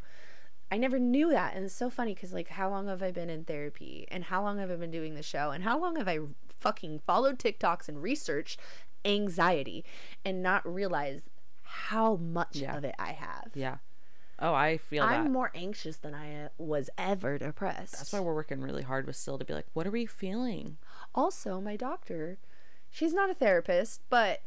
I 0.69 0.77
never 0.77 0.99
knew 0.99 1.29
that 1.29 1.55
and 1.55 1.63
it's 1.63 1.73
so 1.73 1.89
funny 1.89 2.13
because 2.13 2.33
like 2.33 2.49
how 2.49 2.69
long 2.69 2.87
have 2.87 3.01
I 3.01 3.11
been 3.11 3.29
in 3.29 3.45
therapy 3.45 4.05
and 4.11 4.25
how 4.25 4.41
long 4.41 4.57
have 4.57 4.69
I 4.69 4.75
been 4.75 4.91
doing 4.91 5.15
the 5.15 5.23
show 5.23 5.51
and 5.51 5.63
how 5.63 5.79
long 5.79 5.95
have 5.95 6.09
I 6.09 6.19
fucking 6.49 6.99
followed 7.05 7.39
TikToks 7.39 7.87
and 7.87 8.01
researched 8.01 8.59
anxiety 9.05 9.85
and 10.25 10.41
not 10.43 10.65
realize 10.71 11.21
how 11.63 12.15
much 12.17 12.57
Yeah. 12.57 12.75
of 12.77 12.83
it 12.83 12.95
I 12.99 13.11
have. 13.13 13.51
Yeah. 13.53 13.77
Oh, 14.39 14.53
I 14.53 14.77
feel 14.77 15.03
I'm 15.03 15.25
that. 15.25 15.31
more 15.31 15.51
anxious 15.55 15.95
than 15.97 16.13
I 16.13 16.45
uh, 16.45 16.49
was 16.57 16.89
ever 16.97 17.37
depressed. 17.37 17.93
That's 17.93 18.11
why 18.11 18.19
we're 18.19 18.33
working 18.35 18.59
really 18.59 18.83
hard 18.83 19.07
with 19.07 19.15
Still 19.15 19.37
to 19.39 19.45
be 19.45 19.53
like, 19.53 19.67
what 19.73 19.87
are 19.87 19.91
we 19.91 20.05
feeling? 20.05 20.77
also 21.13 21.61
my 21.61 21.77
doctor 21.77 22.37
she's 22.89 23.13
not 23.13 23.29
a 23.29 23.33
therapist 23.33 24.01
but 24.09 24.41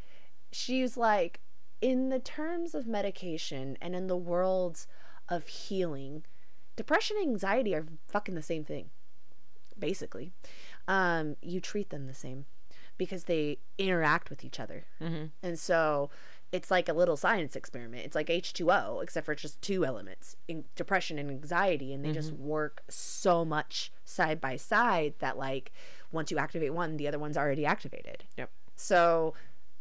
she's 0.53 0.99
like 0.99 1.41
in 1.81 2.11
the 2.11 2.19
terms 2.19 2.75
of 2.75 2.87
medication 2.87 3.79
and 3.81 3.95
in 3.97 4.07
the 4.07 4.17
worlds 4.17 4.87
of 5.31 5.47
healing 5.47 6.25
depression 6.77 7.17
and 7.19 7.27
anxiety 7.27 7.75
are 7.75 7.87
fucking 8.07 8.35
the 8.35 8.43
same 8.43 8.65
thing 8.65 8.91
basically 9.79 10.31
um 10.87 11.37
you 11.41 11.59
treat 11.61 11.89
them 11.91 12.07
the 12.07 12.13
same 12.15 12.45
because 12.99 13.25
they 13.25 13.59
interact 13.79 14.29
with 14.31 14.45
each 14.45 14.61
other 14.61 14.85
Mm-hmm. 15.01 15.27
and 15.43 15.59
so 15.59 16.11
it's 16.51 16.71
like 16.71 16.89
a 16.89 16.95
little 16.95 17.17
science 17.19 17.55
experiment. 17.57 18.07
It's 18.07 18.15
like 18.15 18.29
H2O, 18.29 19.03
except 19.03 19.27
for 19.27 19.33
it's 19.33 19.43
just 19.43 19.61
two 19.61 19.85
elements 19.85 20.35
in 20.49 20.65
depression 20.77 21.19
and 21.19 21.31
anxiety. 21.31 21.93
And 21.93 22.03
they 22.03 22.11
just 22.11 22.33
work 22.33 22.83
so 22.89 23.45
much 23.45 23.93
side 24.07 24.41
by 24.41 24.57
side 24.57 25.13
that, 25.19 25.37
like, 25.37 25.73
once 26.11 26.31
you 26.31 26.39
activate 26.39 26.73
one, 26.73 26.97
the 26.97 27.07
other 27.07 27.19
one's 27.19 27.37
already 27.37 27.67
activated. 27.67 28.25
Yep. 28.39 28.51
So 28.77 29.35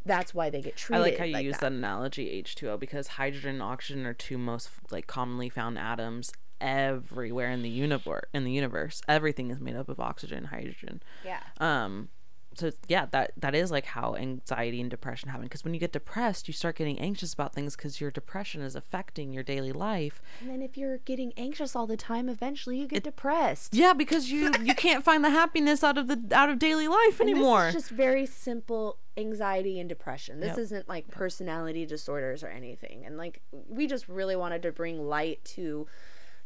that's 0.06 0.34
why 0.34 0.50
they 0.50 0.62
get 0.62 0.76
treated. 0.76 1.00
I 1.00 1.06
like 1.06 1.18
how 1.18 1.24
you 1.24 1.38
use 1.38 1.54
that. 1.60 1.62
that 1.62 1.72
analogy 1.72 2.44
H2O 2.44 2.78
because 2.78 3.08
hydrogen 3.08 3.52
and 3.52 3.64
oxygen 3.64 4.06
are 4.06 4.14
two 4.14 4.38
most 4.38 4.70
like 4.92 5.08
commonly 5.08 5.48
found 5.48 5.80
atoms 5.80 6.34
everywhere 6.60 7.50
in 7.50 7.62
the 7.62 7.70
universe. 7.70 8.26
In 8.34 8.44
the 8.44 8.52
universe, 8.52 9.02
everything 9.08 9.52
is 9.52 9.60
made 9.62 9.78
up 9.78 9.88
of 9.88 10.02
oxygen 10.02 10.40
and 10.40 10.48
hydrogen. 10.48 11.02
Yeah. 11.24 11.40
Um, 11.62 12.10
so 12.58 12.72
yeah, 12.88 13.06
that 13.12 13.32
that 13.38 13.54
is 13.56 13.70
like 13.72 13.86
how 13.86 14.16
anxiety 14.16 14.82
and 14.82 14.90
depression 14.90 15.30
happen. 15.30 15.46
Because 15.46 15.64
when 15.64 15.74
you 15.74 15.80
get 15.80 15.92
depressed, 15.92 16.48
you 16.48 16.54
start 16.54 16.76
getting 16.78 17.00
anxious 17.00 17.34
about 17.34 17.54
things 17.54 17.76
because 17.76 18.02
your 18.02 18.12
depression 18.12 18.62
is 18.62 18.76
affecting 18.76 19.32
your 19.32 19.44
daily 19.44 19.72
life. 19.72 20.22
And 20.42 20.50
then 20.50 20.62
if 20.62 20.78
you're 20.78 20.98
getting 21.00 21.34
anxious 21.38 21.76
all 21.76 21.88
the 21.88 21.98
time, 21.98 22.30
eventually 22.30 22.78
you 22.80 22.88
get 22.88 23.04
depressed. 23.04 23.74
Yeah, 23.76 23.94
because 23.94 24.32
you 24.32 24.52
you 24.64 24.74
can't 24.88 25.04
find 25.04 25.24
the 25.24 25.30
happiness 25.30 25.84
out 25.84 25.98
of 25.98 26.08
the 26.08 26.22
out 26.36 26.50
of 26.50 26.60
daily 26.60 26.88
life 26.88 27.22
anymore. 27.22 27.70
Just 27.72 27.90
very 27.90 28.26
simple 28.26 28.98
anxiety 29.18 29.80
and 29.80 29.90
depression. 29.90 30.40
This 30.40 30.50
Yep. 30.50 30.58
isn't 30.60 30.90
like 30.90 31.08
personality 31.10 31.86
disorders 31.86 32.44
or 32.44 32.48
anything. 32.50 33.06
And 33.06 33.18
like 33.18 33.42
we 33.52 33.88
just 33.88 34.08
really 34.08 34.36
wanted 34.36 34.62
to 34.64 34.72
bring 34.72 35.08
light 35.08 35.44
to, 35.56 35.88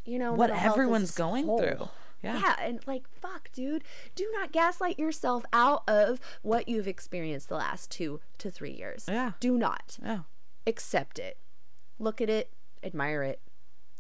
you 0.06 0.20
know, 0.20 0.32
What 0.32 0.50
mental 0.50 0.58
health 0.58 0.74
as 0.74 0.78
everyone's 0.78 1.12
going 1.12 1.46
whole. 1.46 1.58
through. 1.60 1.90
Yeah. 2.24 2.40
Yeah, 2.40 2.56
and 2.60 2.80
like 2.86 3.04
fuck, 3.10 3.52
dude, 3.52 3.84
do 4.16 4.30
not 4.34 4.52
gaslight 4.52 5.00
yourself 5.00 5.44
out 5.52 5.84
of 5.88 6.20
what 6.42 6.68
you've 6.68 6.88
experienced 6.88 7.50
the 7.50 7.56
last 7.56 7.90
2 7.92 8.20
to 8.38 8.52
3 8.52 8.72
years. 8.72 9.06
Yeah. 9.08 9.32
Do 9.40 9.58
not 9.58 9.98
yeah. 10.04 10.20
accept 10.68 11.20
it. 11.20 11.38
Look 12.00 12.22
at 12.22 12.30
it, 12.30 12.52
admire 12.84 13.24
it. 13.24 13.40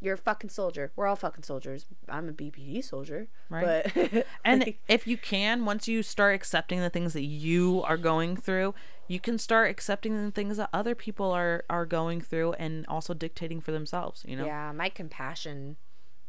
You're 0.04 0.16
a 0.16 0.18
fucking 0.18 0.50
soldier. 0.50 0.92
We're 0.96 1.06
all 1.06 1.16
fucking 1.16 1.44
soldiers. 1.44 1.86
I'm 2.10 2.28
a 2.28 2.32
BPD 2.32 2.84
soldier. 2.84 3.28
Right. 3.52 3.86
But 3.94 4.26
And 4.46 4.62
like, 4.62 4.80
if 4.88 5.06
you 5.06 5.16
can, 5.16 5.64
once 5.64 5.88
you 5.88 6.02
start 6.02 6.34
accepting 6.34 6.80
the 6.80 6.90
things 6.90 7.14
that 7.14 7.24
you 7.24 7.84
are 7.84 7.98
going 7.98 8.36
through, 8.36 8.74
you 9.08 9.20
can 9.20 9.38
start 9.38 9.70
accepting 9.70 10.26
the 10.26 10.32
things 10.32 10.58
that 10.58 10.70
other 10.74 10.96
people 10.96 11.32
are 11.32 11.66
are 11.70 11.86
going 11.86 12.20
through 12.20 12.54
and 12.54 12.84
also 12.88 13.14
dictating 13.14 13.62
for 13.62 13.72
themselves, 13.72 14.26
you 14.28 14.36
know? 14.36 14.46
Yeah, 14.46 14.72
my 14.72 14.90
compassion 14.90 15.78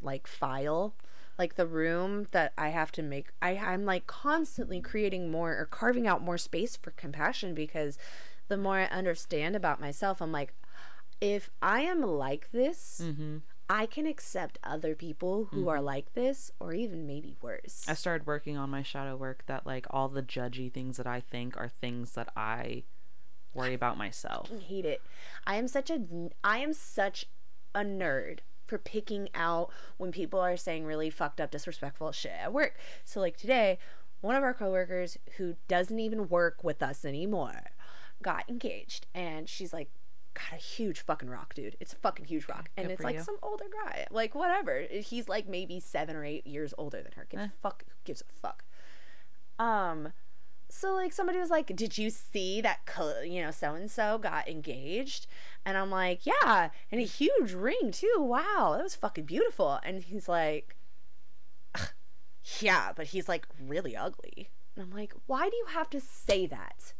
like 0.03 0.27
file, 0.27 0.95
like 1.39 1.55
the 1.57 1.67
room 1.67 2.27
that 2.33 2.53
I 2.59 2.69
have 2.69 2.93
to 2.93 3.03
make 3.03 3.29
I 3.41 3.57
I'm 3.57 3.85
like 3.85 4.07
constantly 4.07 4.81
creating 4.81 5.31
more 5.31 5.53
or 5.59 5.65
carving 5.67 6.07
out 6.07 6.23
more 6.23 6.39
space 6.39 6.77
for 6.77 6.91
compassion 6.93 7.55
because 7.55 7.99
the 8.49 8.57
more 8.57 8.79
I 8.79 8.85
understand 8.85 9.57
about 9.57 9.81
myself, 9.81 10.21
I'm 10.21 10.33
like 10.33 10.55
if 11.21 11.51
I 11.63 11.83
am 11.83 12.03
like 12.03 12.51
this, 12.53 13.01
Mm-hmm. 13.03 13.39
I 13.71 13.87
can 13.87 14.07
accept 14.07 14.59
other 14.63 14.95
people 14.95 15.47
who 15.51 15.69
are 15.69 15.81
like 15.81 16.13
this 16.13 16.51
or 16.61 16.75
even 16.75 17.07
maybe 17.07 17.37
worse. 17.41 17.85
I 17.89 17.95
started 17.95 18.27
working 18.27 18.59
on 18.59 18.69
my 18.69 18.83
shadow 18.83 19.17
work 19.17 19.45
that 19.47 19.65
like 19.67 19.87
all 19.89 20.09
the 20.09 20.23
judgy 20.23 20.71
things 20.71 20.99
that 20.99 21.07
I 21.07 21.21
think 21.21 21.57
are 21.57 21.69
things 21.69 22.13
that 22.13 22.29
I 22.37 22.83
worry 23.55 23.73
about 23.73 23.97
myself. 23.97 24.49
fucking 24.49 24.67
hate 24.67 24.85
it. 24.85 25.01
I 25.47 25.55
am 25.57 25.69
such 25.69 25.89
a 25.89 26.01
I 26.45 26.59
am 26.59 26.75
such 26.75 27.27
a 27.75 27.81
nerd 27.81 28.41
for 28.73 28.79
picking 28.79 29.29
out 29.35 29.69
when 29.99 30.11
people 30.13 30.41
are 30.41 30.57
saying 30.57 30.87
really 30.87 31.11
fucked 31.11 31.43
up 31.43 31.51
disrespectful 31.51 32.11
shit 32.11 32.33
at 32.33 32.55
work. 32.55 32.75
So 33.05 33.21
like 33.21 33.37
today, 33.37 33.79
one 34.23 34.35
of 34.35 34.43
our 34.43 34.55
coworkers 34.55 35.19
who 35.37 35.57
doesn't 35.69 35.99
even 36.01 36.31
work 36.31 36.65
with 36.65 36.83
us 36.83 37.05
anymore 37.05 37.65
got 38.23 38.49
engaged 38.49 39.07
and 39.15 39.47
she's 39.47 39.75
like 39.75 39.91
got 40.33 40.55
a 40.59 40.63
huge 40.63 41.01
fucking 41.01 41.29
rock, 41.29 41.53
dude. 41.53 41.77
It's 41.81 41.93
a 41.93 41.97
fucking 41.97 42.25
huge 42.25 42.49
rock. 42.49 42.71
And 42.79 42.91
it's 42.91 43.03
like 43.03 43.17
you. 43.17 43.23
some 43.23 43.37
older 43.43 43.67
guy. 43.85 44.07
Like 44.11 44.35
whatever. 44.35 44.87
He's 44.91 45.29
like 45.29 45.47
maybe 45.47 45.79
7 45.79 46.17
or 46.17 46.25
8 46.25 46.47
years 46.47 46.73
older 46.79 47.03
than 47.03 47.13
her. 47.17 47.27
Give 47.29 47.41
Eh. 47.41 47.49
fuck 47.63 47.85
who 47.87 47.93
gives 48.05 48.23
a 48.23 48.33
fuck. 48.41 48.65
Um 49.59 50.15
so 50.73 50.95
like 50.95 51.13
somebody 51.13 51.39
was 51.39 51.51
like, 51.51 51.77
"Did 51.77 51.99
you 51.99 52.09
see 52.09 52.63
that 52.63 52.81
you 53.25 53.43
know 53.43 53.51
so 53.51 53.75
and 53.75 53.91
so 53.91 54.19
got 54.19 54.49
engaged?" 54.49 55.27
And 55.67 55.77
I'm 55.77 55.91
like, 55.91 56.25
"Yeah, 56.25 56.71
and 56.91 57.01
a 57.01 57.05
huge 57.05 57.53
ring 57.53 57.93
too. 57.93 58.15
Wow, 58.19 58.75
that 58.77 58.83
was 58.83 58.95
fucking 58.95 59.25
beautiful." 59.25 59.79
And 59.85 60.03
he's 60.03 60.29
like, 60.29 60.77
"Yeah, 62.61 62.93
but 62.97 63.09
he's 63.09 63.29
like 63.29 63.47
really 63.61 63.95
ugly." 63.95 64.49
And 64.75 64.85
I'm 64.85 64.91
like, 64.91 65.13
"Why 65.27 65.51
do 65.51 65.57
you 65.57 65.67
have 65.69 65.91
to 65.91 66.01
say 66.01 66.47
that?" 66.47 66.95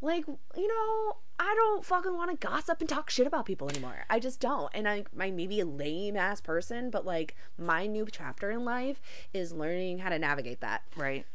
Like, 0.00 0.26
you 0.28 0.68
know, 0.68 1.16
I 1.40 1.52
don't 1.56 1.84
fucking 1.84 2.14
want 2.14 2.30
to 2.30 2.46
gossip 2.46 2.80
and 2.80 2.88
talk 2.88 3.10
shit 3.10 3.26
about 3.26 3.46
people 3.46 3.68
anymore. 3.68 4.04
I 4.08 4.20
just 4.20 4.40
don't. 4.40 4.70
And 4.72 4.86
I, 4.88 5.04
I 5.18 5.30
may 5.30 5.46
be 5.46 5.58
a 5.58 5.66
lame 5.66 6.16
ass 6.16 6.40
person, 6.40 6.90
but 6.90 7.04
like 7.04 7.34
my 7.58 7.86
new 7.86 8.06
chapter 8.10 8.50
in 8.50 8.64
life 8.64 9.00
is 9.32 9.52
learning 9.52 9.98
how 9.98 10.10
to 10.10 10.18
navigate 10.18 10.60
that. 10.60 10.82
Right. 10.96 11.26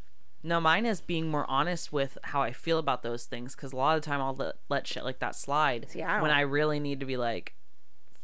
No, 0.43 0.59
mine 0.59 0.85
is 0.85 1.01
being 1.01 1.29
more 1.29 1.45
honest 1.49 1.93
with 1.93 2.17
how 2.23 2.41
I 2.41 2.51
feel 2.51 2.79
about 2.79 3.03
those 3.03 3.25
things 3.25 3.55
because 3.55 3.73
a 3.73 3.75
lot 3.75 3.95
of 3.95 4.01
the 4.01 4.05
time 4.05 4.21
I'll 4.21 4.35
let, 4.35 4.55
let 4.69 4.87
shit 4.87 5.03
like 5.03 5.19
that 5.19 5.35
slide 5.35 5.87
See, 5.89 6.01
I 6.01 6.21
when 6.21 6.31
I 6.31 6.41
really 6.41 6.79
need 6.79 6.99
to 6.99 7.05
be 7.05 7.17
like, 7.17 7.53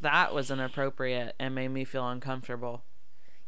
that 0.00 0.34
was 0.34 0.50
inappropriate 0.50 1.34
and 1.38 1.54
made 1.54 1.68
me 1.68 1.84
feel 1.84 2.08
uncomfortable. 2.08 2.82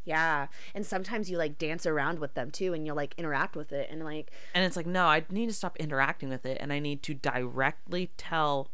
Yeah. 0.04 0.46
And 0.74 0.86
sometimes 0.86 1.30
you 1.30 1.36
like 1.36 1.58
dance 1.58 1.84
around 1.84 2.18
with 2.18 2.34
them 2.34 2.50
too 2.50 2.72
and 2.72 2.86
you'll 2.86 2.96
like 2.96 3.14
interact 3.18 3.54
with 3.56 3.72
it 3.72 3.88
and 3.90 4.04
like 4.04 4.30
And 4.54 4.64
it's 4.64 4.76
like, 4.76 4.86
no, 4.86 5.06
I 5.06 5.24
need 5.30 5.46
to 5.46 5.52
stop 5.54 5.76
interacting 5.78 6.28
with 6.28 6.46
it 6.46 6.58
and 6.60 6.72
I 6.72 6.78
need 6.78 7.02
to 7.04 7.14
directly 7.14 8.10
tell 8.16 8.70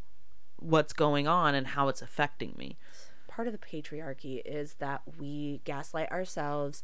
what's 0.58 0.92
going 0.92 1.26
on 1.26 1.54
and 1.54 1.68
how 1.68 1.88
it's 1.88 2.00
affecting 2.02 2.54
me. 2.56 2.76
part 3.28 3.46
of 3.48 3.52
the 3.52 3.58
patriarchy 3.58 4.40
is 4.46 4.74
that 4.74 5.02
we 5.18 5.60
gaslight 5.64 6.10
ourselves 6.10 6.82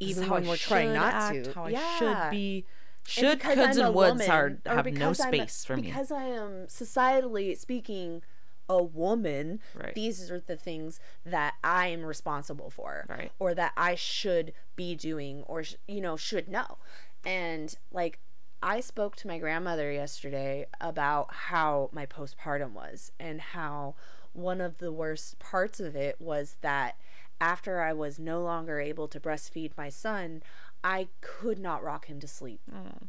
even 0.00 0.24
how 0.24 0.34
when 0.34 0.44
I 0.44 0.48
we're 0.48 0.56
trying 0.56 0.92
not 0.92 1.14
act, 1.14 1.44
to. 1.44 1.52
How 1.52 1.66
yeah. 1.66 1.80
I 1.80 1.98
should 1.98 2.30
be. 2.30 2.64
Should, 3.06 3.38
because 3.38 3.56
coulds, 3.58 3.78
I'm 3.78 3.86
and 3.86 3.94
woulds 3.94 4.10
woman, 4.28 4.30
are, 4.30 4.74
have 4.74 4.86
no 4.86 4.90
because 4.92 5.20
I'm 5.20 5.28
space 5.34 5.64
for 5.64 5.76
me. 5.76 5.82
Because 5.82 6.10
I 6.10 6.24
am 6.24 6.66
societally 6.68 7.56
speaking 7.56 8.22
a 8.66 8.82
woman, 8.82 9.60
Right. 9.74 9.94
these 9.94 10.30
are 10.30 10.40
the 10.40 10.56
things 10.56 11.00
that 11.26 11.52
I 11.62 11.88
am 11.88 12.02
responsible 12.02 12.70
for 12.70 13.04
Right. 13.08 13.30
or 13.38 13.54
that 13.54 13.72
I 13.76 13.94
should 13.94 14.54
be 14.74 14.94
doing 14.94 15.42
or 15.42 15.64
sh- 15.64 15.74
you 15.86 16.00
know 16.00 16.16
should 16.16 16.48
know. 16.48 16.78
And 17.26 17.74
like 17.92 18.20
I 18.62 18.80
spoke 18.80 19.16
to 19.16 19.26
my 19.28 19.38
grandmother 19.38 19.92
yesterday 19.92 20.66
about 20.80 21.32
how 21.34 21.90
my 21.92 22.06
postpartum 22.06 22.72
was 22.72 23.12
and 23.20 23.38
how 23.38 23.96
one 24.32 24.62
of 24.62 24.78
the 24.78 24.90
worst 24.90 25.38
parts 25.38 25.78
of 25.78 25.94
it 25.94 26.18
was 26.18 26.56
that 26.62 26.96
after 27.40 27.80
I 27.80 27.92
was 27.92 28.18
no 28.18 28.42
longer 28.42 28.80
able 28.80 29.08
to 29.08 29.20
breastfeed 29.20 29.72
my 29.76 29.88
son, 29.88 30.42
I 30.82 31.08
could 31.20 31.58
not 31.58 31.82
rock 31.82 32.06
him 32.06 32.20
to 32.20 32.28
sleep. 32.28 32.60
Mm. 32.72 33.08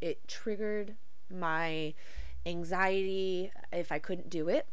It 0.00 0.26
triggered 0.28 0.94
my 1.30 1.94
anxiety 2.46 3.50
if 3.72 3.90
I 3.90 3.98
couldn't 3.98 4.30
do 4.30 4.48
it. 4.48 4.66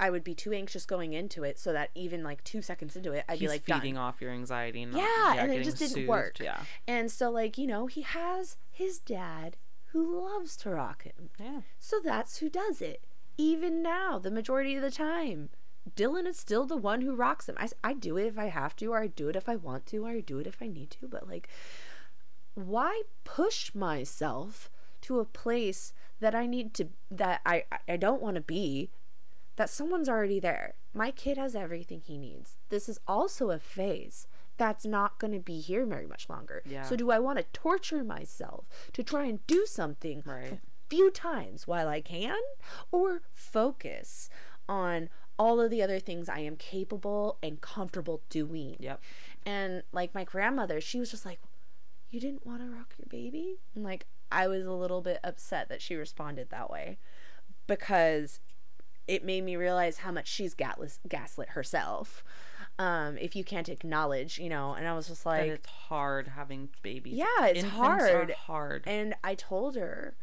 I 0.00 0.10
would 0.10 0.24
be 0.24 0.34
too 0.34 0.52
anxious 0.52 0.84
going 0.84 1.12
into 1.12 1.44
it 1.44 1.58
so 1.58 1.72
that 1.72 1.90
even 1.94 2.24
like 2.24 2.42
two 2.42 2.60
seconds 2.62 2.96
into 2.96 3.12
it, 3.12 3.24
I'd 3.28 3.34
He's 3.38 3.40
be 3.42 3.48
like 3.48 3.64
feeding 3.64 3.94
done. 3.94 4.02
off 4.02 4.20
your 4.20 4.32
anxiety. 4.32 4.84
Not, 4.84 5.00
Yeah, 5.00 5.34
and 5.42 5.52
it 5.52 5.62
just 5.62 5.78
didn't 5.78 5.92
soothed, 5.92 6.08
work. 6.08 6.38
Yeah. 6.40 6.58
And 6.88 7.10
so, 7.10 7.30
like, 7.30 7.56
you 7.56 7.66
know, 7.68 7.86
he 7.86 8.02
has 8.02 8.56
his 8.70 8.98
dad 8.98 9.56
who 9.92 10.24
loves 10.24 10.56
to 10.58 10.70
rock 10.70 11.04
him. 11.04 11.30
Yeah. 11.38 11.60
So 11.78 12.00
that's 12.02 12.38
who 12.38 12.48
does 12.48 12.80
it. 12.82 13.04
Even 13.38 13.82
now, 13.82 14.18
the 14.18 14.30
majority 14.30 14.74
of 14.74 14.82
the 14.82 14.90
time, 14.90 15.50
Dylan 15.96 16.26
is 16.26 16.36
still 16.38 16.64
the 16.64 16.76
one 16.76 17.00
who 17.00 17.14
rocks 17.14 17.48
him. 17.48 17.56
I 17.82 17.92
do 17.94 18.16
it 18.16 18.26
if 18.26 18.38
I 18.38 18.46
have 18.46 18.76
to, 18.76 18.86
or 18.92 19.00
I 19.02 19.08
do 19.08 19.28
it 19.28 19.36
if 19.36 19.48
I 19.48 19.56
want 19.56 19.86
to, 19.86 20.06
or 20.06 20.10
I 20.10 20.20
do 20.20 20.38
it 20.38 20.46
if 20.46 20.62
I 20.62 20.68
need 20.68 20.90
to. 20.92 21.08
But 21.08 21.28
like, 21.28 21.48
why 22.54 23.02
push 23.24 23.74
myself 23.74 24.70
to 25.02 25.18
a 25.18 25.24
place 25.24 25.92
that 26.20 26.34
I 26.34 26.46
need 26.46 26.74
to, 26.74 26.88
that 27.10 27.40
I, 27.44 27.64
I 27.88 27.96
don't 27.96 28.22
want 28.22 28.36
to 28.36 28.40
be, 28.40 28.90
that 29.56 29.70
someone's 29.70 30.08
already 30.08 30.38
there? 30.38 30.74
My 30.94 31.10
kid 31.10 31.36
has 31.38 31.56
everything 31.56 32.02
he 32.04 32.18
needs. 32.18 32.56
This 32.68 32.88
is 32.88 33.00
also 33.08 33.50
a 33.50 33.58
phase 33.58 34.26
that's 34.58 34.84
not 34.84 35.18
going 35.18 35.32
to 35.32 35.40
be 35.40 35.60
here 35.60 35.84
very 35.86 36.06
much 36.06 36.28
longer. 36.28 36.62
Yeah. 36.64 36.82
So 36.82 36.94
do 36.94 37.10
I 37.10 37.18
want 37.18 37.38
to 37.38 37.44
torture 37.52 38.04
myself 38.04 38.66
to 38.92 39.02
try 39.02 39.24
and 39.24 39.44
do 39.46 39.66
something 39.66 40.22
Right. 40.24 40.60
few 40.88 41.10
times 41.10 41.66
while 41.66 41.88
I 41.88 42.02
can, 42.02 42.38
or 42.92 43.22
focus 43.32 44.28
on 44.68 45.08
all 45.42 45.60
of 45.60 45.72
the 45.72 45.82
other 45.82 45.98
things 45.98 46.28
I 46.28 46.38
am 46.38 46.54
capable 46.54 47.36
and 47.42 47.60
comfortable 47.60 48.22
doing. 48.30 48.76
Yep. 48.78 49.00
And 49.44 49.82
like 49.90 50.14
my 50.14 50.22
grandmother, 50.22 50.80
she 50.80 51.00
was 51.00 51.10
just 51.10 51.26
like, 51.26 51.40
You 52.10 52.20
didn't 52.20 52.46
want 52.46 52.60
to 52.60 52.68
rock 52.68 52.94
your 52.96 53.08
baby? 53.08 53.56
And 53.74 53.82
like, 53.82 54.06
I 54.30 54.46
was 54.46 54.64
a 54.64 54.70
little 54.70 55.00
bit 55.00 55.18
upset 55.24 55.68
that 55.68 55.82
she 55.82 55.96
responded 55.96 56.50
that 56.50 56.70
way 56.70 56.96
because 57.66 58.38
it 59.08 59.24
made 59.24 59.42
me 59.42 59.56
realize 59.56 59.98
how 59.98 60.12
much 60.12 60.28
she's 60.28 60.54
gatless, 60.54 61.00
gaslit 61.08 61.50
herself. 61.50 62.22
Um, 62.78 63.18
if 63.18 63.34
you 63.34 63.42
can't 63.42 63.68
acknowledge, 63.68 64.38
you 64.38 64.48
know, 64.48 64.74
and 64.74 64.86
I 64.86 64.94
was 64.94 65.08
just 65.08 65.26
like, 65.26 65.48
it's 65.48 65.66
hard 65.66 66.28
having 66.28 66.68
babies. 66.82 67.14
Yeah, 67.14 67.46
it's 67.46 67.64
Infants 67.64 67.76
hard. 67.76 68.30
Are 68.30 68.34
hard. 68.34 68.84
and 68.86 69.14
I 69.24 69.34
told 69.34 69.74
her, 69.74 70.14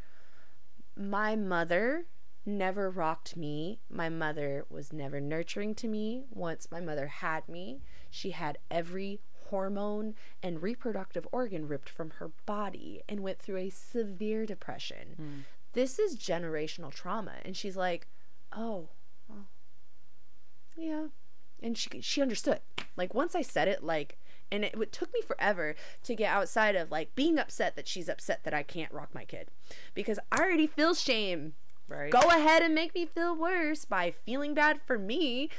my 0.96 1.36
mother 1.36 2.06
never 2.46 2.90
rocked 2.90 3.38
me. 3.38 3.80
My 3.90 4.10
mother 4.10 4.66
was 4.70 4.92
never 4.94 5.20
nurturing 5.20 5.76
to 5.76 5.88
me. 5.88 6.24
Once 6.32 6.68
my 6.72 6.80
mother 6.80 7.08
had 7.08 7.48
me, 7.48 7.82
she 8.10 8.32
had 8.32 8.58
every 8.72 9.22
hormone 9.50 10.16
and 10.44 10.62
reproductive 10.62 11.28
organ 11.32 11.68
ripped 11.68 11.90
from 11.90 12.12
her 12.12 12.32
body 12.46 13.02
and 13.10 13.22
went 13.22 13.40
through 13.40 13.58
a 13.58 13.70
severe 13.70 14.46
depression. 14.46 15.16
Hmm. 15.18 15.40
This 15.74 16.00
is 16.00 16.18
generational 16.18 16.92
trauma. 16.92 17.34
And 17.44 17.56
she's 17.56 17.76
like, 17.76 18.08
oh, 18.56 18.90
well, 19.28 19.48
yeah. 20.78 21.08
And 21.62 21.78
she 21.78 22.02
she 22.02 22.22
understood. 22.22 22.62
Like 22.96 23.14
once 23.14 23.36
I 23.36 23.42
said 23.42 23.68
it, 23.68 23.84
like, 23.84 24.18
and 24.52 24.64
it, 24.64 24.76
it 24.80 24.92
took 24.92 25.14
me 25.14 25.22
forever 25.22 25.76
to 26.04 26.16
get 26.16 26.32
outside 26.32 26.76
of 26.76 26.90
like 26.92 27.16
being 27.16 27.38
upset 27.38 27.76
that 27.76 27.88
she's 27.88 28.10
upset 28.10 28.44
that 28.44 28.54
I 28.54 28.64
can't 28.64 28.92
rock 28.92 29.10
my 29.14 29.26
kid, 29.26 29.50
because 29.94 30.20
I 30.32 30.40
already 30.40 30.68
feel 30.68 30.94
shame. 30.94 31.54
Right. 31.90 32.12
Go 32.12 32.20
ahead 32.20 32.62
and 32.62 32.74
make 32.74 32.94
me 32.96 33.06
feel 33.06 33.36
worse 33.36 33.86
by 33.86 34.12
feeling 34.12 34.54
bad 34.54 34.82
for 34.86 34.98
me. 34.98 35.50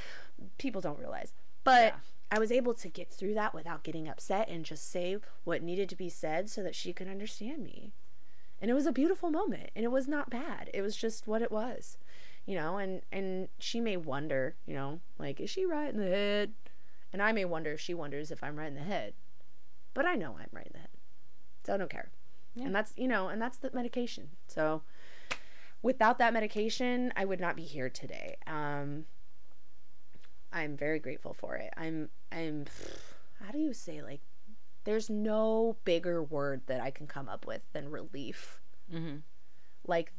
People 0.57 0.81
don't 0.81 0.99
realize, 0.99 1.33
but. 1.63 1.93
Yeah. 1.93 1.99
I 2.33 2.39
was 2.39 2.49
able 2.49 2.73
to 2.75 2.87
get 2.87 3.11
through 3.11 3.33
that 3.33 3.53
without 3.53 3.83
getting 3.83 4.07
upset 4.07 4.47
and 4.47 4.63
just 4.63 4.89
say 4.89 5.17
what 5.43 5.61
needed 5.61 5.89
to 5.89 5.97
be 5.97 6.07
said 6.07 6.49
so 6.49 6.63
that 6.63 6.75
she 6.75 6.93
could 6.93 7.09
understand 7.09 7.61
me. 7.61 7.91
And 8.61 8.71
it 8.71 8.73
was 8.73 8.85
a 8.85 8.93
beautiful 8.93 9.31
moment 9.31 9.69
and 9.75 9.83
it 9.83 9.91
was 9.91 10.07
not 10.07 10.29
bad. 10.29 10.69
It 10.73 10.81
was 10.81 10.95
just 10.95 11.27
what 11.27 11.41
it 11.41 11.51
was. 11.51 11.97
You 12.45 12.55
know, 12.55 12.77
and 12.77 13.01
and 13.11 13.49
she 13.59 13.81
may 13.81 13.97
wonder, 13.97 14.55
you 14.65 14.73
know, 14.73 15.01
like 15.19 15.41
is 15.41 15.49
she 15.49 15.65
right 15.65 15.93
in 15.93 15.99
the 15.99 16.07
head? 16.07 16.53
And 17.11 17.21
I 17.21 17.33
may 17.33 17.43
wonder 17.43 17.73
if 17.73 17.81
she 17.81 17.93
wonders 17.93 18.31
if 18.31 18.41
I'm 18.41 18.55
right 18.55 18.69
in 18.69 18.75
the 18.75 18.81
head. 18.81 19.13
But 19.93 20.05
I 20.05 20.15
know 20.15 20.37
I'm 20.39 20.47
right 20.53 20.67
in 20.67 20.73
the 20.73 20.79
head. 20.79 20.89
So 21.65 21.73
I 21.73 21.77
don't 21.77 21.91
care. 21.91 22.11
Yeah. 22.55 22.65
And 22.65 22.75
that's, 22.75 22.93
you 22.95 23.09
know, 23.09 23.27
and 23.27 23.41
that's 23.41 23.57
the 23.57 23.71
medication. 23.73 24.29
So 24.47 24.83
without 25.81 26.19
that 26.19 26.33
medication, 26.33 27.11
I 27.15 27.25
would 27.25 27.39
not 27.39 27.55
be 27.55 27.63
here 27.63 27.89
today. 27.89 28.37
Um 28.47 29.05
I'm 30.53 30.75
very 30.75 30.99
grateful 30.99 31.33
for 31.33 31.55
it. 31.55 31.73
I'm 31.77 32.09
I'm 32.31 32.65
how 33.45 33.51
do 33.51 33.59
you 33.59 33.73
say 33.73 34.01
like 34.01 34.21
there's 34.83 35.09
no 35.09 35.77
bigger 35.85 36.23
word 36.23 36.61
that 36.67 36.81
I 36.81 36.91
can 36.91 37.07
come 37.07 37.29
up 37.29 37.45
with 37.45 37.61
than 37.73 37.91
relief. 37.91 38.59
Mm-hmm. 38.93 39.17
Like 39.85 40.11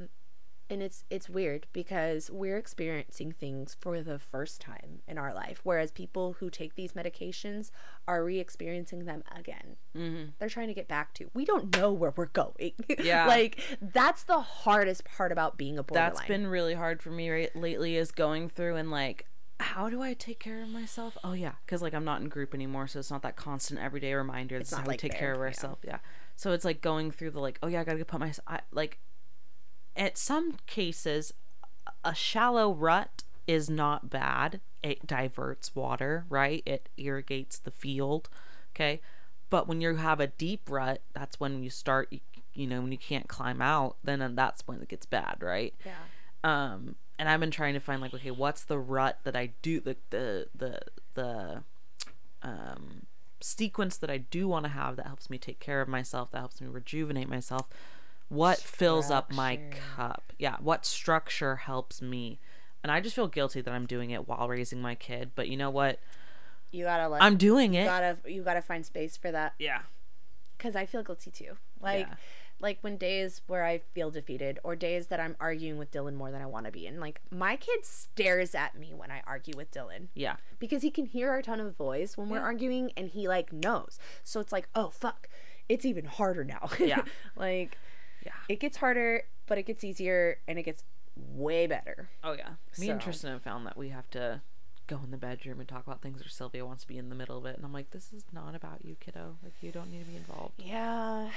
and 0.72 0.82
it's 0.82 1.04
it's 1.10 1.28
weird 1.28 1.66
because 1.72 2.30
we're 2.30 2.56
experiencing 2.56 3.30
things 3.30 3.76
for 3.78 4.00
the 4.02 4.18
first 4.18 4.60
time 4.60 5.00
in 5.06 5.18
our 5.18 5.34
life 5.34 5.60
whereas 5.62 5.90
people 5.92 6.36
who 6.40 6.48
take 6.48 6.74
these 6.74 6.92
medications 6.94 7.70
are 8.08 8.24
re-experiencing 8.24 9.04
them 9.04 9.22
again 9.36 9.76
Mm-hmm. 9.96 10.30
they're 10.38 10.48
trying 10.48 10.68
to 10.68 10.74
get 10.74 10.88
back 10.88 11.12
to 11.14 11.30
we 11.34 11.44
don't 11.44 11.76
know 11.76 11.92
where 11.92 12.14
we're 12.16 12.26
going 12.26 12.72
Yeah. 12.98 13.26
like 13.26 13.60
that's 13.80 14.24
the 14.24 14.40
hardest 14.40 15.04
part 15.04 15.30
about 15.32 15.58
being 15.58 15.78
a 15.78 15.82
borderline 15.82 16.14
That's 16.14 16.26
been 16.26 16.46
really 16.46 16.72
hard 16.72 17.02
for 17.02 17.10
me 17.10 17.28
right 17.28 17.54
lately 17.54 17.96
is 17.96 18.10
going 18.10 18.48
through 18.48 18.76
and 18.76 18.90
like 18.90 19.26
how 19.60 19.90
do 19.90 20.02
I 20.02 20.14
take 20.14 20.40
care 20.40 20.60
of 20.62 20.70
myself? 20.70 21.16
Oh 21.22 21.34
yeah, 21.34 21.52
because 21.64 21.82
like 21.82 21.94
I'm 21.94 22.04
not 22.04 22.20
in 22.20 22.28
group 22.28 22.52
anymore, 22.52 22.88
so 22.88 22.98
it's 22.98 23.12
not 23.12 23.22
that 23.22 23.36
constant 23.36 23.78
everyday 23.78 24.12
reminder. 24.12 24.58
This 24.58 24.72
is 24.72 24.78
how 24.78 24.82
we 24.82 24.88
like 24.88 24.98
take 24.98 25.12
there, 25.12 25.20
care 25.20 25.32
of 25.34 25.38
yeah. 25.38 25.44
ourselves. 25.44 25.80
Yeah. 25.86 25.98
So 26.34 26.50
it's 26.50 26.64
like 26.64 26.80
going 26.80 27.12
through 27.12 27.30
the 27.30 27.38
like, 27.40 27.60
oh 27.62 27.68
yeah, 27.68 27.80
I 27.82 27.84
gotta 27.84 28.04
put 28.04 28.18
my 28.18 28.32
I, 28.48 28.60
like. 28.72 28.98
At 29.96 30.16
some 30.16 30.56
cases, 30.66 31.32
a 32.04 32.14
shallow 32.14 32.72
rut 32.72 33.24
is 33.46 33.68
not 33.68 34.10
bad. 34.10 34.60
It 34.82 35.06
diverts 35.06 35.74
water, 35.74 36.24
right? 36.28 36.62
It 36.66 36.88
irrigates 36.96 37.58
the 37.58 37.70
field. 37.70 38.28
Okay. 38.74 39.00
But 39.50 39.68
when 39.68 39.80
you 39.80 39.96
have 39.96 40.20
a 40.20 40.28
deep 40.28 40.70
rut, 40.70 41.02
that's 41.12 41.38
when 41.38 41.62
you 41.62 41.68
start, 41.68 42.12
you, 42.54 42.66
know, 42.66 42.80
when 42.80 42.90
you 42.92 42.98
can't 42.98 43.28
climb 43.28 43.60
out, 43.60 43.96
then 44.02 44.22
uh, 44.22 44.30
that's 44.32 44.66
when 44.66 44.80
it 44.80 44.88
gets 44.88 45.04
bad, 45.04 45.36
right? 45.40 45.74
yeah 45.84 45.92
um 46.44 46.96
and 47.18 47.28
i've 47.28 47.40
been 47.40 47.50
trying 47.50 47.74
to 47.74 47.80
find 47.80 48.00
like 48.00 48.14
okay 48.14 48.30
what's 48.30 48.64
the 48.64 48.78
rut 48.78 49.18
that 49.24 49.36
i 49.36 49.50
do 49.62 49.80
the 49.80 49.96
the 50.10 50.46
the, 50.54 50.80
the 51.14 51.62
um 52.42 53.06
sequence 53.40 53.96
that 53.96 54.10
i 54.10 54.18
do 54.18 54.48
want 54.48 54.64
to 54.64 54.70
have 54.70 54.96
that 54.96 55.06
helps 55.06 55.30
me 55.30 55.38
take 55.38 55.60
care 55.60 55.80
of 55.80 55.88
myself 55.88 56.30
that 56.30 56.38
helps 56.38 56.60
me 56.60 56.66
rejuvenate 56.66 57.28
myself 57.28 57.66
what 58.32 58.58
fills 58.58 59.10
up 59.10 59.30
my 59.32 59.58
cup 59.96 60.32
yeah 60.38 60.56
what 60.60 60.84
structure 60.86 61.56
helps 61.56 62.00
me 62.00 62.38
and 62.82 62.90
i 62.90 63.00
just 63.00 63.14
feel 63.14 63.28
guilty 63.28 63.60
that 63.60 63.72
i'm 63.72 63.86
doing 63.86 64.10
it 64.10 64.26
while 64.28 64.48
raising 64.48 64.80
my 64.80 64.94
kid 64.94 65.30
but 65.34 65.48
you 65.48 65.56
know 65.56 65.70
what 65.70 65.98
you 66.70 66.84
gotta 66.84 67.08
let 67.08 67.22
i'm 67.22 67.36
doing 67.36 67.74
you 67.74 67.80
it 67.82 67.84
gotta 67.84 68.16
you 68.26 68.42
gotta 68.42 68.62
find 68.62 68.86
space 68.86 69.16
for 69.16 69.30
that 69.30 69.54
yeah 69.58 69.80
because 70.58 70.76
I 70.76 70.86
feel 70.86 71.02
guilty 71.02 71.32
too. 71.32 71.56
Like, 71.80 72.06
Yeah. 72.06 72.14
like 72.60 72.78
when 72.82 72.96
days 72.96 73.42
where 73.48 73.64
I 73.64 73.78
feel 73.78 74.12
defeated, 74.12 74.60
or 74.62 74.76
days 74.76 75.08
that 75.08 75.18
I'm 75.18 75.34
arguing 75.40 75.76
with 75.76 75.90
Dylan 75.90 76.14
more 76.14 76.30
than 76.30 76.40
I 76.40 76.46
want 76.46 76.66
to 76.66 76.70
be, 76.70 76.86
and 76.86 77.00
like 77.00 77.20
my 77.32 77.56
kid 77.56 77.84
stares 77.84 78.54
at 78.54 78.78
me 78.78 78.94
when 78.94 79.10
I 79.10 79.22
argue 79.26 79.54
with 79.56 79.72
Dylan 79.72 80.06
yeah 80.14 80.36
because 80.60 80.82
he 80.82 80.92
can 80.92 81.06
hear 81.06 81.30
our 81.30 81.42
tone 81.42 81.58
of 81.58 81.76
voice 81.76 82.16
when 82.16 82.28
we're 82.28 82.36
Yeah. 82.36 82.42
arguing, 82.44 82.92
and 82.96 83.08
he 83.08 83.26
like 83.26 83.52
knows. 83.52 83.98
So 84.22 84.38
it's 84.38 84.52
like, 84.52 84.68
oh 84.76 84.90
fuck, 84.90 85.28
it's 85.68 85.84
even 85.84 86.04
harder 86.04 86.44
now. 86.44 86.68
Yeah. 86.78 87.02
like 87.36 87.76
yeah 88.24 88.32
it 88.48 88.60
gets 88.60 88.76
harder, 88.78 89.22
but 89.46 89.58
it 89.58 89.64
gets 89.64 89.82
easier, 89.84 90.38
and 90.48 90.58
it 90.58 90.62
gets 90.62 90.84
way 91.16 91.66
better. 91.66 92.08
oh 92.24 92.32
yeah 92.32 92.50
me 92.78 92.88
and 92.88 93.00
tristan 93.00 93.32
have 93.32 93.42
found 93.42 93.66
that 93.66 93.76
we 93.76 93.90
have 93.90 94.08
to 94.10 94.40
go 94.86 94.98
in 95.04 95.10
the 95.10 95.16
bedroom 95.16 95.60
and 95.60 95.68
talk 95.68 95.86
about 95.86 96.00
things 96.02 96.20
or 96.24 96.28
sylvia 96.28 96.64
wants 96.66 96.82
to 96.82 96.88
be 96.88 96.98
in 96.98 97.08
the 97.08 97.14
middle 97.14 97.38
of 97.38 97.46
it 97.46 97.56
and 97.56 97.64
i'm 97.64 97.72
like 97.72 97.90
this 97.90 98.12
is 98.12 98.24
not 98.32 98.54
about 98.54 98.84
you 98.84 98.96
kiddo 98.98 99.36
like 99.42 99.52
you 99.60 99.70
don't 99.70 99.90
need 99.90 100.00
to 100.04 100.10
be 100.10 100.16
involved 100.16 100.54
Yeah. 100.58 101.30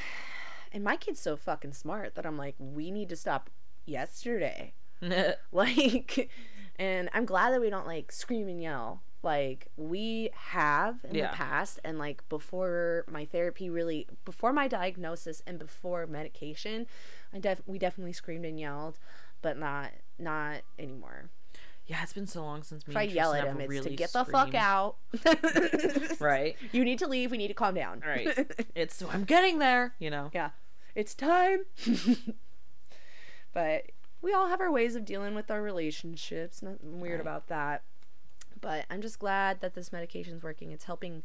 And 0.71 0.83
my 0.83 0.97
kid's 0.97 1.21
so 1.21 1.37
fucking 1.37 1.71
smart 1.71 2.15
that 2.15 2.25
I'm 2.25 2.37
like, 2.37 2.55
we 2.59 2.91
need 2.91 3.07
to 3.09 3.15
stop 3.15 3.49
yesterday. 3.85 4.73
like 5.51 6.29
and 6.77 7.09
i'm 7.13 7.25
glad 7.25 7.51
that 7.53 7.61
we 7.61 7.69
don't 7.69 7.85
like 7.87 8.11
scream 8.11 8.47
and 8.49 8.61
yell 8.61 9.01
like 9.25 9.67
we 9.75 10.29
have 10.33 11.03
in 11.03 11.15
Yeah. 11.15 11.31
the 11.31 11.35
past 11.35 11.79
and 11.83 11.97
like 11.99 12.27
before 12.29 13.03
my 13.11 13.25
therapy 13.25 13.69
really 13.69 14.07
before 14.23 14.53
my 14.53 14.67
diagnosis 14.69 15.41
and 15.47 15.59
before 15.59 16.05
medication 16.07 16.85
i 17.33 17.39
def 17.39 17.61
we 17.65 17.77
definitely 17.79 18.13
screamed 18.13 18.45
and 18.45 18.59
yelled 18.59 18.97
but 19.41 19.57
not 19.57 19.89
not 20.19 20.61
anymore 20.79 21.29
Yeah, 21.87 22.01
it's 22.03 22.13
been 22.13 22.27
so 22.27 22.43
long 22.43 22.63
since 22.63 22.87
me. 22.87 22.93
if 22.93 22.97
i 22.97 23.01
yell 23.01 23.33
at 23.33 23.45
him 23.45 23.59
it's 23.59 23.83
to 23.85 23.89
get 23.95 24.13
the 24.13 24.23
fuck 24.25 24.53
out 24.53 24.95
Right. 26.19 26.55
you 26.71 26.85
need 26.85 26.99
to 26.99 27.07
leave 27.07 27.31
we 27.31 27.37
need 27.37 27.49
to 27.49 27.53
calm 27.53 27.75
down 27.75 28.01
Right. 28.05 28.29
It's 28.75 29.01
I'm 29.01 29.23
getting 29.25 29.57
there. 29.59 29.93
You 29.99 30.09
know. 30.11 30.29
yeah 30.33 30.51
it's 30.93 31.13
time 31.15 31.65
but 33.53 33.83
we 34.21 34.33
all 34.33 34.47
have 34.47 34.61
our 34.61 34.71
ways 34.71 34.95
of 34.95 35.05
dealing 35.05 35.35
with 35.35 35.49
our 35.51 35.61
relationships 35.61 36.61
nothing 36.61 36.99
weird 36.99 37.15
Right. 37.19 37.21
about 37.21 37.47
that 37.47 37.83
but 38.65 38.83
i'm 38.89 38.99
just 38.99 39.19
glad 39.19 39.61
that 39.61 39.75
this 39.75 39.93
medication's 39.93 40.41
working. 40.41 40.71
It's 40.71 40.85
helping 40.85 41.21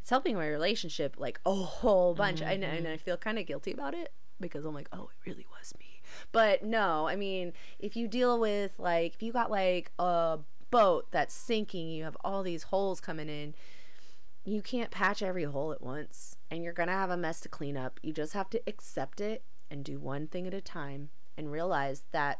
it's 0.00 0.08
helping 0.08 0.36
my 0.36 0.46
relationship 0.46 1.16
like 1.18 1.40
a 1.44 1.52
whole 1.52 2.14
bunch. 2.14 2.40
I 2.40 2.56
know, 2.56 2.68
and 2.68 2.84
mm-hmm. 2.84 2.94
i 2.94 2.96
feel 2.96 3.16
kind 3.16 3.40
of 3.40 3.46
guilty 3.46 3.72
about 3.72 3.92
it 3.92 4.12
because 4.38 4.64
i'm 4.64 4.72
like 4.74 4.88
oh 4.92 5.08
it 5.10 5.28
really 5.28 5.46
was 5.58 5.74
me. 5.80 6.00
But 6.30 6.62
no 6.62 7.08
i 7.08 7.16
mean 7.16 7.52
if 7.80 7.96
you 7.96 8.06
deal 8.06 8.38
with 8.38 8.78
like 8.78 9.14
if 9.14 9.22
you 9.22 9.32
got 9.32 9.50
like 9.50 9.90
a 9.98 10.38
boat 10.70 11.08
that's 11.10 11.34
sinking 11.34 11.88
you 11.88 12.04
have 12.04 12.16
all 12.24 12.44
these 12.44 12.64
holes 12.64 13.00
coming 13.00 13.28
in 13.28 13.54
you 14.44 14.62
can't 14.62 14.92
patch 14.92 15.22
every 15.22 15.44
hole 15.44 15.72
at 15.72 15.82
once 15.82 16.36
and 16.52 16.62
you're 16.62 16.72
gonna 16.72 16.92
have 16.92 17.10
a 17.10 17.16
mess 17.16 17.40
to 17.40 17.48
clean 17.48 17.76
up. 17.76 17.98
You 18.00 18.12
just 18.12 18.32
have 18.34 18.48
to 18.50 18.62
accept 18.68 19.20
it 19.20 19.42
and 19.68 19.84
do 19.84 19.98
one 19.98 20.28
thing 20.28 20.46
at 20.46 20.54
a 20.54 20.60
time 20.60 21.10
and 21.36 21.50
realize 21.50 22.04
that 22.12 22.38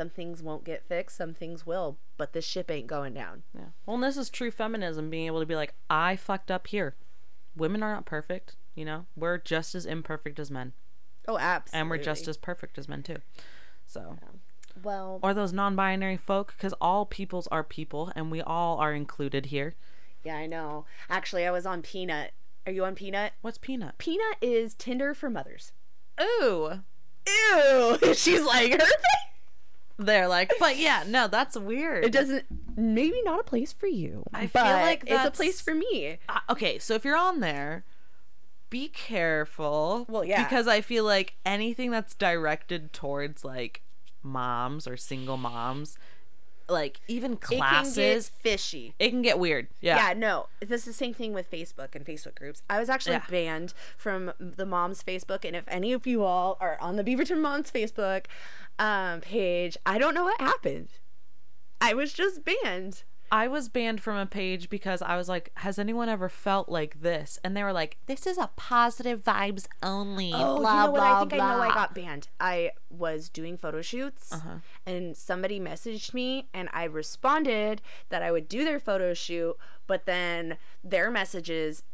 some 0.00 0.08
things 0.08 0.42
won't 0.42 0.64
get 0.64 0.82
fixed, 0.82 1.18
some 1.18 1.34
things 1.34 1.66
will, 1.66 1.98
but 2.16 2.32
this 2.32 2.46
ship 2.46 2.70
ain't 2.70 2.86
going 2.86 3.12
down. 3.12 3.42
Yeah. 3.54 3.66
Well, 3.84 3.96
and 3.96 4.02
this 4.02 4.16
is 4.16 4.30
true 4.30 4.50
feminism 4.50 5.10
being 5.10 5.26
able 5.26 5.40
to 5.40 5.46
be 5.46 5.54
like, 5.54 5.74
I 5.90 6.16
fucked 6.16 6.50
up 6.50 6.68
here. 6.68 6.96
Women 7.54 7.82
are 7.82 7.92
not 7.92 8.06
perfect, 8.06 8.56
you 8.74 8.86
know? 8.86 9.04
We're 9.14 9.36
just 9.36 9.74
as 9.74 9.84
imperfect 9.84 10.40
as 10.40 10.50
men. 10.50 10.72
Oh, 11.28 11.36
absolutely. 11.36 11.80
And 11.80 11.90
we're 11.90 12.02
just 12.02 12.26
as 12.28 12.38
perfect 12.38 12.78
as 12.78 12.88
men, 12.88 13.02
too. 13.02 13.18
So, 13.84 14.16
well. 14.82 15.18
or 15.22 15.34
those 15.34 15.52
non 15.52 15.76
binary 15.76 16.16
folk, 16.16 16.54
because 16.56 16.72
all 16.80 17.04
peoples 17.04 17.46
are 17.48 17.62
people 17.62 18.10
and 18.16 18.30
we 18.30 18.40
all 18.40 18.78
are 18.78 18.94
included 18.94 19.46
here. 19.46 19.74
Yeah, 20.24 20.36
I 20.36 20.46
know. 20.46 20.86
Actually, 21.10 21.44
I 21.44 21.50
was 21.50 21.66
on 21.66 21.82
Peanut. 21.82 22.32
Are 22.64 22.72
you 22.72 22.86
on 22.86 22.94
Peanut? 22.94 23.34
What's 23.42 23.58
peanut? 23.58 23.98
Peanut 23.98 24.38
is 24.40 24.72
Tinder 24.72 25.12
for 25.12 25.28
mothers. 25.28 25.72
Ooh. 26.18 26.80
Ew. 27.26 27.98
She's 28.14 28.46
like, 28.46 28.72
her 28.72 28.78
thing. 28.78 29.20
They're 30.00 30.28
like, 30.28 30.52
but 30.58 30.78
yeah, 30.78 31.04
no, 31.06 31.28
that's 31.28 31.56
weird. 31.56 32.04
It 32.06 32.12
doesn't, 32.12 32.44
maybe 32.76 33.20
not 33.22 33.38
a 33.40 33.44
place 33.44 33.72
for 33.72 33.86
you. 33.86 34.24
I 34.32 34.46
feel 34.46 34.62
like 34.62 35.02
it's 35.02 35.10
a 35.10 35.14
that's- 35.14 35.36
place 35.36 35.60
for 35.60 35.74
me. 35.74 36.18
Uh, 36.28 36.38
okay, 36.48 36.78
so 36.78 36.94
if 36.94 37.04
you're 37.04 37.16
on 37.16 37.40
there, 37.40 37.84
be 38.70 38.88
careful. 38.88 40.06
Well, 40.08 40.24
yeah. 40.24 40.42
Because 40.44 40.66
I 40.66 40.80
feel 40.80 41.04
like 41.04 41.34
anything 41.44 41.90
that's 41.90 42.14
directed 42.14 42.92
towards 42.92 43.44
like 43.44 43.82
moms 44.22 44.86
or 44.86 44.96
single 44.96 45.36
moms, 45.36 45.98
like 46.70 47.00
even 47.08 47.32
It 47.34 47.40
can 47.40 47.58
get 47.58 47.68
classes, 47.68 48.28
fishy. 48.28 48.94
it 48.98 49.10
can 49.10 49.22
get 49.22 49.38
weird. 49.38 49.68
Yeah. 49.80 50.08
Yeah, 50.08 50.14
no, 50.14 50.46
this 50.60 50.80
is 50.80 50.84
the 50.86 50.92
same 50.92 51.14
thing 51.14 51.32
with 51.32 51.50
Facebook 51.50 51.94
and 51.94 52.04
Facebook 52.06 52.34
groups. 52.36 52.62
I 52.70 52.78
was 52.78 52.88
actually 52.88 53.14
Yeah. 53.14 53.24
banned 53.30 53.74
from 53.96 54.32
the 54.38 54.66
mom's 54.66 55.02
Facebook, 55.02 55.44
and 55.44 55.54
if 55.56 55.64
any 55.68 55.92
of 55.92 56.06
you 56.06 56.22
all 56.24 56.56
are 56.60 56.78
on 56.80 56.96
the 56.96 57.04
Beaverton 57.04 57.40
Moms 57.40 57.70
Facebook 57.70 58.26
um, 58.78 59.20
page, 59.20 59.76
I 59.84 59.98
don't 59.98 60.14
know 60.14 60.24
what 60.24 60.40
happened. 60.40 60.88
I 61.80 61.94
was 61.94 62.12
just 62.12 62.40
banned. 62.44 63.04
I 63.32 63.46
was 63.46 63.68
banned 63.68 64.00
from 64.00 64.16
a 64.16 64.26
page 64.26 64.68
because 64.68 65.02
I 65.02 65.16
was 65.16 65.28
like, 65.28 65.52
has 65.58 65.78
anyone 65.78 66.08
ever 66.08 66.28
felt 66.28 66.68
like 66.68 67.00
this? 67.00 67.38
And 67.44 67.56
they 67.56 67.62
were 67.62 67.72
like, 67.72 67.96
this 68.06 68.26
is 68.26 68.36
a 68.38 68.50
positive 68.56 69.22
vibes 69.22 69.66
only. 69.82 70.32
Oh, 70.34 70.58
blah, 70.58 70.72
you 70.80 70.86
know 70.86 70.90
what? 70.90 70.98
blah, 70.98 71.16
I 71.16 71.20
think 71.20 71.32
I 71.34 71.36
know 71.56 71.62
I 71.62 71.68
got 71.74 71.94
banned. 71.94 72.28
I 72.40 72.72
was 72.90 73.28
doing 73.28 73.56
photo 73.56 73.82
shoots, 73.82 74.32
Uh-huh. 74.32 74.56
and 74.84 75.16
somebody 75.16 75.60
messaged 75.60 76.12
me, 76.12 76.48
and 76.52 76.68
I 76.72 76.84
responded 76.84 77.82
that 78.08 78.22
I 78.22 78.32
would 78.32 78.48
do 78.48 78.64
their 78.64 78.80
photo 78.80 79.14
shoot, 79.14 79.56
but 79.86 80.06
then 80.06 80.56
their 80.82 81.10
messages 81.10 81.84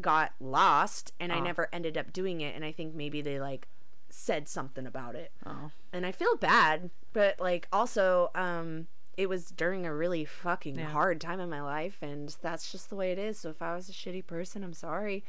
got 0.00 0.32
lost, 0.40 1.12
and 1.18 1.32
I 1.32 1.38
Oh. 1.38 1.42
never 1.44 1.68
ended 1.72 1.98
up 1.98 2.12
doing 2.12 2.40
it. 2.40 2.54
And 2.54 2.64
I 2.64 2.72
think 2.72 2.94
maybe 2.94 3.20
they 3.20 3.40
like 3.40 3.66
said 4.10 4.48
something 4.48 4.86
about 4.86 5.16
it, 5.16 5.32
Oh. 5.44 5.72
and 5.92 6.06
I 6.06 6.12
feel 6.12 6.36
bad, 6.36 6.90
but 7.12 7.40
like 7.40 7.66
also, 7.72 8.30
um. 8.36 8.86
It 9.16 9.28
was 9.28 9.50
during 9.50 9.86
a 9.86 9.94
really 9.94 10.24
fucking 10.24 10.76
Yeah. 10.78 10.86
hard 10.90 11.20
time 11.20 11.40
in 11.40 11.48
my 11.50 11.62
life, 11.62 11.98
and 12.02 12.34
that's 12.42 12.70
just 12.72 12.90
the 12.90 12.96
way 12.96 13.12
it 13.12 13.18
is. 13.18 13.38
So 13.38 13.50
if 13.50 13.62
I 13.62 13.74
was 13.74 13.88
a 13.88 13.92
shitty 13.92 14.26
person, 14.26 14.64
I'm 14.64 14.72
sorry. 14.74 15.24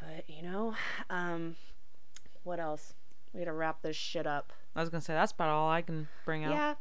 But 0.00 0.28
you 0.28 0.42
know, 0.42 0.74
um, 1.10 1.56
what 2.42 2.58
else? 2.60 2.94
We 3.32 3.40
gotta 3.40 3.52
wrap 3.52 3.82
this 3.82 3.96
shit 3.96 4.26
up. 4.26 4.52
I 4.74 4.80
was 4.80 4.88
gonna 4.90 5.00
say 5.00 5.14
that's 5.14 5.32
about 5.32 5.48
all 5.48 5.70
I 5.70 5.82
can 5.82 6.08
bring 6.24 6.44
out. 6.44 6.50
Yeah. 6.52 6.74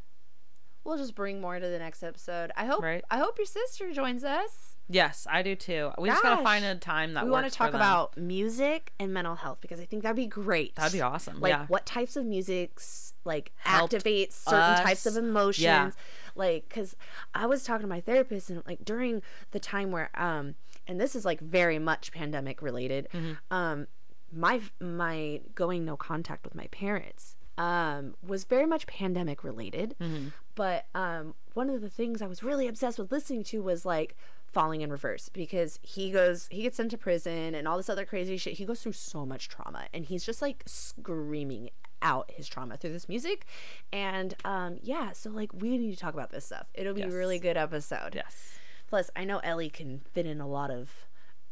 We'll 0.83 0.97
just 0.97 1.13
bring 1.13 1.39
more 1.39 1.59
to 1.59 1.67
the 1.67 1.77
next 1.77 2.01
episode. 2.01 2.51
I 2.57 2.65
hope 2.65 2.81
Right. 2.81 3.03
I 3.11 3.19
hope 3.19 3.37
your 3.37 3.45
sister 3.45 3.93
joins 3.93 4.23
us. 4.23 4.75
Yes, 4.89 5.27
I 5.29 5.43
do 5.43 5.55
too. 5.55 5.91
We 5.99 6.09
just 6.09 6.23
gotta 6.23 6.43
find 6.43 6.65
a 6.65 6.75
time 6.75 7.13
that 7.13 7.23
we 7.23 7.29
want 7.29 7.43
want 7.43 7.53
to 7.53 7.57
talk 7.57 7.73
about 7.73 8.17
music 8.17 8.91
and 8.99 9.13
mental 9.13 9.35
health 9.35 9.59
because 9.61 9.79
I 9.79 9.85
think 9.85 10.01
that'd 10.03 10.15
be 10.15 10.25
great. 10.27 10.75
That'd 10.75 10.91
be 10.93 11.01
awesome. 11.01 11.39
Like 11.39 11.51
yeah. 11.51 11.65
what 11.67 11.85
types 11.85 12.15
of 12.15 12.25
musics 12.25 13.10
like 13.25 13.51
Helped 13.57 13.93
activate 13.93 14.33
certain 14.33 14.83
types 14.83 15.05
of 15.05 15.17
emotions. 15.17 15.63
Yeah. 15.63 15.91
Like 16.35 16.69
cuz 16.69 16.95
I 17.33 17.45
was 17.45 17.63
talking 17.63 17.83
to 17.83 17.87
my 17.87 18.01
therapist 18.01 18.49
and 18.49 18.63
like 18.65 18.83
during 18.83 19.21
the 19.51 19.59
time 19.59 19.91
where 19.91 20.09
um 20.19 20.55
and 20.87 20.99
this 20.99 21.15
is 21.15 21.25
like 21.25 21.39
very 21.39 21.79
much 21.79 22.11
pandemic 22.11 22.61
related. 22.61 23.07
Mm-hmm. 23.13 23.53
Um 23.53 23.87
my 24.31 24.61
my 24.79 25.41
going 25.55 25.85
no 25.85 25.97
contact 25.97 26.43
with 26.43 26.55
my 26.55 26.67
parents 26.67 27.35
um 27.57 28.15
was 28.25 28.45
very 28.45 28.65
much 28.65 28.87
pandemic 28.87 29.43
related. 29.43 29.95
Mm-hmm. 29.99 30.29
But 30.55 30.85
um 30.95 31.35
one 31.53 31.69
of 31.69 31.81
the 31.81 31.89
things 31.89 32.21
I 32.21 32.27
was 32.27 32.43
really 32.43 32.67
obsessed 32.67 32.97
with 32.97 33.11
listening 33.11 33.43
to 33.45 33.61
was 33.61 33.85
like 33.85 34.15
falling 34.51 34.81
in 34.81 34.91
reverse 34.91 35.29
because 35.29 35.79
he 35.81 36.11
goes 36.11 36.47
he 36.51 36.63
gets 36.63 36.77
sent 36.77 36.91
to 36.91 36.97
prison 36.97 37.55
and 37.55 37.67
all 37.67 37.77
this 37.77 37.89
other 37.89 38.05
crazy 38.05 38.35
shit 38.35 38.53
he 38.53 38.65
goes 38.65 38.81
through 38.83 38.91
so 38.91 39.25
much 39.25 39.47
trauma 39.47 39.85
and 39.93 40.05
he's 40.05 40.25
just 40.25 40.41
like 40.41 40.61
screaming 40.65 41.69
out 42.01 42.31
his 42.31 42.47
trauma 42.47 42.77
through 42.77 42.91
this 42.93 43.07
music 43.09 43.45
and 43.93 44.35
um 44.45 44.77
yeah 44.81 45.11
so 45.11 45.29
like 45.29 45.51
we 45.53 45.77
need 45.77 45.91
to 45.91 45.97
talk 45.97 46.13
about 46.13 46.31
this 46.31 46.45
stuff 46.45 46.67
it'll 46.73 46.93
be 46.93 47.01
Yes. 47.01 47.13
a 47.13 47.15
really 47.15 47.39
good 47.39 47.57
episode 47.57 48.13
yes. 48.15 48.53
plus 48.87 49.09
i 49.15 49.23
know 49.23 49.39
ellie 49.39 49.69
can 49.69 50.01
fit 50.13 50.25
in 50.25 50.41
a 50.41 50.47
lot 50.47 50.71
of 50.71 50.91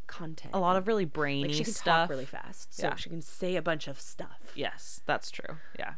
content 0.08 0.54
A 0.56 0.60
lot 0.60 0.76
of 0.76 0.88
really 0.88 1.06
brainy 1.06 1.50
like 1.50 1.54
she 1.54 1.64
can 1.64 1.74
stuff. 1.74 1.86
talk 1.86 2.10
really 2.10 2.26
fast 2.26 2.74
so 2.74 2.88
Yeah. 2.88 2.96
she 2.96 3.10
can 3.10 3.22
say 3.22 3.56
a 3.56 3.62
bunch 3.62 3.88
of 3.88 4.00
stuff 4.00 4.52
Yes, 4.56 5.02
that's 5.06 5.30
true. 5.30 5.58
Yeah. 5.78 5.94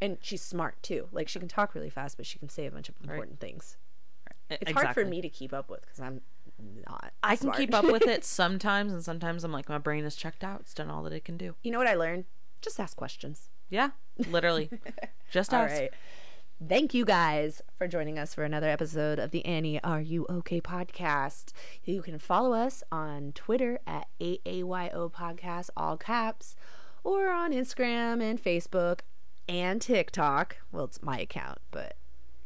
and 0.00 0.16
she's 0.22 0.40
smart 0.42 0.82
too 0.82 1.08
like 1.12 1.28
she 1.28 1.38
can 1.38 1.48
talk 1.48 1.74
really 1.74 1.90
fast 1.90 2.16
but 2.16 2.24
she 2.26 2.38
can 2.38 2.48
say 2.48 2.64
a 2.66 2.70
bunch 2.70 2.88
of 2.88 2.94
important 3.02 3.40
things 3.40 3.76
E- 4.50 4.56
it's 4.62 4.72
hard 4.72 4.94
for 4.94 5.04
me 5.04 5.20
to 5.20 5.28
keep 5.28 5.52
up 5.52 5.68
with 5.68 5.82
because 5.82 6.00
i'm 6.00 6.22
not 6.86 7.12
I 7.22 7.36
can 7.36 7.50
keep 7.52 7.74
up 7.74 7.84
with 7.84 8.02
it 8.06 8.24
sometimes, 8.24 8.92
and 8.92 9.02
sometimes 9.04 9.42
I'm 9.42 9.50
like, 9.52 9.68
my 9.68 9.78
brain 9.78 10.04
is 10.04 10.14
checked 10.14 10.44
out. 10.44 10.60
It's 10.60 10.74
done 10.74 10.90
all 10.90 11.02
that 11.02 11.12
it 11.12 11.24
can 11.24 11.36
do. 11.36 11.56
you 11.62 11.70
know 11.72 11.78
what 11.78 11.86
i 11.88 11.94
learned 11.94 12.24
just 12.62 12.78
ask 12.80 12.96
questions 12.96 13.48
Yeah, 13.72 13.92
literally. 14.28 14.68
Just 15.30 15.54
All 15.54 15.62
ask. 15.62 15.72
right. 15.72 15.90
Thank 16.68 16.92
you 16.92 17.06
guys 17.06 17.62
for 17.78 17.88
joining 17.88 18.18
us 18.18 18.34
for 18.34 18.44
another 18.44 18.68
episode 18.68 19.18
of 19.18 19.30
the 19.30 19.42
Annie 19.46 19.82
Are 19.82 20.00
You 20.02 20.26
Okay 20.28 20.60
podcast. 20.60 21.52
You 21.82 22.02
can 22.02 22.18
follow 22.18 22.52
us 22.52 22.82
on 22.92 23.32
Twitter 23.34 23.80
at 23.86 24.08
AAYO 24.20 25.10
podcast, 25.10 25.70
all 25.74 25.96
caps, 25.96 26.54
or 27.02 27.30
on 27.30 27.52
Instagram 27.52 28.22
and 28.22 28.40
Facebook 28.40 29.00
and 29.48 29.80
TikTok. 29.80 30.58
Well, 30.70 30.84
it's 30.84 31.02
my 31.02 31.18
account, 31.18 31.58
but 31.70 31.96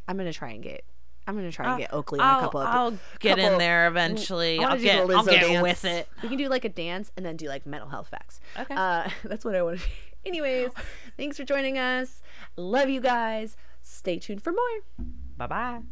I'm 0.07 0.17
going 0.17 0.31
to 0.31 0.39
try 0.39 0.51
and 0.51 0.63
get. 0.63 0.85
I'm 1.29 1.35
gonna 1.35 1.51
try 1.51 1.69
and 1.69 1.81
get 1.81 1.93
Oakley 1.93 2.21
on 2.21 2.25
a 2.25 2.33
I'll, 2.35 2.41
couple 2.41 2.61
of. 2.61 2.69
I'll 2.69 2.99
get 3.19 3.41
in 3.41 3.59
there 3.59 3.89
eventually. 3.89 4.61
I'll 4.61 4.79
get, 4.79 5.11
I'll 5.11 5.25
get 5.25 5.61
with 5.61 5.85
it. 5.85 6.09
We 6.23 6.29
can 6.29 6.39
do 6.39 6.49
like 6.49 6.65
a 6.65 6.69
dance 6.69 7.11
and 7.17 7.27
then 7.27 7.37
do 7.37 7.49
like 7.49 7.67
mental 7.67 7.89
health 7.89 8.07
facts. 8.07 8.39
Okay. 8.57 8.73
Uh, 8.73 9.09
that's 9.25 9.45
what 9.45 9.57
I 9.57 9.63
want 9.63 9.81
to 9.81 9.85
do. 9.85 9.91
Anyways, 10.27 10.73
thanks 11.17 11.37
for 11.37 11.45
joining 11.45 11.79
us. 11.79 12.21
Love 12.57 12.89
you 12.89 13.01
guys. 13.01 13.57
Stay 13.81 14.19
tuned 14.19 14.43
for 14.43 14.53
more. 14.53 15.07
Bye 15.37 15.47
bye. 15.47 15.83